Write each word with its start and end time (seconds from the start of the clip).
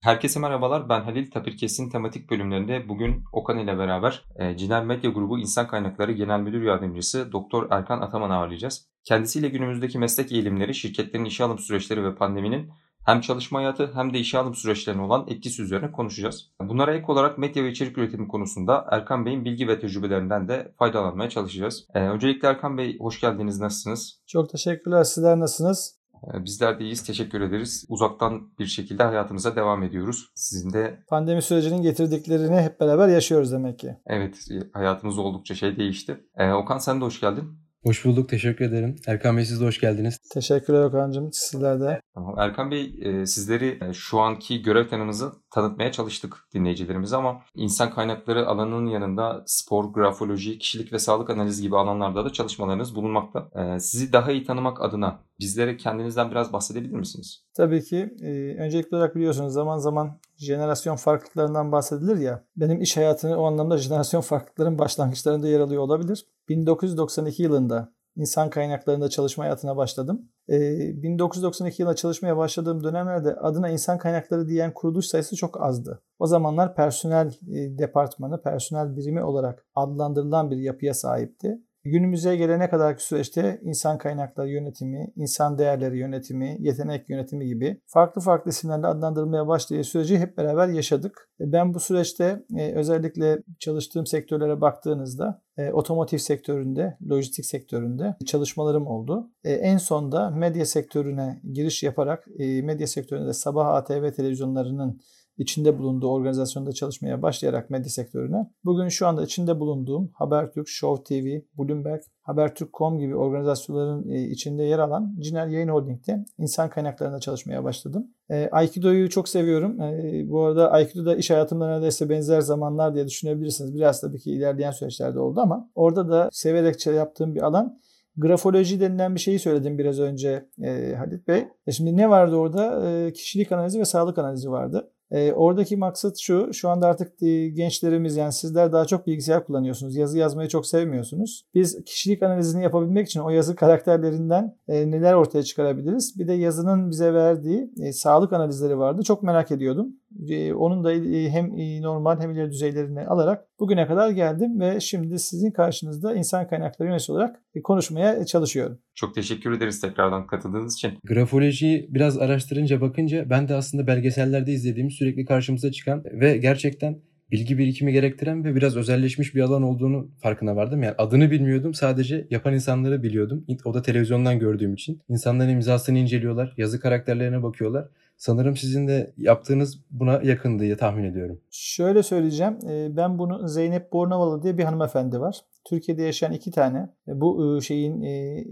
Herkese 0.00 0.40
merhabalar. 0.40 0.88
Ben 0.88 1.00
Halil 1.00 1.30
Tapirkes'in 1.30 1.90
tematik 1.90 2.30
bölümlerinde 2.30 2.88
bugün 2.88 3.24
Okan 3.32 3.58
ile 3.58 3.78
beraber 3.78 4.24
e, 4.36 4.56
Ciner 4.56 4.84
Medya 4.84 5.10
Grubu 5.10 5.38
İnsan 5.38 5.68
Kaynakları 5.68 6.12
Genel 6.12 6.40
Müdür 6.40 6.62
Yardımcısı 6.62 7.32
Doktor 7.32 7.66
Erkan 7.70 8.00
Ataman'ı 8.00 8.34
ağırlayacağız. 8.34 8.86
Kendisiyle 9.04 9.48
günümüzdeki 9.48 9.98
meslek 9.98 10.32
eğilimleri, 10.32 10.74
şirketlerin 10.74 11.24
işe 11.24 11.44
alım 11.44 11.58
süreçleri 11.58 12.04
ve 12.04 12.14
pandeminin 12.14 12.70
hem 13.06 13.20
çalışma 13.20 13.58
hayatı 13.58 13.90
hem 13.94 14.14
de 14.14 14.18
işe 14.18 14.38
alım 14.38 14.54
süreçlerine 14.54 15.02
olan 15.02 15.26
etkisi 15.28 15.62
üzerine 15.62 15.92
konuşacağız. 15.92 16.50
Bunlara 16.60 16.94
ek 16.94 17.04
olarak 17.08 17.38
medya 17.38 17.64
ve 17.64 17.70
içerik 17.70 17.98
üretimi 17.98 18.28
konusunda 18.28 18.86
Erkan 18.90 19.26
Bey'in 19.26 19.44
bilgi 19.44 19.68
ve 19.68 19.80
tecrübelerinden 19.80 20.48
de 20.48 20.74
faydalanmaya 20.78 21.30
çalışacağız. 21.30 21.86
Ee, 21.94 22.00
öncelikle 22.00 22.48
Erkan 22.48 22.78
Bey 22.78 22.98
hoş 22.98 23.20
geldiniz. 23.20 23.60
Nasılsınız? 23.60 24.20
Çok 24.26 24.50
teşekkürler. 24.50 25.04
Sizler 25.04 25.40
nasılsınız? 25.40 25.97
Ee, 26.34 26.44
bizler 26.44 26.78
de 26.78 26.84
iyiyiz. 26.84 27.04
Teşekkür 27.04 27.40
ederiz. 27.40 27.84
Uzaktan 27.88 28.50
bir 28.58 28.66
şekilde 28.66 29.02
hayatımıza 29.02 29.56
devam 29.56 29.82
ediyoruz. 29.82 30.30
Sizin 30.34 30.72
de... 30.72 30.98
Pandemi 31.08 31.42
sürecinin 31.42 31.82
getirdiklerini 31.82 32.60
hep 32.60 32.80
beraber 32.80 33.08
yaşıyoruz 33.08 33.52
demek 33.52 33.78
ki. 33.78 33.96
Evet. 34.06 34.48
Hayatımız 34.72 35.18
oldukça 35.18 35.54
şey 35.54 35.76
değişti. 35.76 36.24
Ee, 36.36 36.52
Okan 36.52 36.78
sen 36.78 37.00
de 37.00 37.04
hoş 37.04 37.20
geldin. 37.20 37.58
Hoş 37.82 38.04
bulduk. 38.04 38.28
Teşekkür 38.28 38.64
ederim. 38.64 38.96
Erkan 39.06 39.36
Bey 39.36 39.44
siz 39.44 39.60
de 39.60 39.64
hoş 39.64 39.80
geldiniz. 39.80 40.18
Teşekkürler 40.34 40.84
Okan'cığım. 40.84 41.32
Sizler 41.32 41.80
de. 41.80 42.00
Tamam. 42.14 42.34
Erkan 42.38 42.70
Bey 42.70 42.94
e, 43.02 43.26
sizleri 43.26 43.78
e, 43.88 43.92
şu 43.92 44.20
anki 44.20 44.62
görev 44.62 44.88
tanımınızı 44.88 45.32
tanıtmaya 45.50 45.92
çalıştık 45.92 46.36
dinleyicilerimize 46.54 47.16
ama 47.16 47.42
insan 47.54 47.90
kaynakları 47.90 48.46
alanının 48.46 48.86
yanında 48.86 49.42
spor, 49.46 49.84
grafoloji, 49.84 50.58
kişilik 50.58 50.92
ve 50.92 50.98
sağlık 50.98 51.30
analizi 51.30 51.62
gibi 51.62 51.76
alanlarda 51.76 52.24
da 52.24 52.32
çalışmalarınız 52.32 52.94
bulunmakta. 52.94 53.48
E, 53.54 53.80
sizi 53.80 54.12
daha 54.12 54.32
iyi 54.32 54.44
tanımak 54.44 54.82
adına 54.82 55.20
bizlere 55.40 55.76
kendinizden 55.76 56.30
biraz 56.30 56.52
bahsedebilir 56.52 56.98
misiniz? 56.98 57.44
Tabii 57.54 57.84
ki. 57.84 58.16
Öncelikli 58.58 58.96
olarak 58.96 59.16
biliyorsunuz 59.16 59.52
zaman 59.52 59.78
zaman 59.78 60.18
jenerasyon 60.36 60.96
farklılıklarından 60.96 61.72
bahsedilir 61.72 62.16
ya. 62.16 62.44
Benim 62.56 62.80
iş 62.80 62.96
hayatını 62.96 63.36
o 63.36 63.44
anlamda 63.44 63.78
jenerasyon 63.78 64.20
farklılıkların 64.20 64.78
başlangıçlarında 64.78 65.48
yer 65.48 65.60
alıyor 65.60 65.82
olabilir. 65.82 66.26
1992 66.48 67.42
yılında 67.42 67.92
insan 68.18 68.50
kaynaklarında 68.50 69.08
çalışma 69.08 69.44
hayatına 69.44 69.76
başladım. 69.76 70.28
Ee, 70.48 71.02
1992 71.02 71.82
yılında 71.82 71.96
çalışmaya 71.96 72.36
başladığım 72.36 72.84
dönemlerde 72.84 73.34
adına 73.34 73.68
insan 73.68 73.98
kaynakları 73.98 74.48
diyen 74.48 74.74
kuruluş 74.74 75.06
sayısı 75.06 75.36
çok 75.36 75.62
azdı. 75.62 76.02
O 76.18 76.26
zamanlar 76.26 76.74
personel 76.74 77.26
e, 77.26 77.78
departmanı, 77.78 78.42
personel 78.42 78.96
birimi 78.96 79.22
olarak 79.22 79.66
adlandırılan 79.74 80.50
bir 80.50 80.56
yapıya 80.56 80.94
sahipti. 80.94 81.58
Günümüze 81.84 82.36
gelene 82.36 82.70
kadarki 82.70 83.04
süreçte 83.04 83.60
insan 83.62 83.98
kaynakları 83.98 84.48
yönetimi, 84.48 85.12
insan 85.16 85.58
değerleri 85.58 85.98
yönetimi, 85.98 86.56
yetenek 86.60 87.10
yönetimi 87.10 87.46
gibi 87.46 87.80
farklı 87.86 88.20
farklı 88.20 88.50
isimlerle 88.50 88.86
adlandırılmaya 88.86 89.46
başladığı 89.48 89.84
süreci 89.84 90.18
hep 90.18 90.38
beraber 90.38 90.68
yaşadık. 90.68 91.30
E, 91.40 91.52
ben 91.52 91.74
bu 91.74 91.80
süreçte 91.80 92.42
e, 92.56 92.72
özellikle 92.74 93.38
çalıştığım 93.58 94.06
sektörlere 94.06 94.60
baktığınızda 94.60 95.42
e, 95.56 95.72
otomotiv 95.72 96.18
sektöründe, 96.18 96.96
lojistik 97.10 97.46
sektöründe 97.46 98.16
çalışmalarım 98.26 98.86
oldu. 98.86 99.30
En 99.44 99.76
sonda 99.76 100.30
medya 100.30 100.66
sektörüne 100.66 101.40
giriş 101.52 101.82
yaparak 101.82 102.26
medya 102.38 102.86
sektöründe 102.86 103.32
Sabah 103.32 103.66
ATV 103.66 104.12
televizyonlarının 104.12 105.00
içinde 105.38 105.78
bulunduğu 105.78 106.08
organizasyonda 106.08 106.72
çalışmaya 106.72 107.22
başlayarak 107.22 107.70
medya 107.70 107.90
sektörüne 107.90 108.50
bugün 108.64 108.88
şu 108.88 109.06
anda 109.06 109.24
içinde 109.24 109.60
bulunduğum 109.60 110.10
Habertürk, 110.14 110.68
Show 110.68 111.04
TV, 111.04 111.40
Bloomberg, 111.58 112.02
Habertürk.com 112.22 112.98
gibi 112.98 113.16
organizasyonların 113.16 114.08
e, 114.08 114.22
içinde 114.22 114.62
yer 114.62 114.78
alan 114.78 115.14
Ciner 115.20 115.46
Yayın 115.46 115.68
Holding'de 115.68 116.24
insan 116.38 116.70
kaynaklarında 116.70 117.20
çalışmaya 117.20 117.64
başladım. 117.64 118.06
E, 118.30 118.48
Aikido'yu 118.52 119.10
çok 119.10 119.28
seviyorum. 119.28 119.80
E, 119.80 120.24
bu 120.28 120.42
arada 120.42 120.70
Aikido'da 120.70 121.16
iş 121.16 121.30
hayatımda 121.30 121.66
neredeyse 121.68 122.08
benzer 122.08 122.40
zamanlar 122.40 122.94
diye 122.94 123.06
düşünebilirsiniz. 123.06 123.74
Biraz 123.74 124.00
tabii 124.00 124.18
ki 124.18 124.32
ilerleyen 124.32 124.70
süreçlerde 124.70 125.20
oldu 125.20 125.40
ama 125.40 125.70
orada 125.74 126.10
da 126.10 126.28
severek 126.32 126.86
yaptığım 126.86 127.34
bir 127.34 127.42
alan. 127.42 127.78
Grafoloji 128.16 128.80
denilen 128.80 129.14
bir 129.14 129.20
şeyi 129.20 129.38
söyledim 129.38 129.78
biraz 129.78 130.00
önce 130.00 130.48
e, 130.62 130.94
Halit 130.94 131.28
Bey. 131.28 131.48
E 131.66 131.72
şimdi 131.72 131.96
ne 131.96 132.10
vardı 132.10 132.36
orada? 132.36 132.90
E, 132.90 133.12
kişilik 133.12 133.52
analizi 133.52 133.80
ve 133.80 133.84
sağlık 133.84 134.18
analizi 134.18 134.50
vardı. 134.50 134.90
E, 135.10 135.32
oradaki 135.32 135.76
maksat 135.76 136.18
şu, 136.18 136.50
şu 136.52 136.68
anda 136.68 136.86
artık 136.86 137.22
e, 137.22 137.48
gençlerimiz 137.48 138.16
yani 138.16 138.32
sizler 138.32 138.72
daha 138.72 138.84
çok 138.84 139.06
bilgisayar 139.06 139.46
kullanıyorsunuz. 139.46 139.96
Yazı 139.96 140.18
yazmayı 140.18 140.48
çok 140.48 140.66
sevmiyorsunuz. 140.66 141.44
Biz 141.54 141.84
kişilik 141.84 142.22
analizini 142.22 142.62
yapabilmek 142.62 143.06
için 143.06 143.20
o 143.20 143.30
yazı 143.30 143.56
karakterlerinden 143.56 144.56
e, 144.68 144.90
neler 144.90 145.14
ortaya 145.14 145.42
çıkarabiliriz? 145.42 146.18
Bir 146.18 146.28
de 146.28 146.32
yazının 146.32 146.90
bize 146.90 147.14
verdiği 147.14 147.70
e, 147.82 147.92
sağlık 147.92 148.32
analizleri 148.32 148.78
vardı. 148.78 149.02
Çok 149.02 149.22
merak 149.22 149.50
ediyordum. 149.50 149.96
E, 150.28 150.52
onun 150.54 150.84
da 150.84 150.92
e, 150.92 151.30
hem 151.30 151.50
normal 151.82 152.20
hem 152.20 152.30
ileri 152.30 152.50
düzeylerini 152.50 153.06
alarak 153.06 153.46
bugüne 153.60 153.86
kadar 153.86 154.10
geldim 154.10 154.60
ve 154.60 154.80
şimdi 154.80 155.18
sizin 155.18 155.50
karşınızda 155.50 156.14
insan 156.14 156.48
kaynakları 156.48 156.88
yöneticisi 156.88 157.12
olarak 157.12 157.42
e, 157.54 157.62
konuşmaya 157.62 158.26
çalışıyorum. 158.26 158.78
Çok 158.94 159.14
teşekkür 159.14 159.52
ederiz 159.52 159.80
tekrardan 159.80 160.26
katıldığınız 160.26 160.74
için. 160.74 160.92
Grafolojiyi 161.04 161.86
biraz 161.90 162.18
araştırınca 162.18 162.80
bakınca 162.80 163.30
ben 163.30 163.48
de 163.48 163.54
aslında 163.54 163.86
belgesellerde 163.86 164.52
izlediğim 164.52 164.90
sürekli 164.90 165.24
karşımıza 165.24 165.72
çıkan 165.72 166.04
ve 166.04 166.36
gerçekten 166.36 166.98
bilgi 167.30 167.58
birikimi 167.58 167.92
gerektiren 167.92 168.44
ve 168.44 168.54
biraz 168.54 168.76
özelleşmiş 168.76 169.34
bir 169.34 169.40
alan 169.40 169.62
olduğunu 169.62 170.10
farkına 170.22 170.56
vardım. 170.56 170.82
Yani 170.82 170.94
adını 170.98 171.30
bilmiyordum 171.30 171.74
sadece 171.74 172.26
yapan 172.30 172.54
insanları 172.54 173.02
biliyordum. 173.02 173.44
O 173.64 173.74
da 173.74 173.82
televizyondan 173.82 174.38
gördüğüm 174.38 174.74
için. 174.74 175.02
İnsanların 175.08 175.50
imzasını 175.50 175.98
inceliyorlar, 175.98 176.54
yazı 176.56 176.80
karakterlerine 176.80 177.42
bakıyorlar 177.42 177.88
Sanırım 178.18 178.56
sizin 178.56 178.88
de 178.88 179.12
yaptığınız 179.16 179.78
buna 179.90 180.20
yakın 180.22 180.58
diye 180.58 180.76
tahmin 180.76 181.04
ediyorum. 181.04 181.40
Şöyle 181.50 182.02
söyleyeceğim. 182.02 182.58
E, 182.68 182.96
ben 182.96 183.18
bunu 183.18 183.48
Zeynep 183.48 183.92
Bornavalı 183.92 184.42
diye 184.42 184.58
bir 184.58 184.64
hanımefendi 184.64 185.20
var. 185.20 185.40
Türkiye'de 185.68 186.02
yaşayan 186.02 186.32
iki 186.32 186.50
tane 186.50 186.78
e, 187.08 187.20
bu 187.20 187.56
e, 187.56 187.60
şeyin 187.60 188.02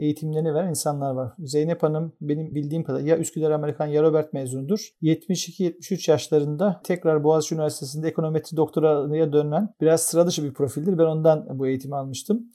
eğitimlerini 0.00 0.54
veren 0.54 0.68
insanlar 0.68 1.14
var. 1.14 1.32
Zeynep 1.38 1.82
Hanım 1.82 2.12
benim 2.20 2.54
bildiğim 2.54 2.84
kadar 2.84 3.00
ya 3.00 3.18
Üsküdar 3.18 3.50
Amerikan 3.50 3.86
ya 3.86 4.02
Robert 4.02 4.32
mezunudur. 4.32 4.88
72-73 5.02 6.10
yaşlarında 6.10 6.80
tekrar 6.84 7.24
Boğaziçi 7.24 7.54
Üniversitesi'nde 7.54 8.08
ekonometri 8.08 8.56
doktoraya 8.56 9.32
dönen 9.32 9.68
biraz 9.80 10.02
sıra 10.02 10.26
dışı 10.26 10.44
bir 10.44 10.54
profildir. 10.54 10.98
Ben 10.98 11.04
ondan 11.04 11.58
bu 11.58 11.66
eğitimi 11.66 11.96
almıştım. 11.96 12.50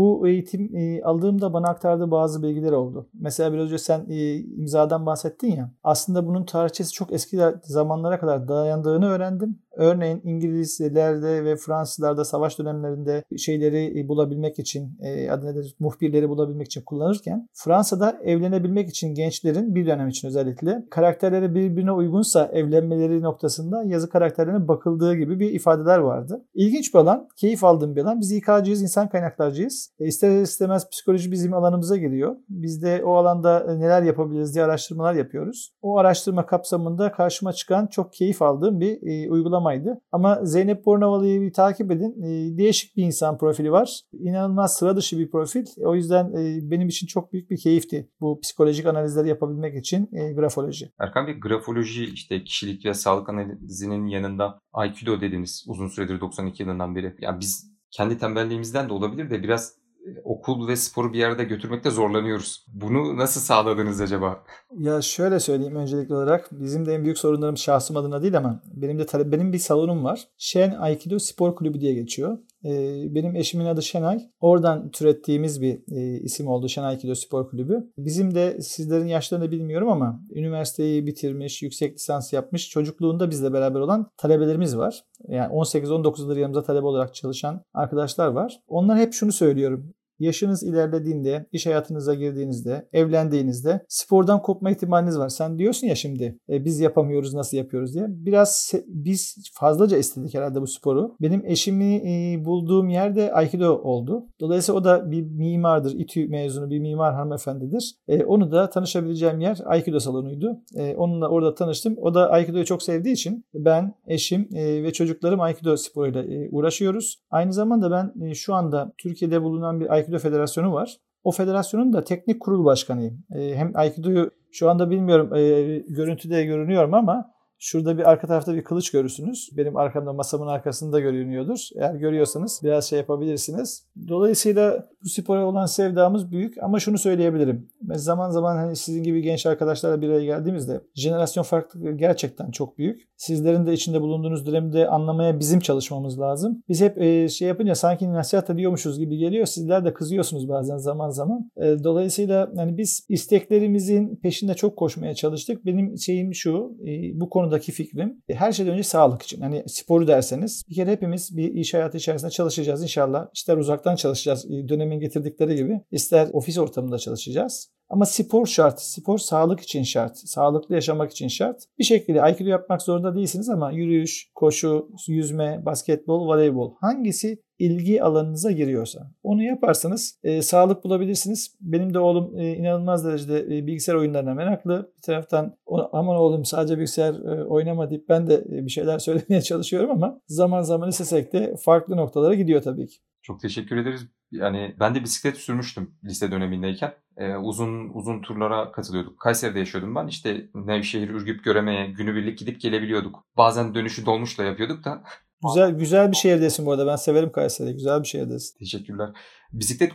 Bu 0.00 0.28
eğitim 0.28 0.76
e, 0.76 1.02
aldığımda 1.02 1.52
bana 1.52 1.68
aktardığı 1.68 2.10
bazı 2.10 2.42
bilgiler 2.42 2.72
oldu. 2.72 3.08
Mesela 3.14 3.52
biraz 3.52 3.64
önce 3.64 3.78
sen 3.78 4.06
e, 4.08 4.36
imzadan 4.36 5.06
bahsettin 5.06 5.56
ya. 5.56 5.70
Aslında 5.84 6.26
bunun 6.26 6.44
tarihçesi 6.44 6.92
çok 6.92 7.12
eski 7.12 7.40
zamanlara 7.62 8.20
kadar 8.20 8.48
dayandığını 8.48 9.06
öğrendim. 9.06 9.58
Örneğin 9.76 10.20
İngilizlerde 10.24 11.44
ve 11.44 11.56
Fransızlarda 11.56 12.24
savaş 12.24 12.58
dönemlerinde 12.58 13.24
şeyleri 13.36 14.08
bulabilmek 14.08 14.58
için, 14.58 14.98
e, 15.00 15.30
adı 15.30 15.46
nedir, 15.46 15.76
muhbirleri 15.80 16.28
bulabilmek 16.28 16.66
için 16.66 16.82
kullanırken 16.82 17.48
Fransa'da 17.52 18.20
evlenebilmek 18.24 18.88
için 18.88 19.14
gençlerin 19.14 19.74
bir 19.74 19.86
dönem 19.86 20.08
için 20.08 20.28
özellikle 20.28 20.84
karakterleri 20.90 21.54
birbirine 21.54 21.92
uygunsa 21.92 22.50
evlenmeleri 22.52 23.22
noktasında 23.22 23.82
yazı 23.82 24.10
karakterlerine 24.10 24.68
bakıldığı 24.68 25.14
gibi 25.14 25.40
bir 25.40 25.50
ifadeler 25.50 25.98
vardı. 25.98 26.44
İlginç 26.54 26.94
bir 26.94 26.98
alan, 26.98 27.28
keyif 27.36 27.64
aldığım 27.64 27.96
bir 27.96 28.02
alan. 28.02 28.20
Biz 28.20 28.32
İK'cıyız, 28.32 28.82
insan 28.82 29.08
kaynaklarcıyız. 29.08 29.90
E, 30.00 30.06
ister 30.06 30.42
istemez 30.42 30.90
psikoloji 30.90 31.32
bizim 31.32 31.54
alanımıza 31.54 31.96
giriyor. 31.96 32.36
Biz 32.48 32.82
de 32.82 33.04
o 33.04 33.14
alanda 33.14 33.74
neler 33.74 34.02
yapabiliriz 34.02 34.54
diye 34.54 34.64
araştırmalar 34.64 35.14
yapıyoruz. 35.14 35.72
O 35.82 35.98
araştırma 35.98 36.46
kapsamında 36.46 37.12
karşıma 37.12 37.52
çıkan 37.52 37.86
çok 37.86 38.12
keyif 38.12 38.42
aldığım 38.42 38.80
bir 38.80 38.98
e, 39.02 39.30
uygulama 39.30 39.59
uygulamaydı. 39.60 40.00
Ama 40.12 40.44
Zeynep 40.44 40.86
Bornavalı'yı 40.86 41.40
bir 41.40 41.52
takip 41.52 41.90
edin. 41.90 42.22
E, 42.22 42.58
değişik 42.58 42.96
bir 42.96 43.02
insan 43.02 43.38
profili 43.38 43.72
var. 43.72 44.00
İnanılmaz 44.12 44.76
sıra 44.76 44.96
dışı 44.96 45.18
bir 45.18 45.30
profil. 45.30 45.66
O 45.84 45.94
yüzden 45.94 46.24
e, 46.24 46.70
benim 46.70 46.88
için 46.88 47.06
çok 47.06 47.32
büyük 47.32 47.50
bir 47.50 47.56
keyifti 47.56 48.08
bu 48.20 48.40
psikolojik 48.40 48.86
analizleri 48.86 49.28
yapabilmek 49.28 49.76
için 49.76 50.08
e, 50.12 50.32
grafoloji. 50.32 50.92
Erkan 50.98 51.26
Bey 51.26 51.40
grafoloji 51.40 52.04
işte 52.04 52.44
kişilik 52.44 52.86
ve 52.86 52.94
sağlık 52.94 53.28
analizinin 53.28 54.06
yanında 54.06 54.60
Aikido 54.72 55.20
dediğimiz 55.20 55.64
uzun 55.68 55.88
süredir 55.88 56.20
92 56.20 56.62
yılından 56.62 56.96
beri. 56.96 57.14
Yani 57.20 57.40
biz 57.40 57.70
kendi 57.90 58.18
tembelliğimizden 58.18 58.88
de 58.88 58.92
olabilir 58.92 59.30
de 59.30 59.42
biraz 59.42 59.79
okul 60.24 60.68
ve 60.68 60.76
sporu 60.76 61.12
bir 61.12 61.18
yerde 61.18 61.44
götürmekte 61.44 61.90
zorlanıyoruz. 61.90 62.66
Bunu 62.68 63.16
nasıl 63.16 63.40
sağladınız 63.40 64.00
acaba? 64.00 64.44
Ya 64.78 65.02
şöyle 65.02 65.40
söyleyeyim 65.40 65.76
öncelikli 65.76 66.14
olarak. 66.14 66.48
Bizim 66.52 66.86
de 66.86 66.94
en 66.94 67.04
büyük 67.04 67.18
sorunlarım 67.18 67.56
şahsım 67.56 67.96
adına 67.96 68.22
değil 68.22 68.36
ama 68.36 68.62
benim 68.74 68.98
de 68.98 69.32
benim 69.32 69.52
bir 69.52 69.58
salonum 69.58 70.04
var. 70.04 70.28
Shen 70.38 70.76
Aikido 70.78 71.18
Spor 71.18 71.54
Kulübü 71.54 71.80
diye 71.80 71.94
geçiyor. 71.94 72.38
Ee, 72.64 73.14
benim 73.14 73.36
eşimin 73.36 73.66
adı 73.66 73.82
Şenay. 73.82 74.20
Oradan 74.40 74.90
türettiğimiz 74.90 75.62
bir 75.62 75.80
e, 75.96 76.20
isim 76.20 76.46
oldu 76.46 76.68
Şenay 76.68 76.98
Kido 76.98 77.14
Spor 77.14 77.48
Kulübü. 77.48 77.90
Bizim 77.98 78.34
de 78.34 78.60
sizlerin 78.60 79.06
yaşlarını 79.06 79.50
bilmiyorum 79.50 79.88
ama 79.88 80.20
üniversiteyi 80.34 81.06
bitirmiş, 81.06 81.62
yüksek 81.62 81.94
lisans 81.94 82.32
yapmış, 82.32 82.68
çocukluğunda 82.68 83.30
bizle 83.30 83.52
beraber 83.52 83.80
olan 83.80 84.10
talebelerimiz 84.16 84.76
var. 84.76 85.04
Yani 85.28 85.52
18-19 85.52 86.20
yıldır 86.20 86.36
yanımıza 86.36 86.62
talebe 86.62 86.86
olarak 86.86 87.14
çalışan 87.14 87.62
arkadaşlar 87.74 88.26
var. 88.26 88.60
Onlar 88.68 88.98
hep 88.98 89.12
şunu 89.12 89.32
söylüyorum. 89.32 89.94
Yaşınız 90.20 90.62
ilerlediğinde, 90.62 91.46
iş 91.52 91.66
hayatınıza 91.66 92.14
girdiğinizde, 92.14 92.88
evlendiğinizde 92.92 93.84
spordan 93.88 94.42
kopma 94.42 94.70
ihtimaliniz 94.70 95.18
var. 95.18 95.28
Sen 95.28 95.58
diyorsun 95.58 95.86
ya 95.86 95.94
şimdi 95.94 96.38
e, 96.48 96.64
biz 96.64 96.80
yapamıyoruz 96.80 97.34
nasıl 97.34 97.56
yapıyoruz 97.56 97.94
diye. 97.94 98.04
Biraz 98.08 98.72
biz 98.86 99.36
fazlaca 99.54 99.96
istedik 99.96 100.34
herhalde 100.34 100.60
bu 100.60 100.66
sporu. 100.66 101.16
Benim 101.20 101.42
eşimi 101.46 101.94
e, 101.96 102.44
bulduğum 102.44 102.88
yerde 102.88 103.32
Aikido 103.32 103.78
oldu. 103.82 104.26
Dolayısıyla 104.40 104.80
o 104.80 104.84
da 104.84 105.10
bir 105.10 105.22
mimardır. 105.22 105.94
İTÜ 105.94 106.28
mezunu 106.28 106.70
bir 106.70 106.78
mimar 106.78 107.14
hanımefendidir. 107.14 107.94
E, 108.08 108.24
onu 108.24 108.52
da 108.52 108.70
tanışabileceğim 108.70 109.40
yer 109.40 109.58
Aikido 109.64 110.00
salonuydu. 110.00 110.60
E, 110.76 110.94
onunla 110.94 111.28
orada 111.28 111.54
tanıştım. 111.54 111.96
O 111.98 112.14
da 112.14 112.30
Aikido'yu 112.30 112.64
çok 112.64 112.82
sevdiği 112.82 113.14
için 113.14 113.44
ben, 113.54 113.94
eşim 114.06 114.48
e, 114.54 114.82
ve 114.82 114.92
çocuklarım 114.92 115.40
Aikido 115.40 115.76
sporuyla 115.76 116.22
e, 116.22 116.48
uğraşıyoruz. 116.50 117.16
Aynı 117.30 117.52
zamanda 117.52 117.90
ben 117.90 118.26
e, 118.26 118.34
şu 118.34 118.54
anda 118.54 118.92
Türkiye'de 118.98 119.42
bulunan 119.42 119.80
bir 119.80 119.92
Aikido 119.92 120.09
Federasyonu 120.18 120.72
var. 120.72 120.96
O 121.24 121.30
federasyonun 121.30 121.92
da 121.92 122.04
teknik 122.04 122.40
kurul 122.40 122.64
başkanıyım. 122.64 123.24
E, 123.34 123.54
hem 123.54 123.72
Aikido'yu 123.74 124.30
şu 124.52 124.70
anda 124.70 124.90
bilmiyorum 124.90 125.34
e, 125.34 125.78
görüntüde 125.78 126.44
görünüyorum 126.44 126.94
ama 126.94 127.30
Şurada 127.62 127.98
bir 127.98 128.10
arka 128.10 128.26
tarafta 128.26 128.54
bir 128.54 128.64
kılıç 128.64 128.90
görürsünüz. 128.90 129.50
Benim 129.56 129.76
arkamda 129.76 130.12
masamın 130.12 130.46
arkasında 130.46 131.00
görünüyordur. 131.00 131.68
Eğer 131.76 131.94
görüyorsanız 131.94 132.60
biraz 132.64 132.88
şey 132.88 132.98
yapabilirsiniz. 132.98 133.86
Dolayısıyla 134.08 134.88
bu 135.04 135.08
spora 135.08 135.46
olan 135.46 135.66
sevdamız 135.66 136.30
büyük 136.30 136.62
ama 136.62 136.80
şunu 136.80 136.98
söyleyebilirim. 136.98 137.68
Ben 137.82 137.96
zaman 137.96 138.30
zaman 138.30 138.56
hani 138.56 138.76
sizin 138.76 139.02
gibi 139.02 139.22
genç 139.22 139.46
arkadaşlarla 139.46 140.02
bir 140.02 140.08
araya 140.08 140.24
geldiğimizde 140.24 140.80
jenerasyon 140.94 141.42
farklılığı 141.42 141.92
gerçekten 141.92 142.50
çok 142.50 142.78
büyük. 142.78 143.00
Sizlerin 143.16 143.66
de 143.66 143.72
içinde 143.72 144.00
bulunduğunuz 144.00 144.46
dönemde 144.46 144.88
anlamaya 144.88 145.38
bizim 145.38 145.60
çalışmamız 145.60 146.20
lazım. 146.20 146.62
Biz 146.68 146.80
hep 146.80 146.98
e, 146.98 147.28
şey 147.28 147.48
yapınca 147.48 147.74
sanki 147.74 148.12
nasihat 148.12 148.50
ediyormuşuz 148.50 148.98
gibi 148.98 149.16
geliyor. 149.16 149.46
Sizler 149.46 149.84
de 149.84 149.94
kızıyorsunuz 149.94 150.48
bazen 150.48 150.76
zaman 150.76 151.10
zaman. 151.10 151.50
E, 151.56 151.84
dolayısıyla 151.84 152.50
hani 152.56 152.78
biz 152.78 153.06
isteklerimizin 153.08 154.16
peşinde 154.22 154.54
çok 154.54 154.76
koşmaya 154.76 155.14
çalıştık. 155.14 155.66
Benim 155.66 155.98
şeyim 155.98 156.34
şu, 156.34 156.76
e, 156.86 157.20
bu 157.20 157.30
konudaki 157.30 157.72
fikrim 157.72 158.22
her 158.30 158.52
şeyden 158.52 158.72
önce 158.72 158.82
sağlık 158.82 159.22
için. 159.22 159.40
Hani 159.40 159.64
sporu 159.66 160.06
derseniz 160.06 160.62
bir 160.70 160.74
kere 160.74 160.92
hepimiz 160.92 161.36
bir 161.36 161.54
iş 161.54 161.74
hayatı 161.74 161.96
içerisinde 161.96 162.30
çalışacağız 162.30 162.82
inşallah. 162.82 163.26
İster 163.34 163.56
uzaktan 163.56 163.96
çalışacağız 163.96 164.46
dönemin 164.90 165.00
getirdikleri 165.00 165.56
gibi, 165.56 165.80
ister 165.90 166.28
ofis 166.32 166.58
ortamında 166.58 166.98
çalışacağız. 166.98 167.70
Ama 167.88 168.06
spor 168.06 168.46
şart. 168.46 168.80
Spor 168.80 169.18
sağlık 169.18 169.60
için 169.60 169.82
şart. 169.82 170.16
Sağlıklı 170.16 170.74
yaşamak 170.74 171.10
için 171.10 171.28
şart. 171.28 171.64
Bir 171.78 171.84
şekilde 171.84 172.22
Aikido 172.22 172.48
yapmak 172.48 172.82
zorunda 172.82 173.14
değilsiniz 173.14 173.48
ama 173.48 173.72
yürüyüş, 173.72 174.30
koşu, 174.34 174.88
yüzme, 175.08 175.62
basketbol, 175.66 176.28
voleybol 176.28 176.74
hangisi 176.80 177.42
ilgi 177.58 178.02
alanınıza 178.02 178.50
giriyorsa 178.50 179.10
onu 179.22 179.42
yaparsanız 179.42 180.18
e, 180.22 180.42
sağlık 180.42 180.84
bulabilirsiniz. 180.84 181.56
Benim 181.60 181.94
de 181.94 181.98
oğlum 181.98 182.38
e, 182.38 182.56
inanılmaz 182.56 183.04
derecede 183.04 183.40
e, 183.40 183.66
bilgisayar 183.66 183.94
oyunlarına 183.94 184.34
meraklı. 184.34 184.92
Bir 184.96 185.02
taraftan 185.02 185.56
aman 185.92 186.16
oğlum 186.16 186.44
sadece 186.44 186.76
bilgisayar 186.76 187.14
e, 187.14 187.44
oynama 187.44 187.90
deyip 187.90 188.08
ben 188.08 188.26
de 188.26 188.34
e, 188.34 188.64
bir 188.64 188.70
şeyler 188.70 188.98
söylemeye 189.08 189.42
çalışıyorum 189.42 189.90
ama 189.90 190.20
zaman 190.26 190.62
zaman 190.62 190.88
istesek 190.88 191.32
de 191.32 191.54
farklı 191.56 191.96
noktalara 191.96 192.34
gidiyor 192.34 192.62
tabii 192.62 192.86
ki. 192.86 192.96
Çok 193.30 193.40
teşekkür 193.40 193.76
ederiz. 193.76 194.06
Yani 194.30 194.76
ben 194.80 194.94
de 194.94 195.02
bisiklet 195.02 195.36
sürmüştüm 195.36 195.94
lise 196.04 196.30
dönemindeyken. 196.30 196.94
Ee, 197.16 197.36
uzun 197.36 197.88
uzun 197.94 198.22
turlara 198.22 198.72
katılıyorduk. 198.72 199.20
Kayseri'de 199.20 199.58
yaşıyordum 199.58 199.94
ben. 199.94 200.06
İşte 200.06 200.46
Nevşehir, 200.54 201.08
Ürgüp, 201.08 201.44
Göreme'ye 201.44 201.86
günübirlik 201.86 202.38
gidip 202.38 202.60
gelebiliyorduk. 202.60 203.24
Bazen 203.36 203.74
dönüşü 203.74 204.06
dolmuşla 204.06 204.44
yapıyorduk 204.44 204.84
da. 204.84 205.02
Güzel 205.42 205.70
güzel 205.70 206.10
bir 206.10 206.16
şehirdesin 206.16 206.66
bu 206.66 206.72
arada. 206.72 206.86
Ben 206.86 206.96
severim 206.96 207.32
Kayseri'yi. 207.32 207.74
Güzel 207.74 208.02
bir 208.02 208.08
şehirdesin. 208.08 208.58
Teşekkürler. 208.58 209.10
Bisiklet 209.52 209.92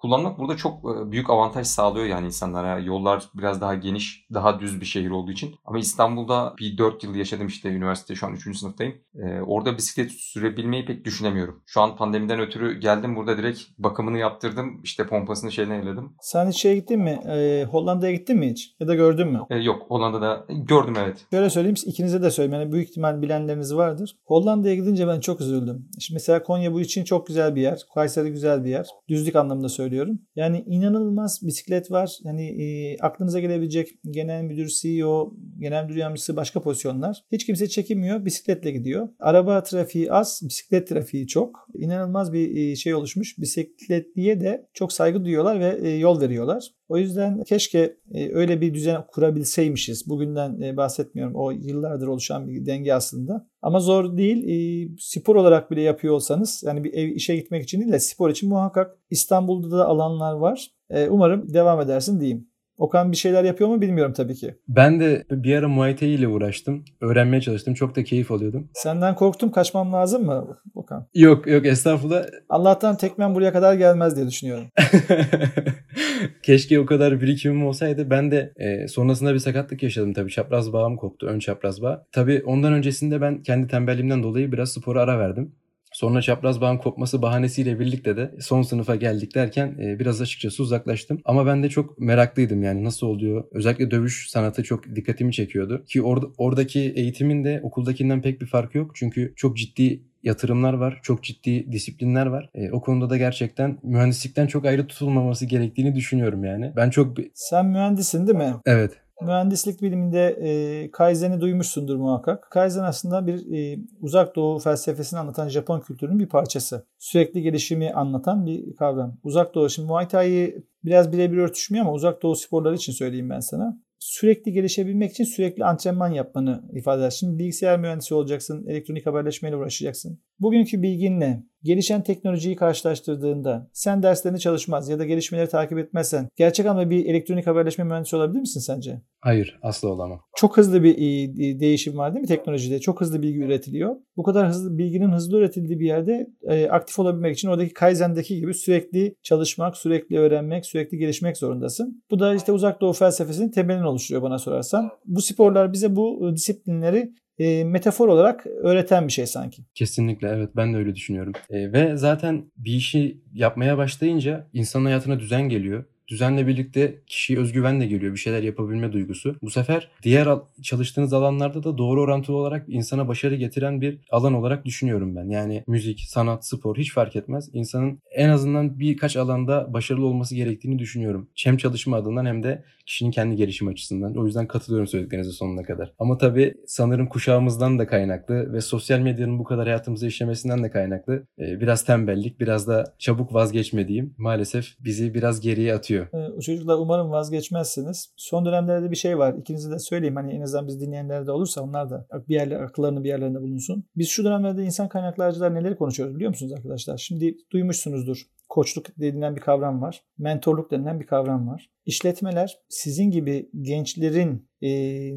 kullanmak 0.00 0.38
burada 0.38 0.56
çok 0.56 0.78
e, 0.78 1.12
büyük 1.12 1.30
avantaj 1.30 1.66
sağlıyor 1.66 2.06
yani 2.06 2.26
insanlara. 2.26 2.78
Yollar 2.78 3.24
biraz 3.34 3.60
daha 3.60 3.74
geniş, 3.74 4.26
daha 4.34 4.60
düz 4.60 4.80
bir 4.80 4.86
şehir 4.86 5.10
olduğu 5.10 5.30
için. 5.30 5.54
Ama 5.64 5.78
İstanbul'da 5.78 6.54
bir 6.58 6.78
4 6.78 7.04
yıl 7.04 7.14
yaşadım 7.14 7.46
işte 7.46 7.68
üniversite 7.68 8.14
şu 8.14 8.26
an 8.26 8.32
3. 8.32 8.58
sınıftayım. 8.58 8.94
Ee, 9.14 9.40
orada 9.40 9.76
bisiklet 9.76 10.12
sürebilmeyi 10.12 10.84
pek 10.84 11.04
düşünemiyorum. 11.04 11.62
Şu 11.66 11.80
an 11.80 11.96
pandemiden 11.96 12.40
ötürü 12.40 12.80
geldim 12.80 13.16
burada 13.16 13.38
direkt 13.38 13.60
bakımını 13.78 14.18
yaptırdım. 14.18 14.80
İşte 14.84 15.06
pompasını 15.06 15.52
şeyine 15.52 15.72
ayırdım. 15.72 16.14
Sen 16.20 16.48
hiç 16.48 16.56
şeye 16.56 16.74
gittin 16.74 17.00
mi? 17.00 17.20
Ee, 17.28 17.66
Hollanda'ya 17.70 18.12
gittin 18.12 18.38
mi 18.38 18.50
hiç? 18.50 18.74
Ya 18.80 18.88
da 18.88 18.94
gördün 18.94 19.28
mü? 19.28 19.40
Ee, 19.50 19.56
yok 19.56 19.82
Hollanda'da 19.88 20.46
gördüm 20.48 20.94
evet. 20.98 21.26
Şöyle 21.30 21.50
söyleyeyim 21.50 21.76
ikinize 21.86 22.22
de 22.22 22.30
söyleyeyim. 22.30 22.62
Yani 22.62 22.72
büyük 22.72 22.88
ihtimal 22.88 23.22
bilenleriniz 23.22 23.76
vardır. 23.76 24.16
Hollanda'ya 24.24 24.74
gidince 24.74 25.08
ben 25.08 25.20
çok 25.20 25.40
üzüldüm. 25.40 25.88
Şimdi 26.00 26.16
mesela 26.16 26.42
Konya 26.42 26.72
bu 26.72 26.80
için 26.80 27.04
çok 27.04 27.26
güzel 27.26 27.56
bir 27.56 27.60
yer. 27.60 27.80
Kayseri 27.94 28.30
güzel 28.30 28.64
bir 28.64 28.70
yer. 28.70 28.86
Düzlük 29.08 29.36
anlamında 29.36 29.68
söylüyorum. 29.68 29.87
Yani 30.36 30.64
inanılmaz 30.66 31.40
bisiklet 31.42 31.90
var. 31.90 32.18
Yani 32.24 32.62
e, 32.62 32.96
aklınıza 32.98 33.40
gelebilecek 33.40 33.88
genel 34.10 34.42
müdür, 34.42 34.66
CEO, 34.66 35.34
genel 35.58 35.84
müdür 35.84 35.96
yardımcısı 35.96 36.36
başka 36.36 36.62
pozisyonlar. 36.62 37.24
Hiç 37.32 37.46
kimse 37.46 37.68
çekinmiyor. 37.68 38.24
Bisikletle 38.24 38.70
gidiyor. 38.70 39.08
Araba 39.18 39.62
trafiği 39.62 40.12
az, 40.12 40.40
bisiklet 40.44 40.88
trafiği 40.88 41.26
çok. 41.26 41.68
İnanılmaz 41.74 42.32
bir 42.32 42.56
e, 42.56 42.76
şey 42.76 42.94
oluşmuş. 42.94 43.38
Bisikletliye 43.38 44.40
de 44.40 44.68
çok 44.74 44.92
saygı 44.92 45.24
duyuyorlar 45.24 45.60
ve 45.60 45.88
e, 45.88 45.96
yol 45.96 46.20
veriyorlar. 46.20 46.68
O 46.88 46.98
yüzden 46.98 47.42
keşke 47.44 47.96
e, 48.14 48.32
öyle 48.32 48.60
bir 48.60 48.74
düzen 48.74 49.06
kurabilseymişiz. 49.06 50.08
Bugünden 50.08 50.76
bahsetmiyorum. 50.76 51.34
O 51.36 51.50
yıllardır 51.50 52.06
oluşan 52.06 52.48
bir 52.48 52.66
denge 52.66 52.92
aslında. 52.92 53.47
Ama 53.62 53.80
zor 53.80 54.16
değil. 54.16 54.48
E, 54.48 54.88
spor 54.98 55.36
olarak 55.36 55.70
bile 55.70 55.80
yapıyor 55.80 56.14
olsanız 56.14 56.62
yani 56.66 56.84
bir 56.84 56.92
ev 56.92 57.08
işe 57.08 57.36
gitmek 57.36 57.62
için 57.62 57.80
değil 57.80 57.92
de 57.92 58.00
spor 58.00 58.30
için 58.30 58.48
muhakkak 58.48 58.98
İstanbul'da 59.10 59.78
da 59.78 59.86
alanlar 59.86 60.32
var. 60.32 60.70
Umarım 61.10 61.54
devam 61.54 61.80
edersin 61.80 62.20
diyeyim. 62.20 62.47
Okan 62.78 63.12
bir 63.12 63.16
şeyler 63.16 63.44
yapıyor 63.44 63.70
mu 63.70 63.80
bilmiyorum 63.80 64.12
tabii 64.12 64.34
ki. 64.34 64.54
Ben 64.68 65.00
de 65.00 65.24
bir 65.30 65.56
ara 65.56 65.68
Muay 65.68 65.96
Thai 65.96 66.08
ile 66.08 66.28
uğraştım. 66.28 66.84
Öğrenmeye 67.00 67.40
çalıştım. 67.40 67.74
Çok 67.74 67.96
da 67.96 68.04
keyif 68.04 68.30
alıyordum. 68.30 68.70
Senden 68.74 69.14
korktum. 69.14 69.50
Kaçmam 69.50 69.92
lazım 69.92 70.26
mı 70.26 70.58
Okan? 70.74 71.06
Yok 71.14 71.46
yok 71.46 71.66
estağfurullah. 71.66 72.24
Allah'tan 72.48 72.96
tekmen 72.96 73.34
buraya 73.34 73.52
kadar 73.52 73.74
gelmez 73.74 74.16
diye 74.16 74.26
düşünüyorum. 74.26 74.64
Keşke 76.42 76.80
o 76.80 76.86
kadar 76.86 77.20
birikimim 77.20 77.66
olsaydı. 77.66 78.10
Ben 78.10 78.30
de 78.30 78.52
e, 78.56 78.88
sonrasında 78.88 79.34
bir 79.34 79.38
sakatlık 79.38 79.82
yaşadım 79.82 80.12
tabii. 80.12 80.30
Çapraz 80.30 80.72
bağım 80.72 80.96
koptu. 80.96 81.26
Ön 81.26 81.38
çapraz 81.38 81.82
bağ. 81.82 82.06
Tabii 82.12 82.42
ondan 82.46 82.72
öncesinde 82.72 83.20
ben 83.20 83.42
kendi 83.42 83.66
tembelliğimden 83.66 84.22
dolayı 84.22 84.52
biraz 84.52 84.72
spora 84.72 85.02
ara 85.02 85.18
verdim. 85.18 85.52
Sonra 85.98 86.22
çapraz 86.22 86.60
bağın 86.60 86.78
kopması 86.78 87.22
bahanesiyle 87.22 87.80
birlikte 87.80 88.16
de 88.16 88.34
son 88.40 88.62
sınıfa 88.62 88.96
geldik 88.96 89.34
derken 89.34 89.76
e, 89.80 89.98
biraz 89.98 90.20
açıkçası 90.20 90.62
uzaklaştım. 90.62 91.20
Ama 91.24 91.46
ben 91.46 91.62
de 91.62 91.68
çok 91.68 91.98
meraklıydım 91.98 92.62
yani 92.62 92.84
nasıl 92.84 93.06
oluyor. 93.06 93.44
Özellikle 93.52 93.90
dövüş 93.90 94.30
sanatı 94.30 94.62
çok 94.62 94.96
dikkatimi 94.96 95.32
çekiyordu. 95.32 95.84
Ki 95.84 96.00
or- 96.00 96.32
oradaki 96.38 96.80
eğitimin 96.80 97.44
de 97.44 97.60
okuldakinden 97.62 98.22
pek 98.22 98.40
bir 98.40 98.46
farkı 98.46 98.78
yok. 98.78 98.90
Çünkü 98.94 99.32
çok 99.36 99.56
ciddi 99.56 100.02
yatırımlar 100.22 100.72
var. 100.72 101.00
Çok 101.02 101.22
ciddi 101.24 101.72
disiplinler 101.72 102.26
var. 102.26 102.50
E, 102.54 102.70
o 102.70 102.80
konuda 102.80 103.10
da 103.10 103.16
gerçekten 103.16 103.78
mühendislikten 103.82 104.46
çok 104.46 104.64
ayrı 104.64 104.86
tutulmaması 104.86 105.46
gerektiğini 105.46 105.94
düşünüyorum 105.94 106.44
yani. 106.44 106.72
Ben 106.76 106.90
çok... 106.90 107.16
Sen 107.34 107.66
mühendisin 107.66 108.26
değil 108.26 108.38
mi? 108.38 108.54
Evet. 108.66 108.92
Mühendislik 109.22 109.82
biliminde 109.82 110.26
e, 110.28 110.90
Kaizen'i 110.90 111.40
duymuşsundur 111.40 111.96
muhakkak. 111.96 112.48
Kaizen 112.50 112.82
aslında 112.82 113.26
bir 113.26 113.58
e, 113.58 113.78
uzak 114.00 114.36
doğu 114.36 114.58
felsefesini 114.58 115.20
anlatan 115.20 115.48
Japon 115.48 115.80
kültürünün 115.80 116.18
bir 116.18 116.28
parçası. 116.28 116.86
Sürekli 116.98 117.42
gelişimi 117.42 117.92
anlatan 117.92 118.46
bir 118.46 118.76
kavram. 118.76 119.18
Uzak 119.22 119.54
doğu, 119.54 119.70
şimdi 119.70 119.88
Muay 119.88 120.08
Thai 120.08 120.54
biraz 120.84 121.12
birebir 121.12 121.36
örtüşmüyor 121.36 121.84
ama 121.84 121.94
uzak 121.94 122.22
doğu 122.22 122.36
sporları 122.36 122.74
için 122.74 122.92
söyleyeyim 122.92 123.30
ben 123.30 123.40
sana 123.40 123.78
sürekli 123.98 124.52
gelişebilmek 124.52 125.10
için 125.10 125.24
sürekli 125.24 125.64
antrenman 125.64 126.12
yapmanı 126.12 126.62
ifade 126.72 127.00
eder. 127.00 127.10
Şimdi 127.10 127.38
bilgisayar 127.38 127.78
mühendisi 127.78 128.14
olacaksın, 128.14 128.66
elektronik 128.66 129.06
haberleşmeyle 129.06 129.56
uğraşacaksın. 129.56 130.20
Bugünkü 130.40 130.82
bilginle 130.82 131.42
gelişen 131.62 132.02
teknolojiyi 132.02 132.56
karşılaştırdığında 132.56 133.70
sen 133.72 134.02
derslerini 134.02 134.40
çalışmaz 134.40 134.88
ya 134.88 134.98
da 134.98 135.04
gelişmeleri 135.04 135.48
takip 135.48 135.78
etmezsen 135.78 136.28
gerçek 136.36 136.66
anlamda 136.66 136.90
bir 136.90 137.06
elektronik 137.06 137.46
haberleşme 137.46 137.84
mühendisi 137.84 138.16
olabilir 138.16 138.40
misin 138.40 138.60
sence? 138.60 139.02
Hayır 139.20 139.58
asla 139.62 139.88
olamam. 139.88 140.20
Çok 140.36 140.56
hızlı 140.56 140.82
bir 140.82 140.94
e, 140.94 141.60
değişim 141.60 141.98
var 141.98 142.14
değil 142.14 142.20
mi 142.20 142.28
teknolojide? 142.28 142.80
Çok 142.80 143.00
hızlı 143.00 143.22
bilgi 143.22 143.38
üretiliyor. 143.38 143.96
Bu 144.16 144.22
kadar 144.22 144.48
hızlı 144.48 144.78
bilginin 144.78 145.12
hızlı 145.12 145.38
üretildiği 145.38 145.80
bir 145.80 145.86
yerde 145.86 146.26
e, 146.42 146.68
aktif 146.68 146.98
olabilmek 146.98 147.34
için 147.36 147.48
oradaki 147.48 147.74
Kaizen'deki 147.74 148.36
gibi 148.36 148.54
sürekli 148.54 149.14
çalışmak, 149.22 149.76
sürekli 149.76 150.18
öğrenmek, 150.18 150.66
sürekli 150.66 150.98
gelişmek 150.98 151.36
zorundasın. 151.36 152.02
Bu 152.10 152.18
da 152.18 152.34
işte 152.34 152.52
uzak 152.52 152.80
doğu 152.80 152.92
felsefesinin 152.92 153.50
temelini 153.50 153.86
oluşturuyor 153.86 154.22
bana 154.22 154.38
sorarsan. 154.38 154.90
Bu 155.04 155.22
sporlar 155.22 155.72
bize 155.72 155.96
bu 155.96 156.30
disiplinleri 156.36 157.12
e, 157.38 157.64
metafor 157.64 158.08
olarak 158.08 158.46
öğreten 158.46 159.08
bir 159.08 159.12
şey 159.12 159.26
sanki. 159.26 159.62
Kesinlikle 159.74 160.28
evet 160.28 160.50
ben 160.56 160.74
de 160.74 160.76
öyle 160.78 160.94
düşünüyorum. 160.94 161.32
E, 161.50 161.72
ve 161.72 161.96
zaten 161.96 162.44
bir 162.56 162.72
işi 162.72 163.20
yapmaya 163.34 163.78
başlayınca 163.78 164.46
insan 164.52 164.84
hayatına 164.84 165.20
düzen 165.20 165.48
geliyor. 165.48 165.84
düzenle 166.08 166.46
birlikte 166.46 166.98
kişiye 167.06 167.38
özgüven 167.38 167.80
de 167.80 167.86
geliyor. 167.86 168.12
Bir 168.12 168.18
şeyler 168.18 168.42
yapabilme 168.42 168.92
duygusu. 168.92 169.36
Bu 169.42 169.50
sefer 169.50 169.88
diğer 170.02 170.28
çalıştığınız 170.62 171.12
alanlarda 171.12 171.64
da 171.64 171.78
doğru 171.78 172.02
orantılı 172.02 172.36
olarak 172.36 172.64
insana 172.68 173.08
başarı 173.08 173.34
getiren 173.34 173.80
bir 173.80 173.98
alan 174.10 174.34
olarak 174.34 174.64
düşünüyorum 174.64 175.16
ben. 175.16 175.28
Yani 175.28 175.64
müzik, 175.66 176.00
sanat, 176.00 176.46
spor 176.46 176.76
hiç 176.76 176.92
fark 176.92 177.16
etmez. 177.16 177.50
İnsanın 177.52 177.98
en 178.14 178.28
azından 178.28 178.80
birkaç 178.80 179.16
alanda 179.16 179.72
başarılı 179.72 180.06
olması 180.06 180.34
gerektiğini 180.34 180.78
düşünüyorum. 180.78 181.28
Hem 181.44 181.56
çalışma 181.56 181.96
adından 181.96 182.26
hem 182.26 182.42
de 182.42 182.64
kişinin 182.88 183.10
kendi 183.10 183.36
gelişim 183.36 183.68
açısından. 183.68 184.16
O 184.16 184.26
yüzden 184.26 184.46
katılıyorum 184.46 184.86
söylediklerinize 184.86 185.32
sonuna 185.32 185.62
kadar. 185.62 185.92
Ama 185.98 186.18
tabii 186.18 186.54
sanırım 186.66 187.08
kuşağımızdan 187.08 187.78
da 187.78 187.86
kaynaklı 187.86 188.52
ve 188.52 188.60
sosyal 188.60 188.98
medyanın 188.98 189.38
bu 189.38 189.44
kadar 189.44 189.66
hayatımıza 189.66 190.06
işlemesinden 190.06 190.64
de 190.64 190.70
kaynaklı 190.70 191.26
e, 191.38 191.60
biraz 191.60 191.84
tembellik, 191.84 192.40
biraz 192.40 192.68
da 192.68 192.94
çabuk 192.98 193.34
vazgeçmediğim 193.34 194.14
maalesef 194.18 194.66
bizi 194.80 195.14
biraz 195.14 195.40
geriye 195.40 195.74
atıyor. 195.74 196.06
O 196.36 196.40
çocuklar 196.40 196.78
umarım 196.78 197.10
vazgeçmezsiniz. 197.10 198.14
Son 198.16 198.46
dönemlerde 198.46 198.90
bir 198.90 198.96
şey 198.96 199.18
var. 199.18 199.34
İkinize 199.34 199.70
de 199.70 199.78
söyleyeyim. 199.78 200.16
Hani 200.16 200.32
en 200.32 200.40
azından 200.40 200.66
biz 200.66 200.80
dinleyenler 200.80 201.26
de 201.26 201.32
olursa 201.32 201.62
onlar 201.62 201.90
da 201.90 202.06
bir 202.28 202.34
yerler, 202.34 202.60
akıllarını 202.60 203.04
bir 203.04 203.08
yerlerinde 203.08 203.40
bulunsun. 203.40 203.84
Biz 203.96 204.08
şu 204.08 204.24
dönemlerde 204.24 204.64
insan 204.64 204.88
kaynaklarcılar 204.88 205.54
neleri 205.54 205.76
konuşuyoruz 205.76 206.16
biliyor 206.16 206.28
musunuz 206.28 206.52
arkadaşlar? 206.52 206.98
Şimdi 206.98 207.36
duymuşsunuzdur 207.52 208.26
koçluk 208.48 208.86
denilen 209.00 209.36
bir 209.36 209.40
kavram 209.40 209.82
var. 209.82 210.02
Mentorluk 210.18 210.70
denilen 210.70 211.00
bir 211.00 211.06
kavram 211.06 211.48
var. 211.48 211.70
İşletmeler 211.86 212.58
sizin 212.68 213.10
gibi 213.10 213.50
gençlerin 213.60 214.48
e, 214.62 214.68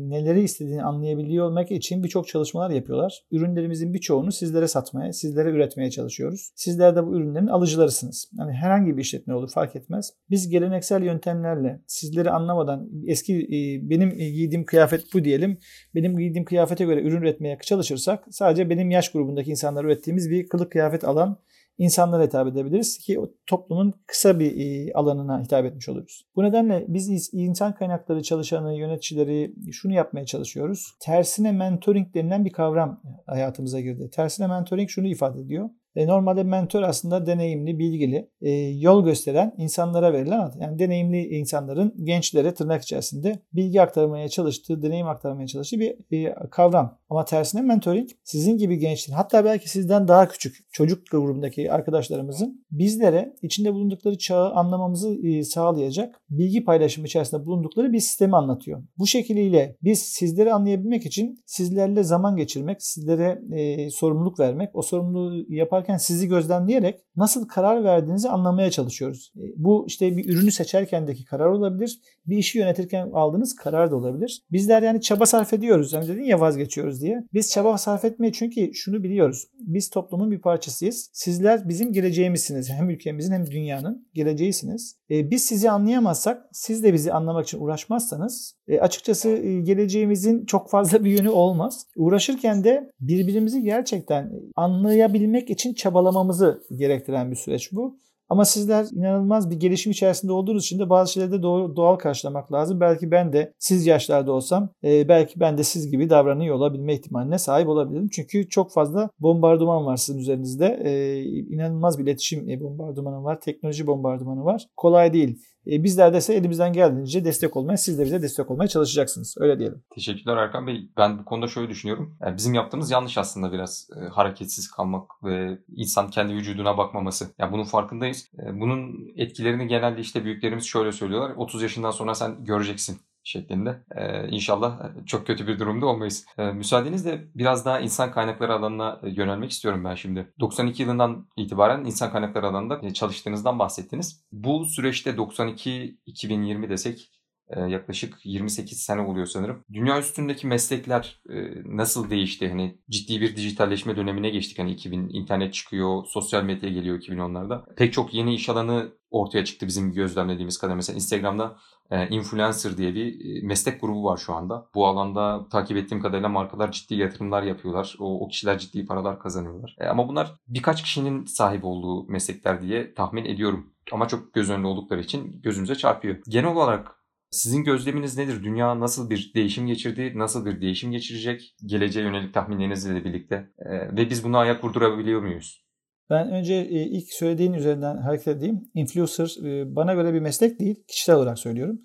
neleri 0.09 0.41
istediğini 0.43 0.83
anlayabiliyor 0.83 1.45
olmak 1.45 1.71
için 1.71 2.03
birçok 2.03 2.27
çalışmalar 2.27 2.69
yapıyorlar. 2.69 3.23
Ürünlerimizin 3.31 3.93
birçoğunu 3.93 4.31
sizlere 4.31 4.67
satmaya, 4.67 5.13
sizlere 5.13 5.49
üretmeye 5.49 5.91
çalışıyoruz. 5.91 6.51
Sizler 6.55 6.95
de 6.95 7.05
bu 7.05 7.15
ürünlerin 7.15 7.47
alıcılarısınız. 7.47 8.31
Yani 8.39 8.53
herhangi 8.53 8.97
bir 8.97 9.01
işletme 9.01 9.33
olur 9.33 9.49
fark 9.53 9.75
etmez. 9.75 10.13
Biz 10.29 10.49
geleneksel 10.49 11.03
yöntemlerle 11.03 11.81
sizleri 11.87 12.29
anlamadan 12.29 12.89
eski 13.07 13.33
e, 13.33 13.89
benim 13.89 14.09
giydiğim 14.09 14.65
kıyafet 14.65 15.13
bu 15.13 15.23
diyelim. 15.23 15.57
Benim 15.95 16.17
giydiğim 16.17 16.45
kıyafete 16.45 16.85
göre 16.85 17.01
ürün 17.01 17.21
üretmeye 17.21 17.57
çalışırsak 17.61 18.23
sadece 18.29 18.69
benim 18.69 18.91
yaş 18.91 19.11
grubundaki 19.11 19.51
insanlar 19.51 19.85
ürettiğimiz 19.85 20.29
bir 20.29 20.47
kılık 20.47 20.71
kıyafet 20.71 21.03
alan 21.03 21.37
insanlara 21.77 22.23
hitap 22.23 22.47
edebiliriz 22.47 22.97
ki 22.97 23.19
o 23.19 23.31
toplumun 23.45 23.93
kısa 24.07 24.39
bir 24.39 24.57
e, 24.57 24.93
alanına 24.93 25.41
hitap 25.41 25.65
etmiş 25.65 25.89
oluruz. 25.89 26.25
Bu 26.35 26.43
nedenle 26.43 26.85
biz 26.87 27.29
insan 27.33 27.75
kaynakları 27.75 28.23
çalışanı, 28.23 28.75
yöneticileri 28.75 29.53
şunu 29.71 29.93
yapmaya 29.93 30.25
çalışıyoruz. 30.25 30.95
Tersine 30.99 31.51
mentoring 31.51 32.13
denilen 32.13 32.45
bir 32.45 32.51
kavram 32.51 33.01
hayatımıza 33.25 33.79
girdi. 33.79 34.09
Tersine 34.09 34.47
mentoring 34.47 34.89
şunu 34.89 35.07
ifade 35.07 35.39
ediyor. 35.39 35.69
E, 35.95 36.07
normalde 36.07 36.43
mentor 36.43 36.81
aslında 36.81 37.25
deneyimli, 37.25 37.79
bilgili, 37.79 38.29
e, 38.41 38.51
yol 38.51 39.03
gösteren 39.03 39.53
insanlara 39.57 40.13
verilen 40.13 40.39
ad. 40.39 40.53
Yani 40.59 40.79
deneyimli 40.79 41.27
insanların 41.27 41.93
gençlere 42.03 42.53
tırnak 42.53 42.81
içerisinde 42.81 43.39
bilgi 43.53 43.81
aktarmaya 43.81 44.29
çalıştığı, 44.29 44.81
deneyim 44.81 45.07
aktarmaya 45.07 45.47
çalıştığı 45.47 45.79
bir 46.11 46.33
kavram. 46.51 46.97
Ama 47.09 47.25
tersine 47.25 47.61
mentoring 47.61 48.09
sizin 48.23 48.57
gibi 48.57 48.77
gençlerin 48.77 49.17
hatta 49.17 49.45
belki 49.45 49.69
sizden 49.69 50.07
daha 50.07 50.27
küçük 50.27 50.57
çocuk 50.71 51.07
grubundaki 51.11 51.71
arkadaşlarımızın 51.71 52.65
bizlere 52.71 53.33
içinde 53.41 53.73
bulundukları 53.73 54.17
çağı 54.17 54.51
anlamamızı 54.51 55.27
e, 55.27 55.43
sağlayacak 55.43 56.21
bilgi 56.29 56.63
paylaşımı 56.63 57.07
içerisinde 57.07 57.45
bulundukları 57.45 57.93
bir 57.93 57.99
sistemi 57.99 58.35
anlatıyor. 58.35 58.83
Bu 58.97 59.07
şekliyle 59.07 59.77
biz 59.83 59.99
sizleri 59.99 60.53
anlayabilmek 60.53 61.05
için 61.05 61.39
sizlerle 61.45 62.03
zaman 62.03 62.35
geçirmek, 62.35 62.83
sizlere 62.83 63.41
sorumluluk 63.89 64.39
vermek, 64.39 64.69
o 64.73 64.81
sorumluluğu 64.81 65.45
yaparken 65.81 65.97
sizi 65.97 66.27
gözlemleyerek 66.27 67.01
nasıl 67.15 67.47
karar 67.47 67.83
verdiğinizi 67.83 68.29
anlamaya 68.29 68.71
çalışıyoruz. 68.71 69.33
E, 69.37 69.43
bu 69.57 69.85
işte 69.87 70.17
bir 70.17 70.29
ürünü 70.29 70.51
seçerkendeki 70.51 71.25
karar 71.25 71.45
olabilir, 71.45 71.99
bir 72.25 72.37
işi 72.37 72.57
yönetirken 72.57 73.09
aldığınız 73.13 73.55
karar 73.55 73.91
da 73.91 73.95
olabilir. 73.95 74.41
Bizler 74.51 74.81
yani 74.83 75.01
çaba 75.01 75.25
sarf 75.25 75.53
ediyoruz. 75.53 75.93
Hani 75.93 76.07
dedin 76.07 76.23
ya 76.23 76.39
vazgeçiyoruz 76.39 77.01
diye. 77.01 77.23
Biz 77.33 77.51
çaba 77.51 77.77
sarf 77.77 78.05
etmeye 78.05 78.31
çünkü 78.31 78.73
şunu 78.73 79.03
biliyoruz. 79.03 79.47
Biz 79.59 79.89
toplumun 79.89 80.31
bir 80.31 80.41
parçasıyız. 80.41 81.09
Sizler 81.13 81.69
bizim 81.69 81.93
geleceğimizsiniz. 81.93 82.69
Hem 82.69 82.89
ülkemizin 82.89 83.33
hem 83.33 83.51
dünyanın 83.51 84.07
geleceğisiniz. 84.13 84.95
E, 85.09 85.31
biz 85.31 85.43
sizi 85.43 85.69
anlayamazsak, 85.71 86.49
siz 86.51 86.83
de 86.83 86.93
bizi 86.93 87.13
anlamak 87.13 87.47
için 87.47 87.59
uğraşmazsanız 87.59 88.55
e, 88.67 88.79
açıkçası 88.79 89.37
geleceğimizin 89.63 90.45
çok 90.45 90.69
fazla 90.69 91.03
bir 91.03 91.11
yönü 91.11 91.29
olmaz. 91.29 91.85
Uğraşırken 91.95 92.63
de 92.63 92.91
birbirimizi 92.99 93.61
gerçekten 93.61 94.31
anlayabilmek 94.55 95.49
için 95.49 95.70
çabalamamızı 95.75 96.63
gerektiren 96.75 97.31
bir 97.31 97.35
süreç 97.35 97.71
bu. 97.71 97.97
Ama 98.31 98.45
sizler 98.45 98.85
inanılmaz 98.91 99.49
bir 99.49 99.55
gelişim 99.55 99.91
içerisinde 99.91 100.31
olduğunuz 100.31 100.63
için 100.63 100.79
de 100.79 100.89
bazı 100.89 101.11
şeyleri 101.13 101.31
de 101.31 101.41
doğal 101.41 101.95
karşılamak 101.95 102.53
lazım. 102.53 102.79
Belki 102.79 103.11
ben 103.11 103.33
de 103.33 103.53
siz 103.59 103.85
yaşlarda 103.85 104.31
olsam 104.31 104.69
e, 104.83 105.07
belki 105.07 105.39
ben 105.39 105.57
de 105.57 105.63
siz 105.63 105.91
gibi 105.91 106.09
davranıyor 106.09 106.55
olabilme 106.55 106.93
ihtimaline 106.93 107.37
sahip 107.37 107.67
olabilirim. 107.67 108.09
Çünkü 108.11 108.49
çok 108.49 108.71
fazla 108.71 109.09
bombardıman 109.19 109.85
var 109.85 109.97
sizin 109.97 110.19
üzerinizde. 110.19 110.79
E, 110.83 111.23
inanılmaz 111.23 111.99
bir 111.99 112.03
iletişim 112.03 112.49
e, 112.49 112.61
bombardımanı 112.61 113.23
var. 113.23 113.41
Teknoloji 113.41 113.87
bombardımanı 113.87 114.45
var. 114.45 114.65
Kolay 114.77 115.13
değil. 115.13 115.39
E, 115.67 115.83
bizler 115.83 116.13
de 116.13 116.17
ise 116.17 116.33
elimizden 116.33 116.73
geldiğince 116.73 117.25
destek 117.25 117.57
olmaya, 117.57 117.77
siz 117.77 117.99
de 117.99 118.05
bize 118.05 118.21
destek 118.21 118.51
olmaya 118.51 118.67
çalışacaksınız. 118.67 119.35
Öyle 119.39 119.59
diyelim. 119.59 119.83
Teşekkürler 119.95 120.37
Erkan 120.37 120.67
Bey. 120.67 120.89
Ben 120.97 121.19
bu 121.19 121.25
konuda 121.25 121.47
şöyle 121.47 121.69
düşünüyorum. 121.69 122.17
Yani 122.21 122.37
bizim 122.37 122.53
yaptığımız 122.53 122.91
yanlış 122.91 123.17
aslında 123.17 123.51
biraz 123.51 123.89
e, 124.01 124.09
hareketsiz 124.09 124.71
kalmak 124.71 125.11
ve 125.23 125.57
insan 125.75 126.09
kendi 126.09 126.33
vücuduna 126.33 126.77
bakmaması. 126.77 127.27
Yani 127.39 127.51
bunun 127.51 127.63
farkındayız. 127.63 128.27
E, 128.39 128.59
bunun 128.59 129.11
etkilerini 129.15 129.67
genelde 129.67 130.01
işte 130.01 130.25
büyüklerimiz 130.25 130.65
şöyle 130.65 130.91
söylüyorlar. 130.91 131.35
30 131.35 131.61
yaşından 131.61 131.91
sonra 131.91 132.15
sen 132.15 132.45
göreceksin 132.45 132.97
şeklinde. 133.23 133.83
Ee, 133.95 134.27
inşallah 134.27 134.79
e, 134.85 135.05
çok 135.05 135.27
kötü 135.27 135.47
bir 135.47 135.59
durumda 135.59 135.85
olmayız. 135.85 136.25
Ee, 136.37 136.51
müsaadenizle 136.51 137.27
biraz 137.35 137.65
daha 137.65 137.79
insan 137.79 138.11
kaynakları 138.11 138.53
alanına 138.53 138.99
e, 139.03 139.09
yönelmek 139.09 139.51
istiyorum 139.51 139.83
ben 139.83 139.95
şimdi. 139.95 140.33
92 140.39 140.83
yılından 140.83 141.27
itibaren 141.37 141.85
insan 141.85 142.11
kaynakları 142.11 142.47
alanında 142.47 142.79
e, 142.83 142.93
çalıştığınızdan 142.93 143.59
bahsettiniz. 143.59 144.25
Bu 144.31 144.65
süreçte 144.65 145.11
92-2020 145.11 146.69
desek 146.69 147.11
yaklaşık 147.59 148.17
28 148.23 148.81
sene 148.81 149.01
oluyor 149.01 149.25
sanırım. 149.25 149.63
Dünya 149.73 149.99
üstündeki 149.99 150.47
meslekler 150.47 151.21
nasıl 151.65 152.09
değişti? 152.09 152.49
Hani 152.49 152.77
ciddi 152.89 153.21
bir 153.21 153.35
dijitalleşme 153.35 153.95
dönemine 153.95 154.29
geçtik. 154.29 154.59
Hani 154.59 154.71
2000 154.71 155.09
internet 155.09 155.53
çıkıyor, 155.53 156.03
sosyal 156.05 156.43
medya 156.43 156.69
geliyor 156.69 156.99
2010'larda. 156.99 157.75
Pek 157.75 157.93
çok 157.93 158.13
yeni 158.13 158.35
iş 158.35 158.49
alanı 158.49 158.91
ortaya 159.11 159.45
çıktı 159.45 159.67
bizim 159.67 159.93
gözlemlediğimiz 159.93 160.57
kadar. 160.57 160.75
Mesela 160.75 160.95
Instagram'da 160.95 161.57
e, 161.91 162.07
influencer 162.07 162.77
diye 162.77 162.95
bir 162.95 163.25
e, 163.25 163.47
meslek 163.47 163.81
grubu 163.81 164.03
var 164.03 164.17
şu 164.17 164.33
anda. 164.33 164.69
Bu 164.75 164.87
alanda 164.87 165.47
takip 165.49 165.77
ettiğim 165.77 166.01
kadarıyla 166.01 166.29
markalar 166.29 166.71
ciddi 166.71 166.95
yatırımlar 166.95 167.43
yapıyorlar. 167.43 167.95
O, 167.99 168.25
o 168.25 168.27
kişiler 168.27 168.59
ciddi 168.59 168.85
paralar 168.85 169.19
kazanıyorlar. 169.19 169.75
E, 169.79 169.85
ama 169.85 170.07
bunlar 170.07 170.35
birkaç 170.47 170.83
kişinin 170.83 171.25
sahip 171.25 171.65
olduğu 171.65 172.07
meslekler 172.07 172.61
diye 172.61 172.93
tahmin 172.93 173.25
ediyorum. 173.25 173.73
Ama 173.91 174.07
çok 174.07 174.33
göz 174.33 174.49
önünde 174.49 174.67
oldukları 174.67 175.01
için 175.01 175.41
gözümüze 175.41 175.75
çarpıyor. 175.75 176.17
Genel 176.29 176.51
olarak 176.51 177.00
sizin 177.31 177.63
gözleminiz 177.63 178.17
nedir? 178.17 178.43
Dünya 178.43 178.79
nasıl 178.79 179.09
bir 179.09 179.31
değişim 179.35 179.67
geçirdi? 179.67 180.13
Nasıl 180.15 180.45
bir 180.45 180.61
değişim 180.61 180.91
geçirecek? 180.91 181.55
Geleceğe 181.65 182.01
yönelik 182.05 182.33
tahminlerinizle 182.33 183.05
birlikte. 183.05 183.49
Ve 183.67 184.09
biz 184.09 184.23
bunu 184.23 184.37
ayak 184.37 184.63
vurdurabiliyor 184.63 185.21
muyuz? 185.21 185.65
Ben 186.11 186.31
önce 186.31 186.53
e, 186.53 186.87
ilk 186.87 187.13
söylediğin 187.13 187.53
üzerinden 187.53 187.97
hareket 187.97 188.27
edeyim. 188.27 188.61
Influencer 188.73 189.45
e, 189.45 189.75
bana 189.75 189.93
göre 189.93 190.13
bir 190.13 190.19
meslek 190.19 190.59
değil. 190.59 190.83
Kişisel 190.87 191.15
olarak 191.15 191.39
söylüyorum. 191.39 191.81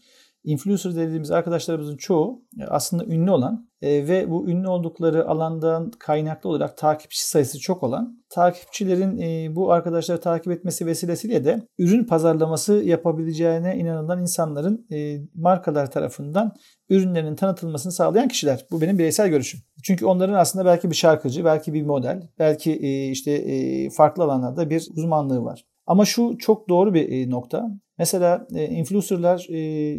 Influencer 0.46 0.96
dediğimiz 0.96 1.30
arkadaşlarımızın 1.30 1.96
çoğu 1.96 2.42
e, 2.60 2.64
aslında 2.64 3.04
ünlü 3.04 3.30
olan 3.30 3.68
ve 3.82 4.30
bu 4.30 4.48
ünlü 4.48 4.68
oldukları 4.68 5.28
alandan 5.28 5.90
kaynaklı 5.98 6.50
olarak 6.50 6.76
takipçi 6.76 7.28
sayısı 7.28 7.60
çok 7.60 7.82
olan 7.82 8.22
takipçilerin 8.28 9.56
bu 9.56 9.72
arkadaşları 9.72 10.20
takip 10.20 10.52
etmesi 10.52 10.86
vesilesiyle 10.86 11.44
de 11.44 11.62
ürün 11.78 12.04
pazarlaması 12.04 12.74
yapabileceğine 12.74 13.76
inanılan 13.76 14.20
insanların 14.20 14.86
markalar 15.34 15.90
tarafından 15.90 16.52
ürünlerinin 16.90 17.36
tanıtılmasını 17.36 17.92
sağlayan 17.92 18.28
kişiler. 18.28 18.66
Bu 18.70 18.80
benim 18.80 18.98
bireysel 18.98 19.28
görüşüm. 19.28 19.60
Çünkü 19.82 20.06
onların 20.06 20.34
aslında 20.34 20.64
belki 20.64 20.90
bir 20.90 20.96
şarkıcı, 20.96 21.44
belki 21.44 21.74
bir 21.74 21.82
model, 21.82 22.28
belki 22.38 22.72
e, 22.72 23.10
işte 23.10 23.32
e, 23.32 23.90
farklı 23.90 24.24
alanlarda 24.24 24.70
bir 24.70 24.88
uzmanlığı 24.96 25.44
var. 25.44 25.64
Ama 25.86 26.04
şu 26.04 26.38
çok 26.38 26.68
doğru 26.68 26.94
bir 26.94 27.08
e, 27.08 27.30
nokta. 27.30 27.70
Mesela 27.98 28.46
influencerlar 28.50 29.46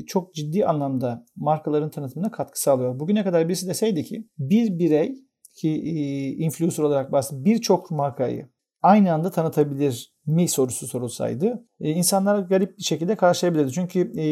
çok 0.07 0.33
ciddi 0.33 0.65
anlamda 0.65 1.25
markaların 1.35 1.89
tanıtımına 1.89 2.31
katkı 2.31 2.61
sağlıyor. 2.61 2.99
Bugüne 2.99 3.23
kadar 3.23 3.47
birisi 3.47 3.67
deseydi 3.67 4.03
ki 4.03 4.27
bir 4.37 4.79
birey 4.79 5.15
ki 5.55 5.69
influencer 6.39 6.83
olarak 6.83 7.11
bahsediyorum 7.11 7.45
birçok 7.45 7.91
markayı 7.91 8.49
aynı 8.81 9.13
anda 9.13 9.31
tanıtabilir 9.31 10.13
mi 10.25 10.47
sorusu 10.47 10.87
sorulsaydı 10.87 11.65
e, 11.79 11.89
insanlar 11.89 12.39
garip 12.39 12.77
bir 12.77 12.83
şekilde 12.83 13.15
karşılayabilirdi. 13.15 13.71
Çünkü 13.71 13.99
e, 13.99 14.25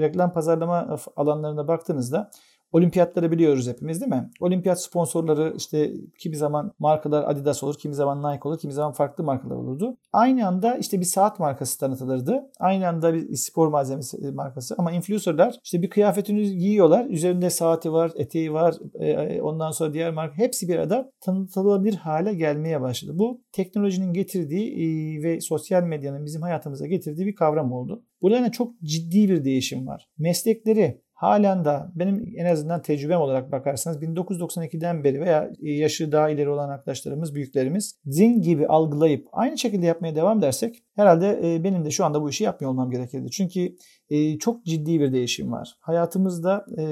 reklam 0.00 0.32
pazarlama 0.32 0.96
alanlarına 1.16 1.68
baktığınızda 1.68 2.30
Olimpiyatları 2.72 3.32
biliyoruz 3.32 3.68
hepimiz 3.68 4.00
değil 4.00 4.12
mi? 4.12 4.30
Olimpiyat 4.40 4.82
sponsorları 4.82 5.54
işte 5.56 5.92
kimi 6.18 6.36
zaman 6.36 6.72
markalar 6.78 7.24
Adidas 7.30 7.62
olur, 7.62 7.78
kimi 7.78 7.94
zaman 7.94 8.32
Nike 8.32 8.48
olur, 8.48 8.58
kimi 8.58 8.72
zaman 8.72 8.92
farklı 8.92 9.24
markalar 9.24 9.56
olurdu. 9.56 9.96
Aynı 10.12 10.46
anda 10.46 10.76
işte 10.76 11.00
bir 11.00 11.04
saat 11.04 11.38
markası 11.38 11.78
tanıtılırdı. 11.78 12.50
Aynı 12.58 12.88
anda 12.88 13.14
bir 13.14 13.36
spor 13.36 13.68
malzemesi 13.68 14.32
markası 14.32 14.74
ama 14.78 14.92
influencerlar 14.92 15.58
işte 15.64 15.82
bir 15.82 15.90
kıyafetini 15.90 16.56
giyiyorlar. 16.56 17.06
Üzerinde 17.06 17.50
saati 17.50 17.92
var, 17.92 18.12
eteği 18.16 18.52
var. 18.52 18.74
E, 18.94 19.42
ondan 19.42 19.70
sonra 19.70 19.94
diğer 19.94 20.10
marka 20.10 20.38
hepsi 20.38 20.68
bir 20.68 20.76
arada 20.76 21.12
tanıtılabilir 21.20 21.94
hale 21.94 22.34
gelmeye 22.34 22.80
başladı. 22.80 23.12
Bu 23.14 23.40
teknolojinin 23.52 24.12
getirdiği 24.12 24.72
e, 24.72 25.22
ve 25.22 25.40
sosyal 25.40 25.82
medyanın 25.82 26.24
bizim 26.24 26.42
hayatımıza 26.42 26.86
getirdiği 26.86 27.26
bir 27.26 27.34
kavram 27.34 27.72
oldu. 27.72 28.02
Burada 28.22 28.50
çok 28.50 28.80
ciddi 28.82 29.28
bir 29.28 29.44
değişim 29.44 29.86
var. 29.86 30.08
Meslekleri 30.18 31.00
halen 31.20 31.64
da 31.64 31.92
benim 31.94 32.32
en 32.36 32.44
azından 32.44 32.82
tecrübem 32.82 33.20
olarak 33.20 33.52
bakarsanız 33.52 34.02
1992'den 34.02 35.04
beri 35.04 35.20
veya 35.20 35.50
yaşı 35.60 36.12
daha 36.12 36.30
ileri 36.30 36.48
olan 36.48 36.68
arkadaşlarımız, 36.68 37.34
büyüklerimiz 37.34 38.00
zin 38.04 38.42
gibi 38.42 38.66
algılayıp 38.66 39.28
aynı 39.32 39.58
şekilde 39.58 39.86
yapmaya 39.86 40.14
devam 40.14 40.38
edersek 40.38 40.84
herhalde 40.96 41.40
e, 41.44 41.64
benim 41.64 41.84
de 41.84 41.90
şu 41.90 42.04
anda 42.04 42.22
bu 42.22 42.30
işi 42.30 42.44
yapmıyor 42.44 42.70
olmam 42.72 42.90
gerekirdi. 42.90 43.30
Çünkü 43.30 43.76
e, 44.10 44.38
çok 44.38 44.64
ciddi 44.64 45.00
bir 45.00 45.12
değişim 45.12 45.52
var. 45.52 45.76
Hayatımızda 45.80 46.66
e, 46.78 46.82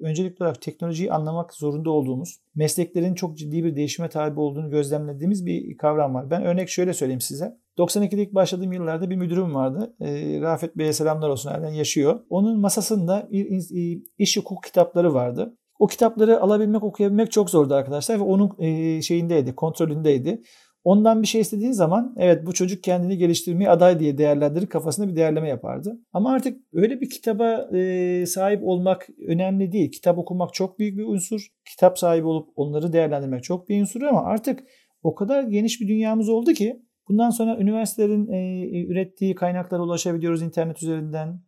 öncelikli 0.00 0.42
olarak 0.42 0.62
teknolojiyi 0.62 1.12
anlamak 1.12 1.54
zorunda 1.54 1.90
olduğumuz, 1.90 2.40
mesleklerin 2.54 3.14
çok 3.14 3.38
ciddi 3.38 3.64
bir 3.64 3.76
değişime 3.76 4.08
tabi 4.08 4.40
olduğunu 4.40 4.70
gözlemlediğimiz 4.70 5.46
bir 5.46 5.76
kavram 5.76 6.14
var. 6.14 6.30
Ben 6.30 6.42
örnek 6.44 6.68
şöyle 6.68 6.94
söyleyeyim 6.94 7.20
size. 7.20 7.63
92'de 7.78 8.22
ilk 8.22 8.34
başladığım 8.34 8.72
yıllarda 8.72 9.10
bir 9.10 9.16
müdürüm 9.16 9.54
vardı. 9.54 9.96
E, 10.00 10.40
Rafet 10.40 10.76
Bey'e 10.76 10.92
selamlar 10.92 11.28
olsun 11.28 11.50
halen 11.50 11.72
yaşıyor. 11.72 12.20
Onun 12.28 12.60
masasında 12.60 13.28
bir 13.30 14.02
iş 14.18 14.36
hukuk 14.36 14.62
kitapları 14.62 15.14
vardı. 15.14 15.56
O 15.78 15.86
kitapları 15.86 16.40
alabilmek, 16.40 16.82
okuyabilmek 16.82 17.32
çok 17.32 17.50
zordu 17.50 17.74
arkadaşlar 17.74 18.18
ve 18.18 18.22
onun 18.22 18.50
e, 18.58 19.02
şeyindeydi, 19.02 19.54
kontrolündeydi. 19.54 20.42
Ondan 20.84 21.22
bir 21.22 21.26
şey 21.26 21.40
istediğin 21.40 21.72
zaman 21.72 22.14
evet 22.18 22.46
bu 22.46 22.52
çocuk 22.52 22.82
kendini 22.82 23.18
geliştirmeye 23.18 23.70
aday 23.70 24.00
diye 24.00 24.18
değerlendirir 24.18 24.66
kafasında 24.66 25.08
bir 25.08 25.16
değerleme 25.16 25.48
yapardı. 25.48 25.98
Ama 26.12 26.32
artık 26.32 26.58
öyle 26.72 27.00
bir 27.00 27.10
kitaba 27.10 27.76
e, 27.76 28.26
sahip 28.26 28.60
olmak 28.64 29.08
önemli 29.28 29.72
değil. 29.72 29.90
Kitap 29.90 30.18
okumak 30.18 30.54
çok 30.54 30.78
büyük 30.78 30.98
bir 30.98 31.04
unsur. 31.04 31.48
Kitap 31.70 31.98
sahibi 31.98 32.26
olup 32.26 32.48
onları 32.56 32.92
değerlendirmek 32.92 33.44
çok 33.44 33.68
bir 33.68 33.80
unsur 33.80 34.02
ama 34.02 34.24
artık 34.24 34.60
o 35.02 35.14
kadar 35.14 35.42
geniş 35.42 35.80
bir 35.80 35.88
dünyamız 35.88 36.28
oldu 36.28 36.52
ki 36.52 36.82
bundan 37.08 37.30
sonra 37.30 37.58
üniversitelerin 37.58 38.28
e, 38.28 38.68
ürettiği 38.86 39.34
kaynaklara 39.34 39.82
ulaşabiliyoruz 39.82 40.42
internet 40.42 40.82
üzerinden 40.82 41.40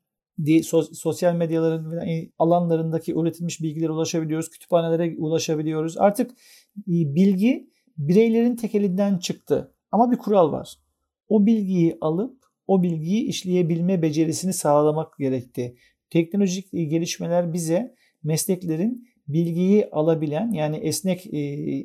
sosyal 0.93 1.35
medyaların 1.35 2.09
e, 2.09 2.31
alanlarındaki 2.39 3.15
üretilmiş 3.15 3.63
bilgilere 3.63 3.93
ulaşabiliyoruz. 3.93 4.51
Kütüphanelere 4.51 5.17
ulaşabiliyoruz. 5.19 5.99
Artık 5.99 6.31
e, 6.79 6.95
bilgi 7.15 7.71
bireylerin 7.99 8.57
tek 8.57 8.75
elinden 8.75 9.19
çıktı. 9.19 9.75
Ama 9.93 10.11
bir 10.11 10.17
kural 10.17 10.53
var. 10.53 10.77
O 11.29 11.47
bilgiyi 11.47 11.99
alıp 12.01 12.47
o 12.67 12.83
bilgiyi 12.83 13.25
işleyebilme 13.25 14.03
becerisini 14.03 14.53
sağlamak 14.53 15.19
gerekti. 15.19 15.77
Teknolojik 16.11 16.73
gelişmeler 16.73 17.53
bize 17.53 17.95
mesleklerin 18.23 19.09
bilgiyi 19.29 19.89
alabilen 19.93 20.53
yani 20.53 20.77
esnek 20.77 21.27
e, 21.27 21.39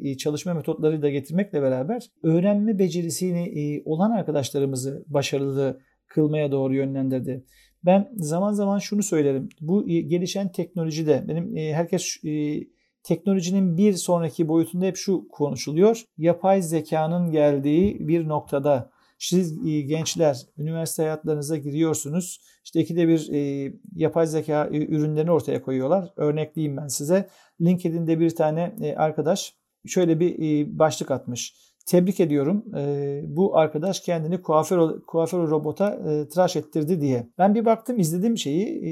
e, 0.10 0.17
çalışma 0.17 0.53
metotları 0.53 1.01
da 1.01 1.10
getirmekle 1.10 1.62
beraber 1.62 2.07
öğrenme 2.24 2.79
becerisini 2.79 3.60
e, 3.60 3.81
olan 3.86 4.12
arkadaşlarımızı 4.12 5.03
başarılı 5.07 5.79
kılmaya 6.07 6.51
doğru 6.51 6.75
yönlendirdi. 6.75 7.45
Ben 7.86 8.10
zaman 8.15 8.51
zaman 8.51 8.79
şunu 8.79 9.03
söylerim. 9.03 9.50
Bu 9.62 9.88
gelişen 9.88 10.51
teknolojide 10.51 11.25
benim 11.27 11.55
herkes 11.55 12.17
teknolojinin 13.03 13.77
bir 13.77 13.93
sonraki 13.93 14.48
boyutunda 14.48 14.86
hep 14.86 14.98
şu 14.98 15.27
konuşuluyor. 15.27 16.03
Yapay 16.17 16.62
zekanın 16.62 17.31
geldiği 17.31 18.07
bir 18.07 18.27
noktada 18.27 18.90
siz 19.21 19.67
e, 19.67 19.81
gençler 19.81 20.41
üniversite 20.57 21.03
hayatlarınıza 21.03 21.57
giriyorsunuz. 21.57 22.41
İşte 22.65 22.79
ikide 22.79 23.07
bir 23.07 23.29
e, 23.33 23.73
yapay 23.95 24.27
zeka 24.27 24.69
e, 24.71 24.77
ürünlerini 24.77 25.31
ortaya 25.31 25.61
koyuyorlar. 25.61 26.13
Örnekleyeyim 26.15 26.77
ben 26.77 26.87
size. 26.87 27.29
LinkedIn'de 27.61 28.19
bir 28.19 28.29
tane 28.29 28.75
e, 28.81 28.95
arkadaş 28.95 29.55
şöyle 29.85 30.19
bir 30.19 30.35
e, 30.39 30.79
başlık 30.79 31.11
atmış. 31.11 31.55
Tebrik 31.85 32.19
ediyorum. 32.19 32.65
E, 32.77 33.21
bu 33.27 33.57
arkadaş 33.57 33.99
kendini 33.99 34.41
kuaför 34.41 35.01
kuaför 35.07 35.49
robota 35.49 35.89
e, 35.93 36.29
tıraş 36.29 36.55
ettirdi 36.55 37.01
diye. 37.01 37.27
Ben 37.37 37.55
bir 37.55 37.65
baktım 37.65 37.99
izledim 37.99 38.37
şeyi. 38.37 38.65
E, 38.65 38.91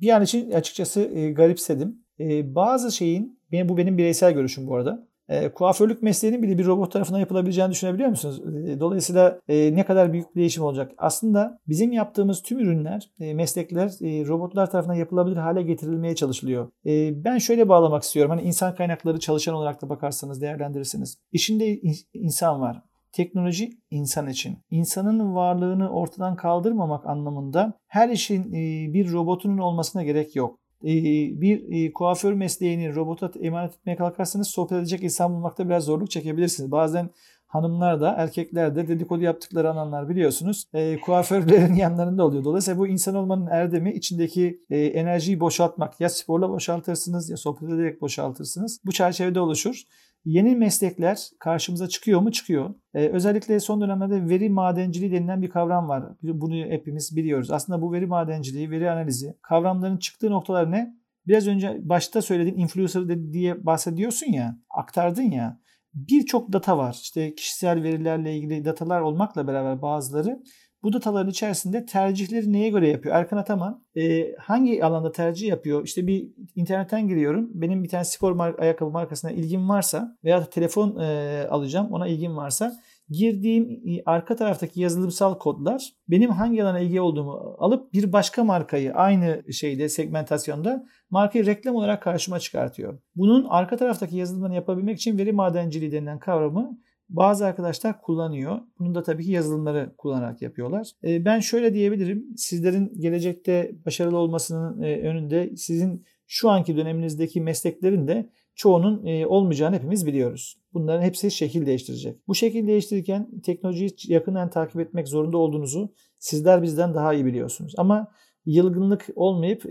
bir 0.00 0.10
an 0.10 0.22
için 0.22 0.50
açıkçası 0.50 1.00
e, 1.00 1.32
garipsedim. 1.32 2.04
E, 2.20 2.54
bazı 2.54 2.92
şeyin 2.92 3.40
benim, 3.52 3.68
bu 3.68 3.76
benim 3.76 3.98
bireysel 3.98 4.32
görüşüm 4.32 4.66
bu 4.66 4.76
arada. 4.76 5.09
E, 5.30 5.48
kuaförlük 5.48 6.02
mesleğinin 6.02 6.42
bile 6.42 6.58
bir 6.58 6.66
robot 6.66 6.92
tarafından 6.92 7.18
yapılabileceğini 7.18 7.70
düşünebiliyor 7.70 8.08
musunuz? 8.08 8.42
E, 8.68 8.80
dolayısıyla 8.80 9.40
e, 9.48 9.76
ne 9.76 9.84
kadar 9.84 10.12
büyük 10.12 10.36
bir 10.36 10.40
değişim 10.40 10.64
olacak? 10.64 10.92
Aslında 10.98 11.58
bizim 11.68 11.92
yaptığımız 11.92 12.42
tüm 12.42 12.58
ürünler, 12.58 13.10
e, 13.20 13.34
meslekler 13.34 13.86
e, 13.86 14.26
robotlar 14.26 14.70
tarafından 14.70 14.94
yapılabilir 14.94 15.36
hale 15.36 15.62
getirilmeye 15.62 16.14
çalışılıyor. 16.14 16.70
E, 16.86 17.24
ben 17.24 17.38
şöyle 17.38 17.68
bağlamak 17.68 18.02
istiyorum. 18.02 18.30
Hani 18.30 18.42
insan 18.42 18.74
kaynakları 18.74 19.20
çalışan 19.20 19.54
olarak 19.54 19.82
da 19.82 19.88
bakarsanız, 19.88 20.40
değerlendirirsiniz. 20.40 21.18
İşinde 21.32 21.68
in, 21.68 21.94
insan 22.14 22.60
var. 22.60 22.82
Teknoloji 23.12 23.70
insan 23.90 24.28
için. 24.28 24.58
İnsanın 24.70 25.34
varlığını 25.34 25.90
ortadan 25.90 26.36
kaldırmamak 26.36 27.06
anlamında 27.06 27.72
her 27.86 28.08
işin 28.08 28.52
e, 28.52 28.92
bir 28.94 29.12
robotunun 29.12 29.58
olmasına 29.58 30.02
gerek 30.02 30.36
yok. 30.36 30.58
Ee, 30.84 31.40
bir 31.40 31.86
e, 31.86 31.92
kuaför 31.92 32.32
mesleğini 32.32 32.94
robota 32.94 33.30
emanet 33.40 33.74
etmeye 33.74 33.96
kalkarsanız 33.96 34.48
sohbet 34.48 34.78
edecek 34.78 35.02
insan 35.02 35.34
bulmakta 35.34 35.68
biraz 35.68 35.84
zorluk 35.84 36.10
çekebilirsiniz. 36.10 36.70
Bazen 36.70 37.10
hanımlar 37.46 38.00
da 38.00 38.14
erkekler 38.18 38.76
de 38.76 38.88
dedikodu 38.88 39.22
yaptıkları 39.22 39.70
ananlar 39.70 40.08
biliyorsunuz 40.08 40.64
e, 40.74 41.00
kuaförlerin 41.00 41.74
yanlarında 41.84 42.26
oluyor. 42.26 42.44
Dolayısıyla 42.44 42.78
bu 42.78 42.88
insan 42.88 43.14
olmanın 43.14 43.46
erdemi 43.46 43.92
içindeki 43.92 44.60
e, 44.70 44.78
enerjiyi 44.78 45.40
boşaltmak. 45.40 46.00
Ya 46.00 46.08
sporla 46.08 46.50
boşaltırsınız 46.50 47.30
ya 47.30 47.36
sohbet 47.36 47.70
ederek 47.70 48.00
boşaltırsınız. 48.00 48.80
Bu 48.84 48.92
çerçevede 48.92 49.40
oluşur. 49.40 49.82
Yeni 50.24 50.56
meslekler 50.56 51.28
karşımıza 51.38 51.88
çıkıyor 51.88 52.20
mu? 52.20 52.32
Çıkıyor. 52.32 52.74
Ee, 52.94 53.08
özellikle 53.08 53.60
son 53.60 53.80
dönemlerde 53.80 54.28
veri 54.28 54.50
madenciliği 54.50 55.12
denilen 55.12 55.42
bir 55.42 55.50
kavram 55.50 55.88
var. 55.88 56.04
Bunu 56.22 56.54
hepimiz 56.54 57.16
biliyoruz. 57.16 57.50
Aslında 57.50 57.82
bu 57.82 57.92
veri 57.92 58.06
madenciliği, 58.06 58.70
veri 58.70 58.90
analizi 58.90 59.34
kavramların 59.42 59.96
çıktığı 59.96 60.30
noktalar 60.30 60.70
ne? 60.70 60.94
Biraz 61.26 61.46
önce 61.46 61.80
başta 61.82 62.22
söylediğin 62.22 62.58
influencer 62.58 63.32
diye 63.32 63.66
bahsediyorsun 63.66 64.32
ya, 64.32 64.58
aktardın 64.70 65.30
ya. 65.30 65.60
Birçok 65.94 66.52
data 66.52 66.78
var. 66.78 66.98
İşte 67.02 67.34
kişisel 67.34 67.82
verilerle 67.82 68.36
ilgili 68.36 68.64
datalar 68.64 69.00
olmakla 69.00 69.46
beraber 69.46 69.82
bazıları 69.82 70.42
bu 70.82 70.92
dataların 70.92 71.30
içerisinde 71.30 71.86
tercihleri 71.86 72.52
neye 72.52 72.70
göre 72.70 72.88
yapıyor? 72.88 73.14
Erkan 73.14 73.36
Ataman 73.36 73.84
e, 73.96 74.34
hangi 74.36 74.84
alanda 74.84 75.12
tercih 75.12 75.48
yapıyor? 75.48 75.84
İşte 75.84 76.06
bir 76.06 76.28
internetten 76.54 77.08
giriyorum. 77.08 77.50
Benim 77.54 77.84
bir 77.84 77.88
tane 77.88 78.04
spor 78.04 78.32
mar- 78.36 78.60
ayakkabı 78.60 78.90
markasına 78.90 79.30
ilgim 79.30 79.68
varsa 79.68 80.16
veya 80.24 80.44
telefon 80.44 80.98
e, 81.00 81.46
alacağım 81.50 81.92
ona 81.92 82.06
ilgim 82.06 82.36
varsa 82.36 82.72
girdiğim 83.10 83.82
arka 84.06 84.36
taraftaki 84.36 84.80
yazılımsal 84.80 85.38
kodlar 85.38 85.92
benim 86.08 86.30
hangi 86.30 86.64
alana 86.64 86.80
ilgi 86.80 87.00
olduğumu 87.00 87.56
alıp 87.58 87.92
bir 87.92 88.12
başka 88.12 88.44
markayı 88.44 88.94
aynı 88.94 89.52
şeyde 89.52 89.88
segmentasyonda 89.88 90.84
markayı 91.10 91.46
reklam 91.46 91.74
olarak 91.74 92.02
karşıma 92.02 92.38
çıkartıyor. 92.38 92.98
Bunun 93.16 93.46
arka 93.48 93.76
taraftaki 93.76 94.16
yazılımını 94.16 94.54
yapabilmek 94.54 94.96
için 94.96 95.18
veri 95.18 95.32
madenciliği 95.32 95.92
denilen 95.92 96.18
kavramı 96.18 96.78
bazı 97.10 97.46
arkadaşlar 97.46 98.00
kullanıyor. 98.00 98.58
Bunu 98.78 98.94
da 98.94 99.02
tabii 99.02 99.24
ki 99.24 99.32
yazılımları 99.32 99.94
kullanarak 99.98 100.42
yapıyorlar. 100.42 100.90
E, 101.04 101.24
ben 101.24 101.40
şöyle 101.40 101.74
diyebilirim. 101.74 102.26
Sizlerin 102.36 102.92
gelecekte 102.98 103.72
başarılı 103.86 104.18
olmasının 104.18 104.82
e, 104.82 105.00
önünde 105.00 105.56
sizin 105.56 106.04
şu 106.26 106.50
anki 106.50 106.76
döneminizdeki 106.76 107.40
mesleklerin 107.40 108.08
de 108.08 108.30
çoğunun 108.54 109.06
e, 109.06 109.26
olmayacağını 109.26 109.76
hepimiz 109.76 110.06
biliyoruz. 110.06 110.56
Bunların 110.74 111.02
hepsi 111.02 111.30
şekil 111.30 111.66
değiştirecek. 111.66 112.28
Bu 112.28 112.34
şekil 112.34 112.66
değiştirirken 112.66 113.40
teknolojiyi 113.44 113.90
yakından 114.06 114.50
takip 114.50 114.80
etmek 114.80 115.08
zorunda 115.08 115.38
olduğunuzu 115.38 115.92
sizler 116.18 116.62
bizden 116.62 116.94
daha 116.94 117.14
iyi 117.14 117.26
biliyorsunuz. 117.26 117.74
Ama 117.76 118.08
yılgınlık 118.46 119.06
olmayıp 119.16 119.64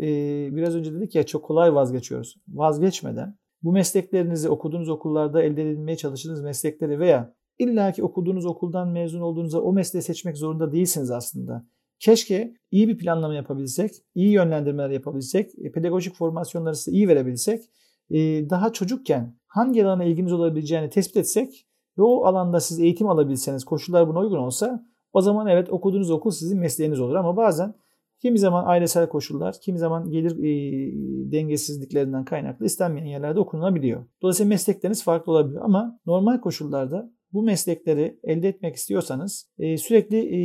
biraz 0.55 0.75
önce 0.75 0.93
dedik 0.93 1.15
ya 1.15 1.25
çok 1.25 1.45
kolay 1.45 1.75
vazgeçiyoruz. 1.75 2.35
Vazgeçmeden 2.47 3.37
bu 3.63 3.71
mesleklerinizi 3.71 4.49
okuduğunuz 4.49 4.89
okullarda 4.89 5.43
elde 5.43 5.61
edilmeye 5.61 5.97
çalıştığınız 5.97 6.41
meslekleri 6.41 6.99
veya 6.99 7.33
illaki 7.59 8.03
okuduğunuz 8.03 8.45
okuldan 8.45 8.87
mezun 8.87 9.21
olduğunuzda 9.21 9.61
o 9.61 9.73
mesleği 9.73 10.03
seçmek 10.03 10.37
zorunda 10.37 10.71
değilsiniz 10.71 11.11
aslında. 11.11 11.65
Keşke 11.99 12.53
iyi 12.71 12.87
bir 12.87 12.97
planlama 12.97 13.33
yapabilsek, 13.33 13.91
iyi 14.15 14.31
yönlendirmeler 14.31 14.89
yapabilsek, 14.89 15.51
e, 15.59 15.71
pedagojik 15.71 16.15
formasyonları 16.15 16.75
size 16.75 16.91
iyi 16.91 17.07
verebilsek, 17.07 17.63
e, 18.09 18.17
daha 18.49 18.73
çocukken 18.73 19.35
hangi 19.47 19.85
alana 19.85 20.03
ilginiz 20.03 20.33
olabileceğini 20.33 20.89
tespit 20.89 21.17
etsek 21.17 21.67
ve 21.97 22.03
o 22.03 22.25
alanda 22.25 22.59
siz 22.59 22.79
eğitim 22.79 23.07
alabilseniz, 23.07 23.63
koşullar 23.63 24.07
buna 24.07 24.19
uygun 24.19 24.37
olsa 24.37 24.85
o 25.13 25.21
zaman 25.21 25.47
evet 25.47 25.69
okuduğunuz 25.69 26.11
okul 26.11 26.31
sizin 26.31 26.59
mesleğiniz 26.59 26.99
olur 26.99 27.15
ama 27.15 27.37
bazen 27.37 27.73
Kimi 28.21 28.39
zaman 28.39 28.65
ailesel 28.65 29.09
koşullar, 29.09 29.55
kimi 29.61 29.77
zaman 29.77 30.09
gelir 30.09 30.31
e, 30.31 30.91
dengesizliklerinden 31.31 32.25
kaynaklı 32.25 32.65
istenmeyen 32.65 33.05
yerlerde 33.05 33.39
okunabiliyor. 33.39 34.05
Dolayısıyla 34.21 34.49
meslekleriniz 34.49 35.03
farklı 35.03 35.31
olabiliyor 35.31 35.65
ama 35.65 35.99
normal 36.05 36.41
koşullarda 36.41 37.11
bu 37.33 37.43
meslekleri 37.43 38.19
elde 38.23 38.47
etmek 38.47 38.75
istiyorsanız 38.75 39.49
e, 39.59 39.77
sürekli 39.77 40.17
e, 40.17 40.39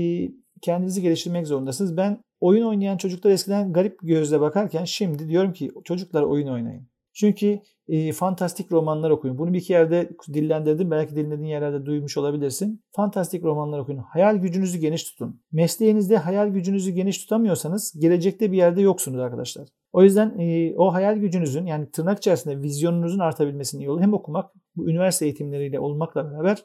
kendinizi 0.63 1.03
geliştirmek 1.03 1.47
zorundasınız. 1.47 1.97
Ben 1.97 2.21
oyun 2.41 2.67
oynayan 2.67 2.97
çocuklar 2.97 3.31
eskiden 3.31 3.73
garip 3.73 3.99
gözle 4.03 4.41
bakarken 4.41 4.85
şimdi 4.85 5.29
diyorum 5.29 5.53
ki 5.53 5.71
çocuklar 5.85 6.23
oyun 6.23 6.49
oynayın. 6.49 6.89
Çünkü 7.15 7.61
e, 7.89 8.13
fantastik 8.13 8.73
romanlar 8.73 9.11
okuyun. 9.11 9.39
Bunu 9.39 9.53
bir 9.53 9.59
iki 9.59 9.73
yerde 9.73 10.11
dillendirdim. 10.33 10.91
Belki 10.91 11.17
dinlediğin 11.17 11.49
yerlerde 11.49 11.87
duymuş 11.87 12.17
olabilirsin. 12.17 12.83
Fantastik 12.93 13.45
romanlar 13.45 13.79
okuyun. 13.79 13.99
Hayal 13.99 14.37
gücünüzü 14.37 14.79
geniş 14.79 15.05
tutun. 15.05 15.41
Mesleğinizde 15.53 16.17
hayal 16.17 16.49
gücünüzü 16.49 16.91
geniş 16.91 17.19
tutamıyorsanız 17.19 18.01
gelecekte 18.01 18.53
bir 18.53 18.57
yerde 18.57 18.81
yoksunuz 18.81 19.21
arkadaşlar. 19.21 19.69
O 19.93 20.03
yüzden 20.03 20.39
e, 20.39 20.75
o 20.77 20.93
hayal 20.93 21.17
gücünüzün 21.17 21.67
yani 21.67 21.91
tırnak 21.91 22.19
içerisinde 22.19 22.63
vizyonunuzun 22.63 23.19
artabilmesinin 23.19 23.83
yolu 23.85 24.01
hem 24.01 24.15
okumak, 24.15 24.51
bu 24.77 24.91
üniversite 24.91 25.25
eğitimleriyle 25.25 25.81
olmakla 25.81 26.31
beraber 26.31 26.65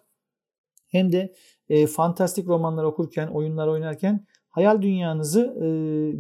hem 0.88 1.12
de 1.12 1.34
e, 1.70 1.88
fantastik 1.88 2.48
romanlar 2.48 2.84
okurken, 2.84 3.28
oyunlar 3.28 3.68
oynarken 3.68 4.26
hayal 4.50 4.82
dünyanızı 4.82 5.42
e, 5.42 5.68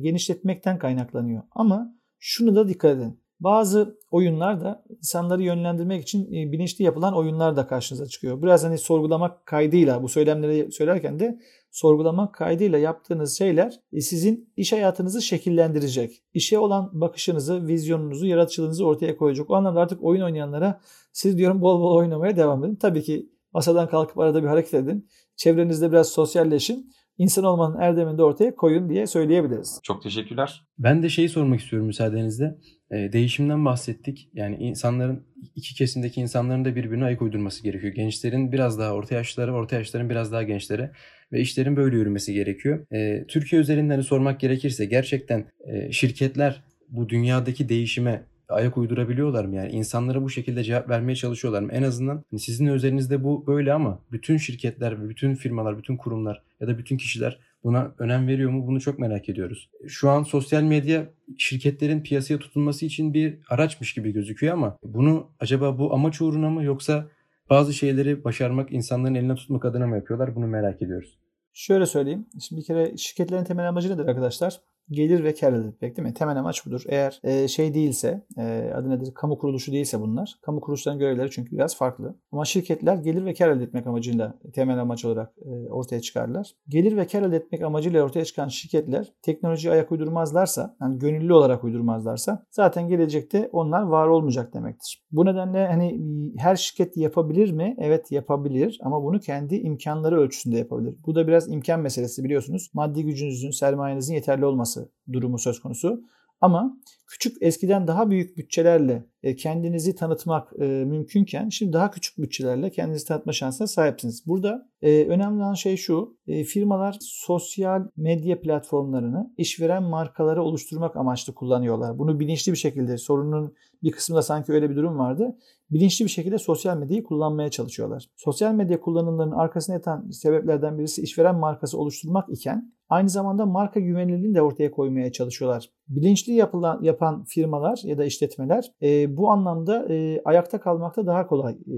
genişletmekten 0.01 0.79
kaynaklanıyor. 0.79 1.43
Ama 1.51 1.93
şunu 2.19 2.55
da 2.55 2.67
dikkat 2.67 2.97
edin. 2.97 3.19
Bazı 3.39 3.99
oyunlar 4.11 4.61
da 4.61 4.83
insanları 4.97 5.43
yönlendirmek 5.43 6.01
için 6.01 6.33
e, 6.33 6.51
bilinçli 6.51 6.83
yapılan 6.83 7.15
oyunlar 7.15 7.55
da 7.57 7.67
karşınıza 7.67 8.05
çıkıyor. 8.05 8.41
Biraz 8.41 8.63
hani 8.63 8.77
sorgulamak 8.77 9.45
kaydıyla 9.45 10.03
bu 10.03 10.09
söylemleri 10.09 10.71
söylerken 10.71 11.19
de 11.19 11.39
sorgulamak 11.71 12.33
kaydıyla 12.33 12.77
yaptığınız 12.77 13.37
şeyler 13.37 13.79
e, 13.93 14.01
sizin 14.01 14.53
iş 14.57 14.71
hayatınızı 14.71 15.21
şekillendirecek. 15.21 16.23
İşe 16.33 16.59
olan 16.59 16.89
bakışınızı, 16.93 17.67
vizyonunuzu, 17.67 18.25
yaratıcılığınızı 18.25 18.85
ortaya 18.85 19.17
koyacak. 19.17 19.49
O 19.49 19.55
anlamda 19.55 19.79
artık 19.79 20.03
oyun 20.03 20.21
oynayanlara 20.21 20.81
siz 21.11 21.37
diyorum 21.37 21.61
bol 21.61 21.81
bol 21.81 21.95
oynamaya 21.95 22.37
devam 22.37 22.65
edin. 22.65 22.75
Tabii 22.75 23.03
ki 23.03 23.29
masadan 23.53 23.89
kalkıp 23.89 24.19
arada 24.19 24.43
bir 24.43 24.47
hareket 24.47 24.73
edin. 24.73 25.07
Çevrenizde 25.35 25.91
biraz 25.91 26.07
sosyalleşin 26.07 26.91
insan 27.19 27.43
olmanın 27.43 27.79
erdemini 27.79 28.17
de 28.17 28.23
ortaya 28.23 28.55
koyun 28.55 28.89
diye 28.89 29.07
söyleyebiliriz. 29.07 29.79
Çok 29.83 30.03
teşekkürler. 30.03 30.63
Ben 30.79 31.03
de 31.03 31.09
şeyi 31.09 31.29
sormak 31.29 31.59
istiyorum 31.59 31.87
müsaadenizle. 31.87 32.55
E, 32.91 33.13
değişimden 33.13 33.65
bahsettik. 33.65 34.29
Yani 34.33 34.55
insanların 34.55 35.25
iki 35.55 35.75
kesimdeki 35.75 36.21
insanların 36.21 36.65
da 36.65 36.75
birbirine 36.75 37.05
ayak 37.05 37.21
uydurması 37.21 37.63
gerekiyor. 37.63 37.93
Gençlerin 37.93 38.51
biraz 38.51 38.79
daha 38.79 38.93
orta 38.93 39.15
yaşlıları, 39.15 39.53
orta 39.53 39.75
yaşların 39.75 40.09
biraz 40.09 40.31
daha 40.31 40.43
gençlere 40.43 40.91
ve 41.31 41.41
işlerin 41.41 41.75
böyle 41.75 41.95
yürümesi 41.95 42.33
gerekiyor. 42.33 42.85
E, 42.93 43.25
Türkiye 43.27 43.61
üzerinden 43.61 44.01
sormak 44.01 44.39
gerekirse 44.39 44.85
gerçekten 44.85 45.45
e, 45.67 45.91
şirketler 45.91 46.63
bu 46.89 47.09
dünyadaki 47.09 47.69
değişime 47.69 48.23
ayak 48.49 48.77
uydurabiliyorlar 48.77 49.45
mı? 49.45 49.55
Yani 49.55 49.71
insanlara 49.71 50.23
bu 50.23 50.29
şekilde 50.29 50.63
cevap 50.63 50.89
vermeye 50.89 51.15
çalışıyorlar 51.15 51.61
mı? 51.61 51.71
En 51.71 51.83
azından 51.83 52.23
hani 52.31 52.39
sizin 52.39 52.67
özelinizde 52.67 53.23
bu 53.23 53.47
böyle 53.47 53.73
ama 53.73 53.99
bütün 54.11 54.37
şirketler 54.37 55.03
ve 55.03 55.09
bütün 55.09 55.35
firmalar, 55.35 55.77
bütün 55.77 55.97
kurumlar 55.97 56.43
ya 56.59 56.67
da 56.67 56.77
bütün 56.77 56.97
kişiler 56.97 57.39
buna 57.63 57.91
önem 57.99 58.27
veriyor 58.27 58.51
mu? 58.51 58.67
Bunu 58.67 58.81
çok 58.81 58.99
merak 58.99 59.29
ediyoruz. 59.29 59.69
Şu 59.87 60.09
an 60.09 60.23
sosyal 60.23 60.63
medya 60.63 61.05
şirketlerin 61.37 62.03
piyasaya 62.03 62.37
tutunması 62.39 62.85
için 62.85 63.13
bir 63.13 63.39
araçmış 63.49 63.93
gibi 63.93 64.11
gözüküyor 64.11 64.53
ama 64.53 64.77
bunu 64.83 65.27
acaba 65.39 65.77
bu 65.77 65.93
amaç 65.93 66.21
uğruna 66.21 66.49
mı 66.49 66.63
yoksa 66.63 67.07
bazı 67.49 67.73
şeyleri 67.73 68.23
başarmak, 68.23 68.71
insanların 68.71 69.15
eline 69.15 69.35
tutmak 69.35 69.65
adına 69.65 69.87
mı 69.87 69.95
yapıyorlar? 69.95 70.35
Bunu 70.35 70.47
merak 70.47 70.81
ediyoruz. 70.81 71.17
Şöyle 71.53 71.85
söyleyeyim. 71.85 72.25
Şimdi 72.39 72.61
bir 72.61 72.65
kere 72.65 72.97
şirketlerin 72.97 73.43
temel 73.43 73.69
amacı 73.69 73.93
nedir 73.93 74.05
arkadaşlar? 74.05 74.61
Gelir 74.91 75.23
ve 75.23 75.33
kar 75.33 75.53
elde 75.53 75.67
etmek 75.67 75.97
değil 75.97 76.07
mi? 76.07 76.13
Temel 76.13 76.39
amaç 76.39 76.65
budur. 76.65 76.83
Eğer 76.87 77.19
e, 77.23 77.47
şey 77.47 77.73
değilse, 77.73 78.25
e, 78.37 78.71
adı 78.75 78.89
nedir? 78.89 79.13
Kamu 79.13 79.37
kuruluşu 79.37 79.71
değilse 79.71 80.01
bunlar. 80.01 80.35
Kamu 80.41 80.61
kuruluşlarının 80.61 80.99
görevleri 80.99 81.31
çünkü 81.31 81.51
biraz 81.51 81.77
farklı. 81.77 82.15
Ama 82.31 82.45
şirketler 82.45 82.95
gelir 82.95 83.25
ve 83.25 83.33
kar 83.33 83.49
elde 83.49 83.63
etmek 83.63 83.87
amacıyla 83.87 84.39
temel 84.53 84.81
amaç 84.81 85.05
olarak 85.05 85.33
e, 85.45 85.69
ortaya 85.69 86.01
çıkarlar. 86.01 86.51
Gelir 86.67 86.97
ve 86.97 87.07
kar 87.07 87.21
elde 87.21 87.35
etmek 87.35 87.61
amacıyla 87.61 88.03
ortaya 88.03 88.25
çıkan 88.25 88.47
şirketler 88.47 89.13
teknolojiye 89.21 89.73
ayak 89.73 89.91
uydurmazlarsa, 89.91 90.75
yani 90.81 90.99
gönüllü 90.99 91.33
olarak 91.33 91.63
uydurmazlarsa 91.63 92.45
zaten 92.51 92.87
gelecekte 92.87 93.49
onlar 93.51 93.81
var 93.81 94.07
olmayacak 94.07 94.53
demektir. 94.53 95.03
Bu 95.11 95.25
nedenle 95.25 95.67
hani 95.67 96.01
her 96.37 96.55
şirket 96.55 96.97
yapabilir 96.97 97.51
mi? 97.51 97.75
Evet 97.79 98.11
yapabilir 98.11 98.79
ama 98.83 99.03
bunu 99.03 99.19
kendi 99.19 99.55
imkanları 99.55 100.19
ölçüsünde 100.19 100.57
yapabilir. 100.57 100.95
Bu 101.05 101.15
da 101.15 101.27
biraz 101.27 101.51
imkan 101.51 101.79
meselesi 101.79 102.23
biliyorsunuz. 102.23 102.69
Maddi 102.73 103.03
gücünüzün, 103.03 103.51
sermayenizin 103.51 104.13
yeterli 104.13 104.45
olması 104.45 104.78
durumu 105.11 105.39
söz 105.39 105.59
konusu. 105.59 106.03
Ama 106.41 106.77
küçük 107.09 107.37
eskiden 107.41 107.87
daha 107.87 108.09
büyük 108.09 108.37
bütçelerle 108.37 109.05
e, 109.23 109.35
kendinizi 109.35 109.95
tanıtmak 109.95 110.53
e, 110.59 110.65
mümkünken 110.65 111.49
şimdi 111.49 111.73
daha 111.73 111.91
küçük 111.91 112.17
bütçelerle 112.17 112.69
kendinizi 112.69 113.05
tanıtma 113.05 113.33
şansına 113.33 113.67
sahipsiniz. 113.67 114.27
Burada 114.27 114.69
e, 114.81 115.05
önemli 115.05 115.43
olan 115.43 115.53
şey 115.53 115.77
şu. 115.77 116.17
Firmalar 116.47 116.97
sosyal 117.01 117.87
medya 117.97 118.41
platformlarını 118.41 119.33
işveren 119.37 119.83
markaları 119.83 120.43
oluşturmak 120.43 120.95
amaçlı 120.95 121.33
kullanıyorlar. 121.33 121.99
Bunu 121.99 122.19
bilinçli 122.19 122.51
bir 122.51 122.57
şekilde 122.57 122.97
sorunun 122.97 123.53
bir 123.83 123.91
kısmında 123.91 124.21
sanki 124.21 124.51
öyle 124.51 124.69
bir 124.69 124.75
durum 124.75 124.99
vardı. 124.99 125.37
Bilinçli 125.71 126.05
bir 126.05 126.09
şekilde 126.09 126.37
sosyal 126.37 126.77
medyayı 126.77 127.03
kullanmaya 127.03 127.49
çalışıyorlar. 127.49 128.09
Sosyal 128.15 128.53
medya 128.53 128.81
kullanımlarının 128.81 129.35
arkasına 129.35 129.75
yatan 129.75 130.09
sebeplerden 130.09 130.77
birisi 130.77 131.01
işveren 131.01 131.35
markası 131.35 131.77
oluşturmak 131.77 132.29
iken 132.29 132.73
aynı 132.89 133.09
zamanda 133.09 133.45
marka 133.45 133.79
güvenilirliğini 133.79 134.35
de 134.35 134.41
ortaya 134.41 134.71
koymaya 134.71 135.11
çalışıyorlar. 135.11 135.69
Bilinçli 135.87 136.33
yapılan, 136.33 136.83
yapan 136.99 137.23
firmalar 137.23 137.81
ya 137.83 137.97
da 137.97 138.05
işletmeler 138.05 138.71
e, 138.81 139.17
bu 139.17 139.31
anlamda 139.31 139.93
e, 139.93 140.21
ayakta 140.25 140.59
kalmakta 140.59 141.07
daha 141.07 141.27
kolay 141.27 141.53
e, 141.53 141.75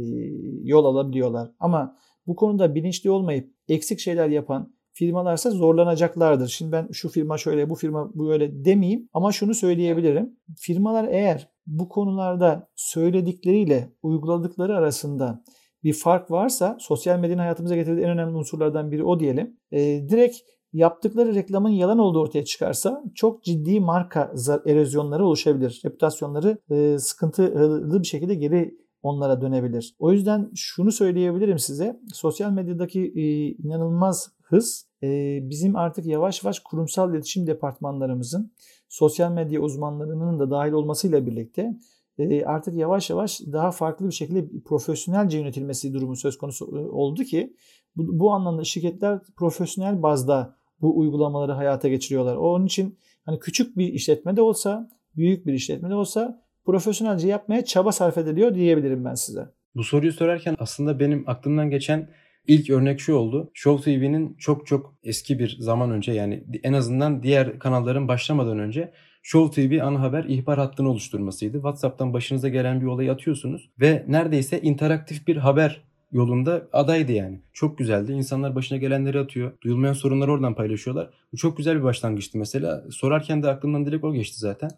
yol 0.64 0.86
alabiliyorlar. 0.86 1.52
Ama 1.60 1.98
bu 2.28 2.36
konuda 2.36 2.76
bilinçli 2.76 3.10
olmayıp 3.10 3.54
eksik 3.68 4.00
şeyler 4.00 4.30
yapan 4.30 4.74
firmalarsa 4.94 5.52
zorlanacaklardır. 5.52 6.48
Şimdi 6.48 6.72
ben 6.72 6.88
şu 6.92 7.10
firma 7.10 7.38
şöyle, 7.38 7.70
bu 7.70 7.76
firma 7.76 8.12
böyle 8.16 8.66
demeyeyim 8.66 9.10
ama 9.14 9.32
şunu 9.32 9.54
söyleyebilirim. 9.54 10.40
Firmalar 10.58 11.08
eğer 11.12 11.50
bu 11.68 11.90
konularda 11.90 12.70
söyledikleriyle 12.76 13.94
uyguladıkları 14.04 14.78
arasında 14.78 15.44
bir 15.84 15.94
fark 15.94 16.32
varsa 16.32 16.78
sosyal 16.80 17.20
medyanın 17.20 17.42
hayatımıza 17.42 17.76
getirdiği 17.76 18.02
en 18.02 18.10
önemli 18.10 18.36
unsurlardan 18.36 18.92
biri 18.92 19.04
o 19.04 19.20
diyelim. 19.20 19.58
E, 19.72 19.80
direkt 20.10 20.38
yaptıkları 20.74 21.36
reklamın 21.36 21.70
yalan 21.70 22.00
olduğu 22.00 22.20
ortaya 22.20 22.46
çıkarsa 22.46 23.04
çok 23.16 23.44
ciddi 23.44 23.80
marka 23.80 24.34
erozyonları 24.66 25.26
oluşabilir. 25.26 25.82
Reputasyonları 25.86 26.58
e, 26.72 27.00
sıkıntılı 27.00 28.00
bir 28.02 28.08
şekilde 28.08 28.36
geri 28.36 28.78
onlara 29.04 29.42
dönebilir. 29.42 29.96
O 30.00 30.12
yüzden 30.12 30.52
şunu 30.56 30.92
söyleyebilirim 30.92 31.60
size. 31.60 32.00
Sosyal 32.14 32.52
medyadaki 32.52 33.14
e, 33.16 33.48
inanılmaz 33.48 34.32
hız 34.42 34.88
e, 35.04 35.40
bizim 35.50 35.76
artık 35.76 36.06
yavaş 36.06 36.44
yavaş 36.44 36.60
kurumsal 36.60 37.14
iletişim 37.14 37.48
departmanlarımızın 37.48 38.52
sosyal 38.90 39.32
medya 39.32 39.62
uzmanlarının 39.62 40.40
da 40.40 40.52
dahil 40.52 40.72
olmasıyla 40.72 41.26
birlikte 41.28 41.78
e, 42.18 42.46
artık 42.46 42.74
yavaş 42.76 43.10
yavaş 43.10 43.42
daha 43.52 43.72
farklı 43.72 44.08
bir 44.08 44.14
şekilde 44.14 44.60
profesyonelce 44.66 45.38
yönetilmesi 45.38 45.94
durumu 45.94 46.16
söz 46.16 46.38
konusu 46.38 46.78
e, 46.78 46.80
oldu 46.80 47.24
ki 47.24 47.56
bu, 47.96 48.20
bu 48.20 48.32
anlamda 48.32 48.64
şirketler 48.64 49.20
profesyonel 49.36 50.04
bazda 50.04 50.56
bu 50.82 51.00
uygulamaları 51.00 51.52
hayata 51.52 51.88
geçiriyorlar. 51.90 52.36
Onun 52.36 52.66
için 52.66 52.98
hani 53.26 53.40
küçük 53.40 53.78
bir 53.78 53.94
işletme 53.94 54.36
de 54.36 54.42
olsa, 54.42 54.90
büyük 55.16 55.46
bir 55.46 55.54
işletme 55.54 55.90
de 55.90 55.96
olsa 55.96 56.42
profesyonelce 56.66 57.28
yapmaya 57.28 57.66
çaba 57.66 57.92
sarf 57.92 58.18
ediliyor 58.18 58.56
diyebilirim 58.56 59.06
ben 59.06 59.16
size. 59.16 59.50
Bu 59.76 59.84
soruyu 59.84 60.14
sorarken 60.14 60.56
aslında 60.60 61.00
benim 61.00 61.24
aklımdan 61.28 61.70
geçen 61.70 62.10
ilk 62.48 62.70
örnek 62.70 63.00
şu 63.00 63.16
oldu. 63.16 63.52
Show 63.54 63.92
TV'nin 63.92 64.34
çok 64.34 64.68
çok 64.68 64.96
eski 65.04 65.40
bir 65.40 65.58
zaman 65.60 65.92
önce 65.92 66.12
yani 66.12 66.44
en 66.64 66.74
azından 66.74 67.24
diğer 67.24 67.60
kanalların 67.60 68.08
başlamadan 68.08 68.60
önce 68.60 68.92
Show 69.24 69.68
TV 69.68 69.84
ana 69.84 70.02
haber 70.02 70.24
ihbar 70.24 70.58
hattını 70.58 70.90
oluşturmasıydı. 70.90 71.54
WhatsApp'tan 71.58 72.14
başınıza 72.14 72.50
gelen 72.50 72.82
bir 72.82 72.86
olayı 72.86 73.12
atıyorsunuz 73.12 73.70
ve 73.80 74.06
neredeyse 74.08 74.62
interaktif 74.62 75.28
bir 75.28 75.38
haber 75.38 75.84
yolunda 76.12 76.68
adaydı 76.74 77.12
yani. 77.12 77.42
Çok 77.54 77.78
güzeldi. 77.78 78.12
İnsanlar 78.12 78.56
başına 78.56 78.78
gelenleri 78.78 79.20
atıyor. 79.20 79.52
Duyulmayan 79.62 79.94
sorunları 79.94 80.32
oradan 80.32 80.56
paylaşıyorlar. 80.56 81.10
Bu 81.34 81.38
çok 81.38 81.58
güzel 81.58 81.78
bir 81.78 81.84
başlangıçtı 81.84 82.38
mesela. 82.38 82.84
Sorarken 82.92 83.44
de 83.44 83.50
aklımdan 83.50 83.86
direkt 83.86 84.04
o 84.04 84.14
geçti 84.14 84.40
zaten. 84.40 84.70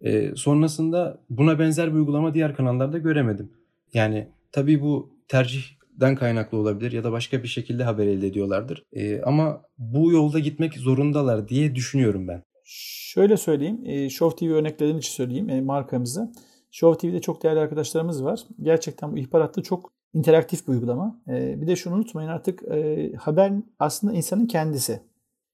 Ee, 0.00 0.32
sonrasında 0.36 1.18
buna 1.30 1.58
benzer 1.58 1.92
bir 1.92 1.98
uygulama 1.98 2.34
diğer 2.34 2.56
kanallarda 2.56 2.98
göremedim. 2.98 3.52
Yani 3.94 4.28
tabii 4.52 4.80
bu 4.80 5.16
tercihden 5.28 6.14
kaynaklı 6.14 6.58
olabilir 6.58 6.92
ya 6.92 7.04
da 7.04 7.12
başka 7.12 7.42
bir 7.42 7.48
şekilde 7.48 7.84
haber 7.84 8.06
elde 8.06 8.26
ediyorlardır. 8.26 8.84
Ee, 8.92 9.20
ama 9.22 9.62
bu 9.78 10.12
yolda 10.12 10.38
gitmek 10.38 10.74
zorundalar 10.74 11.48
diye 11.48 11.74
düşünüyorum 11.74 12.28
ben. 12.28 12.42
Şöyle 12.64 13.36
söyleyeyim. 13.36 13.80
E, 13.84 14.10
Show 14.10 14.36
TV 14.46 14.52
örneklerini 14.52 14.98
için 14.98 15.12
söyleyeyim 15.12 15.48
e, 15.48 15.60
markamızı. 15.60 16.32
Show 16.70 17.08
TV'de 17.08 17.20
çok 17.20 17.42
değerli 17.42 17.60
arkadaşlarımız 17.60 18.24
var. 18.24 18.40
Gerçekten 18.62 19.12
bu 19.12 19.18
ihbar 19.18 19.42
hattı 19.42 19.62
çok 19.62 19.92
interaktif 20.14 20.68
bir 20.68 20.72
uygulama. 20.72 21.20
E, 21.28 21.60
bir 21.60 21.66
de 21.66 21.76
şunu 21.76 21.94
unutmayın 21.94 22.28
artık 22.28 22.62
e, 22.62 23.12
haber 23.12 23.52
aslında 23.78 24.12
insanın 24.12 24.46
kendisi. 24.46 25.00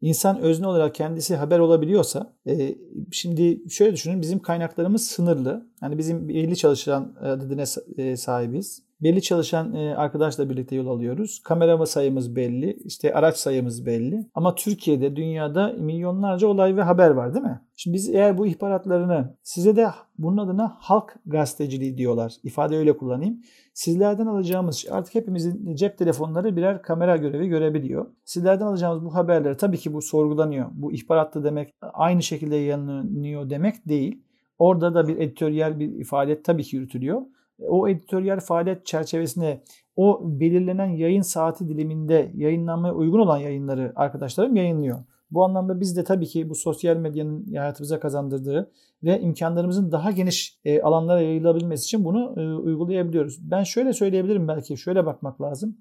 insan 0.01 0.39
özne 0.41 0.67
olarak 0.67 0.95
kendisi 0.95 1.37
haber 1.37 1.59
olabiliyorsa 1.59 2.33
e, 2.47 2.75
şimdi 3.13 3.71
şöyle 3.71 3.93
düşünün 3.93 4.23
bizim 4.23 4.39
kaynaklarımız 4.39 5.07
sınırlı. 5.07 5.67
Yani 5.83 5.99
bizim 5.99 6.29
belli 6.29 6.57
çalışan 6.57 7.15
adedine 7.21 7.65
e, 7.97 8.17
sahibiz. 8.17 8.89
Belli 9.03 9.23
çalışan 9.23 9.73
arkadaşla 9.75 10.51
birlikte 10.51 10.77
yol 10.77 10.87
alıyoruz. 10.87 11.41
Kamera 11.45 11.87
sayımız 11.87 12.37
belli, 12.37 12.79
işte 12.85 13.15
araç 13.15 13.37
sayımız 13.37 13.87
belli. 13.87 14.27
Ama 14.35 14.55
Türkiye'de, 14.55 15.17
dünyada 15.17 15.73
milyonlarca 15.73 16.47
olay 16.47 16.77
ve 16.77 16.83
haber 16.83 17.11
var 17.11 17.35
değil 17.35 17.45
mi? 17.45 17.61
Şimdi 17.77 17.95
biz 17.95 18.09
eğer 18.09 18.39
bu 18.39 18.47
ihbaratlarını 18.47 19.37
size 19.43 19.77
de 19.77 19.87
bunun 20.19 20.37
adına 20.37 20.77
halk 20.79 21.17
gazeteciliği 21.27 21.99
diyorlar. 21.99 22.33
İfade 22.43 22.77
öyle 22.77 22.97
kullanayım. 22.97 23.41
Sizlerden 23.79 24.27
alacağımız 24.27 24.87
artık 24.91 25.15
hepimizin 25.15 25.75
cep 25.75 25.99
telefonları 25.99 26.57
birer 26.57 26.83
kamera 26.83 27.17
görevi 27.17 27.49
görebiliyor. 27.49 28.07
Sizlerden 28.25 28.67
alacağımız 28.67 29.05
bu 29.05 29.15
haberleri 29.15 29.57
tabii 29.57 29.79
ki 29.79 29.95
bu 29.95 30.03
sorgulanıyor. 30.03 30.69
Bu 30.73 30.93
ihbarattı 30.93 31.45
demek 31.45 31.75
aynı 31.93 32.23
şekilde 32.23 32.57
yayınlanıyor 32.57 33.51
demek 33.51 33.89
değil. 33.89 34.23
Orada 34.59 34.95
da 34.95 35.09
bir 35.09 35.19
editoryal 35.19 35.79
bir 35.79 36.05
faaliyet 36.05 36.45
tabii 36.45 36.63
ki 36.63 36.77
yürütülüyor. 36.77 37.23
O 37.59 37.89
editoryal 37.89 38.41
faaliyet 38.41 38.87
çerçevesinde 38.87 39.63
o 39.97 40.21
belirlenen 40.25 40.91
yayın 40.91 41.23
saati 41.23 41.69
diliminde 41.69 42.33
yayınlanmaya 42.35 42.95
uygun 42.95 43.19
olan 43.19 43.39
yayınları 43.39 43.93
arkadaşlarım 43.97 44.57
yayınlıyor. 44.57 44.99
Bu 45.31 45.45
anlamda 45.45 45.81
biz 45.81 45.97
de 45.97 46.05
tabii 46.05 46.27
ki 46.27 46.51
bu 46.51 46.55
sosyal 46.55 46.97
medyanın 46.97 47.55
hayatımıza 47.55 48.01
kazandırdığı 48.01 48.71
ve 49.03 49.21
imkanlarımızın 49.21 49.93
daha 49.93 50.11
geniş 50.11 50.59
e, 50.65 50.83
alanlara 50.83 51.21
yayılabilmesi 51.21 51.85
için 51.85 52.05
bunu 52.05 52.35
e, 52.37 52.55
uygulayabiliyoruz. 52.55 53.51
Ben 53.51 53.63
şöyle 53.63 53.93
söyleyebilirim 53.93 54.49
belki, 54.49 54.77
şöyle 54.77 55.07
bakmak 55.07 55.41
lazım. 55.41 55.77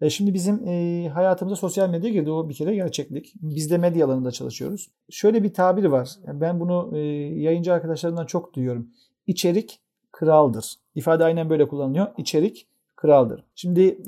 E, 0.00 0.10
şimdi 0.10 0.34
bizim 0.34 0.66
hayatımıza 1.08 1.56
sosyal 1.56 1.90
medya 1.90 2.10
girdi. 2.10 2.30
O 2.30 2.48
bir 2.48 2.54
kere 2.54 2.74
gerçeklik. 2.74 3.34
Biz 3.42 3.70
de 3.70 3.78
medya 3.78 4.06
alanında 4.06 4.30
çalışıyoruz. 4.30 4.90
Şöyle 5.10 5.42
bir 5.42 5.54
tabir 5.54 5.84
var. 5.84 6.10
Ben 6.26 6.60
bunu 6.60 6.98
yayıncı 7.38 7.72
arkadaşlarımdan 7.72 8.26
çok 8.26 8.54
duyuyorum. 8.54 8.88
İçerik 9.26 9.80
kraldır. 10.12 10.74
İfade 10.94 11.24
aynen 11.24 11.50
böyle 11.50 11.68
kullanılıyor. 11.68 12.06
İçerik 12.18 12.66
kraldır. 12.96 13.44
Şimdi 13.54 13.98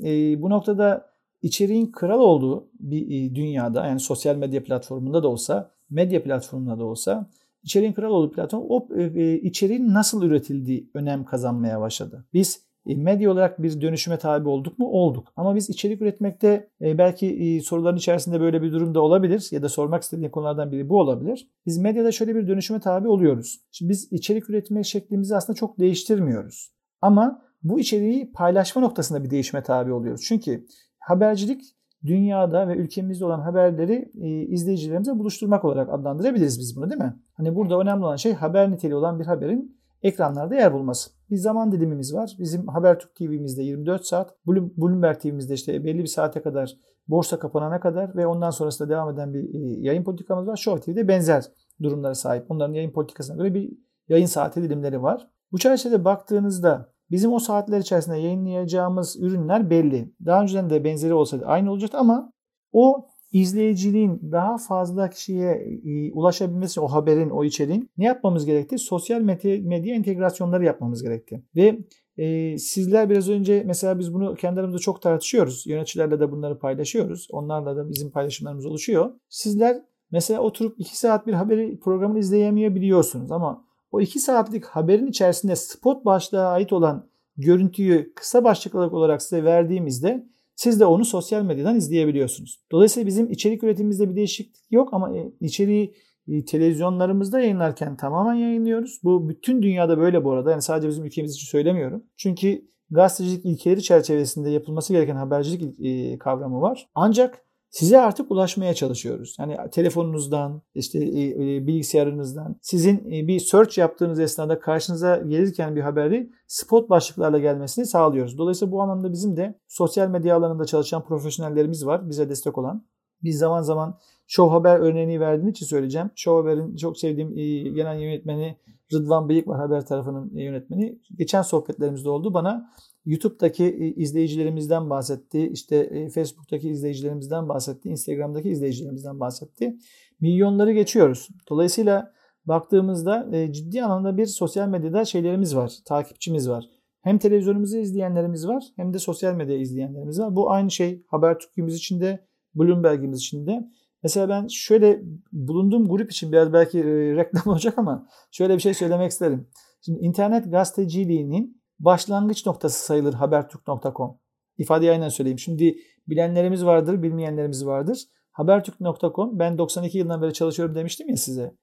bu 0.41 0.49
noktada 0.49 1.14
içeriğin 1.45 1.91
kral 1.91 2.19
olduğu 2.19 2.69
bir 2.79 3.01
e, 3.07 3.35
dünyada 3.35 3.85
yani 3.85 3.99
sosyal 3.99 4.35
medya 4.35 4.63
platformunda 4.63 5.23
da 5.23 5.27
olsa, 5.27 5.71
medya 5.89 6.23
platformunda 6.23 6.79
da 6.79 6.85
olsa 6.85 7.29
içeriğin 7.63 7.93
kral 7.93 8.11
olduğu 8.11 8.31
platform 8.31 8.63
o 8.69 8.87
e, 8.97 9.03
e, 9.03 9.41
içeriğin 9.41 9.93
nasıl 9.93 10.23
üretildiği 10.23 10.89
önem 10.93 11.25
kazanmaya 11.25 11.81
başladı. 11.81 12.25
Biz 12.33 12.65
medya 12.85 13.31
olarak 13.31 13.63
bir 13.63 13.81
dönüşüme 13.81 14.17
tabi 14.17 14.49
olduk 14.49 14.79
mu? 14.79 14.87
Olduk. 14.87 15.33
Ama 15.35 15.55
biz 15.55 15.69
içerik 15.69 16.01
üretmekte 16.01 16.69
belki 16.81 17.61
soruların 17.65 17.97
içerisinde 17.97 18.39
böyle 18.41 18.61
bir 18.61 18.71
durum 18.71 18.95
da 18.95 19.01
olabilir 19.01 19.47
ya 19.51 19.61
da 19.61 19.69
sormak 19.69 20.03
istediğim 20.03 20.31
konulardan 20.31 20.71
biri 20.71 20.89
bu 20.89 20.99
olabilir. 20.99 21.47
Biz 21.65 21.77
medyada 21.77 22.11
şöyle 22.11 22.35
bir 22.35 22.47
dönüşüme 22.47 22.79
tabi 22.79 23.07
oluyoruz. 23.07 23.59
Şimdi 23.71 23.89
biz 23.89 24.11
içerik 24.11 24.49
üretme 24.49 24.83
şeklimizi 24.83 25.35
aslında 25.35 25.57
çok 25.57 25.79
değiştirmiyoruz. 25.79 26.71
Ama 27.01 27.41
bu 27.63 27.79
içeriği 27.79 28.31
paylaşma 28.31 28.81
noktasında 28.81 29.23
bir 29.23 29.29
değişime 29.29 29.63
tabi 29.63 29.93
oluyoruz. 29.93 30.21
Çünkü 30.27 30.65
habercilik 31.05 31.61
dünyada 32.05 32.67
ve 32.67 32.75
ülkemizde 32.75 33.25
olan 33.25 33.39
haberleri 33.39 34.11
e, 34.21 34.27
izleyicilerimize 34.27 35.19
buluşturmak 35.19 35.65
olarak 35.65 35.89
adlandırabiliriz 35.93 36.59
biz 36.59 36.75
bunu 36.75 36.89
değil 36.89 37.01
mi? 37.01 37.19
Hani 37.33 37.55
burada 37.55 37.79
önemli 37.79 38.05
olan 38.05 38.15
şey 38.15 38.33
haber 38.33 38.71
niteliği 38.71 38.95
olan 38.95 39.19
bir 39.19 39.25
haberin 39.25 39.77
ekranlarda 40.03 40.55
yer 40.55 40.73
bulması. 40.73 41.09
Bir 41.29 41.37
zaman 41.37 41.71
dilimimiz 41.71 42.13
var. 42.13 42.35
Bizim 42.39 42.67
Habertürk 42.67 43.15
TV'mizde 43.15 43.63
24 43.63 44.05
saat, 44.05 44.35
Bloomberg 44.47 45.19
TV'mizde 45.19 45.53
işte 45.53 45.83
belli 45.83 45.99
bir 45.99 46.07
saate 46.07 46.41
kadar 46.41 46.77
borsa 47.07 47.39
kapanana 47.39 47.79
kadar 47.79 48.15
ve 48.15 48.27
ondan 48.27 48.49
sonrasında 48.49 48.89
devam 48.89 49.13
eden 49.13 49.33
bir 49.33 49.53
e, 49.53 49.81
yayın 49.81 50.03
politikamız 50.03 50.47
var. 50.47 50.57
Show 50.57 50.93
TV'de 50.93 51.07
benzer 51.07 51.43
durumlara 51.83 52.15
sahip. 52.15 52.51
Onların 52.51 52.73
yayın 52.73 52.91
politikasına 52.91 53.35
göre 53.35 53.53
bir 53.53 53.73
yayın 54.09 54.25
saati 54.25 54.63
dilimleri 54.63 55.01
var. 55.01 55.27
Bu 55.51 55.57
çerçevede 55.57 56.05
baktığınızda 56.05 56.94
Bizim 57.11 57.33
o 57.33 57.39
saatler 57.39 57.79
içerisinde 57.79 58.17
yayınlayacağımız 58.17 59.17
ürünler 59.21 59.69
belli. 59.69 60.13
Daha 60.25 60.41
önceden 60.41 60.69
de 60.69 60.83
benzeri 60.83 61.13
olsaydı 61.13 61.45
aynı 61.45 61.71
olacaktı 61.71 61.97
ama 61.97 62.31
o 62.71 63.07
izleyiciliğin 63.31 64.31
daha 64.31 64.57
fazla 64.57 65.09
kişiye 65.09 65.51
e, 65.85 66.11
ulaşabilmesi 66.11 66.79
o 66.79 66.87
haberin, 66.87 67.29
o 67.29 67.43
içeriğin 67.43 67.89
ne 67.97 68.05
yapmamız 68.05 68.45
gerekti? 68.45 68.77
Sosyal 68.77 69.21
medya, 69.21 69.95
entegrasyonları 69.95 70.65
yapmamız 70.65 71.03
gerekti. 71.03 71.43
Ve 71.55 71.79
e, 72.17 72.57
sizler 72.57 73.09
biraz 73.09 73.29
önce 73.29 73.63
mesela 73.65 73.99
biz 73.99 74.13
bunu 74.13 74.35
kendi 74.35 74.79
çok 74.79 75.01
tartışıyoruz. 75.01 75.67
Yöneticilerle 75.67 76.19
de 76.19 76.31
bunları 76.31 76.59
paylaşıyoruz. 76.59 77.27
Onlarla 77.31 77.77
da 77.77 77.89
bizim 77.89 78.11
paylaşımlarımız 78.11 78.65
oluşuyor. 78.65 79.11
Sizler 79.29 79.81
mesela 80.11 80.39
oturup 80.39 80.79
2 80.79 80.97
saat 80.97 81.27
bir 81.27 81.33
haberi 81.33 81.79
programını 81.79 82.19
izleyemeyebiliyorsunuz 82.19 83.31
ama 83.31 83.64
o 83.95 84.01
2 84.01 84.19
saatlik 84.19 84.65
haberin 84.65 85.07
içerisinde 85.07 85.55
spot 85.55 86.05
başlığa 86.05 86.51
ait 86.51 86.73
olan 86.73 87.05
görüntüyü 87.37 88.13
kısa 88.15 88.43
başlık 88.43 88.75
olarak 88.75 89.21
size 89.21 89.43
verdiğimizde 89.43 90.25
siz 90.55 90.79
de 90.79 90.85
onu 90.85 91.05
sosyal 91.05 91.43
medyadan 91.43 91.75
izleyebiliyorsunuz. 91.75 92.59
Dolayısıyla 92.71 93.07
bizim 93.07 93.31
içerik 93.31 93.63
üretimimizde 93.63 94.09
bir 94.09 94.15
değişiklik 94.15 94.71
yok 94.71 94.89
ama 94.93 95.17
e, 95.17 95.31
içeriği 95.41 95.93
e, 96.27 96.45
televizyonlarımızda 96.45 97.39
yayınlarken 97.39 97.97
tamamen 97.97 98.33
yayınlıyoruz. 98.33 98.99
Bu 99.03 99.29
bütün 99.29 99.61
dünyada 99.63 99.97
böyle 99.97 100.23
bu 100.23 100.31
arada. 100.31 100.51
Yani 100.51 100.61
sadece 100.61 100.87
bizim 100.87 101.05
ülkemiz 101.05 101.33
için 101.35 101.47
söylemiyorum. 101.47 102.03
Çünkü 102.17 102.61
gazetecilik 102.91 103.45
ilkeleri 103.45 103.83
çerçevesinde 103.83 104.49
yapılması 104.49 104.93
gereken 104.93 105.15
habercilik 105.15 105.79
e, 105.79 106.17
kavramı 106.17 106.61
var. 106.61 106.89
Ancak 106.95 107.44
size 107.75 108.01
artık 108.01 108.31
ulaşmaya 108.31 108.73
çalışıyoruz. 108.73 109.35
Yani 109.39 109.57
telefonunuzdan, 109.71 110.61
işte 110.75 110.99
e, 110.99 111.29
e, 111.29 111.67
bilgisayarınızdan, 111.67 112.55
sizin 112.61 113.11
e, 113.11 113.27
bir 113.27 113.39
search 113.39 113.77
yaptığınız 113.77 114.19
esnada 114.19 114.59
karşınıza 114.59 115.17
gelirken 115.17 115.75
bir 115.75 115.81
haberi 115.81 116.29
spot 116.47 116.89
başlıklarla 116.89 117.39
gelmesini 117.39 117.85
sağlıyoruz. 117.85 118.37
Dolayısıyla 118.37 118.71
bu 118.71 118.81
anlamda 118.81 119.11
bizim 119.11 119.37
de 119.37 119.59
sosyal 119.67 120.09
medya 120.09 120.37
alanında 120.37 120.65
çalışan 120.65 121.03
profesyonellerimiz 121.03 121.85
var 121.85 122.09
bize 122.09 122.29
destek 122.29 122.57
olan. 122.57 122.85
Biz 123.23 123.37
zaman 123.37 123.61
zaman 123.61 123.99
Show 124.27 124.53
Haber 124.53 124.79
örneğini 124.79 125.19
verdiğim 125.19 125.49
için 125.49 125.65
söyleyeceğim. 125.65 126.09
Show 126.15 126.41
Haber'in 126.41 126.75
çok 126.75 126.97
sevdiğim 126.97 127.35
genel 127.75 127.99
yönetmeni 127.99 128.57
Rıdvan 128.93 129.29
Bıyık 129.29 129.47
var 129.47 129.59
haber 129.59 129.85
tarafının 129.85 130.31
yönetmeni. 130.33 130.99
Geçen 131.17 131.41
sohbetlerimizde 131.41 132.09
oldu. 132.09 132.33
Bana 132.33 132.71
YouTube'daki 133.05 133.63
e, 133.63 133.87
izleyicilerimizden 133.87 134.89
bahsetti. 134.89 135.49
İşte 135.53 135.75
e, 135.75 136.09
Facebook'taki 136.09 136.69
izleyicilerimizden 136.69 137.49
bahsetti. 137.49 137.89
Instagram'daki 137.89 138.49
izleyicilerimizden 138.49 139.19
bahsetti. 139.19 139.77
Milyonları 140.19 140.71
geçiyoruz. 140.73 141.29
Dolayısıyla 141.49 142.13
baktığımızda 142.45 143.29
e, 143.31 143.53
ciddi 143.53 143.83
anlamda 143.83 144.17
bir 144.17 144.25
sosyal 144.25 144.67
medyada 144.67 145.05
şeylerimiz 145.05 145.55
var. 145.55 145.73
Takipçimiz 145.85 146.49
var. 146.49 146.69
Hem 147.01 147.17
televizyonumuzu 147.17 147.77
izleyenlerimiz 147.77 148.47
var 148.47 148.63
hem 148.75 148.93
de 148.93 148.99
sosyal 148.99 149.35
medya 149.35 149.57
izleyenlerimiz 149.57 150.19
var. 150.19 150.35
Bu 150.35 150.51
aynı 150.51 150.71
şey 150.71 151.03
Habertürk'ümüz 151.07 151.75
için 151.75 152.01
de 152.01 152.27
Bloomberg'imiz 152.55 153.19
için 153.19 153.47
de. 153.47 153.69
Mesela 154.03 154.29
ben 154.29 154.47
şöyle 154.47 155.01
bulunduğum 155.31 155.87
grup 155.87 156.11
için 156.11 156.31
biraz 156.31 156.53
belki 156.53 156.83
reklam 157.15 157.43
olacak 157.53 157.77
ama 157.77 158.07
şöyle 158.31 158.55
bir 158.55 158.61
şey 158.61 158.73
söylemek 158.73 159.11
isterim. 159.11 159.47
Şimdi 159.81 159.99
internet 159.99 160.51
gazeteciliğinin 160.51 161.61
başlangıç 161.79 162.45
noktası 162.45 162.85
sayılır 162.85 163.13
habertürk.com. 163.13 164.17
İfadeyi 164.57 164.91
aynen 164.91 165.09
söyleyeyim. 165.09 165.39
Şimdi 165.39 165.77
bilenlerimiz 166.07 166.65
vardır, 166.65 167.03
bilmeyenlerimiz 167.03 167.65
vardır. 167.65 167.97
Habertürk.com 168.31 169.39
ben 169.39 169.57
92 169.57 169.97
yılından 169.97 170.21
beri 170.21 170.33
çalışıyorum 170.33 170.75
demiştim 170.75 171.09
ya 171.09 171.17
size. 171.17 171.55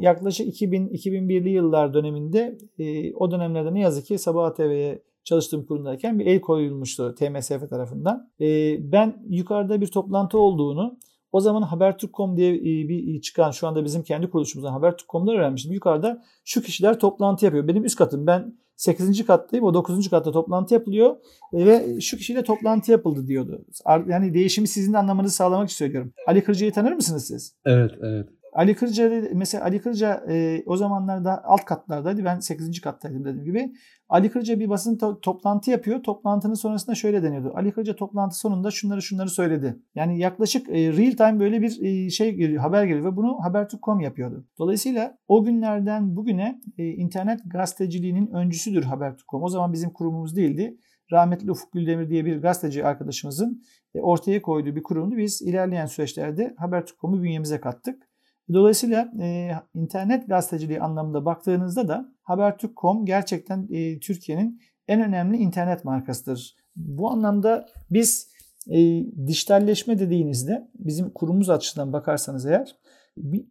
Yaklaşık 0.00 0.46
2000-2001'li 0.46 1.48
yıllar 1.50 1.94
döneminde 1.94 2.58
e, 2.78 3.14
o 3.14 3.30
dönemlerde 3.30 3.74
ne 3.74 3.80
yazık 3.80 4.06
ki 4.06 4.18
Sabah 4.18 4.54
TV'ye 4.54 5.02
çalıştığım 5.24 5.66
kurumdayken 5.66 6.18
bir 6.18 6.26
el 6.26 6.40
koyulmuştu 6.40 7.14
TMSF 7.14 7.70
tarafından. 7.70 8.30
E, 8.40 8.76
ben 8.92 9.22
yukarıda 9.28 9.80
bir 9.80 9.86
toplantı 9.86 10.38
olduğunu 10.38 10.98
o 11.32 11.40
zaman 11.40 11.62
Habertürk.com 11.62 12.36
diye 12.36 12.54
e, 12.56 12.88
bir 12.88 13.20
çıkan 13.20 13.50
şu 13.50 13.68
anda 13.68 13.84
bizim 13.84 14.02
kendi 14.02 14.30
kuruluşumuzdan 14.30 14.72
Habertürk.com'dan 14.72 15.34
öğrenmiştim. 15.34 15.72
Yukarıda 15.72 16.22
şu 16.44 16.62
kişiler 16.62 16.98
toplantı 16.98 17.44
yapıyor. 17.44 17.68
Benim 17.68 17.84
üst 17.84 17.96
katım. 17.96 18.26
Ben 18.26 18.58
8. 18.80 19.26
kattayım. 19.26 19.64
O 19.64 19.74
9. 19.74 20.10
katta 20.10 20.32
toplantı 20.32 20.74
yapılıyor 20.74 21.16
ve 21.52 22.00
şu 22.00 22.16
kişiyle 22.16 22.42
toplantı 22.42 22.90
yapıldı 22.90 23.26
diyordu. 23.26 23.64
Yani 24.06 24.34
değişimi 24.34 24.68
sizin 24.68 24.92
de 24.92 24.98
anlamanızı 24.98 25.34
sağlamak 25.34 25.68
için 25.68 25.76
söylüyorum. 25.76 26.12
Ali 26.26 26.44
Kırca'yı 26.44 26.72
tanır 26.72 26.92
mısınız 26.92 27.26
siz? 27.26 27.54
Evet, 27.66 27.90
evet. 28.02 28.28
Ali 28.52 28.74
Kırca 28.74 29.10
mesela 29.32 29.64
Ali 29.64 29.80
Kırca 29.80 30.24
e, 30.28 30.62
o 30.66 30.76
zamanlarda 30.76 31.44
alt 31.44 31.64
katlardaydı. 31.64 32.24
Ben 32.24 32.38
8. 32.38 32.80
kattaydım 32.80 33.24
dediğim 33.24 33.44
gibi. 33.44 33.72
Ali 34.08 34.30
Kırca 34.30 34.60
bir 34.60 34.68
basın 34.68 34.96
to- 34.96 35.20
toplantı 35.20 35.70
yapıyor. 35.70 36.02
Toplantının 36.02 36.54
sonrasında 36.54 36.94
şöyle 36.94 37.22
deniyordu. 37.22 37.52
Ali 37.54 37.72
Kırca 37.72 37.96
toplantı 37.96 38.38
sonunda 38.38 38.70
şunları 38.70 39.02
şunları 39.02 39.30
söyledi. 39.30 39.76
Yani 39.94 40.18
yaklaşık 40.18 40.68
e, 40.68 40.72
real 40.72 41.12
time 41.12 41.40
böyle 41.40 41.62
bir 41.62 41.82
e, 41.82 42.10
şey 42.10 42.34
geliyor, 42.34 42.62
haber 42.62 42.84
geliyor 42.84 43.12
ve 43.12 43.16
bunu 43.16 43.38
Habertürk.com 43.42 44.00
yapıyordu. 44.00 44.46
Dolayısıyla 44.58 45.18
o 45.28 45.44
günlerden 45.44 46.16
bugüne 46.16 46.60
e, 46.78 46.86
internet 46.86 47.40
gazeteciliğinin 47.46 48.26
öncüsüdür 48.26 48.82
Habertürk.com. 48.82 49.42
O 49.42 49.48
zaman 49.48 49.72
bizim 49.72 49.90
kurumumuz 49.90 50.36
değildi. 50.36 50.76
rahmetli 51.12 51.50
Ufuk 51.50 51.72
Güldemir 51.72 52.08
diye 52.08 52.24
bir 52.24 52.42
gazeteci 52.42 52.84
arkadaşımızın 52.84 53.62
e, 53.94 54.00
ortaya 54.00 54.42
koyduğu 54.42 54.76
bir 54.76 54.82
kurumdu. 54.82 55.16
Biz 55.16 55.42
ilerleyen 55.42 55.86
süreçlerde 55.86 56.54
Habertürk.com'u 56.58 57.22
bünyemize 57.22 57.60
kattık. 57.60 58.09
Dolayısıyla 58.52 59.12
e, 59.20 59.50
internet 59.74 60.28
gazeteciliği 60.28 60.80
anlamında 60.80 61.24
baktığınızda 61.24 61.88
da 61.88 62.08
Habertürk.com 62.22 63.06
gerçekten 63.06 63.68
e, 63.70 64.00
Türkiye'nin 64.00 64.60
en 64.88 65.02
önemli 65.02 65.36
internet 65.36 65.84
markasıdır. 65.84 66.54
Bu 66.76 67.10
anlamda 67.10 67.66
biz 67.90 68.30
e, 68.70 68.78
dijitalleşme 69.26 69.98
dediğinizde 69.98 70.68
bizim 70.74 71.10
kurumumuz 71.10 71.50
açısından 71.50 71.92
bakarsanız 71.92 72.46
eğer 72.46 72.76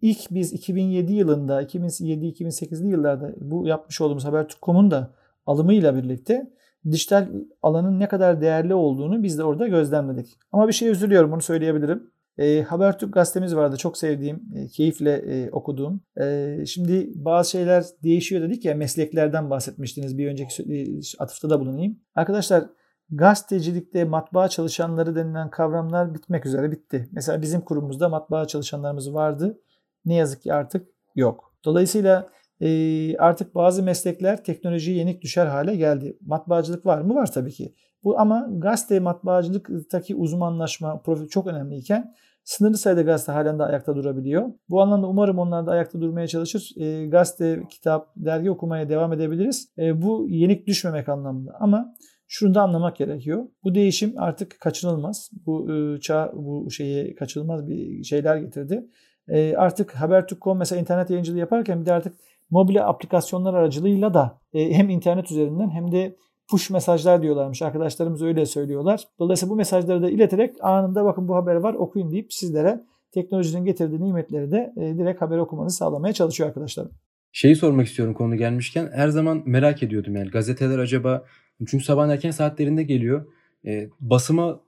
ilk 0.02 0.32
biz 0.32 0.54
2007 0.54 1.14
yılında 1.14 1.64
2007-2008'li 1.64 2.88
yıllarda 2.88 3.34
bu 3.42 3.68
yapmış 3.68 4.02
olduğumuz 4.02 4.26
Habertürk.com'un 4.26 4.92
da 4.92 5.14
alımıyla 5.46 5.96
birlikte 5.96 6.52
dijital 6.92 7.28
alanın 7.62 8.00
ne 8.00 8.08
kadar 8.08 8.42
değerli 8.42 8.74
olduğunu 8.74 9.24
biz 9.24 9.38
de 9.38 9.44
orada 9.44 9.68
gözlemledik. 9.68 10.38
Ama 10.52 10.68
bir 10.68 10.74
şey 10.74 10.90
üzülüyorum 10.90 11.32
bunu 11.32 11.42
söyleyebilirim. 11.42 12.12
E, 12.40 12.62
Habertürk 12.62 13.14
gazetemiz 13.14 13.56
vardı 13.56 13.78
çok 13.78 13.98
sevdiğim, 13.98 14.42
e, 14.56 14.68
keyifle 14.68 15.12
e, 15.12 15.50
okuduğum. 15.52 16.02
E, 16.22 16.58
şimdi 16.66 17.12
bazı 17.16 17.50
şeyler 17.50 17.84
değişiyor 18.04 18.42
dedik 18.42 18.66
ya 18.66 18.76
mesleklerden 18.76 19.50
bahsetmiştiniz 19.50 20.18
bir 20.18 20.28
önceki 20.28 20.64
e, 20.64 21.00
atıfta 21.20 21.50
da 21.50 21.60
bulunayım. 21.60 22.00
Arkadaşlar 22.16 22.64
gazetecilikte 23.10 24.04
matbaa 24.04 24.48
çalışanları 24.48 25.16
denilen 25.16 25.50
kavramlar 25.50 26.14
bitmek 26.14 26.46
üzere 26.46 26.72
bitti. 26.72 27.10
Mesela 27.12 27.42
bizim 27.42 27.62
kurumumuzda 27.62 28.10
matbaa 28.10 28.46
çalışanlarımız 28.46 29.14
vardı. 29.14 29.60
Ne 30.06 30.16
yazık 30.16 30.42
ki 30.42 30.54
artık 30.54 30.88
yok. 31.16 31.54
Dolayısıyla 31.66 32.30
e, 32.62 33.18
artık 33.18 33.56
bazı 33.56 33.84
meslekler 33.84 34.44
teknolojiye 34.44 34.98
yenik 34.98 35.22
düşer 35.22 35.46
hale 35.46 35.76
geldi. 35.76 36.18
Matbaacılık 36.22 36.86
var 36.86 37.02
mı? 37.02 37.16
Var 37.16 37.32
tabii 37.32 37.52
ki. 37.52 37.76
Bu 38.04 38.20
ama 38.20 38.50
gazete 38.52 39.00
matbaacılıktaki 39.00 40.16
uzmanlaşma 40.16 41.02
profil 41.02 41.28
çok 41.28 41.48
önemliyken 41.48 42.14
sınırlı 42.50 42.78
sayıda 42.78 43.02
gazete 43.02 43.32
halen 43.32 43.60
de 43.60 43.64
ayakta 43.64 43.96
durabiliyor. 43.96 44.52
Bu 44.70 44.82
anlamda 44.82 45.08
umarım 45.08 45.40
onlar 45.40 45.68
da 45.68 45.72
ayakta 45.72 46.02
durmaya 46.02 46.28
çalışır. 46.28 46.72
E, 46.78 47.08
gazete, 47.08 47.64
kitap, 47.70 48.08
dergi 48.16 48.52
okumaya 48.52 48.90
devam 48.90 49.14
edebiliriz. 49.14 49.70
E, 49.78 50.02
bu 50.02 50.28
yenik 50.30 50.68
düşmemek 50.68 51.10
anlamında. 51.10 51.52
Ama 51.60 51.94
şunu 52.28 52.56
da 52.56 52.62
anlamak 52.62 52.96
gerekiyor. 52.96 53.46
Bu 53.64 53.76
değişim 53.76 54.14
artık 54.18 54.60
kaçınılmaz. 54.60 55.30
Bu 55.46 55.74
e, 55.74 56.00
çağ 56.00 56.32
bu 56.36 56.72
şeye 56.72 57.16
kaçınılmaz 57.16 57.68
bir 57.68 58.04
şeyler 58.04 58.38
getirdi. 58.38 58.86
E, 59.28 59.56
artık 59.56 59.96
Habertürk.com 59.96 60.58
mesela 60.58 60.82
internet 60.82 61.10
yayıncılığı 61.10 61.40
yaparken 61.40 61.82
bir 61.82 61.86
de 61.86 61.94
artık 61.94 62.16
mobil 62.50 62.88
aplikasyonlar 62.88 63.54
aracılığıyla 63.54 64.14
da 64.14 64.42
e, 64.54 64.74
hem 64.74 64.90
internet 64.90 65.32
üzerinden 65.32 65.70
hem 65.70 65.92
de 65.92 66.16
push 66.50 66.70
mesajlar 66.70 67.22
diyorlarmış. 67.22 67.62
Arkadaşlarımız 67.62 68.22
öyle 68.22 68.46
söylüyorlar. 68.46 69.08
Dolayısıyla 69.20 69.52
bu 69.52 69.56
mesajları 69.56 70.02
da 70.02 70.10
ileterek 70.10 70.56
anında 70.62 71.06
bakın 71.06 71.28
bu 71.28 71.36
haber 71.36 71.56
var 71.56 71.74
okuyun 71.74 72.12
deyip 72.12 72.34
sizlere 72.34 72.82
teknolojinin 73.12 73.66
getirdiği 73.66 74.04
nimetleri 74.04 74.52
de 74.52 74.74
e, 74.78 74.98
direkt 74.98 75.22
haber 75.22 75.38
okumanızı 75.38 75.78
sağlamaya 75.78 76.14
çalışıyor 76.14 76.50
arkadaşlarım. 76.50 76.92
Şeyi 77.32 77.56
sormak 77.56 77.88
istiyorum 77.88 78.14
konu 78.14 78.36
gelmişken 78.36 78.90
her 78.94 79.08
zaman 79.08 79.44
merak 79.46 79.84
ediyordum 79.84 80.16
yani 80.16 80.30
gazeteler 80.30 80.80
acaba 80.80 81.26
çünkü 81.70 81.84
sabah 81.84 82.10
erken 82.10 82.32
saatlerinde 82.32 82.84
geliyor. 82.84 83.26
E, 83.66 83.90
basıma 84.00 84.60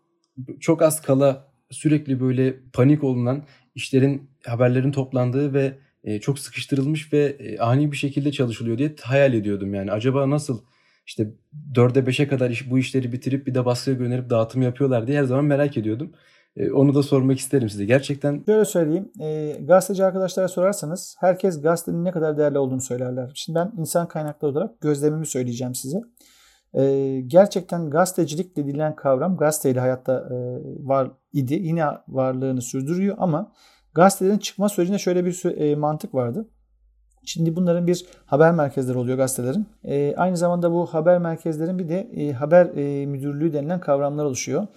çok 0.60 0.82
az 0.82 1.02
kala 1.02 1.48
sürekli 1.70 2.20
böyle 2.20 2.56
panik 2.74 3.04
olunan 3.04 3.44
işlerin 3.76 4.30
haberlerin 4.46 4.92
toplandığı 4.92 5.54
ve 5.54 5.78
e, 6.04 6.20
çok 6.20 6.40
sıkıştırılmış 6.40 7.14
ve 7.14 7.36
e, 7.40 7.60
ani 7.60 7.92
bir 7.92 7.98
şekilde 7.98 8.32
çalışılıyor 8.32 8.78
diye 8.78 8.96
hayal 9.02 9.34
ediyordum 9.34 9.74
yani. 9.74 9.92
Acaba 9.92 10.30
nasıl 10.30 10.62
işte 11.06 11.34
4'e 11.74 12.00
5'e 12.00 12.28
kadar 12.28 12.50
iş, 12.50 12.72
bu 12.72 12.80
işleri 12.80 13.12
bitirip 13.12 13.48
bir 13.48 13.56
de 13.56 13.66
baskıya 13.66 13.96
gönderip 13.98 14.30
dağıtım 14.30 14.62
yapıyorlar 14.62 15.08
diye 15.08 15.20
her 15.20 15.24
zaman 15.24 15.46
merak 15.46 15.78
ediyordum. 15.78 16.12
E, 16.58 16.72
onu 16.72 16.96
da 16.96 17.04
sormak 17.04 17.40
isterim 17.40 17.70
size. 17.70 17.86
Gerçekten... 17.86 18.44
Şöyle 18.46 18.66
söyleyeyim. 18.66 19.12
E, 19.22 19.58
gazeteci 19.62 20.06
arkadaşlara 20.06 20.48
sorarsanız 20.48 21.16
herkes 21.20 21.62
gazetenin 21.62 22.06
ne 22.06 22.12
kadar 22.12 22.38
değerli 22.38 22.58
olduğunu 22.58 22.82
söylerler. 22.82 23.32
Şimdi 23.36 23.60
ben 23.60 23.72
insan 23.78 24.08
kaynakları 24.08 24.52
olarak 24.52 24.82
gözlemimi 24.82 25.26
söyleyeceğim 25.26 25.76
size. 25.76 25.98
E, 26.74 27.22
gerçekten 27.28 27.90
gazetecilik 27.90 28.58
dediğilen 28.58 28.96
kavram 28.96 29.38
gazeteyle 29.38 29.80
hayatta 29.80 30.14
e, 30.14 30.36
var 30.88 31.12
idi. 31.34 31.54
Yine 31.54 31.86
varlığını 32.08 32.62
sürdürüyor 32.62 33.16
ama 33.20 33.52
gazetelerin 33.94 34.38
çıkma 34.38 34.70
sürecinde 34.70 34.98
şöyle 34.98 35.26
bir 35.26 35.46
e, 35.46 35.76
mantık 35.76 36.14
vardı. 36.14 36.50
Şimdi 37.26 37.56
bunların 37.56 37.88
bir 37.88 38.06
haber 38.26 38.52
merkezleri 38.52 38.98
oluyor 38.98 39.18
gazetelerin. 39.18 39.66
E, 39.84 40.16
aynı 40.18 40.38
zamanda 40.38 40.72
bu 40.72 40.86
haber 40.86 41.18
merkezlerin 41.18 41.80
bir 41.80 41.90
de 41.90 42.08
e, 42.16 42.32
haber 42.34 42.66
e, 42.66 43.06
müdürlüğü 43.06 43.54
denilen 43.54 43.80
kavramlar 43.80 44.26
oluşuyor. 44.26 44.68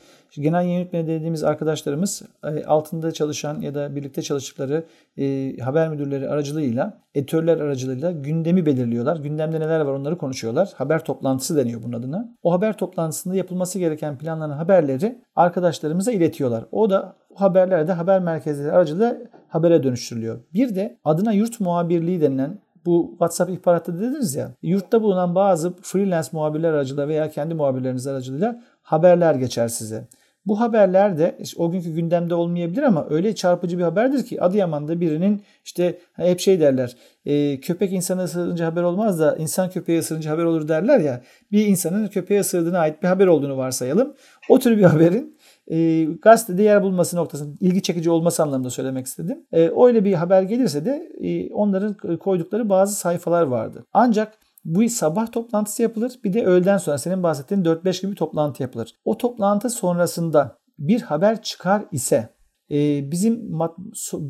Genel 0.41 0.65
yayın 0.65 0.79
yönetmeni 0.79 1.07
dediğimiz 1.07 1.45
arkadaşlarımız 1.45 2.23
e, 2.45 2.65
altında 2.65 3.13
çalışan 3.13 3.61
ya 3.61 3.75
da 3.75 3.97
birlikte 3.97 4.23
çalıştıkları 4.23 4.85
e, 5.19 5.57
haber 5.57 5.89
müdürleri 5.89 6.29
aracılığıyla, 6.29 6.99
editörler 7.15 7.61
aracılığıyla 7.61 8.13
gündemi 8.13 8.67
belirliyorlar. 8.67 9.17
Gündemde 9.17 9.61
neler 9.61 9.81
var 9.81 9.93
onları 9.93 10.19
konuşuyorlar. 10.19 10.73
Haber 10.77 11.05
toplantısı 11.05 11.57
deniyor 11.57 11.83
bunun 11.83 11.93
adına. 11.93 12.29
O 12.43 12.53
haber 12.53 12.79
toplantısında 12.79 13.37
yapılması 13.37 13.79
gereken 13.79 14.19
planlanan 14.19 14.57
haberleri 14.57 15.19
arkadaşlarımıza 15.37 16.13
iletiyorlar. 16.13 16.65
O 16.73 16.91
da 16.91 17.17
haberler 17.35 17.89
de 17.89 17.93
haber 17.93 18.21
merkezleri 18.21 18.73
aracılığıyla 18.73 19.17
habere 19.49 19.83
dönüştürülüyor. 19.83 20.41
Bir 20.55 20.75
de 20.75 20.99
adına 21.05 21.33
yurt 21.33 21.61
muhabirliği 21.61 22.21
denilen 22.21 22.59
bu 22.87 23.09
WhatsApp 23.11 23.51
ihbaratta 23.51 23.95
dediniz 23.95 24.35
ya. 24.35 24.51
Yurtta 24.63 25.03
bulunan 25.03 25.35
bazı 25.35 25.73
freelance 25.83 26.29
muhabirler 26.33 26.73
aracılığıyla 26.73 27.09
veya 27.09 27.31
kendi 27.31 27.55
muhabirleriniz 27.55 28.07
aracılığıyla 28.07 28.63
haberler 28.83 29.35
geçer 29.35 29.69
size. 29.69 30.09
Bu 30.47 30.61
haberler 30.61 31.19
de 31.19 31.37
işte 31.41 31.63
o 31.63 31.71
günkü 31.71 31.91
gündemde 31.91 32.35
olmayabilir 32.35 32.83
ama 32.83 33.07
öyle 33.11 33.35
çarpıcı 33.35 33.79
bir 33.79 33.83
haberdir 33.83 34.25
ki 34.25 34.43
Adıyaman'da 34.43 35.01
birinin 35.01 35.43
işte 35.65 35.99
hep 36.13 36.41
şey 36.41 36.61
derler 36.61 36.97
e, 37.27 37.61
köpek 37.61 37.93
insanı 37.93 38.23
ısırınca 38.23 38.67
haber 38.67 38.83
olmaz 38.83 39.21
da 39.21 39.37
insan 39.37 39.71
köpeği 39.71 39.99
ısırınca 39.99 40.31
haber 40.31 40.45
olur 40.45 40.69
derler 40.69 41.01
ya 41.01 41.23
bir 41.53 41.67
insanın 41.67 42.07
köpeğe 42.07 42.41
ısırdığına 42.41 42.79
ait 42.79 43.03
bir 43.03 43.09
haber 43.09 43.27
olduğunu 43.27 43.57
varsayalım. 43.57 44.15
O 44.49 44.59
tür 44.59 44.79
bir 44.79 44.83
haberin 44.83 45.37
e, 45.71 46.05
gazetede 46.05 46.63
yer 46.63 46.83
bulması 46.83 47.17
noktasında 47.17 47.57
ilgi 47.61 47.83
çekici 47.83 48.11
olması 48.11 48.43
anlamında 48.43 48.71
söylemek 48.71 49.07
istedim. 49.07 49.39
E, 49.53 49.71
öyle 49.87 50.05
bir 50.05 50.15
haber 50.15 50.43
gelirse 50.43 50.85
de 50.85 51.13
e, 51.23 51.53
onların 51.55 52.19
koydukları 52.19 52.69
bazı 52.69 52.95
sayfalar 52.95 53.43
vardı. 53.43 53.87
Ancak 53.93 54.44
bu 54.65 54.89
sabah 54.89 55.33
toplantısı 55.33 55.83
yapılır. 55.83 56.19
Bir 56.25 56.33
de 56.33 56.45
öğleden 56.45 56.79
sonra 56.79 56.99
senin 56.99 57.23
bahsettiğin 57.23 57.65
4-5 57.65 58.03
gibi 58.03 58.15
toplantı 58.15 58.63
yapılır. 58.63 58.95
O 59.05 59.19
toplantı 59.19 59.71
sonrasında 59.71 60.59
bir 60.79 61.03
haber 61.03 61.43
çıkar 61.43 61.85
ise 61.93 62.35
e, 62.71 63.11
bizim 63.11 63.59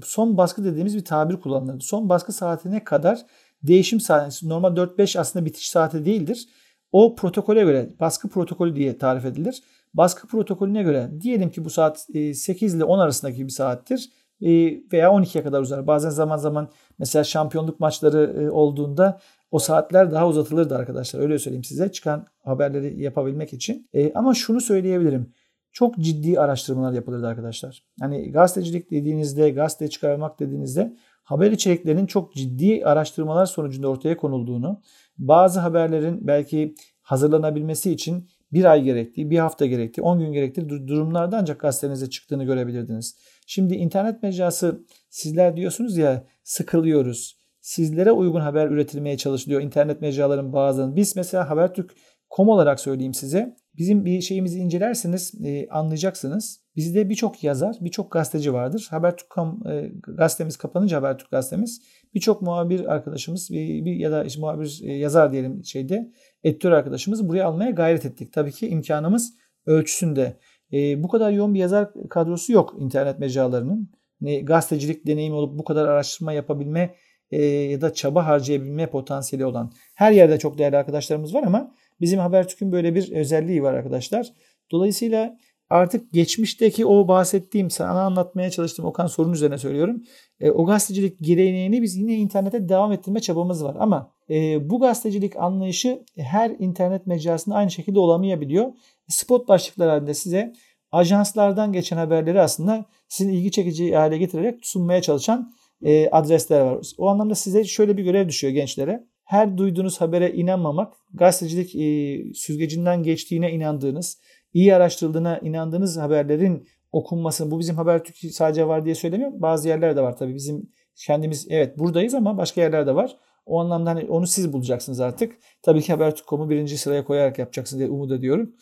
son 0.05 0.37
baskı 0.37 0.65
dediğimiz 0.65 0.97
bir 0.97 1.05
tabir 1.05 1.37
kullanılır. 1.37 1.81
Son 1.81 2.09
baskı 2.09 2.33
saatine 2.33 2.85
kadar 2.85 3.27
değişim 3.63 4.01
saati 4.01 4.49
normal 4.49 4.77
4-5 4.77 5.19
aslında 5.19 5.45
bitiş 5.45 5.71
saati 5.71 6.05
değildir. 6.05 6.49
O 6.93 7.15
protokole 7.15 7.63
göre 7.65 7.91
baskı 8.01 8.29
protokolü 8.29 8.77
diye 8.77 8.99
tarif 8.99 9.25
edilir. 9.25 9.63
Baskı 9.95 10.27
protokolüne 10.27 10.83
göre 10.83 11.11
diyelim 11.21 11.51
ki 11.51 11.65
bu 11.65 11.71
saat 11.71 12.07
8 12.35 12.75
ile 12.75 12.85
10 12.85 12.99
arasındaki 12.99 13.45
bir 13.45 13.53
saattir 13.53 14.11
e, 14.41 14.49
veya 14.93 15.09
12'ye 15.09 15.45
kadar 15.45 15.61
uzar. 15.61 15.87
Bazen 15.87 16.11
zaman 16.11 16.37
zaman 16.37 16.69
mesela 16.99 17.25
şampiyonluk 17.25 17.81
maçları 17.81 18.43
e, 18.43 18.51
olduğunda 18.51 19.21
o 19.55 19.59
saatler 19.59 20.11
daha 20.11 20.29
uzatılırdı 20.29 20.77
arkadaşlar. 20.77 21.21
Öyle 21.21 21.39
söyleyeyim 21.39 21.65
size 21.65 21.93
çıkan 21.93 22.27
haberleri 22.45 23.03
yapabilmek 23.03 23.53
için. 23.53 23.89
E, 23.93 24.13
ama 24.13 24.35
şunu 24.35 24.61
söyleyebilirim. 24.61 25.33
Çok 25.73 25.99
ciddi 25.99 26.41
araştırmalar 26.41 26.93
yapılırdı 26.93 27.27
arkadaşlar. 27.27 27.83
Hani 28.01 28.33
gazetecilik 28.33 28.91
dediğinizde, 28.91 29.51
gazete 29.51 29.89
çıkarmak 29.89 30.41
dediğinizde 30.41 30.97
haber 31.23 31.53
içeriklerinin 31.53 32.07
çok 32.07 32.35
ciddi 32.35 32.85
araştırmalar 32.85 33.47
sonucunda 33.47 33.89
ortaya 33.89 34.17
konulduğunu, 34.17 34.81
bazı 35.19 35.61
haberlerin 35.61 36.27
belki 36.27 36.75
hazırlanabilmesi 37.03 37.93
için 37.93 38.29
bir 38.53 38.65
ay 38.65 38.83
gerektiği, 38.83 39.31
bir 39.31 39.39
hafta 39.39 39.67
gerektiği, 39.67 40.03
10 40.03 40.19
gün 40.19 40.33
gerektiği 40.33 40.69
durumlarda 40.69 41.39
ancak 41.39 41.61
gazetenizde 41.61 42.11
çıktığını 42.11 42.45
görebilirdiniz. 42.45 43.17
Şimdi 43.47 43.75
internet 43.75 44.23
mecrası 44.23 44.85
sizler 45.11 45.57
diyorsunuz 45.57 45.97
ya 45.97 46.25
sıkılıyoruz 46.45 47.44
sizlere 47.65 48.13
uygun 48.13 48.41
haber 48.41 48.67
üretilmeye 48.69 49.17
çalışılıyor 49.17 49.61
internet 49.61 50.01
mecraların 50.01 50.53
bazılarının. 50.53 50.97
Biz 50.97 51.17
mesela 51.17 51.51
Habertürk.com 51.51 52.49
olarak 52.49 52.81
söyleyeyim 52.81 53.15
size. 53.15 53.57
Bizim 53.77 54.05
bir 54.05 54.21
şeyimizi 54.21 54.59
incelerseniz 54.59 55.33
e, 55.45 55.69
anlayacaksınız. 55.69 56.61
Bizde 56.77 57.09
birçok 57.09 57.45
yazar, 57.45 57.77
birçok 57.81 58.13
gazeteci 58.13 58.53
vardır. 58.53 58.87
Habertürk.com 58.91 59.69
e, 59.69 59.93
gazetemiz 60.17 60.57
kapanınca 60.57 60.97
Habertürk 60.97 61.31
gazetemiz 61.31 61.83
birçok 62.15 62.43
muhabir 62.43 62.93
arkadaşımız 62.93 63.51
bir, 63.51 63.85
bir 63.85 63.93
ya 63.93 64.13
da 64.13 64.25
işte 64.25 64.41
muhabir 64.41 64.81
e, 64.83 64.93
yazar 64.93 65.33
diyelim 65.33 65.65
şeyde 65.65 66.13
editör 66.45 66.73
arkadaşımız 66.73 67.29
buraya 67.29 67.47
almaya 67.47 67.71
gayret 67.71 68.05
ettik. 68.05 68.33
Tabii 68.33 68.53
ki 68.53 68.69
imkanımız 68.69 69.35
ölçüsünde. 69.67 70.39
E, 70.73 71.03
bu 71.03 71.09
kadar 71.09 71.31
yoğun 71.31 71.55
bir 71.55 71.61
yazar 71.61 71.89
kadrosu 72.11 72.53
yok 72.53 72.75
internet 72.79 73.19
mecralarının. 73.19 73.91
Yani 74.21 74.45
gazetecilik 74.45 75.07
deneyimi 75.07 75.37
olup 75.37 75.59
bu 75.59 75.65
kadar 75.65 75.89
araştırma 75.89 76.33
yapabilme 76.33 76.95
e, 77.35 77.43
ya 77.45 77.81
da 77.81 77.95
çaba 77.95 78.27
harcayabilme 78.27 78.87
potansiyeli 78.87 79.47
olan 79.47 79.73
her 79.95 80.13
yerde 80.13 80.39
çok 80.39 80.59
değerli 80.59 80.77
arkadaşlarımız 80.77 81.35
var 81.35 81.43
ama 81.43 81.75
Bizim 82.01 82.19
Habertürk'ün 82.19 82.73
böyle 82.73 82.95
bir 82.95 83.13
özelliği 83.13 83.63
var 83.63 83.75
arkadaşlar. 83.75 84.33
Dolayısıyla 84.71 85.39
artık 85.71 86.13
geçmişteki 86.13 86.87
o 86.87 87.09
bahsettiğim 87.09 87.71
sana 87.71 88.03
anlatmaya 88.03 88.51
çalıştığım 88.51 88.85
Okan 88.85 89.07
sorun 89.07 89.33
üzerine 89.33 89.59
söylüyorum. 89.59 90.03
E, 90.41 90.51
o 90.51 90.67
gazetecilik 90.67 91.19
geleneğini 91.21 91.83
biz 91.83 91.97
yine 91.97 92.15
internete 92.15 92.69
devam 92.69 92.93
ettirme 92.93 93.21
çabamız 93.21 93.65
var. 93.65 93.77
Ama 93.79 94.11
e, 94.31 94.71
bu 94.71 94.81
gazetecilik 94.81 95.37
anlayışı 95.37 96.05
her 96.17 96.51
internet 96.59 97.07
mecrasında 97.07 97.55
aynı 97.55 97.71
şekilde 97.71 97.99
olamayabiliyor. 97.99 98.73
Spot 99.09 99.49
başlıklar 99.49 99.89
halinde 99.89 100.15
size 100.15 100.53
ajanslardan 100.93 101.73
geçen 101.73 101.97
haberleri 101.97 102.41
aslında 102.41 102.85
sizin 103.09 103.33
ilgi 103.33 103.51
çekici 103.51 103.97
hale 103.97 104.19
getirerek 104.19 104.67
sunmaya 104.67 105.03
çalışan 105.03 105.53
e, 105.83 106.09
adresler 106.11 106.61
var. 106.61 106.87
O 106.99 107.09
anlamda 107.09 107.35
size 107.35 107.65
şöyle 107.65 107.97
bir 107.97 108.05
görev 108.05 108.29
düşüyor 108.29 108.53
gençlere. 108.53 109.05
Her 109.25 109.59
duyduğunuz 109.59 110.01
habere 110.01 110.33
inanmamak, 110.33 110.95
gazetecilik 111.15 111.77
e, 111.77 112.35
süzgecinden 112.35 113.03
geçtiğine 113.03 113.53
inandığınız, 113.53 114.21
iyi 114.53 114.75
araştırıldığına 114.75 115.39
inandığınız 115.39 115.97
haberlerin 115.97 116.67
okunmasını, 116.93 117.51
bu 117.51 117.59
bizim 117.59 117.77
Habertürk 117.77 118.35
sadece 118.35 118.67
var 118.67 118.85
diye 118.85 118.95
söylemiyorum. 118.95 119.43
Bazı 119.43 119.69
yerlerde 119.69 120.03
var 120.03 120.17
tabii. 120.17 120.35
Bizim 120.35 120.71
kendimiz 120.97 121.47
evet 121.51 121.79
buradayız 121.79 122.15
ama 122.15 122.37
başka 122.37 122.61
yerlerde 122.61 122.95
var. 122.95 123.17
O 123.47 123.61
anlamda 123.61 123.91
hani 123.91 124.05
onu 124.05 124.27
siz 124.27 124.53
bulacaksınız 124.53 125.01
artık. 125.01 125.37
Tabii 125.63 125.83
ki 125.83 125.93
Habertürk.com'u 125.93 126.51
birinci 126.51 126.79
sıraya 126.79 127.05
koyarak 127.05 127.39
yapacaksınız 127.39 127.79
diye 127.81 127.91
umut 127.91 128.13
ediyorum. 128.13 128.55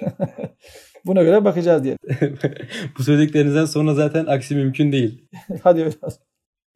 Buna 1.06 1.22
göre 1.22 1.44
bakacağız 1.44 1.84
diye. 1.84 1.96
bu 2.98 3.02
söylediklerinizden 3.02 3.64
sonra 3.64 3.94
zaten 3.94 4.26
aksi 4.26 4.54
mümkün 4.54 4.92
değil. 4.92 5.28
Hadi 5.62 5.80
öyle 5.80 5.96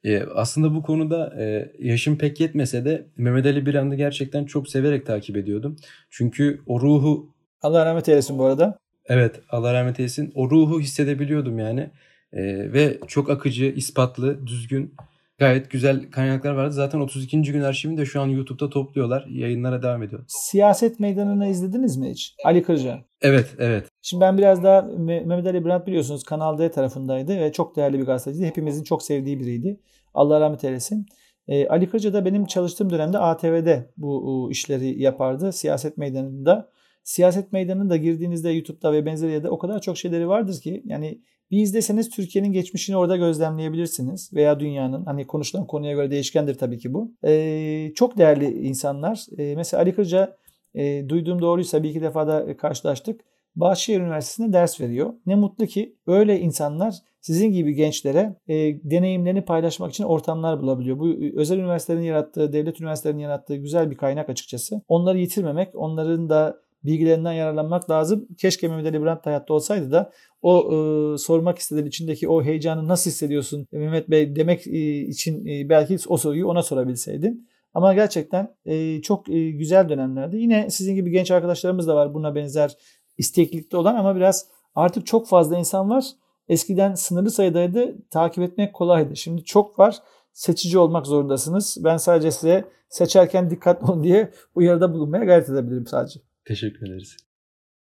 e, 0.04 0.22
aslında 0.34 0.74
bu 0.74 0.82
konuda 0.82 1.34
e, 1.38 1.72
yaşım 1.78 2.18
pek 2.18 2.40
yetmese 2.40 2.84
de 2.84 3.06
Mehmet 3.16 3.46
Ali 3.46 3.66
Birand'ı 3.66 3.94
gerçekten 3.94 4.44
çok 4.44 4.68
severek 4.68 5.06
takip 5.06 5.36
ediyordum. 5.36 5.76
Çünkü 6.10 6.60
o 6.66 6.80
ruhu... 6.80 7.34
Allah 7.62 7.86
rahmet 7.86 8.08
eylesin 8.08 8.38
bu 8.38 8.44
arada. 8.44 8.78
Evet 9.06 9.40
Allah 9.50 9.74
rahmet 9.74 10.00
eylesin. 10.00 10.32
O 10.34 10.50
ruhu 10.50 10.80
hissedebiliyordum 10.80 11.58
yani. 11.58 11.90
E, 12.32 12.72
ve 12.72 12.98
çok 13.06 13.30
akıcı, 13.30 13.64
ispatlı, 13.64 14.46
düzgün 14.46 14.94
gayet 15.38 15.70
güzel 15.70 16.10
kaynaklar 16.10 16.54
vardı. 16.54 16.72
Zaten 16.72 17.00
32. 17.00 17.42
gün 17.42 17.60
arşivini 17.60 17.98
de 17.98 18.06
şu 18.06 18.20
an 18.20 18.26
YouTube'da 18.26 18.70
topluyorlar. 18.70 19.26
Yayınlara 19.30 19.82
devam 19.82 20.02
ediyor. 20.02 20.24
Siyaset 20.28 21.00
Meydanı'nı 21.00 21.48
izlediniz 21.48 21.96
mi 21.96 22.10
hiç? 22.10 22.34
Ali 22.44 22.62
Kırca. 22.62 23.04
Evet, 23.22 23.54
evet. 23.58 23.88
Şimdi 24.02 24.20
ben 24.20 24.38
biraz 24.38 24.64
daha 24.64 24.82
Mehmet 24.82 25.46
Ali 25.46 25.64
Brandt 25.64 25.86
biliyorsunuz 25.86 26.24
Kanal 26.24 26.58
D 26.58 26.70
tarafındaydı 26.70 27.40
ve 27.40 27.52
çok 27.52 27.76
değerli 27.76 27.98
bir 27.98 28.06
gazeteciydi. 28.06 28.46
Hepimizin 28.46 28.84
çok 28.84 29.02
sevdiği 29.02 29.40
biriydi. 29.40 29.80
Allah 30.14 30.40
rahmet 30.40 30.64
eylesin. 30.64 31.06
E, 31.48 31.68
Ali 31.68 31.90
Kırca 31.90 32.12
da 32.12 32.24
benim 32.24 32.46
çalıştığım 32.46 32.90
dönemde 32.90 33.18
ATV'de 33.18 33.90
bu 33.96 34.48
işleri 34.50 35.02
yapardı. 35.02 35.52
Siyaset 35.52 35.98
Meydanı'nda. 35.98 36.70
Siyaset 37.04 37.52
Meydanı'nda 37.52 37.96
girdiğinizde 37.96 38.50
YouTube'da 38.50 38.92
ve 38.92 39.06
benzeri 39.06 39.32
yerde 39.32 39.48
o 39.48 39.58
kadar 39.58 39.80
çok 39.80 39.98
şeyleri 39.98 40.28
vardır 40.28 40.60
ki 40.60 40.82
yani 40.84 41.20
bir 41.54 41.60
izleseniz 41.60 42.10
Türkiye'nin 42.10 42.52
geçmişini 42.52 42.96
orada 42.96 43.16
gözlemleyebilirsiniz 43.16 44.32
veya 44.32 44.60
dünyanın 44.60 45.04
hani 45.04 45.26
konuşulan 45.26 45.66
konuya 45.66 45.92
göre 45.92 46.10
değişkendir 46.10 46.54
tabii 46.54 46.78
ki 46.78 46.94
bu. 46.94 47.12
Ee, 47.24 47.92
çok 47.94 48.18
değerli 48.18 48.66
insanlar. 48.66 49.26
Ee, 49.38 49.54
mesela 49.56 49.80
Ali 49.80 49.94
Kırca 49.94 50.36
e, 50.74 51.08
duyduğum 51.08 51.42
doğruysa 51.42 51.82
bir 51.82 51.90
iki 51.90 52.02
defa 52.02 52.26
da 52.26 52.56
karşılaştık. 52.56 53.20
Bahçeşehir 53.56 54.00
Üniversitesi'nde 54.00 54.52
ders 54.52 54.80
veriyor. 54.80 55.14
Ne 55.26 55.34
mutlu 55.34 55.66
ki 55.66 55.96
öyle 56.06 56.40
insanlar 56.40 56.94
sizin 57.20 57.52
gibi 57.52 57.74
gençlere 57.74 58.36
e, 58.48 58.54
deneyimlerini 58.90 59.44
paylaşmak 59.44 59.90
için 59.90 60.04
ortamlar 60.04 60.62
bulabiliyor. 60.62 60.98
Bu 60.98 61.08
özel 61.40 61.58
üniversitelerin 61.58 62.04
yarattığı, 62.04 62.52
devlet 62.52 62.80
üniversitelerinin 62.80 63.22
yarattığı 63.22 63.56
güzel 63.56 63.90
bir 63.90 63.96
kaynak 63.96 64.28
açıkçası. 64.28 64.80
Onları 64.88 65.18
yitirmemek, 65.18 65.68
onların 65.74 66.28
da 66.28 66.63
bilgilerinden 66.84 67.32
yararlanmak 67.32 67.90
lazım. 67.90 68.28
Keşke 68.38 68.68
Mehmet 68.68 68.86
Ali 68.86 69.02
Brandt 69.02 69.26
hayatta 69.26 69.54
olsaydı 69.54 69.92
da 69.92 70.12
o 70.42 70.58
e, 70.58 71.18
sormak 71.18 71.58
istediğin 71.58 71.86
içindeki 71.86 72.28
o 72.28 72.42
heyecanı 72.42 72.88
nasıl 72.88 73.10
hissediyorsun 73.10 73.66
Mehmet 73.72 74.10
Bey 74.10 74.36
demek 74.36 74.66
e, 74.66 75.00
için 75.00 75.46
e, 75.46 75.68
belki 75.68 75.96
o 76.08 76.16
soruyu 76.16 76.48
ona 76.48 76.62
sorabilseydin. 76.62 77.48
Ama 77.74 77.94
gerçekten 77.94 78.54
e, 78.66 79.02
çok 79.02 79.28
e, 79.28 79.50
güzel 79.50 79.88
dönemlerdi. 79.88 80.36
Yine 80.36 80.70
sizin 80.70 80.94
gibi 80.94 81.10
genç 81.10 81.30
arkadaşlarımız 81.30 81.88
da 81.88 81.96
var 81.96 82.14
buna 82.14 82.34
benzer 82.34 82.76
isteklikte 83.18 83.76
olan 83.76 83.94
ama 83.94 84.16
biraz 84.16 84.46
artık 84.74 85.06
çok 85.06 85.28
fazla 85.28 85.58
insan 85.58 85.90
var. 85.90 86.04
Eskiden 86.48 86.94
sınırlı 86.94 87.30
sayıdaydı. 87.30 87.96
Takip 88.10 88.44
etmek 88.44 88.74
kolaydı. 88.74 89.16
Şimdi 89.16 89.44
çok 89.44 89.78
var. 89.78 89.98
Seçici 90.32 90.78
olmak 90.78 91.06
zorundasınız. 91.06 91.76
Ben 91.84 91.96
sadece 91.96 92.30
size 92.30 92.64
seçerken 92.88 93.50
dikkatli 93.50 93.86
olun 93.86 94.04
diye 94.04 94.30
uyarıda 94.54 94.92
bulunmaya 94.92 95.24
gayret 95.24 95.48
edebilirim 95.48 95.86
sadece. 95.86 96.20
Teşekkür 96.44 96.86
ederiz. 96.86 97.16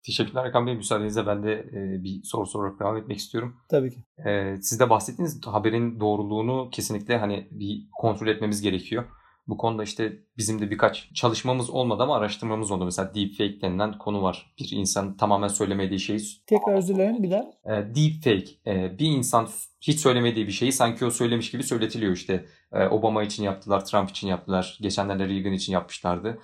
Teşekkürler 0.06 0.44
Erkan 0.44 0.66
Bey. 0.66 0.74
Müsaadenizle 0.74 1.26
ben 1.26 1.42
de 1.42 1.52
e, 1.52 2.04
bir 2.04 2.22
soru 2.24 2.46
sorarak 2.46 2.80
devam 2.80 2.96
etmek 2.96 3.18
istiyorum. 3.18 3.56
Tabii 3.68 3.90
ki. 3.90 4.04
E, 4.28 4.56
siz 4.62 4.80
de 4.80 4.90
bahsettiğiniz 4.90 5.46
haberin 5.46 6.00
doğruluğunu 6.00 6.70
kesinlikle 6.72 7.18
hani 7.18 7.48
bir 7.50 7.86
kontrol 7.92 8.26
etmemiz 8.26 8.62
gerekiyor. 8.62 9.04
Bu 9.46 9.56
konuda 9.56 9.82
işte 9.82 10.18
bizim 10.36 10.60
de 10.60 10.70
birkaç 10.70 11.14
çalışmamız 11.14 11.70
olmadı 11.70 12.02
ama 12.02 12.16
araştırmamız 12.16 12.70
oldu. 12.70 12.84
Mesela 12.84 13.14
deepfake 13.14 13.60
denilen 13.60 13.98
konu 13.98 14.22
var. 14.22 14.54
Bir 14.60 14.70
insan 14.72 15.16
tamamen 15.16 15.48
söylemediği 15.48 16.00
şeyi... 16.00 16.20
Tekrar 16.46 16.74
özür 16.74 16.94
dilerim 16.94 17.22
bir 17.22 17.30
daha. 17.30 17.42
E, 17.64 17.94
deepfake. 17.94 18.50
E, 18.66 18.98
bir 18.98 19.06
insan 19.06 19.48
hiç 19.80 20.00
söylemediği 20.00 20.46
bir 20.46 20.52
şeyi 20.52 20.72
sanki 20.72 21.04
o 21.04 21.10
söylemiş 21.10 21.50
gibi 21.50 21.62
söyletiliyor 21.62 22.12
işte. 22.12 22.46
E, 22.72 22.86
Obama 22.86 23.22
için 23.22 23.42
yaptılar, 23.42 23.84
Trump 23.84 24.10
için 24.10 24.28
yaptılar. 24.28 24.78
Geçenlerde 24.80 25.28
Reagan 25.28 25.52
için 25.52 25.72
yapmışlardı 25.72 26.38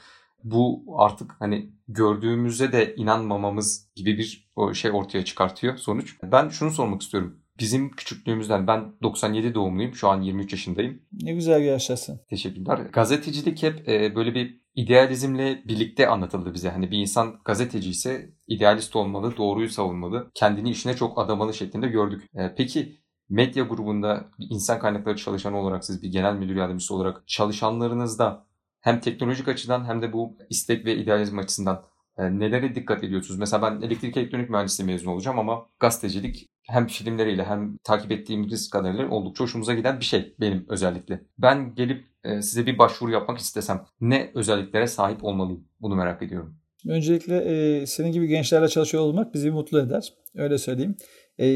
bu 0.44 0.84
artık 0.96 1.36
hani 1.38 1.72
gördüğümüzde 1.88 2.72
de 2.72 2.94
inanmamamız 2.96 3.88
gibi 3.96 4.18
bir 4.18 4.48
şey 4.74 4.90
ortaya 4.90 5.24
çıkartıyor 5.24 5.76
sonuç. 5.76 6.16
Ben 6.22 6.48
şunu 6.48 6.70
sormak 6.70 7.02
istiyorum. 7.02 7.38
Bizim 7.58 7.90
küçüklüğümüzden 7.90 8.66
ben 8.66 8.92
97 9.02 9.54
doğumluyum. 9.54 9.94
Şu 9.94 10.08
an 10.08 10.22
23 10.22 10.52
yaşındayım. 10.52 11.02
Ne 11.12 11.32
güzel 11.32 11.62
yaşasın. 11.62 12.20
Teşekkürler. 12.30 12.78
Gazetecilik 12.78 13.62
hep 13.62 13.88
e, 13.88 14.16
böyle 14.16 14.34
bir 14.34 14.60
idealizmle 14.74 15.62
birlikte 15.68 16.08
anlatıldı 16.08 16.54
bize. 16.54 16.70
Hani 16.70 16.90
bir 16.90 16.98
insan 16.98 17.40
gazeteci 17.44 17.90
ise 17.90 18.30
idealist 18.46 18.96
olmalı, 18.96 19.36
doğruyu 19.36 19.68
savunmalı, 19.68 20.30
kendini 20.34 20.70
işine 20.70 20.96
çok 20.96 21.18
adamalı 21.18 21.54
şeklinde 21.54 21.88
gördük. 21.88 22.22
E, 22.34 22.54
peki 22.56 22.98
medya 23.28 23.64
grubunda 23.64 24.24
insan 24.38 24.78
kaynakları 24.78 25.16
çalışanı 25.16 25.58
olarak 25.58 25.84
siz 25.84 26.02
bir 26.02 26.08
genel 26.08 26.34
müdür 26.34 26.56
yardımcısı 26.56 26.94
olarak 26.94 27.28
çalışanlarınızda 27.28 28.46
hem 28.80 29.00
teknolojik 29.00 29.48
açıdan 29.48 29.84
hem 29.84 30.02
de 30.02 30.12
bu 30.12 30.36
istek 30.50 30.84
ve 30.84 30.96
idealizm 30.96 31.38
açısından 31.38 31.84
e, 32.18 32.38
nelere 32.38 32.74
dikkat 32.74 33.04
ediyorsunuz? 33.04 33.40
Mesela 33.40 33.62
ben 33.62 33.86
elektrik 33.86 34.16
elektronik 34.16 34.50
mühendisliği 34.50 34.86
mezun 34.86 35.10
olacağım 35.10 35.38
ama 35.38 35.66
gazetecilik 35.80 36.48
hem 36.62 36.86
filmleriyle 36.86 37.44
hem 37.44 37.76
takip 37.84 38.12
ettiğimiz 38.12 38.70
kadarıyla 38.70 39.10
oldukça 39.10 39.44
hoşumuza 39.44 39.74
giden 39.74 40.00
bir 40.00 40.04
şey 40.04 40.34
benim 40.40 40.66
özellikle. 40.68 41.20
Ben 41.38 41.74
gelip 41.74 42.06
e, 42.24 42.42
size 42.42 42.66
bir 42.66 42.78
başvuru 42.78 43.10
yapmak 43.10 43.38
istesem 43.38 43.84
ne 44.00 44.30
özelliklere 44.34 44.86
sahip 44.86 45.24
olmalıyım? 45.24 45.64
Bunu 45.80 45.94
merak 45.94 46.22
ediyorum. 46.22 46.56
Öncelikle 46.88 47.36
e, 47.36 47.86
senin 47.86 48.12
gibi 48.12 48.26
gençlerle 48.26 48.68
çalışıyor 48.68 49.02
olmak 49.02 49.34
bizi 49.34 49.50
mutlu 49.50 49.80
eder. 49.80 50.14
Öyle 50.34 50.58
söyleyeyim. 50.58 50.96
E, 51.40 51.46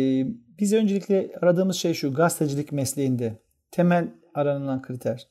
biz 0.59 0.73
öncelikle 0.73 1.31
aradığımız 1.43 1.77
şey 1.77 1.95
şu 1.95 2.14
gazetecilik 2.14 2.73
mesleğinde 2.73 3.39
temel 3.70 4.09
aranılan 4.35 4.83
kriter 4.83 5.29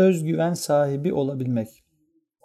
özgüven 0.00 0.54
sahibi 0.54 1.12
olabilmek. 1.12 1.68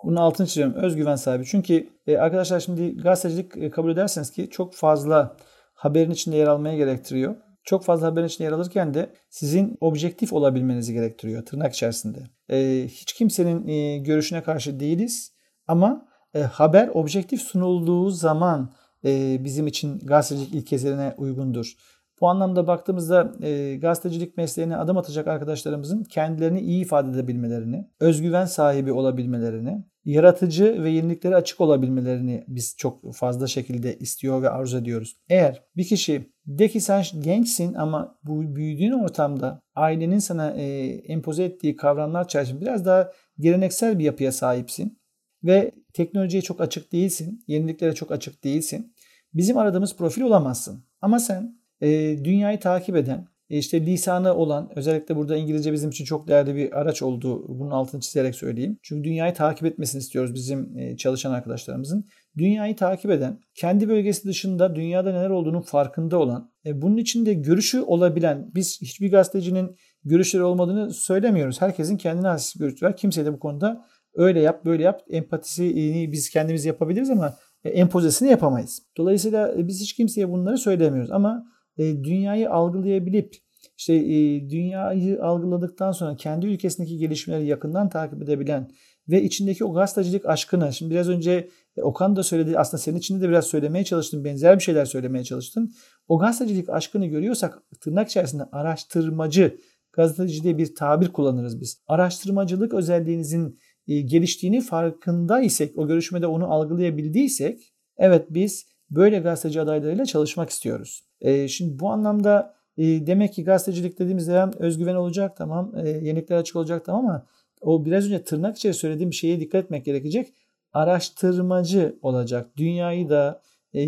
Bunun 0.04 0.16
altını 0.16 0.48
çiziyorum. 0.48 0.74
Özgüven 0.74 1.16
sahibi. 1.16 1.46
Çünkü 1.46 1.90
e, 2.08 2.18
arkadaşlar 2.18 2.60
şimdi 2.60 2.98
gazetecilik 2.98 3.58
e, 3.58 3.72
kabul 3.72 3.92
ederseniz 3.92 4.32
ki 4.32 4.50
çok 4.50 4.74
fazla 4.74 5.38
haberin 5.74 6.12
içinde 6.12 6.36
yer 6.36 6.48
almaya 6.48 6.78
gerektiriyor. 6.78 7.36
Çok 7.64 7.84
fazla 7.84 8.08
haberin 8.08 8.28
içinde 8.28 8.44
yer 8.44 8.52
alırken 8.52 8.94
de 8.94 9.10
sizin 9.30 9.78
objektif 9.82 10.34
olabilmenizi 10.34 10.94
gerektiriyor 10.94 11.46
tırnak 11.46 11.74
içerisinde. 11.74 12.20
E, 12.50 12.88
hiç 12.88 13.14
kimsenin 13.14 13.68
e, 13.68 13.98
görüşüne 13.98 14.44
karşı 14.44 14.80
değiliz 14.80 15.34
ama 15.68 16.06
e, 16.34 16.40
haber 16.40 16.88
objektif 16.94 17.42
sunulduğu 17.42 18.10
zaman 18.10 18.74
e, 19.06 19.44
bizim 19.44 19.68
için 19.68 20.00
gazetecilik 20.00 20.56
ilkelerine 20.56 21.14
uygundur. 21.18 21.74
Bu 22.22 22.30
anlamda 22.30 22.68
baktığımızda 22.68 23.34
e, 23.42 23.76
gazetecilik 23.76 24.38
mesleğine 24.38 24.78
adım 24.78 24.98
atacak 24.98 25.28
arkadaşlarımızın 25.28 26.04
kendilerini 26.04 26.60
iyi 26.60 26.82
ifade 26.82 27.12
edebilmelerini, 27.12 27.90
özgüven 28.00 28.46
sahibi 28.46 28.92
olabilmelerini, 28.92 29.86
yaratıcı 30.06 30.84
ve 30.84 30.90
yeniliklere 30.90 31.36
açık 31.36 31.62
olabilmelerini 31.62 32.46
biz 32.48 32.76
çok 32.78 33.16
fazla 33.16 33.48
şekilde 33.48 33.98
istiyor 33.98 34.42
ve 34.42 34.50
arzu 34.50 34.78
ediyoruz. 34.78 35.18
Eğer 35.30 35.64
bir 35.76 35.84
kişi 35.84 36.32
de 36.48 36.68
ki 36.68 36.82
sen 36.82 37.04
gençsin 37.20 37.74
ama 37.74 38.20
bu 38.24 38.56
büyüdüğün 38.56 39.04
ortamda 39.04 39.62
ailenin 39.76 40.20
sana 40.20 40.52
e, 40.52 40.64
empoze 40.88 41.44
ettiği 41.44 41.76
kavramlar 41.76 42.28
çerçevesinde 42.28 42.62
biraz 42.62 42.86
daha 42.86 43.12
geleneksel 43.40 44.00
bir 44.00 44.04
yapıya 44.04 44.32
sahipsin 44.32 45.00
ve 45.44 45.72
teknolojiye 45.94 46.42
çok 46.42 46.62
açık 46.62 46.92
değilsin, 46.92 47.44
yeniliklere 47.48 47.96
çok 47.96 48.12
açık 48.12 48.44
değilsin. 48.44 48.94
Bizim 49.34 49.58
aradığımız 49.58 49.96
profil 49.96 50.22
olamazsın. 50.22 50.86
Ama 51.02 51.20
sen 51.20 51.60
e, 51.86 52.24
dünyayı 52.24 52.60
takip 52.60 52.96
eden, 52.96 53.28
e, 53.50 53.58
işte 53.58 53.86
lisanı 53.86 54.34
olan 54.34 54.72
özellikle 54.76 55.16
burada 55.16 55.36
İngilizce 55.36 55.74
bizim 55.74 55.90
için 55.90 56.06
çok 56.06 56.28
değerli 56.28 56.56
bir 56.56 56.80
araç 56.80 57.02
olduğu 57.02 57.60
bunun 57.60 57.72
altını 57.72 58.02
çizerek 58.02 58.36
söyleyeyim. 58.36 58.78
Çünkü 58.82 59.04
dünyayı 59.04 59.34
takip 59.34 59.66
etmesini 59.66 60.00
istiyoruz 60.00 60.34
bizim 60.34 60.78
e, 60.78 60.98
çalışan 60.98 61.32
arkadaşlarımızın. 61.32 62.08
Dünyayı 62.38 62.76
takip 62.76 63.12
eden, 63.12 63.40
kendi 63.56 63.90
bölgesi 63.90 64.28
dışında 64.28 64.76
dünyada 64.76 65.12
neler 65.12 65.30
olduğunun 65.30 65.62
farkında 65.62 66.18
olan, 66.18 66.52
e, 66.66 66.82
bunun 66.82 66.98
içinde 66.98 67.34
görüşü 67.34 67.82
olabilen, 67.82 68.52
biz 68.56 68.82
hiçbir 68.82 69.12
gazetecinin 69.12 69.76
görüşleri 70.04 70.44
olmadığını 70.44 70.94
söylemiyoruz. 70.94 71.62
Herkesin 71.62 71.98
kendine 71.98 72.28
has 72.28 72.54
görüşü 72.54 72.86
var. 72.86 72.98
Kimse 72.98 73.26
de 73.26 73.34
bu 73.34 73.40
konuda 73.40 73.86
öyle 74.14 74.42
yap, 74.42 74.66
böyle 74.66 74.84
yap, 74.84 75.02
empatisi 75.10 75.76
biz 76.12 76.30
kendimiz 76.30 76.66
yapabiliriz 76.66 77.10
ama 77.10 77.36
empozesini 77.64 78.30
yapamayız. 78.30 78.82
Dolayısıyla 78.98 79.68
biz 79.68 79.82
hiç 79.82 79.94
kimseye 79.94 80.30
bunları 80.30 80.58
söylemiyoruz 80.58 81.12
ama 81.12 81.46
e, 81.78 82.04
dünyayı 82.04 82.52
algılayabilip 82.52 83.36
işte 83.78 83.94
e, 83.94 84.50
dünyayı 84.50 85.24
algıladıktan 85.24 85.92
sonra 85.92 86.16
kendi 86.16 86.46
ülkesindeki 86.46 86.98
gelişmeleri 86.98 87.48
yakından 87.48 87.90
takip 87.90 88.22
edebilen 88.22 88.72
ve 89.10 89.24
içindeki 89.24 89.66
o 89.66 89.74
gazetecilik 89.74 90.26
aşkını 90.26 90.74
şimdi 90.74 90.92
biraz 90.92 91.10
önce 91.10 91.50
Okan 91.82 92.16
da 92.16 92.24
söyledi 92.24 92.60
aslında 92.60 92.82
senin 92.82 92.98
içinde 92.98 93.22
de 93.22 93.30
biraz 93.30 93.46
söylemeye 93.46 93.86
çalıştın 93.86 94.24
benzer 94.24 94.58
bir 94.58 94.64
şeyler 94.64 94.86
söylemeye 94.86 95.24
çalıştın. 95.24 95.74
O 96.08 96.20
gazetecilik 96.20 96.70
aşkını 96.70 97.06
görüyorsak 97.06 97.62
tırnak 97.82 98.10
içerisinde 98.10 98.44
araştırmacı 98.52 99.58
gazeteci 99.94 100.44
diye 100.44 100.58
bir 100.58 100.76
tabir 100.76 101.08
kullanırız 101.08 101.62
biz. 101.62 101.82
Araştırmacılık 101.88 102.74
özelliğinizin 102.74 103.60
e, 103.88 104.02
geliştiğini 104.02 104.62
farkındaysak, 104.62 105.78
o 105.78 105.88
görüşmede 105.88 106.28
onu 106.28 106.52
algılayabildiysek 106.52 107.74
evet 107.98 108.26
biz 108.30 108.66
böyle 108.90 109.20
gazeteci 109.20 109.62
adaylarıyla 109.62 110.06
çalışmak 110.06 110.50
istiyoruz. 110.50 111.05
E, 111.22 111.48
şimdi 111.48 111.80
bu 111.80 111.90
anlamda 111.90 112.56
e, 112.78 113.08
demek 113.08 113.34
ki 113.34 113.44
gazetecilik 113.44 114.00
dediğimiz 114.00 114.26
zaman 114.26 114.62
özgüven 114.62 114.96
olacak 114.96 115.38
tamam, 115.38 115.72
e, 115.78 115.90
yenilikler 115.90 116.38
açık 116.38 116.56
olacak 116.56 116.86
tamam 116.86 117.06
ama 117.06 117.26
o 117.62 117.86
biraz 117.86 118.06
önce 118.06 118.24
tırnak 118.24 118.58
içeri 118.58 118.74
söylediğim 118.74 119.14
şeye 119.14 119.40
dikkat 119.40 119.64
etmek 119.66 119.86
gerekecek. 119.86 120.34
Araştırmacı 120.74 122.00
olacak. 122.02 122.58
Dünyayı 122.58 123.10
da 123.10 123.42
e, 123.74 123.82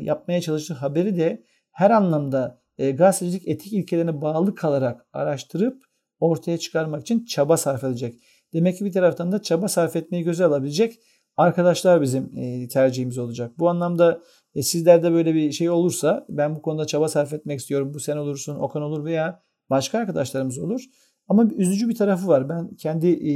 yapmaya 0.00 0.40
çalıştığı 0.40 0.74
haberi 0.74 1.16
de 1.16 1.44
her 1.70 1.90
anlamda 1.90 2.60
e, 2.78 2.90
gazetecilik 2.90 3.48
etik 3.48 3.72
ilkelerine 3.72 4.20
bağlı 4.20 4.54
kalarak 4.54 5.06
araştırıp 5.12 5.82
ortaya 6.20 6.58
çıkarmak 6.58 7.02
için 7.02 7.24
çaba 7.24 7.56
sarf 7.56 7.84
edecek. 7.84 8.20
Demek 8.52 8.78
ki 8.78 8.84
bir 8.84 8.92
taraftan 8.92 9.32
da 9.32 9.42
çaba 9.42 9.68
sarf 9.68 9.96
etmeyi 9.96 10.24
göze 10.24 10.44
alabilecek 10.44 10.98
arkadaşlar 11.36 12.02
bizim 12.02 12.30
tercihimiz 12.68 13.18
olacak. 13.18 13.52
Bu 13.58 13.68
anlamda 13.68 14.22
e, 14.56 14.62
sizlerde 14.62 15.12
böyle 15.12 15.34
bir 15.34 15.52
şey 15.52 15.70
olursa 15.70 16.26
ben 16.28 16.56
bu 16.56 16.62
konuda 16.62 16.86
çaba 16.86 17.08
sarf 17.08 17.32
etmek 17.32 17.60
istiyorum. 17.60 17.94
Bu 17.94 18.00
sen 18.00 18.16
olursun, 18.16 18.56
Okan 18.56 18.82
olur 18.82 19.04
veya 19.04 19.42
başka 19.70 19.98
arkadaşlarımız 19.98 20.58
olur. 20.58 20.80
Ama 21.28 21.50
bir 21.50 21.56
üzücü 21.56 21.88
bir 21.88 21.94
tarafı 21.94 22.28
var. 22.28 22.48
Ben 22.48 22.74
kendi 22.74 23.06
e, 23.06 23.32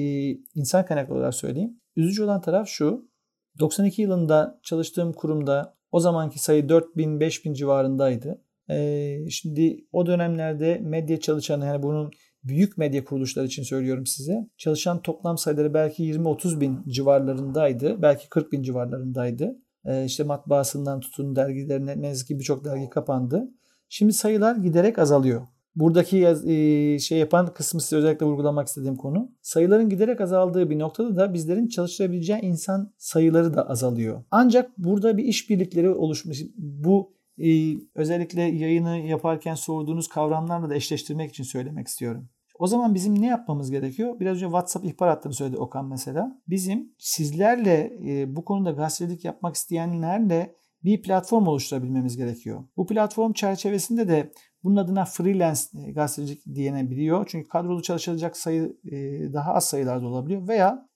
insan 0.54 0.86
kaynaklı 0.86 1.14
olarak 1.14 1.34
söyleyeyim. 1.34 1.80
Üzücü 1.96 2.22
olan 2.22 2.40
taraf 2.40 2.68
şu. 2.68 3.10
92 3.58 4.02
yılında 4.02 4.60
çalıştığım 4.62 5.12
kurumda 5.12 5.76
o 5.92 6.00
zamanki 6.00 6.38
sayı 6.38 6.62
4000-5000 6.62 7.54
civarındaydı. 7.54 8.42
E, 8.70 9.16
şimdi 9.30 9.84
o 9.92 10.06
dönemlerde 10.06 10.78
medya 10.82 11.20
çalışanı 11.20 11.66
yani 11.66 11.82
bunun 11.82 12.10
büyük 12.44 12.78
medya 12.78 13.04
kuruluşları 13.04 13.46
için 13.46 13.62
söylüyorum 13.62 14.06
size. 14.06 14.48
Çalışan 14.56 15.02
toplam 15.02 15.38
sayıları 15.38 15.74
belki 15.74 16.04
20-30 16.04 16.60
bin 16.60 16.82
civarlarındaydı. 16.88 18.02
Belki 18.02 18.28
40 18.28 18.52
bin 18.52 18.62
civarlarındaydı. 18.62 19.56
Ee, 19.84 20.04
işte 20.04 20.24
matbaasından 20.24 21.00
tutun 21.00 21.36
dergilerine 21.36 22.00
ne 22.00 22.06
yazık 22.06 22.28
ki 22.28 22.38
birçok 22.38 22.64
dergi 22.64 22.90
kapandı. 22.90 23.50
Şimdi 23.88 24.12
sayılar 24.12 24.56
giderek 24.56 24.98
azalıyor. 24.98 25.46
Buradaki 25.76 26.16
yaz, 26.16 26.46
e, 26.46 26.98
şey 26.98 27.18
yapan 27.18 27.54
kısmı 27.54 27.80
size 27.80 27.96
özellikle 27.96 28.26
vurgulamak 28.26 28.68
istediğim 28.68 28.96
konu. 28.96 29.32
Sayıların 29.42 29.88
giderek 29.88 30.20
azaldığı 30.20 30.70
bir 30.70 30.78
noktada 30.78 31.16
da 31.16 31.34
bizlerin 31.34 31.68
çalıştırabileceği 31.68 32.40
insan 32.40 32.92
sayıları 32.98 33.54
da 33.54 33.68
azalıyor. 33.68 34.24
Ancak 34.30 34.78
burada 34.78 35.16
bir 35.16 35.24
işbirlikleri 35.24 35.90
oluşmuş. 35.90 36.42
Bu 36.56 37.20
ee, 37.40 37.76
özellikle 37.94 38.42
yayını 38.42 38.98
yaparken 38.98 39.54
sorduğunuz 39.54 40.08
kavramlarla 40.08 40.70
da 40.70 40.74
eşleştirmek 40.74 41.30
için 41.30 41.44
söylemek 41.44 41.88
istiyorum. 41.88 42.28
O 42.60 42.66
zaman 42.66 42.94
bizim 42.94 43.22
ne 43.22 43.26
yapmamız 43.26 43.70
gerekiyor? 43.70 44.20
Biraz 44.20 44.36
önce 44.36 44.44
WhatsApp 44.44 44.86
ihbar 44.86 45.08
hattını 45.08 45.32
söyledi 45.32 45.56
Okan 45.56 45.86
mesela. 45.86 46.40
Bizim 46.48 46.92
sizlerle 46.98 47.92
e, 48.06 48.36
bu 48.36 48.44
konuda 48.44 48.70
gazetecilik 48.70 49.24
yapmak 49.24 49.54
isteyenlerle 49.54 50.54
bir 50.84 51.02
platform 51.02 51.46
oluşturabilmemiz 51.46 52.16
gerekiyor. 52.16 52.64
Bu 52.76 52.86
platform 52.86 53.32
çerçevesinde 53.32 54.08
de 54.08 54.32
bunun 54.64 54.76
adına 54.76 55.04
freelance 55.04 55.60
e, 55.86 55.92
gazetecilik 55.92 56.54
diyenebiliyor. 56.54 57.26
Çünkü 57.30 57.48
kadrolu 57.48 57.82
çalışılacak 57.82 58.36
sayı 58.36 58.76
e, 58.84 58.96
daha 59.32 59.54
az 59.54 59.64
sayılarda 59.64 60.06
olabiliyor. 60.06 60.48
Veya 60.48 60.88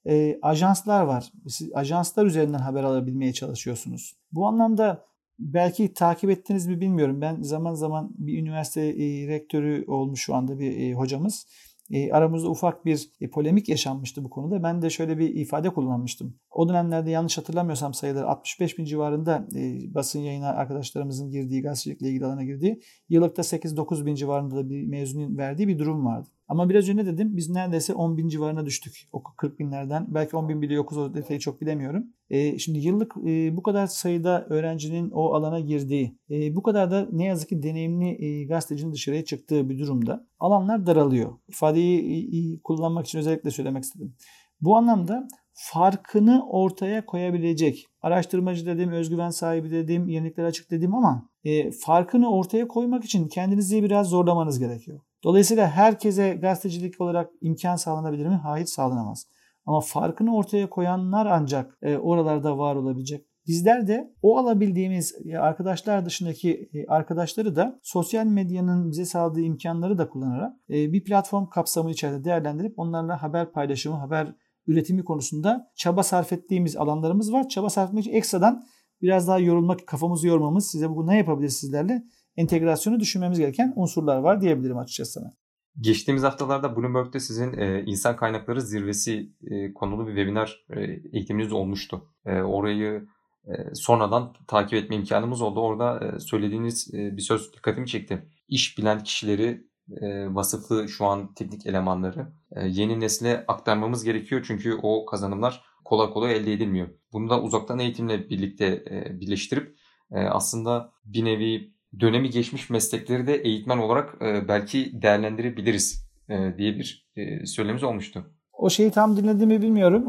ajanslar 0.43 1.03
var. 1.03 1.33
Siz 1.49 1.73
ajanslar 1.75 2.27
üzerinden 2.27 2.59
haber 2.59 2.85
alabilmeye 2.85 3.33
çalışıyorsunuz. 3.33 4.17
Bu 4.33 4.47
anlamda 4.47 5.05
belki 5.39 5.95
takip 5.95 6.31
ettiniz 6.31 6.67
mi 6.67 6.81
bilmiyorum. 6.81 7.21
Ben 7.21 7.43
zaman 7.43 7.75
zaman 7.75 8.11
bir 8.19 8.39
üniversite 8.39 8.81
e, 8.81 9.29
rektörü 9.29 9.85
olmuş 9.87 10.21
şu 10.21 10.35
anda 10.35 10.59
bir 10.59 10.81
e, 10.81 10.93
hocamız. 10.93 11.47
E, 11.91 12.13
aramızda 12.13 12.51
ufak 12.51 12.85
bir 12.85 13.11
e, 13.21 13.31
polemik 13.31 13.69
yaşanmıştı 13.69 14.25
bu 14.25 14.31
konuda. 14.31 14.63
Ben 14.63 14.83
de 14.83 14.91
şöyle 14.91 15.19
bir 15.19 15.35
ifade 15.35 15.71
kullanmıştım. 15.71 16.37
O 16.51 16.69
dönemlerde 16.69 17.11
yanlış 17.11 17.39
hatırlamıyorsam 17.39 17.95
sayıları 17.95 18.27
65 18.27 18.79
bin 18.79 18.85
civarında 18.85 19.49
e, 19.57 19.95
basın 19.95 20.21
yayına 20.21 20.49
arkadaşlarımızın 20.49 21.31
girdiği, 21.31 21.63
gazetecilikle 21.63 22.09
ilgili 22.09 22.25
alana 22.25 22.45
girdiği, 22.45 22.81
yıllıkta 23.09 23.43
8-9 23.43 24.07
bin 24.07 24.15
civarında 24.15 24.57
da 24.57 24.69
bir 24.71 24.87
mezunun 24.87 25.39
verdiği 25.39 25.69
bir 25.69 25.79
durum 25.79 26.07
vardı. 26.07 26.29
Ama 26.49 26.69
biraz 26.69 26.89
önce 26.89 27.07
dedim 27.07 27.37
biz 27.37 27.51
neredeyse 27.51 27.95
10 27.95 28.17
bin 28.17 28.29
civarına 28.29 28.67
düştük. 28.67 29.09
O 29.13 29.23
40 29.23 29.59
binlerden. 29.59 30.07
Belki 30.09 30.37
10 30.37 30.49
bin 30.49 30.63
bile 30.63 30.75
yokuz 30.75 30.99
o 30.99 31.15
detayı 31.15 31.41
çok 31.41 31.61
bilemiyorum. 31.61 32.05
E, 32.31 32.59
şimdi 32.59 32.79
yıllık 32.79 33.17
e, 33.27 33.57
bu 33.57 33.63
kadar 33.63 33.87
sayıda 33.87 34.47
öğrencinin 34.51 35.11
o 35.11 35.35
alana 35.35 35.61
girdiği, 35.61 36.19
e, 36.31 36.57
bu 36.57 36.63
kadar 36.63 36.91
da 36.91 37.09
ne 37.13 37.25
yazık 37.25 37.49
ki 37.49 37.63
deneyimli 37.63 38.25
e, 38.25 38.45
gazetecinin 38.45 38.93
dışarıya 38.93 39.25
çıktığı 39.25 39.69
bir 39.71 39.79
durumda 39.79 40.27
alanlar 40.39 40.87
daralıyor. 40.87 41.33
İfadeyi 41.49 42.55
e, 42.55 42.61
kullanmak 42.65 43.07
için 43.07 43.19
özellikle 43.19 43.51
söylemek 43.51 43.85
istedim. 43.85 44.17
Bu 44.61 44.77
anlamda 44.77 45.29
farkını 45.53 46.47
ortaya 46.49 47.07
koyabilecek, 47.07 47.87
araştırmacı 48.03 48.67
dediğim, 48.67 48.91
özgüven 48.91 49.31
sahibi 49.31 49.71
dediğim, 49.71 50.09
yenilikler 50.09 50.45
açık 50.45 50.71
dediğim 50.71 50.95
ama 50.95 51.29
e, 51.45 51.71
farkını 51.71 52.31
ortaya 52.31 52.69
koymak 52.69 53.05
için 53.05 53.29
kendinizi 53.29 53.83
biraz 53.83 54.09
zorlamanız 54.09 54.59
gerekiyor. 54.59 55.01
Dolayısıyla 55.25 55.71
herkese 55.71 56.35
gazetecilik 56.35 57.01
olarak 57.01 57.31
imkan 57.41 57.77
sağlanabilir 57.77 58.27
mi? 58.27 58.41
Hayır 58.43 58.67
sağlanamaz. 58.67 59.27
Ama 59.67 59.81
farkını 59.81 60.37
ortaya 60.37 60.71
koyanlar 60.71 61.27
ancak 61.27 61.79
e, 61.83 61.97
oralarda 61.97 62.59
var 62.59 62.77
olabilecek. 62.77 63.27
Bizler 63.47 63.89
de 63.89 64.15
o 64.23 64.39
alabildiğimiz 64.39 65.15
e, 65.25 65.39
arkadaşlar 65.39 66.07
dışındaki 66.07 66.71
e, 66.73 66.87
arkadaşları 66.87 67.57
da 67.57 67.81
sosyal 67.83 68.27
medyanın 68.27 68.91
bize 68.91 69.05
sağladığı 69.05 69.41
imkanları 69.41 69.99
da 69.99 70.09
kullanarak 70.09 70.53
bir 70.69 71.05
platform 71.05 71.47
kapsamı 71.47 71.91
içerisinde 71.91 72.25
değerlendirip 72.25 72.79
onlarla 72.79 73.23
haber 73.23 73.53
paylaşımı, 73.53 73.97
haber 73.97 74.35
üretimi 74.67 75.05
konusunda 75.05 75.71
çaba 75.77 76.03
sarf 76.03 76.33
ettiğimiz 76.33 76.77
alanlarımız 76.77 77.33
var. 77.33 77.49
Çaba 77.49 77.71
sarf 77.71 77.89
etmek 77.89 78.05
için 78.05 78.17
ekstradan 78.17 78.65
biraz 79.03 79.29
daha 79.29 79.39
yorulmak, 79.39 79.87
kafamızı 79.87 80.29
yormamız, 80.29 80.71
size 80.71 80.91
bu 80.91 81.07
ne 81.07 81.17
yapabiliriz 81.19 81.57
sizlerle 81.57 82.03
entegrasyonu 82.37 83.01
düşünmemiz 83.01 83.39
gereken 83.39 83.73
unsurlar 83.77 84.17
var 84.17 84.41
diyebilirim 84.41 84.79
açıkçası 84.79 85.13
sana. 85.13 85.33
Geçtiğimiz 85.81 86.23
haftalarda 86.23 86.77
Bloomberg'de 86.77 87.21
sizin 87.21 87.53
e, 87.59 87.83
insan 87.87 88.17
kaynakları 88.17 88.61
zirvesi 88.61 89.33
e, 89.51 89.75
konulu 89.75 90.07
bir 90.07 90.17
webinar 90.17 90.65
e, 90.71 90.81
eğitiminiz 91.13 91.53
olmuştu. 91.53 92.11
E, 92.27 92.41
orayı 92.41 93.07
e, 93.47 93.75
sonradan 93.75 94.33
takip 94.49 94.75
etme 94.75 94.97
imkanımız 94.97 95.43
oldu. 95.43 95.61
Orada 95.61 96.07
e, 96.07 96.21
söylediğiniz 96.21 96.95
e, 96.95 97.17
bir 97.17 97.23
söz 97.23 97.53
dikkatimi 97.53 97.87
çekti. 97.87 98.29
İş 98.49 98.79
bilen 98.79 99.03
kişileri 99.03 99.67
e, 100.01 100.35
vasıflı 100.35 100.89
şu 100.89 101.05
an 101.05 101.35
teknik 101.35 101.67
elemanları 101.67 102.33
e, 102.53 102.67
yeni 102.67 103.01
nesle 103.01 103.45
aktarmamız 103.49 104.05
gerekiyor. 104.05 104.45
Çünkü 104.47 104.75
o 104.83 105.07
kazanımlar 105.07 105.65
kolay 105.85 106.11
kolay 106.11 106.37
elde 106.37 106.53
edilmiyor. 106.53 106.89
Bunu 107.13 107.31
da 107.31 107.43
uzaktan 107.43 107.79
eğitimle 107.79 108.31
birlikte 108.31 108.67
e, 108.91 109.21
birleştirip 109.21 109.79
e, 110.13 110.19
aslında 110.19 110.93
bir 111.05 111.25
nevi 111.25 111.74
dönemi 112.01 112.31
geçmiş 112.31 112.71
meslekleri 112.71 113.27
de 113.27 113.35
eğitmen 113.35 113.79
olarak 113.79 114.23
e, 114.23 114.49
belki 114.49 115.03
değerlendirebiliriz 115.03 116.09
e, 116.29 116.59
diye 116.59 116.77
bir 116.79 117.09
e, 117.17 117.87
olmuştu. 117.87 118.25
O 118.53 118.71
şeyi 118.71 118.91
tam 118.91 119.17
dinlediğimi 119.17 119.63
bilmiyorum. 119.63 120.07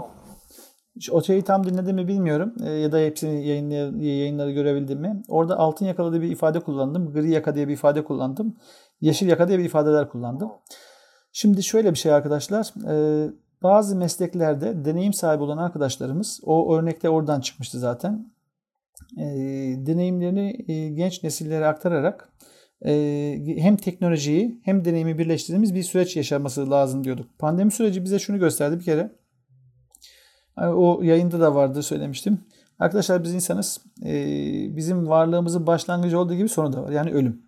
O 1.11 1.23
şeyi 1.23 1.41
tam 1.41 1.67
dinlediğimi 1.67 2.07
bilmiyorum 2.07 2.53
e, 2.65 2.69
ya 2.69 2.91
da 2.91 2.97
hepsini 2.97 3.47
yayınları, 3.47 4.03
yayınları 4.03 4.51
görebildim 4.51 4.99
mi? 4.99 5.23
Orada 5.27 5.59
altın 5.59 5.85
yakalı 5.85 6.11
diye 6.11 6.21
bir 6.21 6.31
ifade 6.31 6.59
kullandım. 6.59 7.13
Gri 7.13 7.31
yaka 7.31 7.55
diye 7.55 7.67
bir 7.67 7.73
ifade 7.73 8.03
kullandım. 8.03 8.57
Yeşil 9.01 9.27
yaka 9.27 9.47
diye 9.47 9.59
bir 9.59 9.65
ifadeler 9.65 10.09
kullandım. 10.09 10.51
Şimdi 11.31 11.63
şöyle 11.63 11.91
bir 11.91 11.97
şey 11.97 12.13
arkadaşlar. 12.13 12.73
Bazı 13.63 13.95
mesleklerde 13.95 14.85
deneyim 14.85 15.13
sahibi 15.13 15.43
olan 15.43 15.57
arkadaşlarımız 15.57 16.39
o 16.43 16.75
örnekte 16.75 17.09
oradan 17.09 17.41
çıkmıştı 17.41 17.79
zaten 17.79 18.34
e, 19.17 19.25
deneyimlerini 19.77 20.65
e, 20.67 20.89
genç 20.89 21.23
nesillere 21.23 21.65
aktararak 21.65 22.29
e, 22.85 23.55
hem 23.57 23.77
teknolojiyi 23.77 24.61
hem 24.63 24.85
deneyimi 24.85 25.17
birleştirdiğimiz 25.17 25.75
bir 25.75 25.83
süreç 25.83 26.15
yaşaması 26.15 26.71
lazım 26.71 27.03
diyorduk. 27.03 27.39
Pandemi 27.39 27.71
süreci 27.71 28.03
bize 28.03 28.19
şunu 28.19 28.39
gösterdi 28.39 28.79
bir 28.79 28.85
kere. 28.85 29.11
O 30.57 31.01
yayında 31.03 31.39
da 31.39 31.55
vardı 31.55 31.83
söylemiştim. 31.83 32.39
Arkadaşlar 32.79 33.23
biz 33.23 33.33
insanız. 33.33 33.81
Bizim 34.75 35.07
varlığımızın 35.07 35.67
başlangıcı 35.67 36.19
olduğu 36.19 36.35
gibi 36.35 36.49
sonu 36.49 36.73
da 36.73 36.83
var. 36.83 36.91
Yani 36.91 37.11
ölüm. 37.11 37.41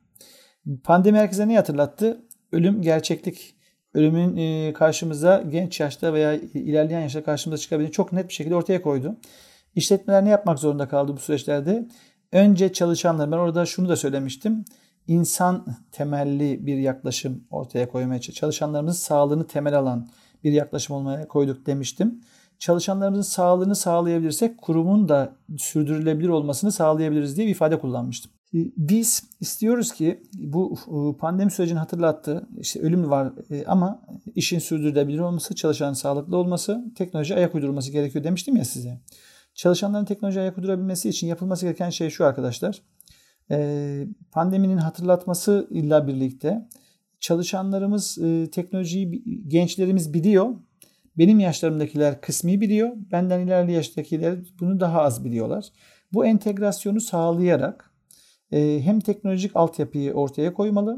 Pandemi 0.83 1.17
herkese 1.17 1.47
ne 1.47 1.55
hatırlattı? 1.55 2.21
Ölüm 2.51 2.81
gerçeklik. 2.81 3.55
Ölümün 3.93 4.37
e, 4.37 4.73
karşımıza 4.73 5.43
genç 5.49 5.79
yaşta 5.79 6.13
veya 6.13 6.33
ilerleyen 6.33 7.01
yaşta 7.01 7.23
karşımıza 7.23 7.61
çıkabildiğini 7.61 7.91
çok 7.91 8.13
net 8.13 8.29
bir 8.29 8.33
şekilde 8.33 8.55
ortaya 8.55 8.81
koydu. 8.81 9.17
İşletmeler 9.77 10.25
ne 10.25 10.29
yapmak 10.29 10.59
zorunda 10.59 10.87
kaldı 10.87 11.13
bu 11.15 11.19
süreçlerde? 11.19 11.87
Önce 12.31 12.73
çalışanlar, 12.73 13.31
ben 13.31 13.37
orada 13.37 13.65
şunu 13.65 13.89
da 13.89 13.95
söylemiştim. 13.95 14.65
İnsan 15.07 15.65
temelli 15.91 16.65
bir 16.65 16.77
yaklaşım 16.77 17.43
ortaya 17.49 17.89
koymaya 17.89 18.21
çalışanlarımızın 18.21 18.99
sağlığını 18.99 19.47
temel 19.47 19.79
alan 19.79 20.07
bir 20.43 20.51
yaklaşım 20.51 20.95
olmaya 20.95 21.27
koyduk 21.27 21.65
demiştim. 21.65 22.21
Çalışanlarımızın 22.59 23.31
sağlığını 23.31 23.75
sağlayabilirsek 23.75 24.57
kurumun 24.57 25.09
da 25.09 25.35
sürdürülebilir 25.57 26.29
olmasını 26.29 26.71
sağlayabiliriz 26.71 27.37
diye 27.37 27.47
bir 27.47 27.51
ifade 27.51 27.79
kullanmıştım. 27.79 28.31
Biz 28.77 29.23
istiyoruz 29.39 29.93
ki 29.93 30.23
bu 30.33 30.77
e, 30.87 31.17
pandemi 31.17 31.51
sürecini 31.51 31.79
hatırlattı. 31.79 32.47
İşte 32.59 32.79
ölüm 32.79 33.09
var 33.09 33.33
e, 33.51 33.65
ama 33.65 34.01
işin 34.35 34.59
sürdürülebilir 34.59 35.19
olması, 35.19 35.55
çalışanın 35.55 35.93
sağlıklı 35.93 36.37
olması, 36.37 36.85
teknoloji 36.95 37.35
ayak 37.35 37.55
uydurulması 37.55 37.91
gerekiyor 37.91 38.23
demiştim 38.23 38.55
ya 38.55 38.65
size. 38.65 38.99
Çalışanların 39.57 40.05
teknoloji 40.05 40.39
ayak 40.39 40.57
uydurabilmesi 40.57 41.09
için 41.09 41.27
yapılması 41.27 41.65
gereken 41.65 41.89
şey 41.89 42.09
şu 42.09 42.25
arkadaşlar. 42.25 42.81
E, 43.51 44.07
pandeminin 44.31 44.77
hatırlatması 44.77 45.67
illa 45.69 46.07
birlikte 46.07 46.67
çalışanlarımız 47.19 48.15
teknolojiyi 48.51 49.23
gençlerimiz 49.47 50.13
biliyor. 50.13 50.55
Benim 51.17 51.39
yaşlarımdakiler 51.39 52.21
kısmi 52.21 52.61
biliyor. 52.61 52.91
Benden 53.11 53.39
ilerli 53.39 53.71
yaştakiler 53.71 54.39
bunu 54.59 54.79
daha 54.79 55.01
az 55.01 55.25
biliyorlar. 55.25 55.65
Bu 56.13 56.25
entegrasyonu 56.25 57.01
sağlayarak 57.01 57.91
hem 58.51 58.99
teknolojik 58.99 59.51
altyapıyı 59.55 60.13
ortaya 60.13 60.53
koymalı 60.53 60.97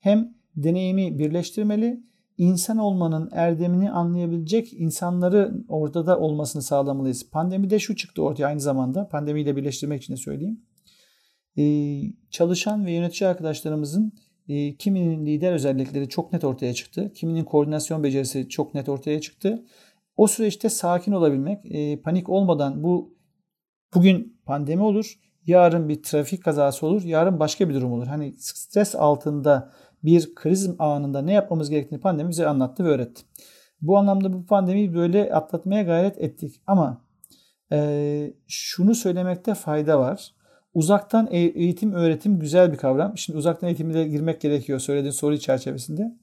hem 0.00 0.34
deneyimi 0.56 1.18
birleştirmeli 1.18 2.02
insan 2.38 2.78
olmanın 2.78 3.28
erdemini 3.32 3.90
anlayabilecek 3.90 4.72
insanları 4.72 5.54
orada 5.68 6.06
da 6.06 6.18
olmasını 6.18 6.62
sağlamalıyız. 6.62 7.30
Pandemide 7.30 7.78
şu 7.78 7.96
çıktı 7.96 8.22
ortaya 8.22 8.46
aynı 8.46 8.60
zamanda. 8.60 9.08
Pandemiyle 9.08 9.56
birleştirmek 9.56 10.02
için 10.02 10.12
de 10.12 10.16
söyleyeyim. 10.16 10.60
Ee, 11.58 12.02
çalışan 12.30 12.86
ve 12.86 12.92
yönetici 12.92 13.30
arkadaşlarımızın 13.30 14.12
e, 14.48 14.76
kiminin 14.76 15.26
lider 15.26 15.52
özellikleri 15.52 16.08
çok 16.08 16.32
net 16.32 16.44
ortaya 16.44 16.74
çıktı. 16.74 17.12
Kiminin 17.14 17.44
koordinasyon 17.44 18.04
becerisi 18.04 18.48
çok 18.48 18.74
net 18.74 18.88
ortaya 18.88 19.20
çıktı. 19.20 19.64
O 20.16 20.26
süreçte 20.26 20.68
sakin 20.68 21.12
olabilmek, 21.12 21.58
e, 21.64 22.00
panik 22.00 22.28
olmadan 22.28 22.82
bu 22.82 23.14
bugün 23.94 24.40
pandemi 24.44 24.82
olur, 24.82 25.18
yarın 25.46 25.88
bir 25.88 26.02
trafik 26.02 26.44
kazası 26.44 26.86
olur, 26.86 27.02
yarın 27.02 27.40
başka 27.40 27.68
bir 27.68 27.74
durum 27.74 27.92
olur. 27.92 28.06
Hani 28.06 28.34
stres 28.38 28.94
altında 28.94 29.72
bir 30.04 30.34
kriz 30.34 30.70
anında 30.78 31.22
ne 31.22 31.32
yapmamız 31.32 31.70
gerektiğini 31.70 32.00
pandemi 32.00 32.30
bize 32.30 32.46
anlattı 32.46 32.84
ve 32.84 32.88
öğretti. 32.88 33.22
Bu 33.80 33.98
anlamda 33.98 34.32
bu 34.32 34.46
pandemiyi 34.46 34.94
böyle 34.94 35.34
atlatmaya 35.34 35.82
gayret 35.82 36.18
ettik. 36.18 36.60
Ama 36.66 37.04
e, 37.72 38.32
şunu 38.46 38.94
söylemekte 38.94 39.54
fayda 39.54 39.98
var. 39.98 40.34
Uzaktan 40.74 41.28
e, 41.30 41.38
eğitim, 41.38 41.92
öğretim 41.92 42.38
güzel 42.38 42.72
bir 42.72 42.76
kavram. 42.76 43.18
Şimdi 43.18 43.38
uzaktan 43.38 43.68
eğitime 43.68 43.94
de 43.94 44.08
girmek 44.08 44.40
gerekiyor 44.40 44.78
söylediğin 44.78 45.12
soru 45.12 45.38
çerçevesinde. 45.38 46.16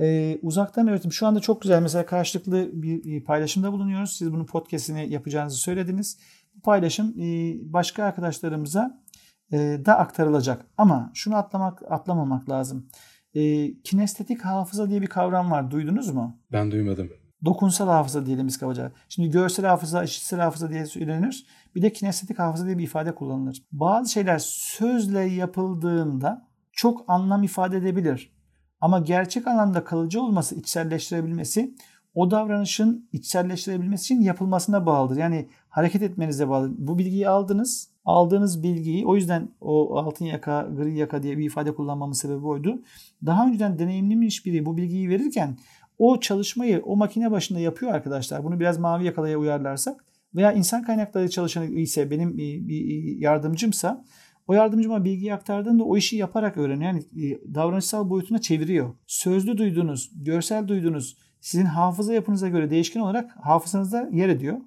Ee, 0.00 0.38
uzaktan 0.42 0.88
öğretim 0.88 1.12
şu 1.12 1.26
anda 1.26 1.40
çok 1.40 1.62
güzel. 1.62 1.82
Mesela 1.82 2.06
karşılıklı 2.06 2.70
bir 2.72 3.24
paylaşımda 3.24 3.72
bulunuyoruz. 3.72 4.16
Siz 4.16 4.32
bunun 4.32 4.46
podcastini 4.46 5.12
yapacağınızı 5.12 5.56
söylediniz. 5.56 6.18
Bu 6.56 6.60
paylaşım 6.60 7.14
e, 7.20 7.54
başka 7.72 8.04
arkadaşlarımıza 8.04 8.86
e, 8.86 9.03
da 9.52 9.98
aktarılacak. 9.98 10.66
Ama 10.78 11.10
şunu 11.14 11.36
atlamak 11.36 11.82
atlamamak 11.92 12.50
lazım. 12.50 12.86
E, 13.34 13.74
kinestetik 13.82 14.44
hafıza 14.44 14.90
diye 14.90 15.02
bir 15.02 15.06
kavram 15.06 15.50
var. 15.50 15.70
Duydunuz 15.70 16.10
mu? 16.10 16.38
Ben 16.52 16.70
duymadım. 16.70 17.10
Dokunsal 17.44 17.88
hafıza 17.88 18.26
diyelim 18.26 18.46
biz 18.46 18.58
kabaca. 18.58 18.92
Şimdi 19.08 19.30
görsel 19.30 19.66
hafıza, 19.66 20.04
işitsel 20.04 20.40
hafıza 20.40 20.70
diye 20.70 20.86
söylenir. 20.86 21.46
Bir 21.74 21.82
de 21.82 21.92
kinestetik 21.92 22.38
hafıza 22.38 22.66
diye 22.66 22.78
bir 22.78 22.84
ifade 22.84 23.14
kullanılır. 23.14 23.62
Bazı 23.72 24.12
şeyler 24.12 24.38
sözle 24.38 25.20
yapıldığında 25.20 26.46
çok 26.72 27.04
anlam 27.08 27.42
ifade 27.42 27.76
edebilir. 27.76 28.34
Ama 28.80 28.98
gerçek 28.98 29.46
anlamda 29.46 29.84
kalıcı 29.84 30.22
olması, 30.22 30.54
içselleştirebilmesi 30.54 31.74
o 32.14 32.30
davranışın 32.30 33.08
içselleştirebilmesi 33.12 34.14
için 34.14 34.22
yapılmasına 34.22 34.86
bağlıdır. 34.86 35.16
Yani 35.16 35.48
hareket 35.68 36.02
etmenize 36.02 36.48
bağlı. 36.48 36.74
Bu 36.78 36.98
bilgiyi 36.98 37.28
aldınız. 37.28 37.93
Aldığınız 38.04 38.62
bilgiyi 38.62 39.06
o 39.06 39.16
yüzden 39.16 39.48
o 39.60 39.98
altın 39.98 40.24
yaka, 40.24 40.68
gri 40.76 40.96
yaka 40.96 41.22
diye 41.22 41.38
bir 41.38 41.44
ifade 41.44 41.74
kullanmamın 41.74 42.12
sebebi 42.12 42.46
oydu. 42.46 42.82
Daha 43.26 43.46
önceden 43.46 43.78
deneyimlemiş 43.78 44.46
biri 44.46 44.66
bu 44.66 44.76
bilgiyi 44.76 45.08
verirken 45.08 45.56
o 45.98 46.20
çalışmayı 46.20 46.82
o 46.84 46.96
makine 46.96 47.30
başında 47.30 47.60
yapıyor 47.60 47.92
arkadaşlar. 47.92 48.44
Bunu 48.44 48.60
biraz 48.60 48.78
mavi 48.78 49.04
yakalaya 49.04 49.38
uyarlarsak 49.38 50.04
veya 50.34 50.52
insan 50.52 50.82
kaynakları 50.82 51.30
çalışanı 51.30 51.66
ise 51.66 52.10
benim 52.10 52.38
bir 52.38 53.18
yardımcımsa 53.18 54.04
o 54.46 54.54
yardımcıma 54.54 55.04
bilgiyi 55.04 55.34
aktardığında 55.34 55.84
o 55.84 55.96
işi 55.96 56.16
yaparak 56.16 56.56
öğreniyor. 56.56 56.92
Yani 56.92 57.26
e, 57.26 57.54
davranışsal 57.54 58.10
boyutuna 58.10 58.40
çeviriyor. 58.40 58.94
Sözlü 59.06 59.58
duydunuz, 59.58 60.10
görsel 60.14 60.68
duydunuz, 60.68 61.16
sizin 61.40 61.64
hafıza 61.64 62.14
yapınıza 62.14 62.48
göre 62.48 62.70
değişken 62.70 63.00
olarak 63.00 63.30
hafızanızda 63.40 64.08
yer 64.12 64.28
ediyor. 64.28 64.60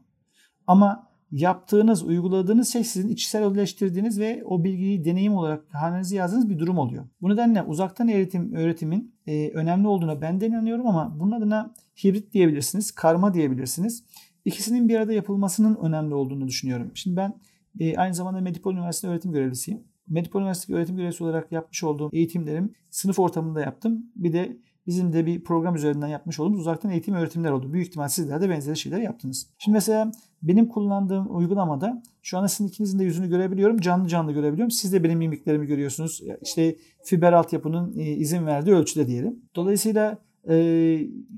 Ama 0.68 1.07
yaptığınız, 1.32 2.04
uyguladığınız 2.04 2.74
şey 2.74 2.84
sizin 2.84 3.10
içselleştirdiğiniz 3.10 4.20
ve 4.20 4.44
o 4.46 4.64
bilgiyi 4.64 5.06
deneyim 5.06 5.34
olarak 5.34 5.64
hanenize 5.74 6.16
yazdığınız 6.16 6.50
bir 6.50 6.60
durum 6.60 6.78
oluyor. 6.78 7.06
Bu 7.22 7.30
nedenle 7.30 7.64
uzaktan 7.64 8.08
eğitim 8.08 8.54
öğretimin 8.56 9.16
e, 9.28 9.50
önemli 9.50 9.88
olduğuna 9.88 10.22
ben 10.22 10.42
de 10.42 10.48
inanıyorum 10.48 10.88
ama 10.88 11.20
bunun 11.20 11.32
adına 11.32 11.74
hibrit 12.04 12.34
diyebilirsiniz, 12.34 12.92
karma 12.92 13.34
diyebilirsiniz. 13.34 14.04
İkisinin 14.46 14.90
bir 14.90 14.96
arada 14.96 15.14
yapılmasının 15.14 15.76
önemli 15.76 16.14
olduğunu 16.14 16.48
düşünüyorum. 16.48 16.92
Şimdi 16.94 17.18
ben 17.18 17.34
e, 17.80 17.98
aynı 17.98 18.14
zamanda 18.14 18.42
Medipol 18.42 18.74
Üniversitesi 18.74 19.12
öğretim 19.12 19.32
görevlisiyim. 19.32 19.84
Medipol 20.08 20.42
Üniversitesi 20.42 20.76
öğretim 20.76 20.98
görevlisi 20.98 21.24
olarak 21.24 21.52
yapmış 21.52 21.84
olduğum 21.84 22.10
eğitimlerim 22.14 22.74
sınıf 22.90 23.20
ortamında 23.20 23.62
yaptım. 23.62 24.06
Bir 24.16 24.34
de 24.34 24.58
bizim 24.88 25.14
de 25.14 25.26
bir 25.26 25.44
program 25.44 25.76
üzerinden 25.76 26.08
yapmış 26.08 26.40
olduğumuz 26.40 26.60
uzaktan 26.60 26.92
eğitim 26.92 27.16
öğretimler 27.16 27.52
oldu. 27.52 27.74
Büyük 27.74 27.88
ihtimal 27.88 28.08
sizler 28.08 28.42
de 28.42 28.50
benzeri 28.50 28.78
şeyler 28.78 29.00
yaptınız. 29.00 29.48
Şimdi 29.58 29.76
mesela 29.76 30.12
benim 30.42 30.68
kullandığım 30.68 31.36
uygulamada 31.36 32.04
şu 32.22 32.38
anda 32.38 32.48
sizin 32.48 32.68
ikinizin 32.70 33.00
de 33.00 33.04
yüzünü 33.04 33.30
görebiliyorum. 33.30 33.80
Canlı 33.80 34.08
canlı 34.08 34.32
görebiliyorum. 34.32 34.72
Siz 34.72 34.94
de 34.94 35.04
benim 35.04 35.20
mimiklerimi 35.20 35.68
görüyorsunuz. 35.68 36.24
İşte 36.42 36.76
fiber 37.04 37.34
altyapının 37.34 37.98
e, 37.98 38.04
izin 38.04 38.46
verdiği 38.46 38.72
ölçüde 38.72 39.08
diyelim. 39.08 39.40
Dolayısıyla 39.56 40.18
e, 40.50 40.56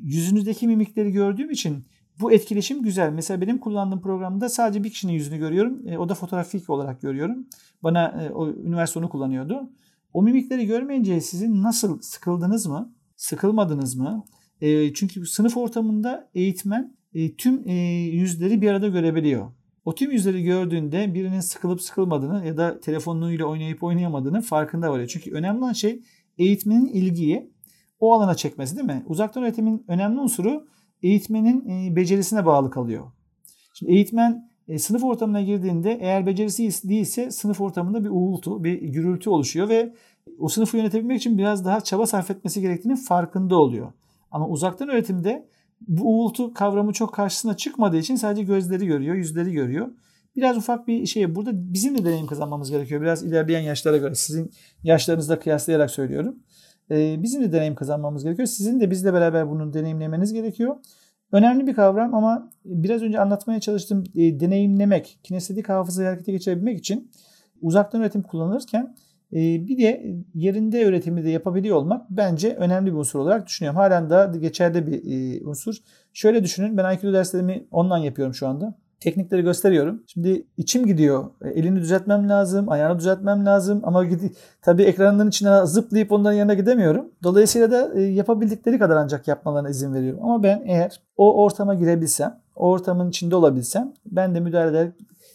yüzünüzdeki 0.04 0.68
mimikleri 0.68 1.12
gördüğüm 1.12 1.52
için 1.52 1.86
bu 2.22 2.32
etkileşim 2.32 2.84
güzel. 2.84 3.12
Mesela 3.12 3.42
benim 3.42 3.58
kullandığım 3.58 4.02
programda 4.02 4.50
sadece 4.50 4.84
bir 4.84 4.90
kişinin 4.90 5.14
yüzünü 5.14 5.38
görüyorum. 5.38 5.88
E, 5.88 5.98
o 5.98 6.10
da 6.10 6.14
fotoğrafik 6.16 6.70
olarak 6.70 7.02
görüyorum. 7.02 7.48
Bana 7.84 8.08
e, 8.08 8.30
o 8.32 8.50
üniversite 8.50 9.00
onu 9.00 9.10
kullanıyordu. 9.10 9.70
O 10.14 10.24
mimikleri 10.24 10.66
görmeyince 10.66 11.22
sizin 11.22 11.64
nasıl 11.64 12.02
sıkıldınız 12.02 12.68
mı? 12.68 12.94
Sıkılmadınız 13.20 13.96
mı? 13.96 14.24
E, 14.62 14.94
çünkü 14.94 15.26
sınıf 15.26 15.58
ortamında 15.58 16.30
eğitmen 16.36 16.96
e, 17.14 17.36
tüm 17.36 17.68
e, 17.68 17.74
yüzleri 18.04 18.62
bir 18.62 18.72
arada 18.72 18.88
görebiliyor. 18.88 19.52
O 19.86 19.96
tüm 19.96 20.12
yüzleri 20.12 20.44
gördüğünde 20.44 21.14
birinin 21.14 21.40
sıkılıp 21.40 21.82
sıkılmadığını 21.82 22.46
ya 22.46 22.58
da 22.58 22.80
telefonuyla 22.80 23.46
oynayıp 23.46 23.84
oynayamadığını 23.84 24.42
farkında 24.42 24.92
varıyor. 24.92 25.08
Çünkü 25.08 25.32
önemli 25.32 25.60
olan 25.60 25.74
şey 25.74 26.02
eğitmenin 26.38 26.86
ilgiyi 26.86 27.52
o 28.00 28.14
alana 28.14 28.36
çekmesi 28.36 28.76
değil 28.76 28.88
mi? 28.88 29.04
Uzaktan 29.08 29.44
öğretimin 29.44 29.86
önemli 29.88 30.20
unsuru 30.20 30.68
eğitmenin 31.04 31.70
e, 31.70 31.96
becerisine 31.96 32.46
bağlı 32.46 32.72
kalıyor. 32.72 33.12
Şimdi 33.74 33.92
eğitmen 33.92 34.50
e, 34.68 34.80
sınıf 34.80 35.04
ortamına 35.04 35.42
girdiğinde 35.42 35.98
eğer 36.02 36.26
becerisi 36.26 36.90
değilse 36.90 37.32
sınıf 37.32 37.62
ortamında 37.62 38.04
bir 38.04 38.10
uğultu, 38.10 38.64
bir 38.64 38.82
gürültü 38.82 39.30
oluşuyor 39.30 39.70
ve 39.70 39.94
o 40.40 40.50
sınıfı 40.50 40.78
yönetebilmek 40.78 41.18
için 41.18 41.38
biraz 41.38 41.66
daha 41.66 41.82
çaba 41.82 42.06
sarf 42.06 42.32
etmesi 42.32 42.62
gerektiğinin 42.62 42.96
farkında 42.96 43.58
oluyor. 43.58 43.92
Ama 44.32 44.48
uzaktan 44.48 44.90
öğretimde 44.90 45.50
bu 45.88 46.04
uğultu 46.04 46.54
kavramı 46.54 46.94
çok 46.94 47.14
karşısına 47.14 47.58
çıkmadığı 47.58 47.98
için 47.98 48.16
sadece 48.16 48.44
gözleri 48.44 48.86
görüyor, 48.86 49.16
yüzleri 49.16 49.52
görüyor. 49.52 49.92
Biraz 50.36 50.58
ufak 50.58 50.88
bir 50.88 51.06
şey 51.06 51.36
burada 51.36 51.52
bizim 51.54 51.98
de 51.98 52.06
deneyim 52.06 52.28
kazanmamız 52.28 52.72
gerekiyor. 52.72 53.02
Biraz 53.02 53.24
ilerleyen 53.24 53.62
yaşlara 53.62 53.98
göre 53.98 54.16
sizin 54.16 54.52
yaşlarınızla 54.84 55.40
kıyaslayarak 55.40 55.92
söylüyorum. 55.92 56.36
Ee, 56.92 57.24
bizim 57.24 57.42
de 57.42 57.52
deneyim 57.52 57.76
kazanmamız 57.76 58.24
gerekiyor. 58.24 58.48
Sizin 58.48 58.80
de 58.80 58.92
bizle 58.92 59.14
beraber 59.14 59.50
bunu 59.50 59.74
deneyimlemeniz 59.74 60.34
gerekiyor. 60.34 60.76
Önemli 61.32 61.68
bir 61.68 61.74
kavram 61.74 62.16
ama 62.16 62.52
biraz 62.66 63.02
önce 63.02 63.20
anlatmaya 63.20 63.60
çalıştığım 63.60 64.04
e, 64.16 64.40
deneyimlemek, 64.40 65.20
kinestetik 65.24 65.70
hafızayı 65.70 66.08
harekete 66.10 66.32
geçirebilmek 66.32 66.80
için 66.80 67.12
uzaktan 67.62 68.02
öğretim 68.02 68.22
kullanırken 68.22 68.96
Ee, 68.96 69.09
bir 69.32 69.78
de 69.78 70.16
yerinde 70.34 70.84
üretimi 70.84 71.24
de 71.24 71.30
yapabiliyor 71.30 71.78
olmak 71.78 72.06
bence 72.10 72.56
önemli 72.56 72.92
bir 72.92 72.98
unsur 72.98 73.20
olarak 73.20 73.48
düşünüyorum. 73.48 73.78
Halen 73.80 74.10
daha 74.10 74.26
geçerli 74.26 74.88
bir 74.88 75.02
e, 75.04 75.46
unsur. 75.46 75.76
Şöyle 76.14 76.44
düşünün 76.44 76.78
ben 76.78 76.84
Aikido 76.84 77.14
derslerimi 77.14 77.68
online 77.72 78.06
yapıyorum 78.06 78.34
şu 78.34 78.48
anda. 78.48 78.76
Teknikleri 79.00 79.42
gösteriyorum. 79.42 80.04
Şimdi 80.08 80.48
içim 80.58 80.86
gidiyor. 80.86 81.30
E, 81.46 81.50
elini 81.50 81.80
düzeltmem 81.80 82.30
lazım, 82.30 82.70
ayağını 82.70 83.00
düzeltmem 83.00 83.46
lazım 83.46 83.82
ama 83.84 84.06
gidi, 84.06 84.32
tabii 84.62 84.84
ekranların 84.84 85.30
içine 85.30 85.66
zıplayıp 85.66 86.12
onların 86.12 86.38
yanına 86.38 86.54
gidemiyorum. 86.54 87.12
Dolayısıyla 87.24 87.72
da 87.72 87.94
e, 87.96 88.02
yapabildikleri 88.02 88.80
kadar 88.80 88.96
ancak 88.96 89.28
yapmalarına 89.28 89.70
izin 89.70 89.94
veriyorum. 89.94 90.20
Ama 90.24 90.44
ben 90.44 90.64
eğer 90.66 91.02
o 91.18 91.44
ortama 91.44 91.76
girebilsem, 91.76 92.40
o 92.56 92.70
ortamın 92.70 93.10
içinde 93.10 93.36
olabilsem 93.36 93.94
ben 94.06 94.36
de 94.36 94.40
müdahale 94.40 94.70
ederek 94.70 94.94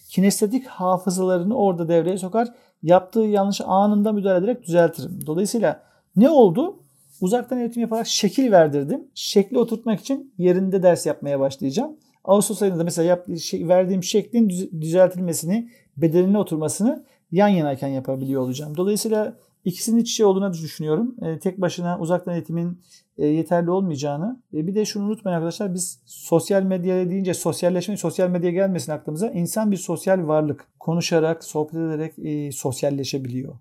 kinestetik 0.09 0.67
hafızalarını 0.67 1.57
orada 1.57 1.89
devreye 1.89 2.19
sokar 2.19 2.49
yaptığı 2.85 3.21
yanlışı 3.21 3.65
anında 3.65 4.13
müdahale 4.13 4.45
ederek 4.45 4.63
düzeltirim. 4.63 5.19
Dolayısıyla 5.27 5.83
ne 6.17 6.31
oldu? 6.31 6.77
Uzaktan 7.21 7.59
eğitim 7.59 7.83
yaparak 7.83 8.07
şekil 8.07 8.53
verdirdim. 8.53 9.09
Şekli 9.15 9.59
oturtmak 9.59 10.01
için 10.01 10.33
yerinde 10.39 10.83
ders 10.83 11.07
yapmaya 11.07 11.41
başlayacağım. 11.41 11.97
Ağustos 12.25 12.63
ayında 12.63 12.85
mesela 12.85 13.09
yap, 13.09 13.39
şey, 13.39 13.69
verdiğim 13.69 14.03
şeklin 14.03 14.49
düzeltilmesini, 14.81 15.71
bedenine 15.97 16.39
oturmasını 16.39 17.05
yan 17.33 17.49
yanayken 17.49 17.89
yapabiliyor 17.89 18.43
olacağım. 18.43 18.77
Dolayısıyla 18.77 19.37
ikisinin 19.65 20.01
iç 20.01 20.13
içe 20.13 20.27
olduğunu 20.27 20.53
düşünüyorum. 20.53 21.15
E, 21.23 21.39
tek 21.39 21.61
başına 21.61 21.99
uzaktan 21.99 22.35
eğitimin 22.35 22.81
e, 23.19 23.27
yeterli 23.27 23.71
olmayacağını. 23.71 24.43
E, 24.55 24.67
bir 24.67 24.75
de 24.75 24.85
şunu 24.85 25.07
unutmayın 25.07 25.37
arkadaşlar 25.37 25.75
biz 25.75 26.01
sosyal 26.05 26.63
medya 26.63 27.11
deyince 27.11 27.35
sosyalleşme, 27.35 27.97
sosyal 27.97 28.29
medya 28.29 28.51
gelmesin 28.51 28.93
aklımıza. 28.93 29.31
İnsan 29.31 29.71
bir 29.71 29.77
sosyal 29.77 30.27
varlık. 30.27 30.67
Konuşarak, 30.81 31.45
sohbet 31.45 31.75
ederek 31.75 32.15
sosyalleşebiliyor. 32.55 33.55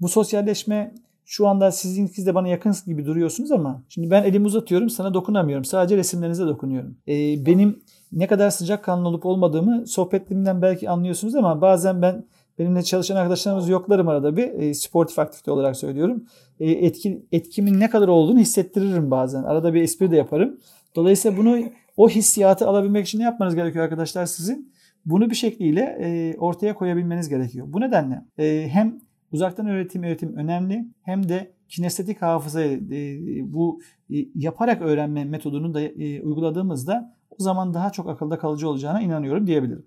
Bu 0.00 0.08
sosyalleşme 0.08 0.94
şu 1.24 1.48
anda 1.48 1.72
sizin 1.72 2.06
ikiniz 2.06 2.26
de 2.26 2.34
bana 2.34 2.48
yakın 2.48 2.74
gibi 2.86 3.06
duruyorsunuz 3.06 3.52
ama 3.52 3.82
şimdi 3.88 4.10
ben 4.10 4.24
elimi 4.24 4.46
uzatıyorum 4.46 4.90
sana 4.90 5.14
dokunamıyorum. 5.14 5.64
Sadece 5.64 5.96
resimlerinize 5.96 6.46
dokunuyorum. 6.46 6.96
E, 7.08 7.46
benim 7.46 7.82
ne 8.12 8.26
kadar 8.26 8.50
sıcak 8.50 8.84
kanlı 8.84 9.08
olup 9.08 9.26
olmadığımı 9.26 9.86
sohbetlerimden 9.86 10.62
belki 10.62 10.90
anlıyorsunuz 10.90 11.34
ama 11.34 11.60
bazen 11.60 12.02
ben 12.02 12.24
benimle 12.60 12.82
çalışan 12.82 13.16
arkadaşlarımız 13.16 13.68
yoklarım 13.68 14.08
arada 14.08 14.36
bir 14.36 14.48
e, 14.52 14.74
sportif 14.74 15.18
aktivite 15.18 15.50
olarak 15.50 15.76
söylüyorum. 15.76 16.24
E, 16.60 16.70
etkin, 16.70 17.28
etkimin 17.32 17.80
ne 17.80 17.90
kadar 17.90 18.08
olduğunu 18.08 18.38
hissettiririm 18.38 19.10
bazen. 19.10 19.42
Arada 19.42 19.74
bir 19.74 19.82
espri 19.82 20.10
de 20.10 20.16
yaparım. 20.16 20.58
Dolayısıyla 20.96 21.36
bunu 21.38 21.58
o 21.96 22.08
hissiyatı 22.08 22.68
alabilmek 22.68 23.06
için 23.06 23.18
ne 23.18 23.22
yapmanız 23.22 23.54
gerekiyor 23.54 23.84
arkadaşlar 23.84 24.26
sizin? 24.26 24.72
Bunu 25.04 25.30
bir 25.30 25.34
şekliyle 25.34 25.80
e, 26.00 26.36
ortaya 26.38 26.74
koyabilmeniz 26.74 27.28
gerekiyor. 27.28 27.66
Bu 27.68 27.80
nedenle 27.80 28.24
e, 28.38 28.68
hem 28.72 29.00
uzaktan 29.32 29.66
öğretim 29.66 30.02
öğretim 30.02 30.36
önemli 30.36 30.84
hem 31.02 31.28
de 31.28 31.52
kinestetik 31.68 32.22
hafızayı 32.22 32.78
e, 32.92 33.52
bu 33.52 33.80
e, 34.10 34.16
yaparak 34.34 34.82
öğrenme 34.82 35.24
metodunu 35.24 35.74
da 35.74 35.80
e, 35.80 36.22
uyguladığımızda 36.22 37.16
o 37.30 37.42
zaman 37.42 37.74
daha 37.74 37.90
çok 37.90 38.08
akılda 38.08 38.38
kalıcı 38.38 38.68
olacağına 38.68 39.00
inanıyorum 39.00 39.46
diyebilirim. 39.46 39.86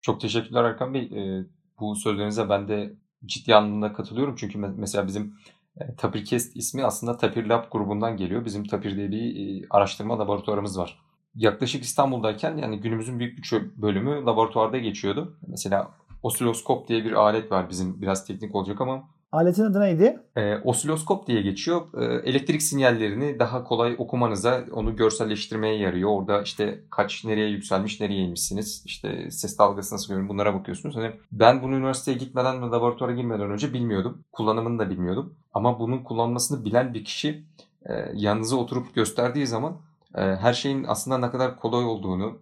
Çok 0.00 0.20
teşekkürler 0.20 0.64
Erkan 0.64 0.94
Bey. 0.94 1.02
E, 1.02 1.46
bu 1.82 1.96
sözlerinize 1.96 2.48
ben 2.48 2.68
de 2.68 2.92
ciddi 3.26 3.54
anlamda 3.54 3.92
katılıyorum. 3.92 4.36
Çünkü 4.36 4.58
mesela 4.58 5.06
bizim 5.06 5.34
e, 5.76 5.96
Tapirkest 5.96 6.56
ismi 6.56 6.84
aslında 6.84 7.16
Tapir 7.16 7.46
Lab 7.46 7.64
grubundan 7.70 8.16
geliyor. 8.16 8.44
Bizim 8.44 8.64
Tapir 8.64 8.96
diye 8.96 9.10
bir 9.10 9.62
e, 9.62 9.66
araştırma 9.70 10.18
laboratuvarımız 10.18 10.78
var. 10.78 10.98
Yaklaşık 11.34 11.82
İstanbul'dayken 11.84 12.56
yani 12.56 12.80
günümüzün 12.80 13.18
büyük 13.18 13.38
bir 13.38 13.82
bölümü 13.82 14.10
laboratuvarda 14.10 14.78
geçiyordu. 14.78 15.38
Mesela 15.46 15.90
osiloskop 16.22 16.88
diye 16.88 17.04
bir 17.04 17.12
alet 17.12 17.52
var 17.52 17.70
bizim 17.70 18.02
biraz 18.02 18.26
teknik 18.26 18.54
olacak 18.54 18.80
ama 18.80 19.08
Aletin 19.32 19.64
adı 19.64 19.80
neydi? 19.80 20.20
E, 20.36 20.56
osiloskop 20.56 21.26
diye 21.26 21.42
geçiyor. 21.42 21.82
E, 22.00 22.30
elektrik 22.30 22.62
sinyallerini 22.62 23.38
daha 23.38 23.64
kolay 23.64 23.94
okumanıza, 23.98 24.64
onu 24.72 24.96
görselleştirmeye 24.96 25.76
yarıyor. 25.76 26.10
Orada 26.10 26.42
işte 26.42 26.80
kaç 26.90 27.24
nereye 27.24 27.48
yükselmiş, 27.48 28.00
nereye 28.00 28.24
inmişsiniz, 28.24 28.82
işte 28.86 29.30
ses 29.30 29.58
dalgası 29.58 29.94
nasıl 29.94 30.08
görünüyor 30.08 30.28
bunlara 30.28 30.54
bakıyorsunuz. 30.54 30.96
Hani 30.96 31.12
ben 31.32 31.62
bunu 31.62 31.74
üniversiteye 31.74 32.16
gitmeden 32.16 32.62
ve 32.62 32.66
laboratuvara 32.66 33.12
girmeden 33.12 33.50
önce 33.50 33.72
bilmiyordum. 33.72 34.24
Kullanımını 34.32 34.78
da 34.78 34.90
bilmiyordum. 34.90 35.34
Ama 35.54 35.78
bunun 35.78 35.98
kullanmasını 35.98 36.64
bilen 36.64 36.94
bir 36.94 37.04
kişi 37.04 37.44
e, 37.86 37.92
yanınıza 38.14 38.56
oturup 38.56 38.94
gösterdiği 38.94 39.46
zaman 39.46 39.76
e, 40.14 40.20
her 40.20 40.52
şeyin 40.52 40.84
aslında 40.88 41.18
ne 41.18 41.30
kadar 41.30 41.56
kolay 41.56 41.84
olduğunu 41.84 42.38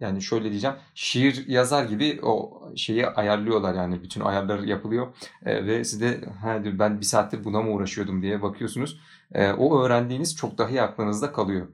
yani 0.00 0.22
şöyle 0.22 0.50
diyeceğim 0.50 0.76
şiir 0.94 1.48
yazar 1.48 1.84
gibi 1.84 2.20
o 2.22 2.62
şeyi 2.76 3.06
ayarlıyorlar 3.06 3.74
yani 3.74 4.02
bütün 4.02 4.20
ayarlar 4.20 4.58
yapılıyor 4.58 5.06
e, 5.46 5.66
ve 5.66 5.84
siz 5.84 6.00
de 6.00 6.20
ben 6.78 7.00
bir 7.00 7.04
saattir 7.04 7.44
buna 7.44 7.62
mı 7.62 7.72
uğraşıyordum 7.72 8.22
diye 8.22 8.42
bakıyorsunuz. 8.42 9.00
E, 9.32 9.52
o 9.52 9.82
öğrendiğiniz 9.82 10.36
çok 10.36 10.58
daha 10.58 10.70
iyi 10.70 10.82
aklınızda 10.82 11.32
kalıyor. 11.32 11.68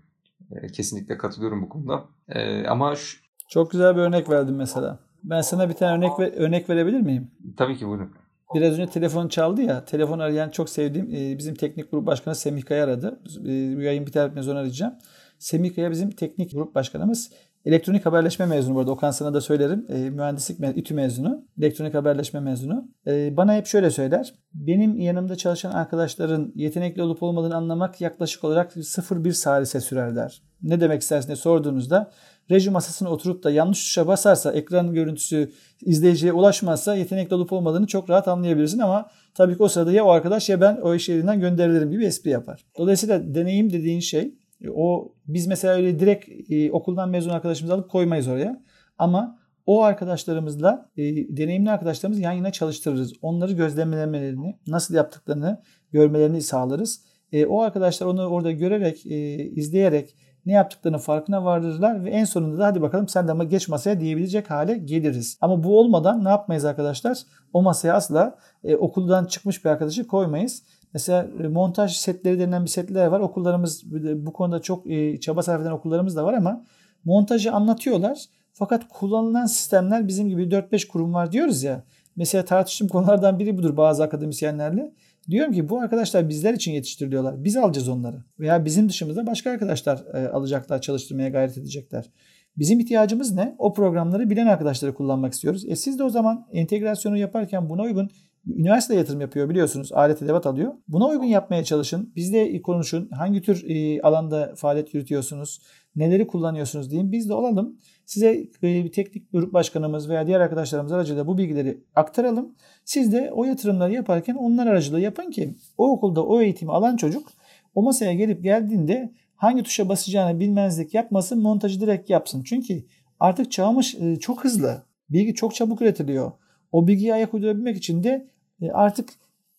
E, 0.50 0.66
kesinlikle 0.66 1.18
katılıyorum 1.18 1.62
bu 1.62 1.68
konuda. 1.68 2.04
E, 2.28 2.66
ama 2.66 2.96
şu... 2.96 3.18
çok 3.48 3.70
güzel 3.70 3.96
bir 3.96 4.00
örnek 4.00 4.30
verdim 4.30 4.56
mesela. 4.56 4.98
Ben 5.24 5.40
sana 5.40 5.68
bir 5.68 5.74
tane 5.74 5.96
örnek 5.96 6.18
ve 6.18 6.36
örnek 6.36 6.70
verebilir 6.70 7.00
miyim? 7.00 7.30
Tabii 7.56 7.76
ki 7.76 7.86
buyurun. 7.86 8.14
Biraz 8.54 8.72
önce 8.72 8.86
telefon 8.86 9.28
çaldı 9.28 9.62
ya. 9.62 9.84
Telefon 9.84 10.18
arayan 10.18 10.50
çok 10.50 10.68
sevdiğim 10.68 11.14
e, 11.14 11.38
bizim 11.38 11.54
teknik 11.54 11.90
grup 11.90 12.06
başkanı 12.06 12.34
Semih 12.34 12.64
Kaya 12.64 12.84
aradı. 12.84 13.20
E, 13.46 13.52
yayın 13.52 14.06
biter 14.06 14.28
bitmez 14.28 14.48
onu 14.48 14.58
arayacağım. 14.58 14.94
Semih 15.38 15.74
Kaya 15.74 15.90
bizim 15.90 16.10
teknik 16.10 16.52
grup 16.52 16.74
başkanımız. 16.74 17.30
Elektronik 17.64 18.06
haberleşme 18.06 18.46
mezunu 18.46 18.74
bu 18.74 18.80
arada. 18.80 18.90
Okan 18.90 19.11
sana 19.11 19.34
da 19.34 19.40
söylerim. 19.40 19.86
E, 19.88 20.11
mühendislik 20.11 20.58
me 20.58 20.72
İTÜ 20.76 20.94
mezunu. 20.94 21.44
Elektronik 21.58 21.94
haberleşme 21.94 22.40
mezunu. 22.40 22.88
E, 23.06 23.36
bana 23.36 23.56
hep 23.56 23.66
şöyle 23.66 23.90
söyler. 23.90 24.34
Benim 24.54 24.98
yanımda 24.98 25.36
çalışan 25.36 25.70
arkadaşların 25.70 26.52
yetenekli 26.54 27.02
olup 27.02 27.22
olmadığını 27.22 27.56
anlamak 27.56 28.00
yaklaşık 28.00 28.44
olarak 28.44 28.76
0-1 28.76 29.32
salise 29.32 29.80
sürer 29.80 30.16
der. 30.16 30.42
Ne 30.62 30.80
demek 30.80 31.02
istersin 31.02 31.28
diye 31.28 31.36
sorduğunuzda 31.36 32.11
reji 32.50 32.70
masasına 32.70 33.11
oturup 33.11 33.44
da 33.44 33.50
yanlış 33.50 33.84
tuşa 33.84 34.06
basarsa 34.06 34.52
ekran 34.52 34.94
görüntüsü 34.94 35.52
izleyiciye 35.80 36.32
ulaşmazsa 36.32 36.94
yetenekli 36.94 37.34
olup 37.34 37.52
olmadığını 37.52 37.86
çok 37.86 38.11
rahat 38.11 38.28
anlayabilirsin 38.28 38.78
ama 38.78 39.11
tabii 39.34 39.56
ki 39.56 39.62
o 39.62 39.68
sırada 39.68 39.92
ya 39.92 40.04
o 40.04 40.11
arkadaş 40.11 40.48
ya 40.48 40.61
ben 40.61 40.76
o 40.82 40.94
iş 40.94 41.08
yerinden 41.08 41.40
gönderilirim 41.40 41.90
gibi 41.90 42.04
espri 42.04 42.30
yapar. 42.30 42.64
Dolayısıyla 42.78 43.34
deneyim 43.34 43.72
dediğin 43.72 44.00
şey 44.00 44.34
o 44.74 45.12
biz 45.26 45.46
mesela 45.46 45.74
öyle 45.74 46.00
direkt 46.00 46.50
e, 46.50 46.72
okuldan 46.72 47.08
mezun 47.08 47.30
arkadaşımızı 47.30 47.74
alıp 47.74 47.90
koymayız 47.90 48.28
oraya. 48.28 48.62
Ama 48.98 49.38
o 49.66 49.82
arkadaşlarımızla 49.82 50.90
e, 50.96 51.02
deneyimli 51.36 51.70
arkadaşlarımız 51.70 52.20
yan 52.20 52.32
yana 52.32 52.52
çalıştırırız. 52.52 53.12
Onları 53.22 53.52
gözlemlemelerini, 53.52 54.58
nasıl 54.66 54.94
yaptıklarını 54.94 55.62
görmelerini 55.92 56.42
sağlarız. 56.42 57.04
E, 57.32 57.46
o 57.46 57.61
arkadaşlar 57.61 58.06
onu 58.06 58.26
orada 58.26 58.50
görerek, 58.52 59.06
e, 59.06 59.44
izleyerek 59.44 60.14
ne 60.46 60.52
yaptıklarını 60.52 60.98
farkına 60.98 61.44
varırlar 61.44 62.04
ve 62.04 62.11
en 62.11 62.24
sonunda 62.24 62.58
da 62.58 62.66
hadi 62.66 62.82
bakalım 62.82 63.08
sen 63.08 63.28
de 63.28 63.32
ama 63.32 63.44
geç 63.44 63.68
masaya 63.68 64.00
diyebilecek 64.00 64.50
hale 64.50 64.78
geliriz. 64.78 65.38
Ama 65.40 65.62
bu 65.62 65.78
olmadan 65.78 66.24
ne 66.24 66.28
yapmayız 66.28 66.64
arkadaşlar? 66.64 67.18
O 67.52 67.62
masaya 67.62 67.94
asla 67.94 68.38
e, 68.64 68.76
okuldan 68.76 69.24
çıkmış 69.24 69.64
bir 69.64 69.70
arkadaşı 69.70 70.06
koymayız. 70.06 70.62
Mesela 70.95 71.28
e, 71.45 71.49
montaj 71.49 71.97
setleri 71.97 72.38
denilen 72.38 72.64
bir 72.64 72.70
setler 72.70 73.07
var. 73.07 73.20
Okullarımız 73.20 73.82
bu 74.26 74.32
konuda 74.32 74.62
çok 74.62 74.91
e, 74.91 75.20
çaba 75.20 75.43
sarf 75.43 75.62
eden 75.62 75.70
okullarımız 75.70 76.16
da 76.16 76.24
var 76.24 76.34
ama 76.34 76.64
montajı 77.05 77.53
anlatıyorlar. 77.53 78.24
Fakat 78.53 78.88
kullanılan 78.88 79.47
sistemler 79.47 80.09
bizim 80.09 80.28
gibi 80.28 80.43
4-5 80.43 80.88
kurum 80.88 81.14
var 81.14 81.32
diyoruz 81.32 81.62
ya. 81.62 81.84
Mesela 82.16 82.45
tartıştığım 82.45 82.88
konulardan 82.88 83.38
biri 83.38 83.59
budur 83.59 83.76
bazı 83.76 84.05
akademisyenlerle. 84.05 84.93
Diyorum 85.30 85.53
ki 85.53 85.68
bu 85.68 85.80
arkadaşlar 85.80 86.28
bizler 86.28 86.55
için 86.55 86.72
yetiştiriliyorlar. 86.72 87.45
Biz 87.45 87.57
alacağız 87.57 87.88
onları. 87.88 88.24
Veya 88.38 88.64
bizim 88.64 88.88
dışımızda 88.88 89.26
başka 89.26 89.51
arkadaşlar 89.51 90.05
e, 90.14 90.28
alacaklar, 90.28 90.80
çalıştırmaya 90.80 91.28
gayret 91.28 91.59
edecekler. 91.59 92.11
Bizim 92.59 92.80
ihtiyacımız 92.80 93.34
ne? 93.34 93.55
O 93.59 93.72
programları 93.72 94.30
bilen 94.30 94.47
arkadaşları 94.47 94.95
kullanmak 94.95 95.32
istiyoruz. 95.32 95.64
E 95.68 95.76
siz 95.76 95.99
de 95.99 96.05
o 96.05 96.11
zaman 96.11 96.47
entegrasyonu 96.53 97.16
yaparken 97.16 97.68
buna 97.68 97.82
uygun 97.82 98.11
üniversite 98.47 98.95
yatırım 98.95 99.20
yapıyor 99.20 99.49
biliyorsunuz. 99.49 99.93
Alet 99.93 100.22
edevat 100.22 100.47
alıyor. 100.47 100.72
Buna 100.88 101.07
uygun 101.07 101.24
yapmaya 101.24 101.64
çalışın. 101.64 102.12
Bizle 102.16 102.62
konuşun. 102.62 103.09
Hangi 103.11 103.43
tür 103.43 103.64
e, 103.70 104.03
alanda 104.03 104.55
faaliyet 104.57 104.95
yürütüyorsunuz? 104.95 105.62
Neleri 105.97 106.26
kullanıyorsunuz 106.26 106.91
diyeyim. 106.91 107.12
Biz 107.12 107.28
de 107.28 107.34
olalım. 107.34 107.76
Size 108.07 108.47
e, 108.62 108.91
teknik 108.91 109.32
grup 109.32 109.53
başkanımız 109.53 110.09
veya 110.09 110.26
diğer 110.26 110.41
arkadaşlarımız 110.41 110.93
aracılığıyla 110.93 111.26
bu 111.26 111.38
bilgileri 111.38 111.84
aktaralım. 111.95 112.55
Siz 112.84 113.12
de 113.12 113.30
o 113.34 113.45
yatırımları 113.45 113.93
yaparken 113.93 114.34
onlar 114.34 114.66
aracılığıyla 114.66 115.05
yapın 115.05 115.30
ki 115.30 115.55
o 115.78 115.93
okulda 115.93 116.26
o 116.26 116.41
eğitimi 116.41 116.72
alan 116.72 116.97
çocuk 116.97 117.28
o 117.74 117.82
masaya 117.82 118.12
gelip 118.12 118.43
geldiğinde 118.43 119.12
hangi 119.36 119.62
tuşa 119.62 119.88
basacağını 119.88 120.41
bilmezlik 120.41 120.95
yapmasın, 120.95 121.43
montajı 121.43 121.80
direkt 121.80 122.11
yapsın. 122.11 122.43
Çünkü 122.43 122.84
artık 123.20 123.53
çağımız 123.53 123.95
e, 124.01 124.16
çok 124.16 124.45
hızlı. 124.45 124.82
Bilgi 125.11 125.34
çok 125.34 125.55
çabuk 125.55 125.82
üretiliyor. 125.82 126.32
O 126.72 126.86
bilgiye 126.88 127.14
ayak 127.14 127.34
uydurabilmek 127.34 127.76
için 127.76 128.04
de 128.04 128.28
e, 128.62 128.70
artık 128.70 129.08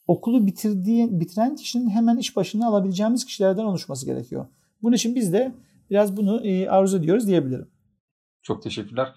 okulu 0.07 0.47
bitirdiği, 0.47 1.19
bitiren 1.19 1.55
kişinin 1.55 1.89
hemen 1.89 2.17
iş 2.17 2.35
başına 2.35 2.67
alabileceğimiz 2.67 3.25
kişilerden 3.25 3.63
oluşması 3.63 4.05
gerekiyor. 4.05 4.45
Bunun 4.81 4.95
için 4.95 5.15
biz 5.15 5.33
de 5.33 5.51
biraz 5.89 6.17
bunu 6.17 6.45
e, 6.45 6.69
arzu 6.69 6.97
ediyoruz 6.97 7.27
diyebilirim. 7.27 7.67
Çok 8.41 8.63
teşekkürler. 8.63 9.13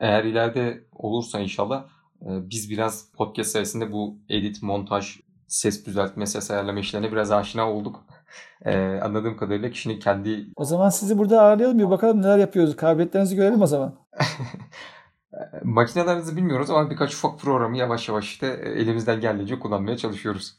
Eğer 0.00 0.24
ileride 0.24 0.84
olursa 0.92 1.40
inşallah 1.40 1.84
e, 2.22 2.50
biz 2.50 2.70
biraz 2.70 3.12
podcast 3.12 3.50
sayesinde 3.50 3.92
bu 3.92 4.18
edit, 4.28 4.62
montaj, 4.62 5.16
ses 5.46 5.86
düzeltme, 5.86 6.26
ses 6.26 6.50
ayarlama 6.50 6.80
işlerine 6.80 7.12
biraz 7.12 7.32
aşina 7.32 7.72
olduk. 7.72 8.04
Ee, 8.64 9.00
anladığım 9.02 9.36
kadarıyla 9.36 9.70
kişinin 9.70 10.00
kendi... 10.00 10.46
O 10.56 10.64
zaman 10.64 10.88
sizi 10.88 11.18
burada 11.18 11.42
ağırlayalım 11.42 11.78
bir 11.78 11.90
bakalım 11.90 12.22
neler 12.22 12.38
yapıyoruz. 12.38 12.76
Kabiliyetlerinizi 12.76 13.36
görelim 13.36 13.62
o 13.62 13.66
zaman. 13.66 13.94
Makinelerinizi 15.62 16.36
bilmiyoruz 16.36 16.70
ama 16.70 16.90
birkaç 16.90 17.14
ufak 17.14 17.38
programı 17.38 17.76
yavaş 17.76 18.08
yavaş 18.08 18.24
işte 18.24 18.46
elimizden 18.76 19.20
geldiğince 19.20 19.58
kullanmaya 19.58 19.96
çalışıyoruz. 19.96 20.54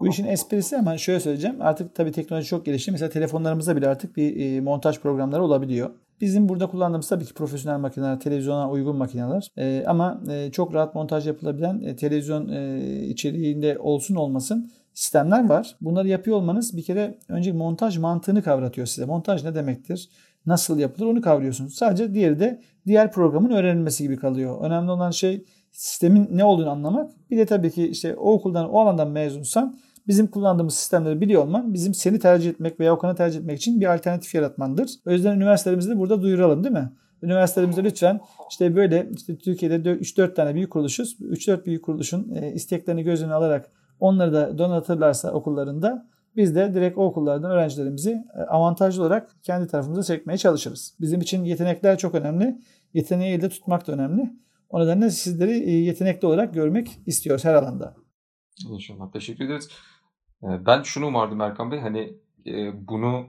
Bu 0.00 0.08
işin 0.08 0.26
esprisi 0.26 0.76
hemen 0.76 0.96
şöyle 0.96 1.20
söyleyeceğim. 1.20 1.56
Artık 1.60 1.94
tabii 1.94 2.12
teknoloji 2.12 2.48
çok 2.48 2.66
gelişti. 2.66 2.92
Mesela 2.92 3.10
telefonlarımızda 3.10 3.76
bile 3.76 3.88
artık 3.88 4.16
bir 4.16 4.60
montaj 4.60 5.00
programları 5.00 5.42
olabiliyor. 5.42 5.90
Bizim 6.20 6.48
burada 6.48 6.66
kullandığımız 6.66 7.08
tabii 7.08 7.24
ki 7.24 7.34
profesyonel 7.34 7.78
makineler, 7.78 8.20
televizyona 8.20 8.70
uygun 8.70 8.96
makineler. 8.96 9.48
E, 9.56 9.84
ama 9.86 10.20
e, 10.30 10.50
çok 10.50 10.74
rahat 10.74 10.94
montaj 10.94 11.26
yapılabilen 11.26 11.80
e, 11.80 11.96
televizyon 11.96 12.48
e, 12.48 12.80
içeriğinde 13.06 13.78
olsun 13.78 14.14
olmasın 14.14 14.70
sistemler 14.94 15.48
var. 15.48 15.76
Bunları 15.80 16.08
yapıyor 16.08 16.36
olmanız 16.36 16.76
bir 16.76 16.82
kere 16.82 17.18
önce 17.28 17.52
montaj 17.52 17.98
mantığını 17.98 18.42
kavratıyor 18.42 18.86
size. 18.86 19.06
Montaj 19.06 19.44
ne 19.44 19.54
demektir? 19.54 20.08
Nasıl 20.46 20.78
yapılır 20.78 21.06
onu 21.06 21.20
kavruyorsunuz. 21.20 21.74
Sadece 21.74 22.14
diğeri 22.14 22.40
de 22.40 22.62
diğer 22.86 23.12
programın 23.12 23.50
öğrenilmesi 23.50 24.02
gibi 24.02 24.16
kalıyor. 24.16 24.60
Önemli 24.60 24.90
olan 24.90 25.10
şey 25.10 25.44
sistemin 25.72 26.28
ne 26.30 26.44
olduğunu 26.44 26.70
anlamak. 26.70 27.10
Bir 27.30 27.38
de 27.38 27.46
tabii 27.46 27.70
ki 27.70 27.88
işte 27.88 28.16
o 28.16 28.32
okuldan, 28.32 28.70
o 28.70 28.80
alandan 28.80 29.10
mezunsan 29.10 29.78
bizim 30.06 30.26
kullandığımız 30.26 30.74
sistemleri 30.74 31.20
biliyor 31.20 31.42
olman 31.42 31.74
bizim 31.74 31.94
seni 31.94 32.18
tercih 32.18 32.50
etmek 32.50 32.80
veya 32.80 32.94
Okan'ı 32.94 33.14
tercih 33.14 33.40
etmek 33.40 33.58
için 33.58 33.80
bir 33.80 33.94
alternatif 33.94 34.34
yaratmandır. 34.34 34.90
O 35.06 35.10
yüzden 35.10 35.36
üniversitelerimizde 35.36 35.98
burada 35.98 36.22
duyuralım 36.22 36.64
değil 36.64 36.74
mi? 36.74 36.92
Üniversitelerimizde 37.22 37.84
lütfen 37.84 38.20
işte 38.50 38.76
böyle 38.76 39.08
işte 39.16 39.38
Türkiye'de 39.38 39.76
3-4 39.76 40.34
tane 40.34 40.54
büyük 40.54 40.70
kuruluşuz. 40.70 41.16
3-4 41.20 41.64
büyük 41.64 41.84
kuruluşun 41.84 42.34
e, 42.34 42.52
isteklerini 42.52 43.02
göz 43.02 43.22
önüne 43.22 43.34
alarak 43.34 43.70
onları 44.00 44.32
da 44.32 44.58
donatırlarsa 44.58 45.32
okullarında 45.32 46.06
biz 46.36 46.54
de 46.54 46.74
direkt 46.74 46.98
o 46.98 47.04
okullardan 47.04 47.50
öğrencilerimizi 47.50 48.24
e, 48.38 48.40
avantajlı 48.40 49.02
olarak 49.02 49.36
kendi 49.42 49.66
tarafımıza 49.66 50.02
çekmeye 50.02 50.38
çalışırız. 50.38 50.94
Bizim 51.00 51.20
için 51.20 51.44
yetenekler 51.44 51.98
çok 51.98 52.14
önemli. 52.14 52.58
Yeteneği 52.94 53.34
elde 53.34 53.48
tutmak 53.48 53.86
da 53.86 53.92
önemli. 53.92 54.32
O 54.68 54.80
nedenle 54.80 55.10
sizleri 55.10 55.52
e, 55.52 55.70
yetenekli 55.70 56.26
olarak 56.26 56.54
görmek 56.54 56.98
istiyoruz 57.06 57.44
her 57.44 57.54
alanda. 57.54 57.94
İnşallah. 58.70 59.12
Teşekkür 59.12 59.44
ederiz. 59.44 59.68
Ee, 60.42 60.66
ben 60.66 60.82
şunu 60.82 61.06
umardım 61.06 61.40
Erkan 61.40 61.70
Bey 61.70 61.80
hani 61.80 62.14
e, 62.46 62.88
bunu 62.88 63.26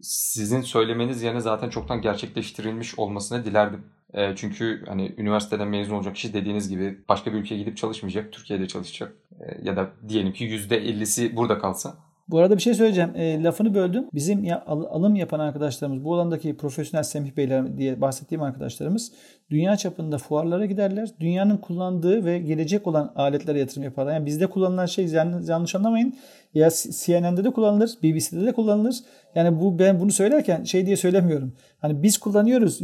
sizin 0.00 0.60
söylemeniz 0.60 1.22
yerine 1.22 1.40
zaten 1.40 1.70
çoktan 1.70 2.02
gerçekleştirilmiş 2.02 2.98
olmasını 2.98 3.44
dilerdim. 3.44 3.84
E, 4.14 4.36
çünkü 4.36 4.84
hani 4.88 5.14
üniversiteden 5.18 5.68
mezun 5.68 5.94
olacak 5.94 6.14
kişi 6.14 6.34
dediğiniz 6.34 6.68
gibi 6.68 7.04
başka 7.08 7.32
bir 7.32 7.38
ülkeye 7.38 7.58
gidip 7.58 7.76
çalışmayacak, 7.76 8.32
Türkiye'de 8.32 8.68
çalışacak 8.68 9.12
e, 9.40 9.68
ya 9.68 9.76
da 9.76 9.90
diyelim 10.08 10.32
ki 10.32 10.44
%50'si 10.44 11.36
burada 11.36 11.58
kalsa 11.58 11.96
bu 12.28 12.38
arada 12.38 12.56
bir 12.56 12.62
şey 12.62 12.74
söyleyeceğim. 12.74 13.10
E, 13.16 13.42
lafını 13.42 13.74
böldüm. 13.74 14.06
Bizim 14.14 14.44
ya, 14.44 14.64
al, 14.66 14.84
alım 14.90 15.14
yapan 15.14 15.40
arkadaşlarımız, 15.40 16.04
bu 16.04 16.14
alandaki 16.14 16.56
profesyonel 16.56 17.04
Semih 17.04 17.36
Beyler 17.36 17.78
diye 17.78 18.00
bahsettiğim 18.00 18.42
arkadaşlarımız 18.42 19.12
dünya 19.50 19.76
çapında 19.76 20.18
fuarlara 20.18 20.66
giderler. 20.66 21.08
Dünyanın 21.20 21.56
kullandığı 21.56 22.24
ve 22.24 22.38
gelecek 22.38 22.86
olan 22.86 23.12
aletlere 23.16 23.58
yatırım 23.58 23.82
yaparlar. 23.82 24.12
Yani 24.12 24.26
bizde 24.26 24.46
kullanılan 24.46 24.86
şey 24.86 25.06
yanlış, 25.06 25.74
anlamayın. 25.74 26.14
Ya 26.54 26.70
CNN'de 26.70 27.44
de 27.44 27.50
kullanılır, 27.50 27.90
BBC'de 28.02 28.46
de 28.46 28.52
kullanılır. 28.52 28.96
Yani 29.34 29.60
bu 29.60 29.78
ben 29.78 30.00
bunu 30.00 30.10
söylerken 30.10 30.64
şey 30.64 30.86
diye 30.86 30.96
söylemiyorum. 30.96 31.52
Hani 31.78 32.02
biz 32.02 32.18
kullanıyoruz. 32.18 32.80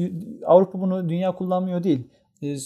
Avrupa 0.47 0.81
bunu 0.81 1.09
dünya 1.09 1.35
kullanmıyor 1.35 1.85
değil. 1.85 2.09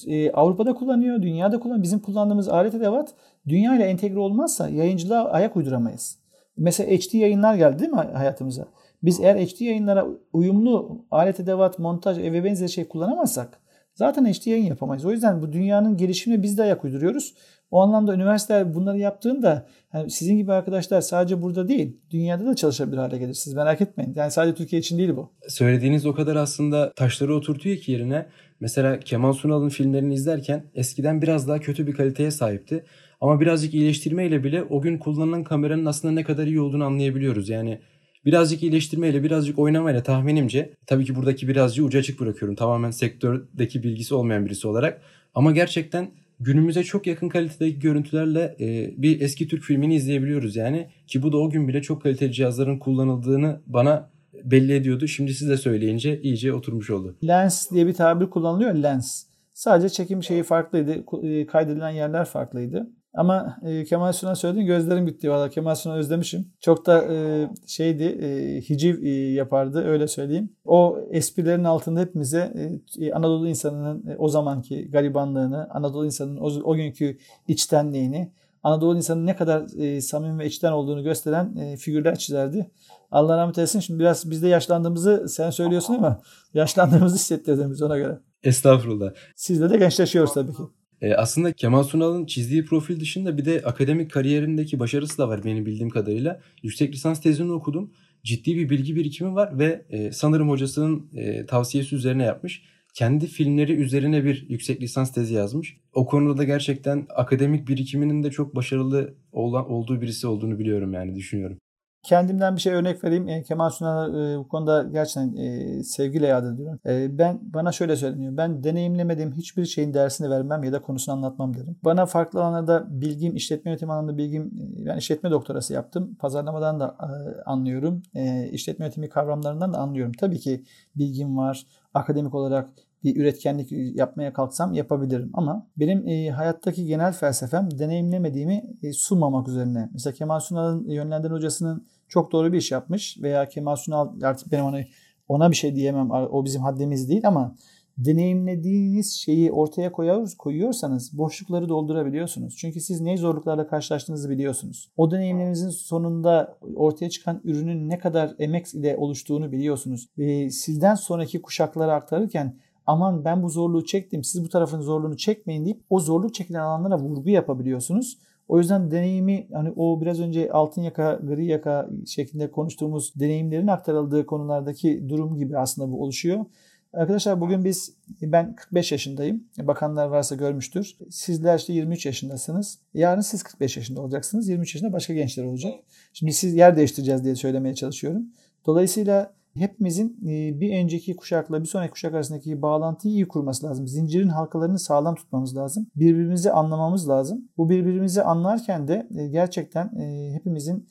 E, 0.06 0.32
Avrupa'da 0.32 0.74
kullanıyor, 0.74 1.22
dünyada 1.22 1.60
kullanıyor. 1.60 1.82
Bizim 1.82 1.98
kullandığımız 1.98 2.48
alet 2.48 2.74
edevat 2.74 3.14
dünya 3.48 3.76
ile 3.76 3.84
entegre 3.84 4.18
olmazsa 4.18 4.68
yayıncılığa 4.68 5.30
ayak 5.30 5.56
uyduramayız. 5.56 6.21
Mesela 6.56 6.90
HD 6.90 7.14
yayınlar 7.14 7.54
geldi 7.54 7.78
değil 7.78 7.90
mi 7.90 7.96
hayatımıza? 7.96 8.68
Biz 9.02 9.20
eğer 9.20 9.46
HD 9.46 9.60
yayınlara 9.60 10.06
uyumlu 10.32 11.06
alet 11.10 11.40
edevat, 11.40 11.78
montaj 11.78 12.18
ve 12.18 12.44
benzeri 12.44 12.68
şey 12.68 12.88
kullanamazsak 12.88 13.62
zaten 13.94 14.24
HD 14.24 14.46
yayın 14.46 14.64
yapamayız. 14.64 15.04
O 15.04 15.10
yüzden 15.10 15.42
bu 15.42 15.52
dünyanın 15.52 15.96
gelişimine 15.96 16.42
biz 16.42 16.58
de 16.58 16.62
ayak 16.62 16.84
uyduruyoruz. 16.84 17.34
O 17.70 17.80
anlamda 17.80 18.14
üniversiteler 18.14 18.74
bunları 18.74 18.98
yaptığında 18.98 19.66
yani 19.94 20.10
sizin 20.10 20.36
gibi 20.36 20.52
arkadaşlar 20.52 21.00
sadece 21.00 21.42
burada 21.42 21.68
değil, 21.68 22.00
dünyada 22.10 22.46
da 22.46 22.56
çalışabilir 22.56 22.96
hale 22.96 23.18
gelir. 23.18 23.34
Siz 23.34 23.54
merak 23.54 23.80
etmeyin. 23.80 24.12
Yani 24.16 24.30
sadece 24.30 24.54
Türkiye 24.54 24.80
için 24.80 24.98
değil 24.98 25.16
bu. 25.16 25.32
Söylediğiniz 25.48 26.06
o 26.06 26.14
kadar 26.14 26.36
aslında 26.36 26.92
taşları 26.92 27.34
oturtuyor 27.34 27.76
ki 27.76 27.92
yerine. 27.92 28.26
Mesela 28.60 29.00
Kemal 29.00 29.32
Sunal'ın 29.32 29.68
filmlerini 29.68 30.14
izlerken 30.14 30.64
eskiden 30.74 31.22
biraz 31.22 31.48
daha 31.48 31.60
kötü 31.60 31.86
bir 31.86 31.94
kaliteye 31.94 32.30
sahipti. 32.30 32.84
Ama 33.22 33.40
birazcık 33.40 33.74
iyileştirmeyle 33.74 34.44
bile 34.44 34.62
o 34.62 34.80
gün 34.80 34.98
kullanılan 34.98 35.44
kameranın 35.44 35.86
aslında 35.86 36.14
ne 36.14 36.24
kadar 36.24 36.46
iyi 36.46 36.60
olduğunu 36.60 36.84
anlayabiliyoruz. 36.84 37.48
Yani 37.48 37.80
birazcık 38.24 38.62
iyileştirmeyle, 38.62 39.22
birazcık 39.22 39.58
oynamayla 39.58 40.02
tahminimce 40.02 40.74
tabii 40.86 41.04
ki 41.04 41.14
buradaki 41.14 41.48
birazcık 41.48 41.84
ucu 41.86 41.98
açık 41.98 42.20
bırakıyorum. 42.20 42.56
Tamamen 42.56 42.90
sektördeki 42.90 43.82
bilgisi 43.82 44.14
olmayan 44.14 44.46
birisi 44.46 44.68
olarak. 44.68 45.02
Ama 45.34 45.52
gerçekten 45.52 46.10
günümüze 46.40 46.82
çok 46.84 47.06
yakın 47.06 47.28
kalitedeki 47.28 47.78
görüntülerle 47.78 48.56
e, 48.60 48.94
bir 49.02 49.20
eski 49.20 49.48
Türk 49.48 49.62
filmini 49.62 49.94
izleyebiliyoruz 49.94 50.56
yani. 50.56 50.88
Ki 51.06 51.22
bu 51.22 51.32
da 51.32 51.38
o 51.38 51.50
gün 51.50 51.68
bile 51.68 51.82
çok 51.82 52.02
kaliteli 52.02 52.32
cihazların 52.32 52.78
kullanıldığını 52.78 53.60
bana 53.66 54.10
belli 54.44 54.74
ediyordu. 54.74 55.06
Şimdi 55.06 55.34
siz 55.34 55.48
de 55.48 55.56
söyleyince 55.56 56.20
iyice 56.22 56.52
oturmuş 56.52 56.90
oldu. 56.90 57.16
Lens 57.26 57.70
diye 57.70 57.86
bir 57.86 57.94
tabir 57.94 58.26
kullanılıyor. 58.26 58.74
Lens. 58.74 59.24
Sadece 59.54 59.88
çekim 59.88 60.22
şeyi 60.22 60.42
farklıydı. 60.42 61.04
E, 61.22 61.46
kaydedilen 61.46 61.90
yerler 61.90 62.24
farklıydı. 62.24 62.90
Ama 63.14 63.56
e, 63.62 63.84
Kemal 63.84 64.12
Sunal 64.12 64.34
söylediğin 64.34 64.66
gözlerim 64.66 65.06
gitti 65.06 65.30
valla. 65.30 65.50
Kemal 65.50 65.74
Sunal 65.74 65.96
özlemişim. 65.96 66.46
Çok 66.60 66.86
da 66.86 67.04
e, 67.14 67.48
şeydi, 67.66 68.04
e, 68.04 68.60
hiciv 68.60 69.02
e, 69.02 69.08
yapardı 69.10 69.84
öyle 69.84 70.08
söyleyeyim. 70.08 70.52
O 70.64 70.98
esprilerin 71.10 71.64
altında 71.64 72.00
hepimize 72.00 72.52
e, 73.00 73.12
Anadolu 73.12 73.48
insanının 73.48 74.06
e, 74.06 74.16
o 74.16 74.28
zamanki 74.28 74.90
garibanlığını, 74.90 75.70
Anadolu 75.70 76.06
insanının 76.06 76.36
o, 76.36 76.46
o 76.46 76.74
günkü 76.74 77.18
içtenliğini, 77.48 78.32
Anadolu 78.62 78.96
insanının 78.96 79.26
ne 79.26 79.36
kadar 79.36 79.78
e, 79.78 80.00
samimi 80.00 80.38
ve 80.38 80.46
içten 80.46 80.72
olduğunu 80.72 81.02
gösteren 81.02 81.56
e, 81.56 81.76
figürler 81.76 82.18
çizerdi. 82.18 82.70
Allah 83.10 83.36
rahmet 83.36 83.58
eylesin. 83.58 83.80
Şimdi 83.80 84.00
biraz 84.00 84.30
biz 84.30 84.42
de 84.42 84.48
yaşlandığımızı 84.48 85.28
sen 85.28 85.50
söylüyorsun 85.50 85.94
ama 85.94 86.20
yaşlandığımızı 86.54 87.16
hissettirdin 87.16 87.70
biz 87.70 87.82
ona 87.82 87.98
göre. 87.98 88.18
Estağfurullah. 88.42 89.10
Sizde 89.36 89.70
de 89.70 89.76
gençleşiyoruz 89.76 90.34
tabii 90.34 90.52
ki. 90.52 90.62
E, 91.02 91.14
aslında 91.14 91.52
Kemal 91.52 91.82
Sunal'ın 91.82 92.26
çizdiği 92.26 92.64
profil 92.64 93.00
dışında 93.00 93.38
bir 93.38 93.44
de 93.44 93.62
akademik 93.64 94.10
kariyerindeki 94.10 94.78
başarısı 94.78 95.18
da 95.18 95.28
var 95.28 95.44
benim 95.44 95.66
bildiğim 95.66 95.90
kadarıyla. 95.90 96.40
Yüksek 96.62 96.94
lisans 96.94 97.20
tezini 97.20 97.52
okudum. 97.52 97.90
Ciddi 98.24 98.56
bir 98.56 98.70
bilgi 98.70 98.96
birikimi 98.96 99.34
var 99.34 99.58
ve 99.58 99.82
e, 99.90 100.12
sanırım 100.12 100.48
hocasının 100.50 101.06
e, 101.14 101.46
tavsiyesi 101.46 101.96
üzerine 101.96 102.24
yapmış. 102.24 102.62
Kendi 102.94 103.26
filmleri 103.26 103.72
üzerine 103.72 104.24
bir 104.24 104.46
yüksek 104.48 104.80
lisans 104.80 105.12
tezi 105.12 105.34
yazmış. 105.34 105.76
O 105.92 106.06
konuda 106.06 106.38
da 106.38 106.44
gerçekten 106.44 107.06
akademik 107.16 107.68
birikiminin 107.68 108.22
de 108.22 108.30
çok 108.30 108.56
başarılı 108.56 109.14
olan, 109.32 109.70
olduğu 109.70 110.00
birisi 110.00 110.26
olduğunu 110.26 110.58
biliyorum 110.58 110.92
yani 110.92 111.14
düşünüyorum. 111.14 111.58
Kendimden 112.02 112.56
bir 112.56 112.60
şey 112.60 112.72
örnek 112.72 113.04
vereyim. 113.04 113.28
E, 113.28 113.42
Kemal 113.42 113.70
Sunal'ı 113.70 114.32
e, 114.34 114.38
bu 114.38 114.48
konuda 114.48 114.82
gerçekten 114.82 115.36
e, 115.36 115.82
sevgiyle 115.84 116.26
yad 116.26 116.54
ediyorum. 116.54 116.80
E, 116.86 117.18
ben 117.18 117.40
bana 117.42 117.72
şöyle 117.72 117.96
söyleniyor. 117.96 118.36
Ben 118.36 118.64
deneyimlemediğim 118.64 119.32
hiçbir 119.32 119.64
şeyin 119.64 119.94
dersini 119.94 120.30
vermem 120.30 120.64
ya 120.64 120.72
da 120.72 120.82
konusunu 120.82 121.14
anlatmam 121.14 121.54
derim. 121.54 121.76
Bana 121.84 122.06
farklı 122.06 122.42
alanlarda 122.42 122.86
bilgim, 123.00 123.36
işletme 123.36 123.70
yönetimi 123.70 123.92
alanında 123.92 124.18
bilgim, 124.18 124.42
e, 124.42 124.86
ben 124.86 124.96
işletme 124.96 125.30
doktorası 125.30 125.74
yaptım. 125.74 126.16
Pazarlamadan 126.20 126.80
da 126.80 126.96
e, 127.00 127.42
anlıyorum. 127.42 128.02
E, 128.14 128.48
işletme 128.48 128.84
yönetimi 128.84 129.08
kavramlarından 129.08 129.72
da 129.72 129.78
anlıyorum. 129.78 130.12
Tabii 130.12 130.38
ki 130.38 130.64
bilgim 130.96 131.36
var. 131.36 131.66
Akademik 131.94 132.34
olarak 132.34 132.68
bir 133.04 133.16
üretkenlik 133.16 133.72
yapmaya 133.98 134.32
kalksam 134.32 134.72
yapabilirim. 134.74 135.30
Ama 135.34 135.66
benim 135.76 136.08
e, 136.08 136.30
hayattaki 136.30 136.86
genel 136.86 137.12
felsefem 137.12 137.68
deneyimlemediğimi 137.78 138.62
e, 138.82 138.92
sunmamak 138.92 139.48
üzerine. 139.48 139.90
Mesela 139.92 140.14
Kemal 140.14 140.40
Sunal'ın 140.40 140.88
yönlendiren 140.88 141.34
hocasının 141.34 141.86
çok 142.08 142.32
doğru 142.32 142.52
bir 142.52 142.58
iş 142.58 142.72
yapmış 142.72 143.18
veya 143.22 143.48
Kemal 143.48 143.76
Sunal 143.76 144.22
artık 144.22 144.52
benim 144.52 144.64
ona, 144.64 144.80
ona 145.28 145.50
bir 145.50 145.56
şey 145.56 145.74
diyemem 145.74 146.10
o 146.10 146.44
bizim 146.44 146.62
haddimiz 146.62 147.08
değil 147.08 147.28
ama 147.28 147.54
deneyimlediğiniz 147.98 149.12
şeyi 149.12 149.52
ortaya 149.52 149.92
koyuyoruz, 149.92 150.34
koyuyorsanız 150.34 151.18
boşlukları 151.18 151.68
doldurabiliyorsunuz. 151.68 152.56
Çünkü 152.56 152.80
siz 152.80 153.00
ne 153.00 153.16
zorluklarla 153.16 153.66
karşılaştığınızı 153.66 154.30
biliyorsunuz. 154.30 154.90
O 154.96 155.10
deneyimlerinizin 155.10 155.68
sonunda 155.68 156.58
ortaya 156.74 157.10
çıkan 157.10 157.40
ürünün 157.44 157.88
ne 157.88 157.98
kadar 157.98 158.34
emek 158.38 158.74
ile 158.74 158.96
oluştuğunu 158.96 159.52
biliyorsunuz. 159.52 160.08
Ve 160.18 160.50
sizden 160.50 160.94
sonraki 160.94 161.42
kuşaklara 161.42 161.94
aktarırken 161.94 162.56
aman 162.86 163.24
ben 163.24 163.42
bu 163.42 163.48
zorluğu 163.48 163.84
çektim 163.84 164.24
siz 164.24 164.44
bu 164.44 164.48
tarafın 164.48 164.80
zorluğunu 164.80 165.16
çekmeyin 165.16 165.64
deyip 165.64 165.80
o 165.90 166.00
zorluk 166.00 166.34
çekilen 166.34 166.60
alanlara 166.60 166.98
vurgu 166.98 167.30
yapabiliyorsunuz. 167.30 168.18
O 168.48 168.58
yüzden 168.58 168.90
deneyimi 168.90 169.48
hani 169.52 169.72
o 169.76 170.00
biraz 170.00 170.20
önce 170.20 170.52
altın 170.52 170.82
yaka, 170.82 171.20
gri 171.22 171.46
yaka 171.46 171.88
şeklinde 172.06 172.50
konuştuğumuz 172.50 173.12
deneyimlerin 173.16 173.66
aktarıldığı 173.66 174.26
konulardaki 174.26 175.08
durum 175.08 175.36
gibi 175.36 175.58
aslında 175.58 175.92
bu 175.92 176.02
oluşuyor. 176.02 176.44
Arkadaşlar 176.92 177.40
bugün 177.40 177.64
biz 177.64 177.96
ben 178.22 178.54
45 178.56 178.92
yaşındayım. 178.92 179.44
Bakanlar 179.58 180.06
varsa 180.06 180.34
görmüştür. 180.34 180.96
Sizler 181.10 181.58
işte 181.58 181.72
23 181.72 182.06
yaşındasınız. 182.06 182.78
Yarın 182.94 183.20
siz 183.20 183.42
45 183.42 183.76
yaşında 183.76 184.00
olacaksınız. 184.00 184.48
23 184.48 184.74
yaşında 184.74 184.92
başka 184.92 185.14
gençler 185.14 185.44
olacak. 185.44 185.74
Şimdi 186.12 186.32
siz 186.32 186.54
yer 186.54 186.76
değiştireceğiz 186.76 187.24
diye 187.24 187.34
söylemeye 187.34 187.74
çalışıyorum. 187.74 188.22
Dolayısıyla 188.66 189.34
hepimizin 189.58 190.18
e, 190.26 190.60
bir 190.60 190.76
önceki 190.76 191.16
kuşakla 191.16 191.62
bir 191.62 191.68
sonraki 191.68 191.90
kuşak 191.90 192.14
arasındaki 192.14 192.62
bağlantıyı 192.62 193.14
iyi 193.14 193.28
kurması 193.28 193.66
lazım. 193.66 193.88
Zincirin 193.88 194.28
halkalarını 194.28 194.78
sağlam 194.78 195.14
tutmamız 195.14 195.56
lazım. 195.56 195.86
Birbirimizi 195.96 196.52
anlamamız 196.52 197.08
lazım. 197.08 197.48
Bu 197.56 197.70
birbirimizi 197.70 198.22
anlarken 198.22 198.88
de 198.88 199.08
e, 199.18 199.28
gerçekten 199.28 199.86
e, 200.00 200.34
hepimizin 200.34 200.86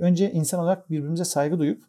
önce 0.00 0.32
insan 0.32 0.60
olarak 0.60 0.90
birbirimize 0.90 1.24
saygı 1.24 1.58
duyup 1.58 1.82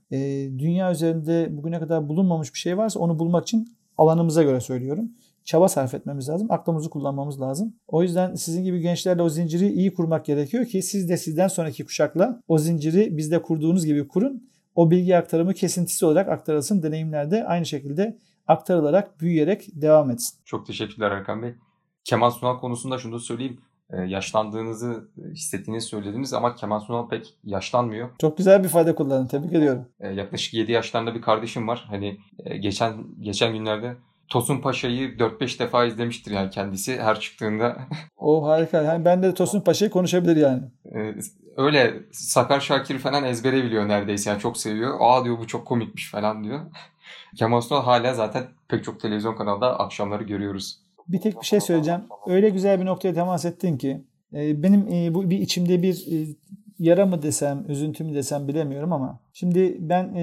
dünya 0.60 0.92
üzerinde 0.92 1.58
bugüne 1.58 1.80
kadar 1.80 2.10
bulunmamış 2.10 2.54
bir 2.54 2.60
şey 2.60 2.78
varsa 2.78 3.00
onu 3.00 3.20
bulmak 3.20 3.44
için 3.44 3.68
alanımıza 3.98 4.44
göre 4.44 4.60
söylüyorum. 4.60 5.12
Çaba 5.44 5.68
sarf 5.68 5.94
etmemiz 5.94 6.30
lazım. 6.30 6.52
Aklımızı 6.52 6.90
kullanmamız 6.90 7.42
lazım. 7.42 7.74
O 7.88 8.04
yüzden 8.04 8.36
sizin 8.36 8.64
gibi 8.64 8.80
gençlerle 8.80 9.22
o 9.22 9.30
zinciri 9.30 9.68
iyi 9.74 9.94
kurmak 9.94 10.26
gerekiyor 10.26 10.66
ki 10.66 10.82
siz 10.82 11.10
de 11.10 11.18
sizden 11.18 11.48
sonraki 11.48 11.86
kuşakla 11.86 12.42
o 12.48 12.58
zinciri 12.58 13.18
bizde 13.18 13.42
kurduğunuz 13.42 13.86
gibi 13.86 14.08
kurun 14.08 14.50
o 14.78 14.92
bilgi 14.92 15.18
aktarımı 15.18 15.54
kesintisi 15.54 16.06
olarak 16.06 16.30
aktarılsın. 16.30 16.84
Deneyimler 16.84 17.32
de 17.32 17.46
aynı 17.46 17.66
şekilde 17.66 18.18
aktarılarak, 18.48 19.22
büyüyerek 19.22 19.68
devam 19.74 20.12
etsin. 20.12 20.40
Çok 20.46 20.68
teşekkürler 20.68 21.12
Erkan 21.12 21.44
Bey. 21.44 21.56
Kemal 22.04 22.30
Sunal 22.32 22.60
konusunda 22.60 22.98
şunu 22.98 23.16
da 23.16 23.20
söyleyeyim. 23.20 23.62
Ee, 23.90 23.98
yaşlandığınızı 23.98 25.10
hissettiğinizi 25.32 25.88
söylediniz 25.88 26.34
ama 26.34 26.56
Kemal 26.56 26.80
Sunal 26.80 27.10
pek 27.10 27.38
yaşlanmıyor. 27.44 28.10
Çok 28.20 28.38
güzel 28.38 28.60
bir 28.60 28.68
ifade 28.68 28.96
kullandın. 28.96 29.28
Tebrik 29.28 29.54
ediyorum. 29.54 29.86
Ee, 30.00 30.08
yaklaşık 30.08 30.54
7 30.54 30.72
yaşlarında 30.72 31.16
bir 31.16 31.22
kardeşim 31.22 31.68
var. 31.68 31.86
Hani 31.90 32.18
e, 32.46 32.58
geçen 32.58 33.06
geçen 33.22 33.54
günlerde 33.54 33.96
Tosun 34.30 34.62
Paşa'yı 34.62 35.18
4-5 35.18 35.60
defa 35.60 35.86
izlemiştir 35.86 36.32
yani 36.32 36.50
kendisi 36.50 37.02
her 37.02 37.20
çıktığında. 37.20 37.78
O 38.18 38.48
harika. 38.48 38.82
Yani 38.82 39.06
ben 39.06 39.24
de 39.24 39.34
Tosun 39.34 39.62
Paşa'yı 39.62 39.92
konuşabilir 39.92 40.36
yani. 40.36 40.62
Ee, 40.96 41.16
öyle 41.58 41.94
Sakar 42.12 42.60
Şakir 42.60 43.00
falan 43.00 43.24
ezbere 43.24 43.64
biliyor 43.64 43.88
neredeyse. 43.88 44.30
Yani 44.30 44.40
çok 44.40 44.58
seviyor. 44.58 44.98
Aa 45.00 45.26
diyor 45.26 45.40
bu 45.40 45.48
çok 45.48 45.68
komikmiş 45.68 46.12
falan 46.12 46.44
diyor. 46.44 46.60
Kemal 47.36 47.62
Sunal 47.62 47.84
hala 47.84 48.14
zaten 48.14 48.44
pek 48.68 48.84
çok 48.84 49.00
televizyon 49.00 49.36
kanalda 49.36 49.80
akşamları 49.80 50.24
görüyoruz. 50.24 50.80
Bir 51.08 51.22
tek 51.22 51.42
bir 51.42 51.46
şey 51.46 51.60
söyleyeceğim. 51.60 52.02
Öyle 52.28 52.50
güzel 52.50 52.80
bir 52.80 52.86
noktaya 52.86 53.14
temas 53.14 53.46
ettin 53.46 53.78
ki 53.78 54.02
e, 54.34 54.64
benim 54.64 54.88
e, 54.88 55.14
bu 55.14 55.30
bir 55.30 55.40
içimde 55.40 55.82
bir 55.82 55.96
e, 56.12 56.36
yara 56.80 57.06
mı 57.06 57.22
desem, 57.22 57.66
üzüntü 57.68 58.04
mü 58.04 58.16
desem 58.16 58.48
bilemiyorum 58.48 58.94
ama 58.94 59.20
şimdi 59.34 59.78
ben 59.80 60.14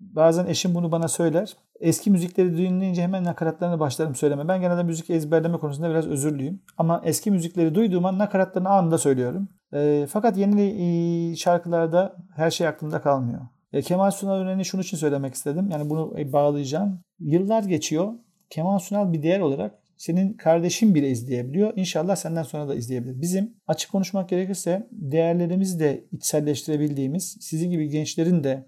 bazen 0.00 0.46
eşim 0.46 0.74
bunu 0.74 0.92
bana 0.92 1.08
söyler. 1.08 1.56
Eski 1.80 2.10
müzikleri 2.10 2.56
dinleyince 2.56 3.02
hemen 3.02 3.24
nakaratlarını 3.24 3.80
başlarım 3.80 4.14
söyleme. 4.14 4.48
Ben 4.48 4.60
genelde 4.60 4.82
müzik 4.82 5.10
ezberleme 5.10 5.58
konusunda 5.58 5.90
biraz 5.90 6.06
özürlüyüm. 6.06 6.62
Ama 6.78 7.02
eski 7.04 7.30
müzikleri 7.30 7.74
duyduğum 7.74 8.04
an 8.04 8.18
nakaratlarını 8.18 8.68
anında 8.68 8.98
söylüyorum. 8.98 9.48
E, 9.74 10.06
fakat 10.10 10.36
yeni 10.36 10.62
e, 10.62 11.36
şarkılarda 11.36 12.16
her 12.36 12.50
şey 12.50 12.66
aklımda 12.66 13.00
kalmıyor. 13.00 13.40
E, 13.72 13.82
Kemal 13.82 14.10
Sunal 14.10 14.40
örneğini 14.40 14.64
şunun 14.64 14.82
için 14.82 14.96
söylemek 14.96 15.34
istedim. 15.34 15.70
Yani 15.70 15.90
bunu 15.90 16.14
e, 16.18 16.32
bağlayacağım. 16.32 17.00
Yıllar 17.18 17.62
geçiyor. 17.62 18.12
Kemal 18.50 18.78
Sunal 18.78 19.12
bir 19.12 19.22
değer 19.22 19.40
olarak 19.40 19.78
senin 19.96 20.32
kardeşin 20.32 20.94
bile 20.94 21.10
izleyebiliyor. 21.10 21.72
İnşallah 21.76 22.16
senden 22.16 22.42
sonra 22.42 22.68
da 22.68 22.74
izleyebilir. 22.74 23.20
Bizim 23.20 23.54
açık 23.66 23.92
konuşmak 23.92 24.28
gerekirse 24.28 24.88
değerlerimizi 24.92 25.80
de 25.80 26.04
içselleştirebildiğimiz, 26.12 27.36
sizin 27.40 27.70
gibi 27.70 27.88
gençlerin 27.88 28.44
de 28.44 28.66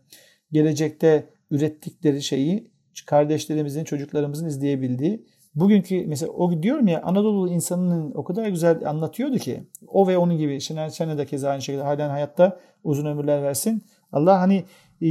gelecekte 0.53 1.27
ürettikleri 1.51 2.23
şeyi 2.23 2.70
kardeşlerimizin, 3.07 3.85
çocuklarımızın 3.85 4.47
izleyebildiği. 4.47 5.27
Bugünkü 5.55 6.07
mesela 6.07 6.33
o 6.33 6.63
diyorum 6.63 6.87
ya 6.87 7.03
Anadolu 7.03 7.49
insanının 7.49 8.13
o 8.15 8.25
kadar 8.25 8.49
güzel 8.49 8.89
anlatıyordu 8.89 9.39
ki 9.39 9.65
o 9.87 10.09
ve 10.09 10.19
onun 10.19 10.39
gibi 10.39 10.61
Şener 10.61 10.91
Şen'e 10.91 11.19
de 11.19 11.27
keza 11.27 11.51
aynı 11.51 11.63
şekilde 11.63 11.83
halen 11.83 12.11
hayatta 12.11 12.59
uzun 12.85 13.07
ömürler 13.07 13.43
versin. 13.43 13.83
Allah 14.13 14.41
hani 14.41 14.57
e, 15.03 15.09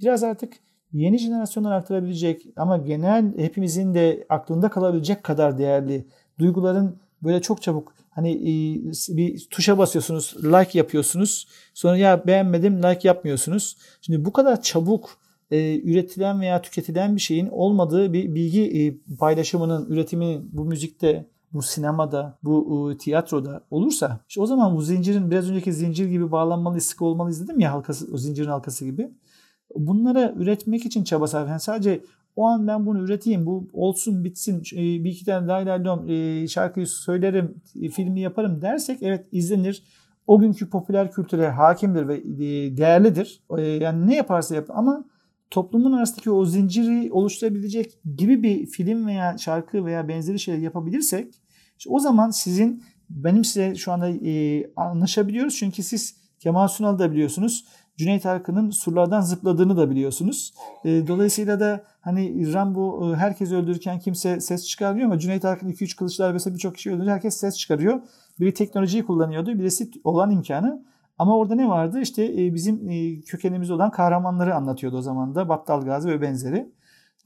biraz 0.00 0.24
artık 0.24 0.52
yeni 0.92 1.18
jenerasyonlar 1.18 1.72
aktarabilecek 1.72 2.46
ama 2.56 2.76
genel 2.76 3.38
hepimizin 3.38 3.94
de 3.94 4.26
aklında 4.28 4.70
kalabilecek 4.70 5.24
kadar 5.24 5.58
değerli 5.58 6.06
duyguların 6.38 7.00
böyle 7.22 7.42
çok 7.42 7.62
çabuk 7.62 7.94
hani 8.10 8.30
e, 8.32 8.52
bir 9.16 9.46
tuşa 9.50 9.78
basıyorsunuz, 9.78 10.36
like 10.44 10.78
yapıyorsunuz. 10.78 11.48
Sonra 11.74 11.96
ya 11.96 12.26
beğenmedim, 12.26 12.82
like 12.82 13.08
yapmıyorsunuz. 13.08 13.76
Şimdi 14.00 14.24
bu 14.24 14.32
kadar 14.32 14.62
çabuk 14.62 15.19
e, 15.50 15.80
üretilen 15.80 16.40
veya 16.40 16.62
tüketilen 16.62 17.16
bir 17.16 17.20
şeyin 17.20 17.46
olmadığı 17.46 18.12
bir 18.12 18.34
bilgi 18.34 18.62
e, 18.62 19.14
paylaşımının, 19.16 19.86
üretiminin 19.90 20.50
bu 20.52 20.64
müzikte, 20.64 21.26
bu 21.52 21.62
sinemada, 21.62 22.38
bu 22.42 22.92
e, 22.92 22.96
tiyatroda 22.96 23.60
olursa 23.70 24.20
işte 24.28 24.40
o 24.40 24.46
zaman 24.46 24.76
bu 24.76 24.82
zincirin 24.82 25.30
biraz 25.30 25.50
önceki 25.50 25.72
zincir 25.72 26.06
gibi 26.06 26.32
bağlanmalı, 26.32 26.80
sıkı 26.80 27.04
olmalı 27.04 27.44
dedim 27.44 27.60
ya 27.60 27.72
halkası, 27.72 28.06
o 28.14 28.18
zincirin 28.18 28.48
halkası 28.48 28.84
gibi. 28.84 29.10
Bunlara 29.76 30.32
üretmek 30.36 30.86
için 30.86 31.04
çaba 31.04 31.26
sarf. 31.26 31.48
Yani 31.48 31.60
sadece 31.60 32.04
o 32.36 32.46
an 32.46 32.66
ben 32.66 32.86
bunu 32.86 33.04
üreteyim, 33.04 33.46
bu 33.46 33.68
olsun 33.72 34.24
bitsin, 34.24 34.62
e, 34.72 35.04
bir 35.04 35.10
iki 35.10 35.24
tane 35.24 35.46
lay 35.46 35.66
lay 35.66 35.84
lom 35.84 36.10
e, 36.10 36.48
şarkıyı 36.48 36.86
söylerim, 36.86 37.54
filmi 37.92 38.20
yaparım 38.20 38.62
dersek 38.62 39.02
evet 39.02 39.26
izlenir. 39.32 39.82
O 40.26 40.38
günkü 40.38 40.70
popüler 40.70 41.12
kültüre 41.12 41.48
hakimdir 41.48 42.08
ve 42.08 42.24
değerlidir. 42.76 43.42
Yani 43.58 44.06
ne 44.06 44.16
yaparsa 44.16 44.54
yap 44.54 44.66
ama 44.68 45.04
toplumun 45.50 45.92
arasındaki 45.92 46.30
o 46.30 46.44
zinciri 46.44 47.12
oluşturabilecek 47.12 47.98
gibi 48.16 48.42
bir 48.42 48.66
film 48.66 49.06
veya 49.06 49.38
şarkı 49.38 49.84
veya 49.84 50.08
benzeri 50.08 50.38
şeyler 50.38 50.58
yapabilirsek 50.58 51.34
işte 51.78 51.90
o 51.90 51.98
zaman 51.98 52.30
sizin 52.30 52.82
benim 53.10 53.44
size 53.44 53.74
şu 53.74 53.92
anda 53.92 54.08
e, 54.08 54.66
anlaşabiliyoruz 54.76 55.56
çünkü 55.56 55.82
siz 55.82 56.20
Kemal 56.38 56.68
Sunal'ı 56.68 56.98
da 56.98 57.12
biliyorsunuz. 57.12 57.64
Cüneyt 57.96 58.26
Arkın'ın 58.26 58.70
surlardan 58.70 59.20
zıpladığını 59.20 59.76
da 59.76 59.90
biliyorsunuz. 59.90 60.54
E, 60.84 61.06
dolayısıyla 61.06 61.60
da 61.60 61.84
hani 62.00 62.52
Rambo 62.52 63.12
e, 63.12 63.16
herkes 63.16 63.52
öldürürken 63.52 63.98
kimse 63.98 64.40
ses 64.40 64.66
çıkarmıyor 64.66 65.06
ama 65.06 65.18
Cüneyt 65.18 65.44
Arkın 65.44 65.68
2-3 65.70 65.96
kılıçlar 65.96 66.32
mesela 66.32 66.54
birçok 66.54 66.76
kişi 66.76 66.92
öldürür 66.92 67.10
herkes 67.10 67.36
ses 67.36 67.58
çıkarıyor. 67.58 68.00
Biri 68.40 68.54
teknolojiyi 68.54 69.06
kullanıyordu 69.06 69.58
birisi 69.58 69.90
olan 70.04 70.30
imkanı. 70.30 70.84
Ama 71.20 71.36
orada 71.36 71.54
ne 71.54 71.68
vardı? 71.68 72.00
İşte 72.00 72.24
e, 72.24 72.54
bizim 72.54 72.88
e, 72.88 73.20
kökenimiz 73.20 73.70
olan 73.70 73.90
kahramanları 73.90 74.54
anlatıyordu 74.54 74.96
o 74.96 75.02
zaman 75.02 75.34
da. 75.34 75.48
Battal 75.48 75.80
Gazi 75.80 76.08
ve 76.08 76.20
benzeri. 76.20 76.72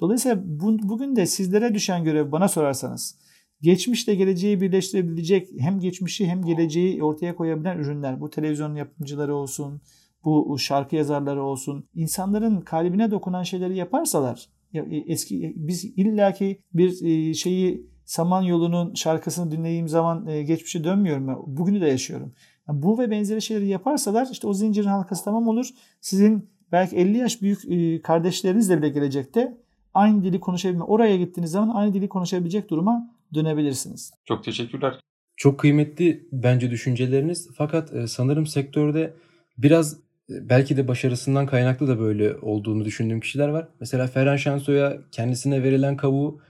Dolayısıyla 0.01 0.42
bu, 0.45 0.78
bugün 0.82 1.16
de 1.16 1.26
sizlere 1.26 1.74
düşen 1.74 2.05
görev 2.05 2.32
bana 2.32 2.49
sorarsanız 2.49 3.18
geçmişle 3.61 4.14
geleceği 4.14 4.61
birleştirebilecek 4.61 5.49
hem 5.59 5.80
geçmişi 5.80 6.26
hem 6.26 6.45
geleceği 6.45 7.03
ortaya 7.03 7.36
koyabilen 7.36 7.78
ürünler. 7.78 8.20
Bu 8.20 8.30
televizyon 8.30 8.74
yapımcıları 8.74 9.34
olsun, 9.34 9.80
bu 10.24 10.59
şarkı 10.59 10.97
yazarları 10.97 11.42
olsun. 11.42 11.88
insanların 11.95 12.61
kalbine 12.61 13.11
dokunan 13.11 13.42
şeyleri 13.42 13.76
yaparsalar 13.76 14.49
e, 14.74 14.80
eski 15.07 15.55
biz 15.57 15.84
illaki 15.84 16.61
bir 16.72 17.34
şeyi 17.34 17.86
Samanyolu'nun 18.05 18.95
şarkısını 18.95 19.51
dinlediğim 19.51 19.88
zaman 19.88 20.26
geçmişe 20.47 20.84
dönmüyorum. 20.84 21.26
Bugünü 21.47 21.80
de 21.80 21.86
yaşıyorum. 21.86 22.32
Yani 22.68 22.82
bu 22.82 22.98
ve 22.98 23.10
benzeri 23.10 23.42
şeyleri 23.42 23.68
yaparsalar 23.68 24.28
işte 24.32 24.46
o 24.46 24.54
zincirin 24.54 24.88
halkası 24.88 25.24
tamam 25.24 25.48
olur. 25.48 25.68
Sizin 26.00 26.50
belki 26.72 26.96
50 26.96 27.18
yaş 27.18 27.42
büyük 27.42 27.64
e, 27.64 28.02
kardeşlerinizle 28.02 28.78
bile 28.78 28.88
gelecekte 28.88 29.58
aynı 29.94 30.24
dili 30.24 30.40
konuşabilme. 30.40 30.84
Oraya 30.84 31.16
gittiğiniz 31.16 31.50
zaman 31.50 31.76
aynı 31.76 31.94
dili 31.94 32.08
konuşabilecek 32.08 32.70
duruma 32.70 33.10
dönebilirsiniz. 33.34 34.12
Çok 34.24 34.44
teşekkürler. 34.44 35.00
Çok 35.36 35.60
kıymetli 35.60 36.28
bence 36.32 36.70
düşünceleriniz. 36.70 37.48
Fakat 37.54 37.94
e, 37.94 38.06
sanırım 38.06 38.46
sektörde 38.46 39.14
biraz 39.58 39.94
e, 40.30 40.48
belki 40.48 40.76
de 40.76 40.88
başarısından 40.88 41.46
kaynaklı 41.46 41.88
da 41.88 41.98
böyle 41.98 42.36
olduğunu 42.36 42.84
düşündüğüm 42.84 43.20
kişiler 43.20 43.48
var. 43.48 43.68
Mesela 43.80 44.06
Ferhan 44.06 44.36
Şensoy'a 44.36 44.98
kendisine 45.12 45.62
verilen 45.62 45.96
kavuğu 45.96 46.40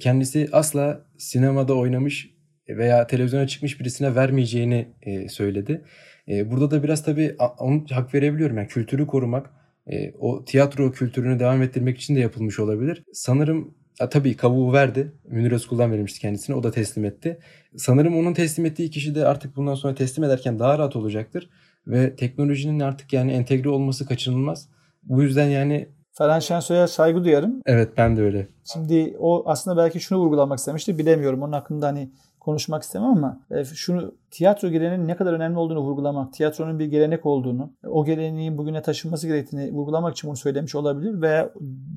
kendisi 0.00 0.48
asla 0.52 1.06
sinemada 1.18 1.74
oynamış 1.74 2.35
veya 2.68 3.06
televizyona 3.06 3.46
çıkmış 3.46 3.80
birisine 3.80 4.14
vermeyeceğini 4.14 4.88
e, 5.02 5.28
söyledi. 5.28 5.84
E, 6.28 6.50
burada 6.50 6.70
da 6.70 6.82
biraz 6.82 7.04
tabii 7.04 7.36
onun 7.58 7.86
hak 7.90 8.14
verebiliyorum. 8.14 8.56
Yani 8.56 8.68
kültürü 8.68 9.06
korumak, 9.06 9.50
e, 9.86 10.12
o 10.18 10.44
tiyatro 10.44 10.92
kültürünü 10.92 11.38
devam 11.38 11.62
ettirmek 11.62 11.98
için 11.98 12.16
de 12.16 12.20
yapılmış 12.20 12.58
olabilir. 12.58 13.04
Sanırım 13.12 13.74
a, 14.00 14.08
tabii 14.08 14.36
kavuğu 14.36 14.72
verdi. 14.72 15.12
Münir 15.28 15.52
Özkul'dan 15.52 15.92
verilmişti 15.92 16.20
kendisine. 16.20 16.56
O 16.56 16.62
da 16.62 16.70
teslim 16.70 17.04
etti. 17.04 17.38
Sanırım 17.76 18.16
onun 18.16 18.34
teslim 18.34 18.66
ettiği 18.66 18.90
kişi 18.90 19.14
de 19.14 19.26
artık 19.26 19.56
bundan 19.56 19.74
sonra 19.74 19.94
teslim 19.94 20.24
ederken 20.24 20.58
daha 20.58 20.78
rahat 20.78 20.96
olacaktır. 20.96 21.50
Ve 21.86 22.16
teknolojinin 22.16 22.80
artık 22.80 23.12
yani 23.12 23.32
entegre 23.32 23.68
olması 23.68 24.06
kaçınılmaz. 24.06 24.68
Bu 25.02 25.22
yüzden 25.22 25.48
yani 25.48 25.88
Ferhan 26.18 26.38
Şensoy'a 26.38 26.86
saygı 26.86 27.24
duyarım. 27.24 27.60
Evet 27.66 27.92
ben 27.96 28.16
de 28.16 28.22
öyle. 28.22 28.48
Şimdi 28.72 29.16
o 29.18 29.42
aslında 29.46 29.76
belki 29.76 30.00
şunu 30.00 30.18
vurgulamak 30.18 30.58
istemişti. 30.58 30.98
Bilemiyorum. 30.98 31.42
Onun 31.42 31.52
hakkında 31.52 31.86
hani 31.86 32.10
konuşmak 32.46 32.82
istemem 32.82 33.08
ama 33.08 33.40
e, 33.50 33.64
şunu 33.64 34.14
tiyatro 34.30 34.68
geleneğinin 34.68 35.08
ne 35.08 35.16
kadar 35.16 35.32
önemli 35.32 35.58
olduğunu 35.58 35.80
vurgulamak, 35.80 36.32
tiyatronun 36.32 36.78
bir 36.78 36.86
gelenek 36.86 37.26
olduğunu, 37.26 37.72
o 37.86 38.04
geleneğin 38.04 38.58
bugüne 38.58 38.82
taşınması 38.82 39.26
gerektiğini 39.26 39.72
vurgulamak 39.72 40.12
için 40.12 40.28
bunu 40.28 40.36
söylemiş 40.36 40.74
olabilir 40.74 41.20
veya 41.20 41.50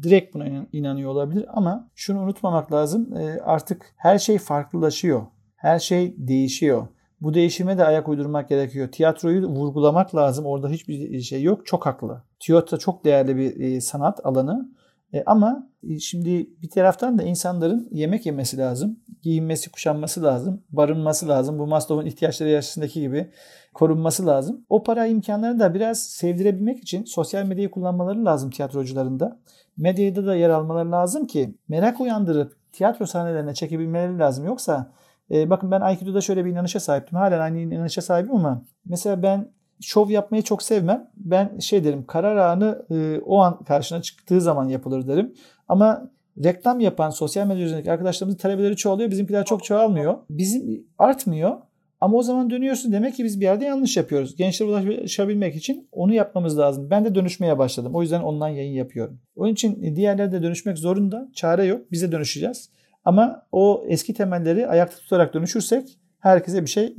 direkt 0.04 0.34
buna 0.34 0.46
inanıyor 0.72 1.12
olabilir 1.12 1.46
ama 1.50 1.90
şunu 1.96 2.22
unutmamak 2.22 2.72
lazım. 2.72 3.18
E, 3.18 3.40
artık 3.42 3.94
her 3.98 4.20
şey 4.20 4.38
farklılaşıyor. 4.38 5.22
Her 5.56 5.80
şey 5.80 6.16
değişiyor. 6.18 6.88
Bu 7.22 7.34
değişime 7.34 7.78
de 7.78 7.86
ayak 7.86 8.10
uydurmak 8.10 8.50
gerekiyor. 8.50 8.92
Tiyatroyu 8.92 9.48
vurgulamak 9.48 10.16
lazım. 10.16 10.46
Orada 10.46 10.70
hiçbir 10.70 11.22
şey 11.22 11.44
yok. 11.44 11.66
Çok 11.66 11.86
haklı. 11.86 12.24
Tiyatro 12.40 12.78
çok 12.78 13.06
değerli 13.06 13.38
bir 13.38 13.60
e, 13.60 13.82
sanat 13.82 14.26
alanı. 14.26 14.70
E, 15.14 15.24
ama 15.26 15.69
e, 15.69 15.69
şimdi 16.00 16.50
bir 16.62 16.70
taraftan 16.70 17.18
da 17.18 17.24
insanların 17.24 17.88
yemek 17.92 18.26
yemesi 18.26 18.58
lazım, 18.58 19.00
giyinmesi, 19.22 19.72
kuşanması 19.72 20.24
lazım, 20.24 20.62
barınması 20.70 21.28
lazım. 21.28 21.60
Bu 21.60 21.68
Maslow'un 21.68 22.06
ihtiyaçları 22.06 22.50
yaşasındaki 22.50 23.02
gibi 23.02 23.30
korunması 23.74 24.26
lazım. 24.26 24.66
O 24.70 24.84
para 24.84 25.06
imkanlarını 25.06 25.60
da 25.60 25.74
biraz 25.74 26.04
sevdirebilmek 26.04 26.80
için 26.80 27.04
sosyal 27.04 27.46
medyayı 27.46 27.72
kullanmaları 27.72 28.26
lazım 28.26 28.50
tiyatrocuların 28.50 29.20
da. 29.20 29.40
Medyada 29.78 30.26
da 30.26 30.36
yer 30.36 30.50
almaları 30.50 30.92
lazım 30.92 31.28
ki 31.28 31.56
merak 31.68 32.02
uyandırıp 32.02 32.56
tiyatro 32.72 33.06
sahnelerine 33.06 33.54
çekebilmeleri 33.54 34.20
lazım. 34.20 34.46
Yoksa 34.46 34.92
e, 35.32 35.50
bakın 35.50 35.72
ben 35.72 35.82
Aikido'da 35.82 36.22
şöyle 36.22 36.46
bir 36.46 36.52
inanışa 36.52 36.80
sahiptim. 36.80 37.18
Halen 37.18 37.40
aynı 37.40 37.60
inanışa 37.60 38.02
sahibim 38.02 38.36
ama 38.36 38.64
mesela 38.86 39.24
ben 39.24 39.52
şov 39.82 40.10
yapmayı 40.10 40.44
çok 40.44 40.64
sevmem. 40.64 41.10
Ben 41.18 41.60
şey 41.60 41.84
derim 41.84 42.06
karar 42.06 42.38
anı 42.38 42.86
e, 42.92 43.20
o 43.26 43.40
an 43.40 43.64
karşına 43.64 44.02
çıktığı 44.02 44.42
zaman 44.42 44.68
yapılır 44.68 45.08
derim. 45.08 45.34
Ama 45.70 46.12
reklam 46.44 46.80
yapan 46.80 47.10
sosyal 47.10 47.48
medya 47.48 47.66
üzerindeki 47.66 47.92
arkadaşlarımızın 47.92 48.38
talebeleri 48.38 48.76
çoğalıyor. 48.76 49.12
Bizimkiler 49.12 49.46
çok 49.46 49.64
çoğalmıyor. 49.64 50.18
Bizim 50.30 50.88
artmıyor. 50.98 51.58
Ama 52.02 52.18
o 52.18 52.24
zaman 52.24 52.50
dönüyorsun 52.50 52.92
demek 52.92 53.16
ki 53.16 53.24
biz 53.24 53.40
bir 53.40 53.46
yerde 53.46 53.66
yanlış 53.66 53.98
yapıyoruz. 53.98 54.36
Gençlere 54.36 54.70
ulaşabilmek 54.70 55.56
için 55.56 55.88
onu 55.92 56.14
yapmamız 56.14 56.58
lazım. 56.58 56.90
Ben 56.90 57.06
de 57.06 57.16
dönüşmeye 57.16 57.58
başladım. 57.58 57.96
O 57.96 58.02
yüzden 58.02 58.22
online 58.22 58.58
yayın 58.58 58.74
yapıyorum. 58.74 59.20
Onun 59.36 59.54
için 59.54 59.96
diğerleri 59.96 60.32
de 60.32 60.44
dönüşmek 60.44 60.78
zorunda. 60.78 61.30
Çare 61.34 61.64
yok. 61.64 61.92
Bize 61.92 62.12
dönüşeceğiz. 62.12 62.70
Ama 63.06 63.48
o 63.52 63.84
eski 63.88 64.14
temelleri 64.14 64.68
ayakta 64.68 64.98
tutarak 64.98 65.34
dönüşürsek 65.34 66.00
herkese 66.20 66.62
bir 66.62 66.68
şey 66.68 66.94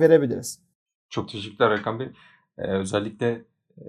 verebiliriz. 0.00 0.60
Çok 1.10 1.28
teşekkürler 1.28 1.70
Erkan 1.70 2.00
Bey. 2.00 2.06
Ee, 2.58 2.62
özellikle 2.62 3.44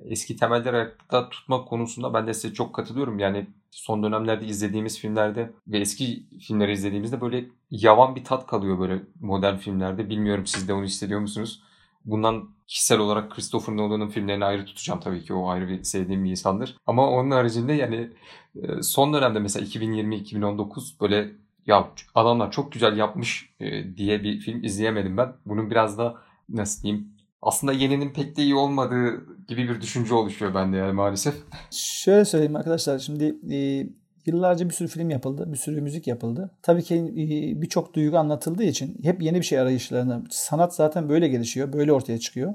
eski 0.06 0.36
temelleri 0.36 0.76
ayakta 0.76 1.30
tutmak 1.30 1.68
konusunda 1.68 2.14
ben 2.14 2.28
de 2.28 2.34
size 2.34 2.54
çok 2.54 2.76
katılıyorum. 2.76 3.20
Yani 3.20 3.48
son 3.72 4.04
dönemlerde 4.04 4.46
izlediğimiz 4.46 5.00
filmlerde 5.00 5.54
ve 5.68 5.80
eski 5.80 6.26
filmleri 6.48 6.72
izlediğimizde 6.72 7.22
böyle 7.22 7.46
yavan 7.72 8.16
bir 8.16 8.24
tat 8.24 8.48
kalıyor 8.48 8.80
böyle 8.80 9.04
modern 9.20 9.58
filmlerde. 9.58 10.10
Bilmiyorum 10.10 10.46
siz 10.46 10.68
de 10.68 10.74
onu 10.74 10.84
hissediyor 10.84 11.20
musunuz? 11.20 11.64
Bundan 12.06 12.50
kişisel 12.68 13.00
olarak 13.00 13.32
Christopher 13.32 13.78
Nolan'ın 13.78 14.10
filmlerini 14.10 14.46
ayrı 14.46 14.66
tutacağım 14.66 15.00
tabii 15.00 15.24
ki. 15.24 15.34
O 15.34 15.50
ayrı 15.50 15.68
bir 15.68 15.84
sevdiğim 15.84 16.24
bir 16.24 16.30
insandır. 16.30 16.78
Ama 16.86 17.10
onun 17.10 17.32
haricinde 17.32 17.74
yani 17.74 18.10
e, 18.56 18.82
son 18.82 19.14
dönemde 19.14 19.40
mesela 19.40 19.66
2020-2019 19.66 21.02
böyle 21.02 21.32
ya 21.66 21.92
adamlar 22.16 22.52
çok 22.52 22.72
güzel 22.72 22.98
yapmış 22.98 23.50
e, 23.60 23.98
diye 23.98 24.24
bir 24.24 24.40
film 24.40 24.64
izleyemedim 24.64 25.18
ben. 25.18 25.34
Bunun 25.46 25.72
biraz 25.72 25.98
da 25.98 26.18
nasıl 26.50 26.84
diyeyim 26.84 27.16
aslında 27.42 27.74
yeninin 27.74 28.14
pek 28.14 28.38
de 28.38 28.44
iyi 28.44 28.56
olmadığı 28.56 29.26
gibi 29.48 29.70
bir 29.70 29.82
düşünce 29.82 30.14
oluşuyor 30.14 30.56
bende 30.56 30.78
yani 30.78 30.94
maalesef. 30.94 31.36
Şöyle 31.72 32.26
söyleyeyim 32.26 32.56
arkadaşlar 32.56 33.00
şimdi 33.00 33.36
e, 33.52 33.88
yıllarca 34.26 34.70
bir 34.70 34.74
sürü 34.74 34.88
film 34.88 35.10
yapıldı, 35.10 35.54
bir 35.54 35.58
sürü 35.58 35.82
müzik 35.82 36.08
yapıldı. 36.08 36.52
Tabii 36.62 36.84
ki 36.84 36.96
e, 36.96 37.62
birçok 37.62 37.94
duygu 37.94 38.18
anlatıldığı 38.18 38.64
için 38.64 38.98
hep 39.04 39.22
yeni 39.22 39.38
bir 39.38 39.46
şey 39.46 39.60
arayışlarına. 39.60 40.24
Sanat 40.30 40.76
zaten 40.76 41.10
böyle 41.10 41.28
gelişiyor, 41.28 41.74
böyle 41.74 41.94
ortaya 41.94 42.20
çıkıyor. 42.20 42.54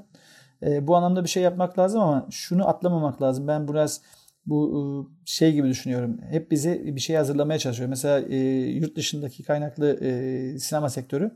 E, 0.63 0.87
bu 0.87 0.95
anlamda 0.95 1.23
bir 1.23 1.29
şey 1.29 1.43
yapmak 1.43 1.79
lazım 1.79 2.01
ama 2.01 2.27
şunu 2.31 2.67
atlamamak 2.67 3.21
lazım. 3.21 3.47
Ben 3.47 3.67
biraz 3.67 4.01
bu 4.45 4.79
ıı, 4.79 5.07
şey 5.25 5.53
gibi 5.53 5.67
düşünüyorum. 5.67 6.17
Hep 6.29 6.51
bizi 6.51 6.95
bir 6.95 7.01
şey 7.01 7.15
hazırlamaya 7.15 7.59
çalışıyor. 7.59 7.89
Mesela 7.89 8.19
e, 8.19 8.37
yurt 8.69 8.95
dışındaki 8.95 9.43
kaynaklı 9.43 9.99
e, 10.05 10.59
sinema 10.59 10.89
sektörü 10.89 11.31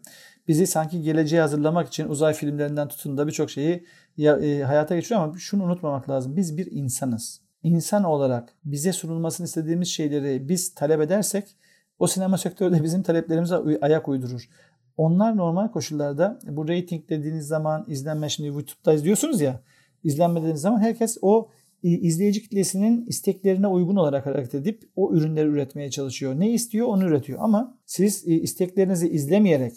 bizi 0.47 0.68
sanki 0.68 1.01
geleceğe 1.01 1.41
hazırlamak 1.41 1.88
için 1.88 2.10
uzay 2.10 2.34
filmlerinden 2.34 2.88
tutun 2.88 3.18
da 3.18 3.28
birçok 3.28 3.51
şeyi 3.51 3.86
ya, 4.18 4.38
e, 4.38 4.63
hayata 4.63 4.95
geçiriyor 4.95 5.22
ama 5.22 5.38
şunu 5.38 5.63
unutmamak 5.63 6.09
lazım. 6.09 6.36
Biz 6.36 6.57
bir 6.57 6.72
insanız. 6.72 7.41
İnsan 7.63 8.03
olarak 8.03 8.53
bize 8.66 8.93
sunulmasını 8.93 9.45
istediğimiz 9.45 9.88
şeyleri 9.88 10.49
biz 10.49 10.74
talep 10.74 11.01
edersek 11.01 11.55
o 11.99 12.07
sinema 12.07 12.38
sektörü 12.38 12.76
de 12.76 12.84
bizim 12.84 13.03
taleplerimize 13.03 13.55
ayak 13.82 14.07
uydurur. 14.07 14.49
Onlar 14.97 15.38
normal 15.38 15.72
koşullarda 15.72 16.39
bu 16.47 16.68
rating 16.68 17.09
dediğiniz 17.09 17.47
zaman 17.47 17.86
izlenme 17.88 18.30
şimdi 18.30 18.49
YouTube'da 18.49 18.93
izliyorsunuz 18.93 19.41
ya 19.41 19.61
izlenme 20.03 20.39
dediğiniz 20.39 20.61
zaman 20.61 20.80
herkes 20.80 21.18
o 21.22 21.49
izleyici 21.84 22.41
kitlesinin 22.41 23.05
isteklerine 23.05 23.68
uygun 23.68 23.95
olarak 23.95 24.26
hareket 24.26 24.55
edip 24.55 24.89
o 24.95 25.13
ürünleri 25.13 25.47
üretmeye 25.47 25.89
çalışıyor. 25.89 26.39
Ne 26.39 26.51
istiyor 26.51 26.88
onu 26.88 27.05
üretiyor 27.05 27.39
ama 27.41 27.78
siz 27.86 28.28
isteklerinizi 28.28 29.09
izlemeyerek 29.09 29.74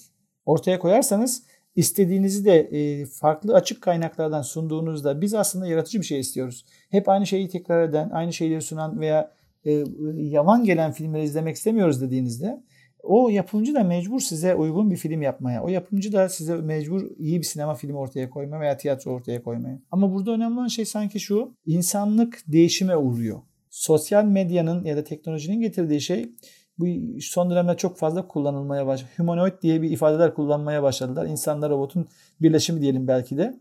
ortaya 0.46 0.78
koyarsanız 0.78 1.42
istediğinizi 1.76 2.44
de 2.44 2.58
e, 2.58 3.06
farklı 3.06 3.54
açık 3.54 3.82
kaynaklardan 3.82 4.42
sunduğunuzda 4.42 5.20
biz 5.20 5.34
aslında 5.34 5.66
yaratıcı 5.66 6.00
bir 6.00 6.06
şey 6.06 6.20
istiyoruz. 6.20 6.64
Hep 6.90 7.08
aynı 7.08 7.26
şeyi 7.26 7.48
tekrar 7.48 7.82
eden, 7.82 8.10
aynı 8.10 8.32
şeyleri 8.32 8.62
sunan 8.62 9.00
veya 9.00 9.32
e, 9.64 9.84
yavan 10.14 10.64
gelen 10.64 10.92
filmleri 10.92 11.24
izlemek 11.24 11.56
istemiyoruz 11.56 12.00
dediğinizde 12.00 12.62
o 13.02 13.28
yapımcı 13.28 13.74
da 13.74 13.84
mecbur 13.84 14.20
size 14.20 14.54
uygun 14.54 14.90
bir 14.90 14.96
film 14.96 15.22
yapmaya. 15.22 15.62
O 15.62 15.68
yapımcı 15.68 16.12
da 16.12 16.28
size 16.28 16.56
mecbur 16.56 17.10
iyi 17.18 17.38
bir 17.38 17.44
sinema 17.44 17.74
filmi 17.74 17.98
ortaya 17.98 18.30
koymaya 18.30 18.60
veya 18.60 18.76
tiyatro 18.76 19.10
ortaya 19.10 19.42
koymaya. 19.42 19.78
Ama 19.90 20.14
burada 20.14 20.30
önemli 20.30 20.58
olan 20.58 20.68
şey 20.68 20.84
sanki 20.84 21.20
şu. 21.20 21.54
insanlık 21.66 22.42
değişime 22.46 22.96
uğruyor. 22.96 23.40
Sosyal 23.70 24.24
medyanın 24.24 24.84
ya 24.84 24.96
da 24.96 25.04
teknolojinin 25.04 25.60
getirdiği 25.60 26.00
şey 26.00 26.30
bu 26.78 26.86
son 27.20 27.50
dönemde 27.50 27.76
çok 27.76 27.98
fazla 27.98 28.28
kullanılmaya 28.28 28.86
başladı. 28.86 29.10
Humanoid 29.16 29.62
diye 29.62 29.82
bir 29.82 29.90
ifadeler 29.90 30.34
kullanmaya 30.34 30.82
başladılar. 30.82 31.26
İnsanla 31.26 31.70
robotun 31.70 32.06
birleşimi 32.40 32.80
diyelim 32.80 33.08
belki 33.08 33.36
de. 33.36 33.60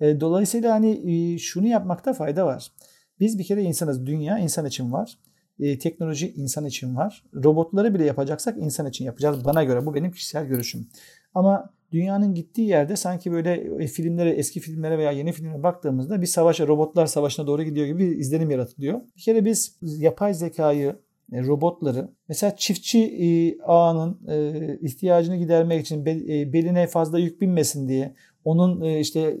E, 0.00 0.20
dolayısıyla 0.20 0.74
hani 0.74 1.12
e, 1.12 1.38
şunu 1.38 1.66
yapmakta 1.66 2.12
fayda 2.12 2.46
var. 2.46 2.72
Biz 3.20 3.38
bir 3.38 3.44
kere 3.44 3.62
insanız. 3.62 4.06
Dünya 4.06 4.38
insan 4.38 4.66
için 4.66 4.92
var. 4.92 5.18
E, 5.60 5.78
teknoloji 5.78 6.32
insan 6.32 6.64
için 6.64 6.96
var. 6.96 7.24
Robotları 7.34 7.94
bile 7.94 8.04
yapacaksak 8.04 8.58
insan 8.58 8.86
için 8.86 9.04
yapacağız. 9.04 9.44
Bana 9.44 9.64
göre 9.64 9.86
bu 9.86 9.94
benim 9.94 10.12
kişisel 10.12 10.46
görüşüm. 10.46 10.88
Ama 11.34 11.70
dünyanın 11.92 12.34
gittiği 12.34 12.68
yerde 12.68 12.96
sanki 12.96 13.32
böyle 13.32 13.86
filmlere, 13.86 14.30
eski 14.30 14.60
filmlere 14.60 14.98
veya 14.98 15.10
yeni 15.10 15.32
filmlere 15.32 15.62
baktığımızda 15.62 16.20
bir 16.20 16.26
savaşa, 16.26 16.66
robotlar 16.66 17.06
savaşına 17.06 17.46
doğru 17.46 17.62
gidiyor 17.62 17.86
gibi 17.86 17.98
bir 17.98 18.16
izlenim 18.16 18.50
yaratılıyor. 18.50 19.00
Bir 19.16 19.22
kere 19.22 19.44
biz 19.44 19.76
yapay 19.82 20.34
zekayı, 20.34 20.88
e, 20.88 20.96
robotları 21.32 22.08
mesela 22.28 22.56
çiftçi 22.56 23.00
e, 23.00 23.58
ağının 23.62 24.18
e, 24.28 24.78
ihtiyacını 24.80 25.36
gidermek 25.36 25.80
için 25.80 26.06
beline 26.52 26.86
fazla 26.86 27.18
yük 27.18 27.40
binmesin 27.40 27.88
diye 27.88 28.14
onun 28.44 28.98
işte 28.98 29.38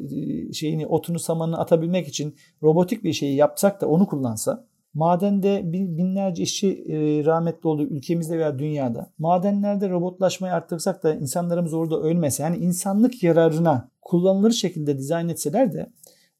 şeyini 0.52 0.86
otunu 0.86 1.18
samanını 1.18 1.58
atabilmek 1.58 2.08
için 2.08 2.34
robotik 2.62 3.04
bir 3.04 3.12
şeyi 3.12 3.36
yapsak 3.36 3.80
da 3.80 3.88
onu 3.88 4.06
kullansa 4.06 4.66
madende 4.94 5.62
binlerce 5.72 6.42
işçi 6.42 6.84
rahmetli 7.26 7.68
oldu 7.68 7.82
ülkemizde 7.82 8.38
veya 8.38 8.58
dünyada. 8.58 9.10
Madenlerde 9.18 9.90
robotlaşmayı 9.90 10.54
arttırsak 10.54 11.02
da 11.02 11.14
insanlarımız 11.14 11.74
orada 11.74 12.00
ölmese 12.00 12.42
yani 12.42 12.56
insanlık 12.56 13.22
yararına 13.22 13.88
kullanılır 14.02 14.52
şekilde 14.52 14.98
dizayn 14.98 15.28
etseler 15.28 15.72
de 15.72 15.90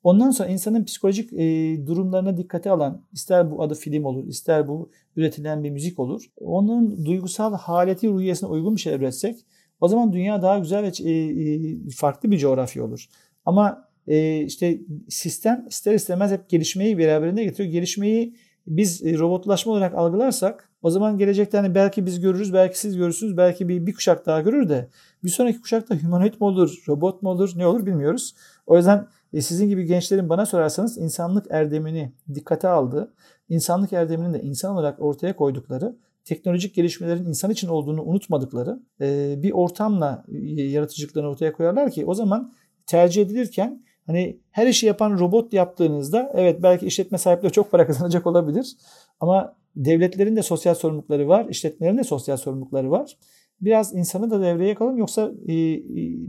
Ondan 0.05 0.31
sonra 0.31 0.49
insanın 0.49 0.85
psikolojik 0.85 1.33
e, 1.33 1.87
durumlarına 1.87 2.37
dikkate 2.37 2.71
alan, 2.71 3.03
ister 3.13 3.51
bu 3.51 3.63
adı 3.63 3.75
film 3.75 4.05
olur, 4.05 4.27
ister 4.27 4.69
bu 4.69 4.91
üretilen 5.17 5.65
bir 5.65 5.71
müzik 5.71 5.99
olur. 5.99 6.23
Onun 6.41 7.07
duygusal 7.07 7.55
haleti 7.55 8.09
ruhiyesine 8.09 8.49
uygun 8.49 8.77
bir 8.77 8.81
şey 8.81 8.95
üretsek 8.95 9.37
o 9.81 9.89
zaman 9.89 10.13
dünya 10.13 10.43
daha 10.43 10.59
güzel 10.59 10.83
ve 10.83 11.11
e, 11.11 11.13
e, 11.13 11.91
farklı 11.97 12.31
bir 12.31 12.39
coğrafya 12.39 12.85
olur. 12.85 13.07
Ama 13.45 13.89
e, 14.07 14.41
işte 14.41 14.81
sistem 15.09 15.67
ister 15.69 15.95
istemez 15.95 16.31
hep 16.31 16.49
gelişmeyi 16.49 16.99
beraberinde 16.99 17.45
getiriyor. 17.45 17.73
Gelişmeyi 17.73 18.37
biz 18.67 19.07
e, 19.07 19.19
robotlaşma 19.19 19.73
olarak 19.73 19.95
algılarsak 19.95 20.71
o 20.83 20.91
zaman 20.91 21.19
gelecekte 21.19 21.57
hani 21.57 21.75
belki 21.75 22.07
biz 22.07 22.21
görürüz, 22.21 22.53
belki 22.53 22.81
siz 22.81 22.97
görürsünüz, 22.97 23.37
belki 23.37 23.69
bir, 23.69 23.87
bir 23.87 23.95
kuşak 23.95 24.27
daha 24.27 24.41
görür 24.41 24.69
de 24.69 24.89
bir 25.25 25.31
sonraki 25.31 25.61
kuşakta 25.61 25.95
humanoid 25.95 26.33
mi 26.33 26.45
olur, 26.45 26.85
robot 26.89 27.23
mu 27.23 27.31
olur, 27.31 27.53
ne 27.57 27.67
olur 27.67 27.87
bilmiyoruz. 27.87 28.35
O 28.67 28.77
yüzden 28.77 29.07
e, 29.35 29.41
sizin 29.41 29.69
gibi 29.69 29.85
gençlerin 29.85 30.29
bana 30.29 30.47
sorarsanız 30.47 30.99
insanlık 30.99 31.47
erdemini 31.51 32.13
dikkate 32.35 32.69
aldığı, 32.69 33.15
insanlık 33.49 33.93
erdeminin 33.93 34.35
de 34.35 34.43
insan 34.43 34.75
olarak 34.75 35.03
ortaya 35.03 35.37
koydukları, 35.37 35.97
teknolojik 36.25 36.75
gelişmelerin 36.75 37.25
insan 37.25 37.51
için 37.51 37.69
olduğunu 37.69 38.03
unutmadıkları 38.03 38.81
e, 39.01 39.35
bir 39.43 39.53
ortamla 39.53 40.25
e, 40.57 40.63
yaratıcılıklarını 40.63 41.31
ortaya 41.31 41.53
koyarlar 41.53 41.91
ki 41.91 42.07
o 42.07 42.15
zaman 42.15 42.53
tercih 42.87 43.23
edilirken 43.23 43.85
hani 44.07 44.41
her 44.51 44.67
işi 44.67 44.87
yapan 44.87 45.19
robot 45.19 45.53
yaptığınızda 45.53 46.33
evet 46.35 46.63
belki 46.63 46.87
işletme 46.87 47.19
sahipleri 47.19 47.53
çok 47.53 47.71
para 47.71 47.87
kazanacak 47.87 48.27
olabilir 48.27 48.77
ama 49.21 49.57
devletlerin 49.77 50.37
de 50.37 50.43
sosyal 50.43 50.75
sorumlulukları 50.75 51.29
var, 51.29 51.47
işletmelerin 51.49 51.99
de 51.99 52.05
sosyal 52.05 52.37
sorumlulukları 52.37 52.91
var. 52.91 53.17
biraz 53.61 53.95
insanı 53.95 54.31
da 54.31 54.43
devreye 54.43 54.69
yakalım 54.69 54.97
yoksa 54.97 55.33
e, 55.47 55.55
e, 55.55 55.83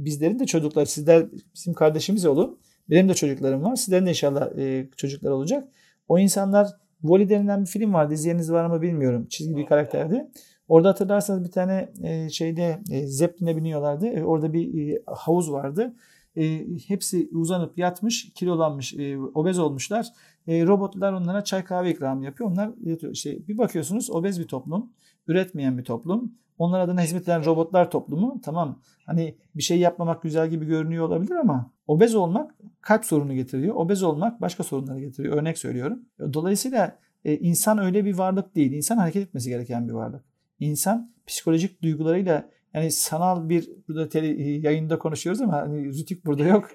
bizlerin 0.06 0.40
de 0.40 0.46
çocuklar 0.46 0.86
sizler 0.86 1.26
bizim 1.56 1.74
kardeşimiz 1.74 2.26
olun. 2.26 2.60
Benim 2.90 3.10
de 3.10 3.14
çocuklarım 3.14 3.64
var. 3.64 3.76
Sizlerin 3.76 4.06
de 4.06 4.10
inşallah 4.10 4.58
e, 4.58 4.90
çocuklar 4.98 5.32
olacak. 5.32 5.68
O 6.08 6.20
insanlar 6.20 6.68
Wall-E 7.02 7.30
denilen 7.30 7.62
bir 7.62 7.68
film 7.68 7.94
vardı. 7.94 8.14
İzleyeniniz 8.14 8.52
var 8.52 8.66
mı 8.66 8.82
bilmiyorum. 8.82 9.28
Çizgi 9.30 9.58
bir 9.58 9.66
karakterdi. 9.66 10.28
Orada 10.68 10.90
hatırlarsanız 10.90 11.44
bir 11.44 11.52
tane 11.52 11.94
e, 12.04 12.30
şeyde 12.30 12.82
e, 12.92 13.08
Zeppelin'e 13.08 13.58
biniyorlardı. 13.58 14.08
E, 14.08 14.24
orada 14.24 14.54
bir 14.54 14.94
e, 14.94 15.04
havuz 15.06 15.52
vardı. 15.52 15.96
E, 16.36 16.66
hepsi 16.88 17.30
uzanıp 17.32 17.78
yatmış, 17.78 18.34
kilolanmış, 18.34 18.94
e, 18.94 19.18
obez 19.20 19.60
olmuşlar. 19.60 20.08
E, 20.48 20.66
robotlar 20.66 21.14
onlara 21.14 21.44
çay 21.44 21.64
kahve 21.64 21.92
ikram 21.92 22.24
yapıyor. 22.24 22.52
Onlar 22.52 22.72
yatıyor. 22.84 23.14
Bir 23.26 23.58
bakıyorsunuz 23.58 24.12
obez 24.12 24.40
bir 24.40 24.48
toplum, 24.48 24.94
üretmeyen 25.28 25.78
bir 25.78 25.84
toplum. 25.84 26.34
Onlar 26.58 26.80
adına 26.80 27.02
hizmet 27.02 27.24
eden 27.24 27.46
robotlar 27.46 27.92
toplumu. 27.92 28.42
Tamam 28.44 28.80
hani 29.06 29.36
bir 29.56 29.64
şey 29.64 29.80
yapmamak 29.80 30.22
güzel 30.22 30.50
gibi 30.50 30.66
görünüyor 30.66 31.08
olabilir 31.08 31.36
ama 31.36 31.72
obez 31.88 32.16
olmak 32.16 32.56
kalp 32.82 33.06
sorunu 33.06 33.34
getiriyor. 33.34 33.76
Obez 33.76 34.04
olmak 34.04 34.42
başka 34.42 34.64
sorunları 34.64 35.00
getiriyor. 35.00 35.38
Örnek 35.38 35.58
söylüyorum. 35.58 36.00
Dolayısıyla 36.34 37.00
e, 37.26 37.38
insan 37.38 37.78
öyle 37.78 38.06
bir 38.06 38.18
varlık 38.18 38.56
değil. 38.56 38.72
İnsan 38.72 38.98
hareket 38.98 39.28
etmesi 39.28 39.50
gereken 39.50 39.88
bir 39.88 39.94
varlık. 39.94 40.24
İnsan 40.60 41.12
psikolojik 41.28 41.82
duygularıyla 41.82 42.50
yani 42.74 42.92
sanal 42.92 43.50
bir 43.50 43.70
burada 43.88 44.10
tele, 44.10 44.44
yayında 44.44 45.00
konuşuyoruz 45.00 45.42
ama 45.42 45.54
hani 45.54 45.86
Rütük 45.86 46.26
burada 46.26 46.44
yok. 46.44 46.70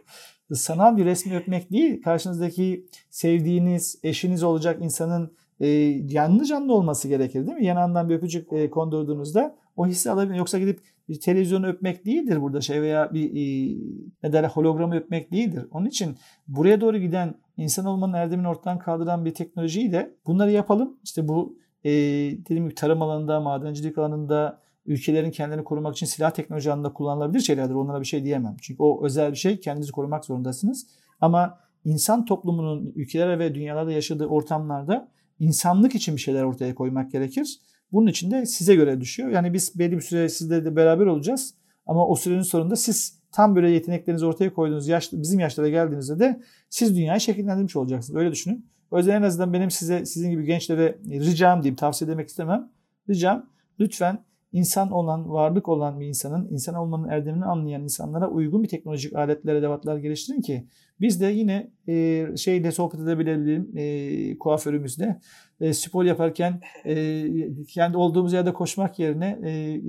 Sanal 0.52 0.96
bir 0.96 1.04
resmi 1.04 1.36
öpmek 1.36 1.72
değil, 1.72 2.02
karşınızdaki 2.02 2.86
sevdiğiniz, 3.10 3.98
eşiniz 4.02 4.42
olacak 4.42 4.78
insanın 4.82 5.32
e, 5.60 6.08
canlı 6.08 6.44
canlı 6.44 6.74
olması 6.74 7.08
gerekir 7.08 7.46
değil 7.46 7.58
mi? 7.58 7.66
Yanağından 7.66 8.08
bir 8.08 8.14
öpücük 8.14 8.52
e, 8.52 8.70
kondurduğunuzda 8.70 9.56
o 9.76 9.86
hissi 9.86 10.10
alabilir. 10.10 10.38
Yoksa 10.38 10.58
gidip 10.58 10.80
bir 11.10 11.20
televizyonu 11.20 11.66
öpmek 11.66 12.06
değildir 12.06 12.40
burada 12.42 12.60
şey 12.60 12.82
veya 12.82 13.14
bir 13.14 13.30
e, 13.30 13.76
ne 14.22 14.32
derler 14.32 14.48
hologramı 14.48 14.96
öpmek 14.96 15.32
değildir. 15.32 15.66
Onun 15.70 15.86
için 15.86 16.16
buraya 16.48 16.80
doğru 16.80 16.98
giden 16.98 17.34
insan 17.56 17.86
olmanın 17.86 18.12
erdemini 18.12 18.48
ortadan 18.48 18.78
kaldıran 18.78 19.24
bir 19.24 19.34
teknolojiyi 19.34 19.92
de 19.92 20.14
bunları 20.26 20.50
yapalım. 20.50 20.98
İşte 21.04 21.28
bu 21.28 21.56
e, 21.84 21.90
dediğim 21.90 22.64
gibi 22.64 22.74
tarım 22.74 23.02
alanında, 23.02 23.40
madencilik 23.40 23.98
alanında, 23.98 24.60
ülkelerin 24.86 25.30
kendilerini 25.30 25.64
korumak 25.64 25.96
için 25.96 26.06
silah 26.06 26.30
teknoloji 26.30 26.72
alanında 26.72 26.92
kullanılabilir 26.92 27.40
şeylerdir. 27.40 27.74
Onlara 27.74 28.00
bir 28.00 28.06
şey 28.06 28.24
diyemem. 28.24 28.56
Çünkü 28.62 28.82
o 28.82 29.04
özel 29.04 29.30
bir 29.30 29.36
şey. 29.36 29.60
Kendinizi 29.60 29.92
korumak 29.92 30.24
zorundasınız. 30.24 30.86
Ama 31.20 31.58
insan 31.84 32.24
toplumunun 32.24 32.92
ülkelere 32.96 33.38
ve 33.38 33.54
dünyalarda 33.54 33.92
yaşadığı 33.92 34.26
ortamlarda 34.26 35.08
insanlık 35.38 35.94
için 35.94 36.16
bir 36.16 36.20
şeyler 36.20 36.42
ortaya 36.42 36.74
koymak 36.74 37.12
gerekir. 37.12 37.60
Bunun 37.92 38.06
için 38.06 38.30
de 38.30 38.46
size 38.46 38.74
göre 38.74 39.00
düşüyor. 39.00 39.28
Yani 39.28 39.52
biz 39.52 39.78
belli 39.78 39.96
bir 39.96 40.00
süre 40.00 40.28
sizle 40.28 40.64
de 40.64 40.76
beraber 40.76 41.06
olacağız. 41.06 41.54
Ama 41.86 42.06
o 42.06 42.16
sürenin 42.16 42.42
sonunda 42.42 42.76
siz 42.76 43.20
tam 43.32 43.56
böyle 43.56 43.70
yeteneklerinizi 43.70 44.26
ortaya 44.26 44.54
koyduğunuz 44.54 44.88
yaş, 44.88 45.12
bizim 45.12 45.40
yaşlara 45.40 45.68
geldiğinizde 45.68 46.18
de 46.18 46.40
siz 46.70 46.96
dünyayı 46.96 47.20
şekillendirmiş 47.20 47.76
olacaksınız. 47.76 48.16
Öyle 48.16 48.32
düşünün. 48.32 48.66
O 48.90 48.98
yüzden 48.98 49.14
en 49.14 49.22
azından 49.22 49.52
benim 49.52 49.70
size 49.70 50.06
sizin 50.06 50.30
gibi 50.30 50.44
gençlere 50.44 50.98
ricam 51.10 51.62
diyeyim 51.62 51.76
tavsiye 51.76 52.10
etmek 52.10 52.28
istemem. 52.28 52.70
Ricam 53.08 53.46
lütfen 53.80 54.24
insan 54.52 54.90
olan, 54.90 55.30
varlık 55.30 55.68
olan 55.68 56.00
bir 56.00 56.06
insanın, 56.06 56.48
insan 56.50 56.74
olmanın 56.74 57.08
erdemini 57.08 57.44
anlayan 57.44 57.82
insanlara 57.82 58.28
uygun 58.28 58.62
bir 58.62 58.68
teknolojik 58.68 59.16
aletler, 59.16 59.54
edevatlar 59.54 59.96
geliştirin 59.96 60.40
ki 60.40 60.66
biz 61.00 61.20
de 61.20 61.26
yine 61.26 61.70
e, 61.88 62.26
şeyle 62.36 62.72
sohbet 62.72 63.00
edebilelim 63.00 63.72
e, 63.76 64.38
kuaförümüzle. 64.38 65.20
E, 65.60 65.72
spor 65.72 66.04
yaparken 66.04 66.60
e, 66.86 67.24
kendi 67.68 67.96
olduğumuz 67.96 68.32
yerde 68.32 68.52
koşmak 68.52 68.98
yerine 68.98 69.38
e, 69.44 69.80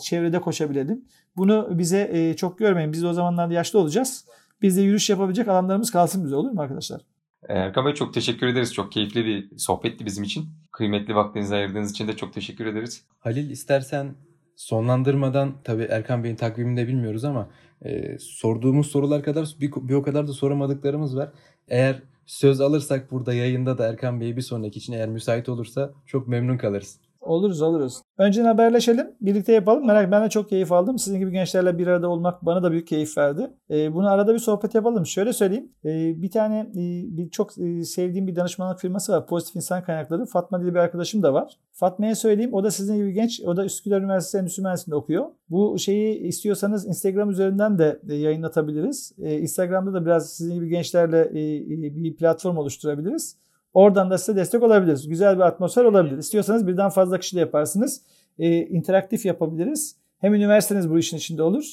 çevrede 0.00 0.40
koşabilelim. 0.40 1.04
Bunu 1.36 1.78
bize 1.78 2.10
e, 2.12 2.36
çok 2.36 2.58
görmeyin. 2.58 2.92
Biz 2.92 3.02
de 3.02 3.06
o 3.06 3.12
zamanlarda 3.12 3.54
yaşlı 3.54 3.78
olacağız. 3.78 4.26
Biz 4.62 4.76
de 4.76 4.80
yürüyüş 4.80 5.10
yapabilecek 5.10 5.48
alanlarımız 5.48 5.90
kalsın 5.90 6.24
bize 6.24 6.36
olur 6.36 6.50
mu 6.50 6.60
arkadaşlar? 6.60 7.13
Erkan 7.48 7.86
Bey 7.86 7.94
çok 7.94 8.14
teşekkür 8.14 8.46
ederiz. 8.46 8.74
Çok 8.74 8.92
keyifli 8.92 9.24
bir 9.24 9.58
sohbetti 9.58 10.06
bizim 10.06 10.24
için. 10.24 10.48
Kıymetli 10.72 11.14
vaktinizi 11.14 11.54
ayırdığınız 11.54 11.90
için 11.90 12.08
de 12.08 12.16
çok 12.16 12.32
teşekkür 12.32 12.66
ederiz. 12.66 13.04
Halil 13.20 13.50
istersen 13.50 14.14
sonlandırmadan 14.56 15.54
tabii 15.64 15.82
Erkan 15.82 16.24
Bey'in 16.24 16.36
takvimini 16.36 16.76
de 16.76 16.88
bilmiyoruz 16.88 17.24
ama 17.24 17.48
e, 17.84 18.18
sorduğumuz 18.18 18.86
sorular 18.86 19.22
kadar 19.22 19.54
bir, 19.60 19.72
bir 19.72 19.94
o 19.94 20.02
kadar 20.02 20.28
da 20.28 20.32
soramadıklarımız 20.32 21.16
var. 21.16 21.32
Eğer 21.68 22.02
söz 22.26 22.60
alırsak 22.60 23.10
burada 23.10 23.34
yayında 23.34 23.78
da 23.78 23.88
Erkan 23.88 24.20
Bey'i 24.20 24.36
bir 24.36 24.42
sonraki 24.42 24.78
için 24.78 24.92
eğer 24.92 25.08
müsait 25.08 25.48
olursa 25.48 25.92
çok 26.06 26.28
memnun 26.28 26.56
kalırız. 26.56 26.98
Oluruz 27.24 27.62
oluruz. 27.62 28.02
Önceden 28.18 28.46
haberleşelim. 28.46 29.06
Birlikte 29.20 29.52
yapalım. 29.52 29.86
Merak 29.86 30.10
ben 30.10 30.24
de 30.24 30.28
çok 30.28 30.48
keyif 30.48 30.72
aldım. 30.72 30.98
Sizin 30.98 31.18
gibi 31.18 31.32
gençlerle 31.32 31.78
bir 31.78 31.86
arada 31.86 32.08
olmak 32.08 32.46
bana 32.46 32.62
da 32.62 32.72
büyük 32.72 32.86
keyif 32.86 33.18
verdi. 33.18 33.50
E, 33.70 33.94
bunu 33.94 34.10
arada 34.10 34.34
bir 34.34 34.38
sohbet 34.38 34.74
yapalım. 34.74 35.06
Şöyle 35.06 35.32
söyleyeyim. 35.32 35.72
E, 35.84 36.22
bir 36.22 36.30
tane 36.30 36.58
e, 36.60 36.82
bir 37.16 37.30
çok 37.30 37.58
e, 37.58 37.84
sevdiğim 37.84 38.26
bir 38.26 38.36
danışmanlık 38.36 38.80
firması 38.80 39.12
var. 39.12 39.26
Pozitif 39.26 39.56
İnsan 39.56 39.82
Kaynakları. 39.82 40.26
Fatma 40.26 40.62
diye 40.62 40.74
bir 40.74 40.78
arkadaşım 40.78 41.22
da 41.22 41.34
var. 41.34 41.58
Fatma'ya 41.72 42.14
söyleyeyim. 42.14 42.54
O 42.54 42.64
da 42.64 42.70
sizin 42.70 42.96
gibi 42.96 43.12
genç. 43.12 43.40
O 43.46 43.56
da 43.56 43.64
Üsküdar 43.64 44.00
Üniversitesi 44.00 44.38
Endüstri 44.38 44.62
Mühendisliği'nde 44.62 44.96
okuyor. 44.96 45.26
Bu 45.50 45.78
şeyi 45.78 46.18
istiyorsanız 46.18 46.86
Instagram 46.86 47.30
üzerinden 47.30 47.78
de 47.78 48.00
e, 48.08 48.14
yayınlatabiliriz. 48.14 49.12
E, 49.18 49.38
Instagram'da 49.38 49.92
da 49.92 50.04
biraz 50.04 50.32
sizin 50.32 50.54
gibi 50.54 50.68
gençlerle 50.68 51.20
e, 51.20 51.56
e, 51.56 51.94
bir 51.94 52.16
platform 52.16 52.56
oluşturabiliriz. 52.56 53.36
Oradan 53.74 54.10
da 54.10 54.18
size 54.18 54.36
destek 54.36 54.62
olabiliriz. 54.62 55.08
Güzel 55.08 55.36
bir 55.36 55.42
atmosfer 55.42 55.84
olabilir. 55.84 56.18
İstiyorsanız 56.18 56.66
birden 56.66 56.88
fazla 56.90 57.18
kişiyle 57.18 57.40
yaparsınız. 57.40 58.02
E, 58.38 58.66
interaktif 58.66 59.26
yapabiliriz. 59.26 59.96
Hem 60.18 60.34
üniversiteniz 60.34 60.90
bu 60.90 60.98
işin 60.98 61.16
içinde 61.16 61.42
olur. 61.42 61.64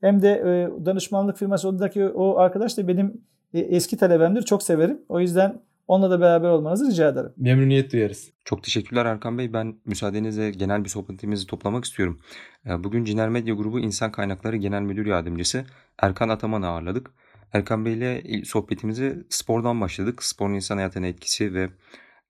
Hem 0.00 0.22
de 0.22 0.28
e, 0.30 0.84
danışmanlık 0.86 1.36
firması 1.36 1.68
oradaki 1.68 2.04
o 2.04 2.38
arkadaş 2.38 2.78
da 2.78 2.88
benim 2.88 3.20
e, 3.54 3.60
eski 3.60 3.96
talebemdir. 3.96 4.42
Çok 4.42 4.62
severim. 4.62 5.02
O 5.08 5.20
yüzden 5.20 5.60
onunla 5.88 6.10
da 6.10 6.20
beraber 6.20 6.48
olmanızı 6.48 6.90
rica 6.90 7.08
ederim. 7.08 7.32
Memnuniyet 7.36 7.92
duyarız. 7.92 8.30
Çok 8.44 8.62
teşekkürler 8.62 9.06
Erkan 9.06 9.38
Bey. 9.38 9.52
Ben 9.52 9.74
müsaadenizle 9.84 10.50
genel 10.50 10.84
bir 10.84 10.88
sohbetimizi 10.88 11.46
toplamak 11.46 11.84
istiyorum. 11.84 12.20
E, 12.66 12.84
bugün 12.84 13.04
Ciner 13.04 13.28
Medya 13.28 13.54
Grubu 13.54 13.80
İnsan 13.80 14.12
Kaynakları 14.12 14.56
Genel 14.56 14.82
Müdür 14.82 15.06
Yardımcısı 15.06 15.64
Erkan 15.98 16.28
Ataman'ı 16.28 16.66
ağırladık. 16.66 17.10
Erkan 17.52 17.84
Bey 17.84 17.94
ile 17.94 18.44
sohbetimizi 18.44 19.26
spordan 19.28 19.80
başladık. 19.80 20.22
Sporun 20.22 20.54
insan 20.54 20.76
hayatına 20.76 21.06
etkisi 21.06 21.54
ve 21.54 21.70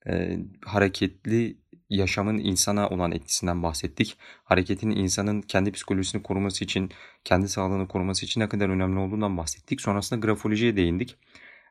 e, 0.08 0.38
hareketli 0.64 1.56
yaşamın 1.90 2.38
insana 2.38 2.88
olan 2.88 3.12
etkisinden 3.12 3.62
bahsettik. 3.62 4.16
Hareketin 4.44 4.90
insanın 4.90 5.42
kendi 5.42 5.72
psikolojisini 5.72 6.22
koruması 6.22 6.64
için, 6.64 6.90
kendi 7.24 7.48
sağlığını 7.48 7.88
koruması 7.88 8.26
için 8.26 8.40
ne 8.40 8.48
kadar 8.48 8.68
önemli 8.68 8.98
olduğundan 8.98 9.36
bahsettik. 9.36 9.80
Sonrasında 9.80 10.20
grafolojiye 10.20 10.76
değindik. 10.76 11.16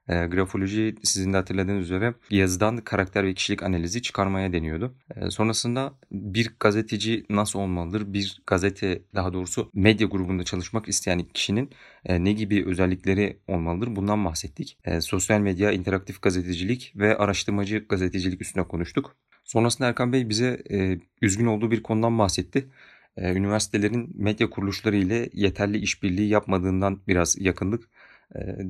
E, 0.10 0.28
grafoloji 0.28 0.96
sizin 1.04 1.34
de 1.34 1.38
hatırladığınız 1.38 1.86
üzere 1.86 2.14
yazıdan 2.30 2.78
karakter 2.78 3.26
ve 3.26 3.34
kişilik 3.34 3.64
analizi 3.64 4.02
çıkarmaya 4.02 4.54
deniyordu. 4.54 4.96
E, 5.16 5.30
sonrasında 5.30 5.94
bir 6.12 6.52
gazeteci 6.60 7.26
nasıl 7.30 7.60
olmalıdır? 7.60 8.14
Bir 8.14 8.42
gazete 8.48 9.02
daha 9.16 9.34
doğrusu 9.34 9.72
medya 9.74 10.08
grubunda 10.08 10.44
çalışmak 10.44 10.90
isteyen 10.90 11.24
kişinin 11.24 11.70
e, 12.06 12.24
ne 12.24 12.32
gibi 12.32 12.66
özellikleri 12.66 13.40
olmalıdır? 13.48 13.96
Bundan 13.96 14.26
bahsettik. 14.26 14.78
E, 14.86 15.02
sosyal 15.02 15.40
medya, 15.40 15.72
interaktif 15.72 16.22
gazetecilik 16.22 16.94
ve 16.96 17.18
araştırmacı 17.18 17.86
gazetecilik 17.90 18.42
üstüne 18.42 18.64
konuştuk. 18.64 19.16
Sonrasında 19.44 19.88
Erkan 19.88 20.14
Bey 20.14 20.30
bize 20.30 20.64
e, 20.72 21.00
üzgün 21.22 21.46
olduğu 21.46 21.72
bir 21.72 21.84
konudan 21.84 22.20
bahsetti. 22.20 22.70
Üniversitelerin 23.18 24.12
medya 24.16 24.50
kuruluşları 24.50 24.96
ile 24.96 25.30
yeterli 25.34 25.78
işbirliği 25.78 26.30
yapmadığından 26.30 27.02
biraz 27.08 27.42
yakındık. 27.42 27.90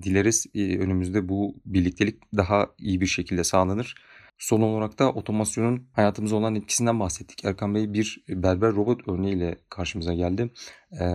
Dileriz 0.01 0.45
önümüzde 0.55 1.29
bu 1.29 1.55
birliktelik 1.65 2.37
daha 2.37 2.67
iyi 2.77 3.01
bir 3.01 3.05
şekilde 3.05 3.43
sağlanır. 3.43 3.95
Son 4.37 4.61
olarak 4.61 4.99
da 4.99 5.11
otomasyonun 5.11 5.87
hayatımıza 5.93 6.35
olan 6.35 6.55
etkisinden 6.55 6.99
bahsettik. 6.99 7.45
Erkan 7.45 7.75
Bey 7.75 7.93
bir 7.93 8.23
berber 8.29 8.71
robot 8.71 9.07
örneğiyle 9.07 9.57
karşımıza 9.69 10.13
geldi. 10.13 10.49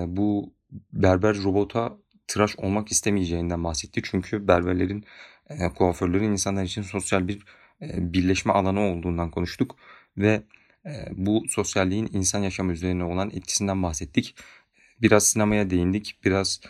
Bu 0.06 0.52
berber 0.92 1.36
robota 1.42 1.96
tıraş 2.26 2.58
olmak 2.58 2.92
istemeyeceğinden 2.92 3.64
bahsetti. 3.64 4.00
Çünkü 4.04 4.48
berberlerin, 4.48 5.04
kuaförlerin 5.74 6.32
insanlar 6.32 6.64
için 6.64 6.82
sosyal 6.82 7.28
bir 7.28 7.42
birleşme 7.80 8.52
alanı 8.52 8.80
olduğundan 8.80 9.30
konuştuk. 9.30 9.76
Ve 10.16 10.42
bu 11.10 11.44
sosyalliğin 11.48 12.10
insan 12.12 12.42
yaşamı 12.42 12.72
üzerine 12.72 13.04
olan 13.04 13.30
etkisinden 13.30 13.82
bahsettik. 13.82 14.36
Biraz 15.02 15.26
sinemaya 15.26 15.70
değindik, 15.70 16.18
biraz 16.24 16.60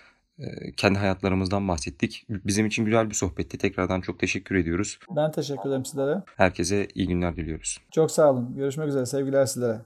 kendi 0.77 0.99
hayatlarımızdan 0.99 1.69
bahsettik. 1.69 2.27
Bizim 2.29 2.67
için 2.67 2.85
güzel 2.85 3.11
bir 3.11 3.15
sohbetti. 3.15 3.59
Tekrardan 3.59 4.01
çok 4.01 4.19
teşekkür 4.19 4.55
ediyoruz. 4.55 4.99
Ben 5.17 5.33
teşekkür 5.33 5.69
ederim 5.69 5.85
sizlere. 5.85 6.23
Herkese 6.37 6.89
iyi 6.95 7.09
günler 7.09 7.37
diliyoruz. 7.37 7.79
Çok 7.91 8.11
sağ 8.11 8.31
olun. 8.31 8.57
Görüşmek 8.57 8.89
üzere. 8.89 9.07
Sevgiler 9.07 9.47
sizlere. 9.47 9.81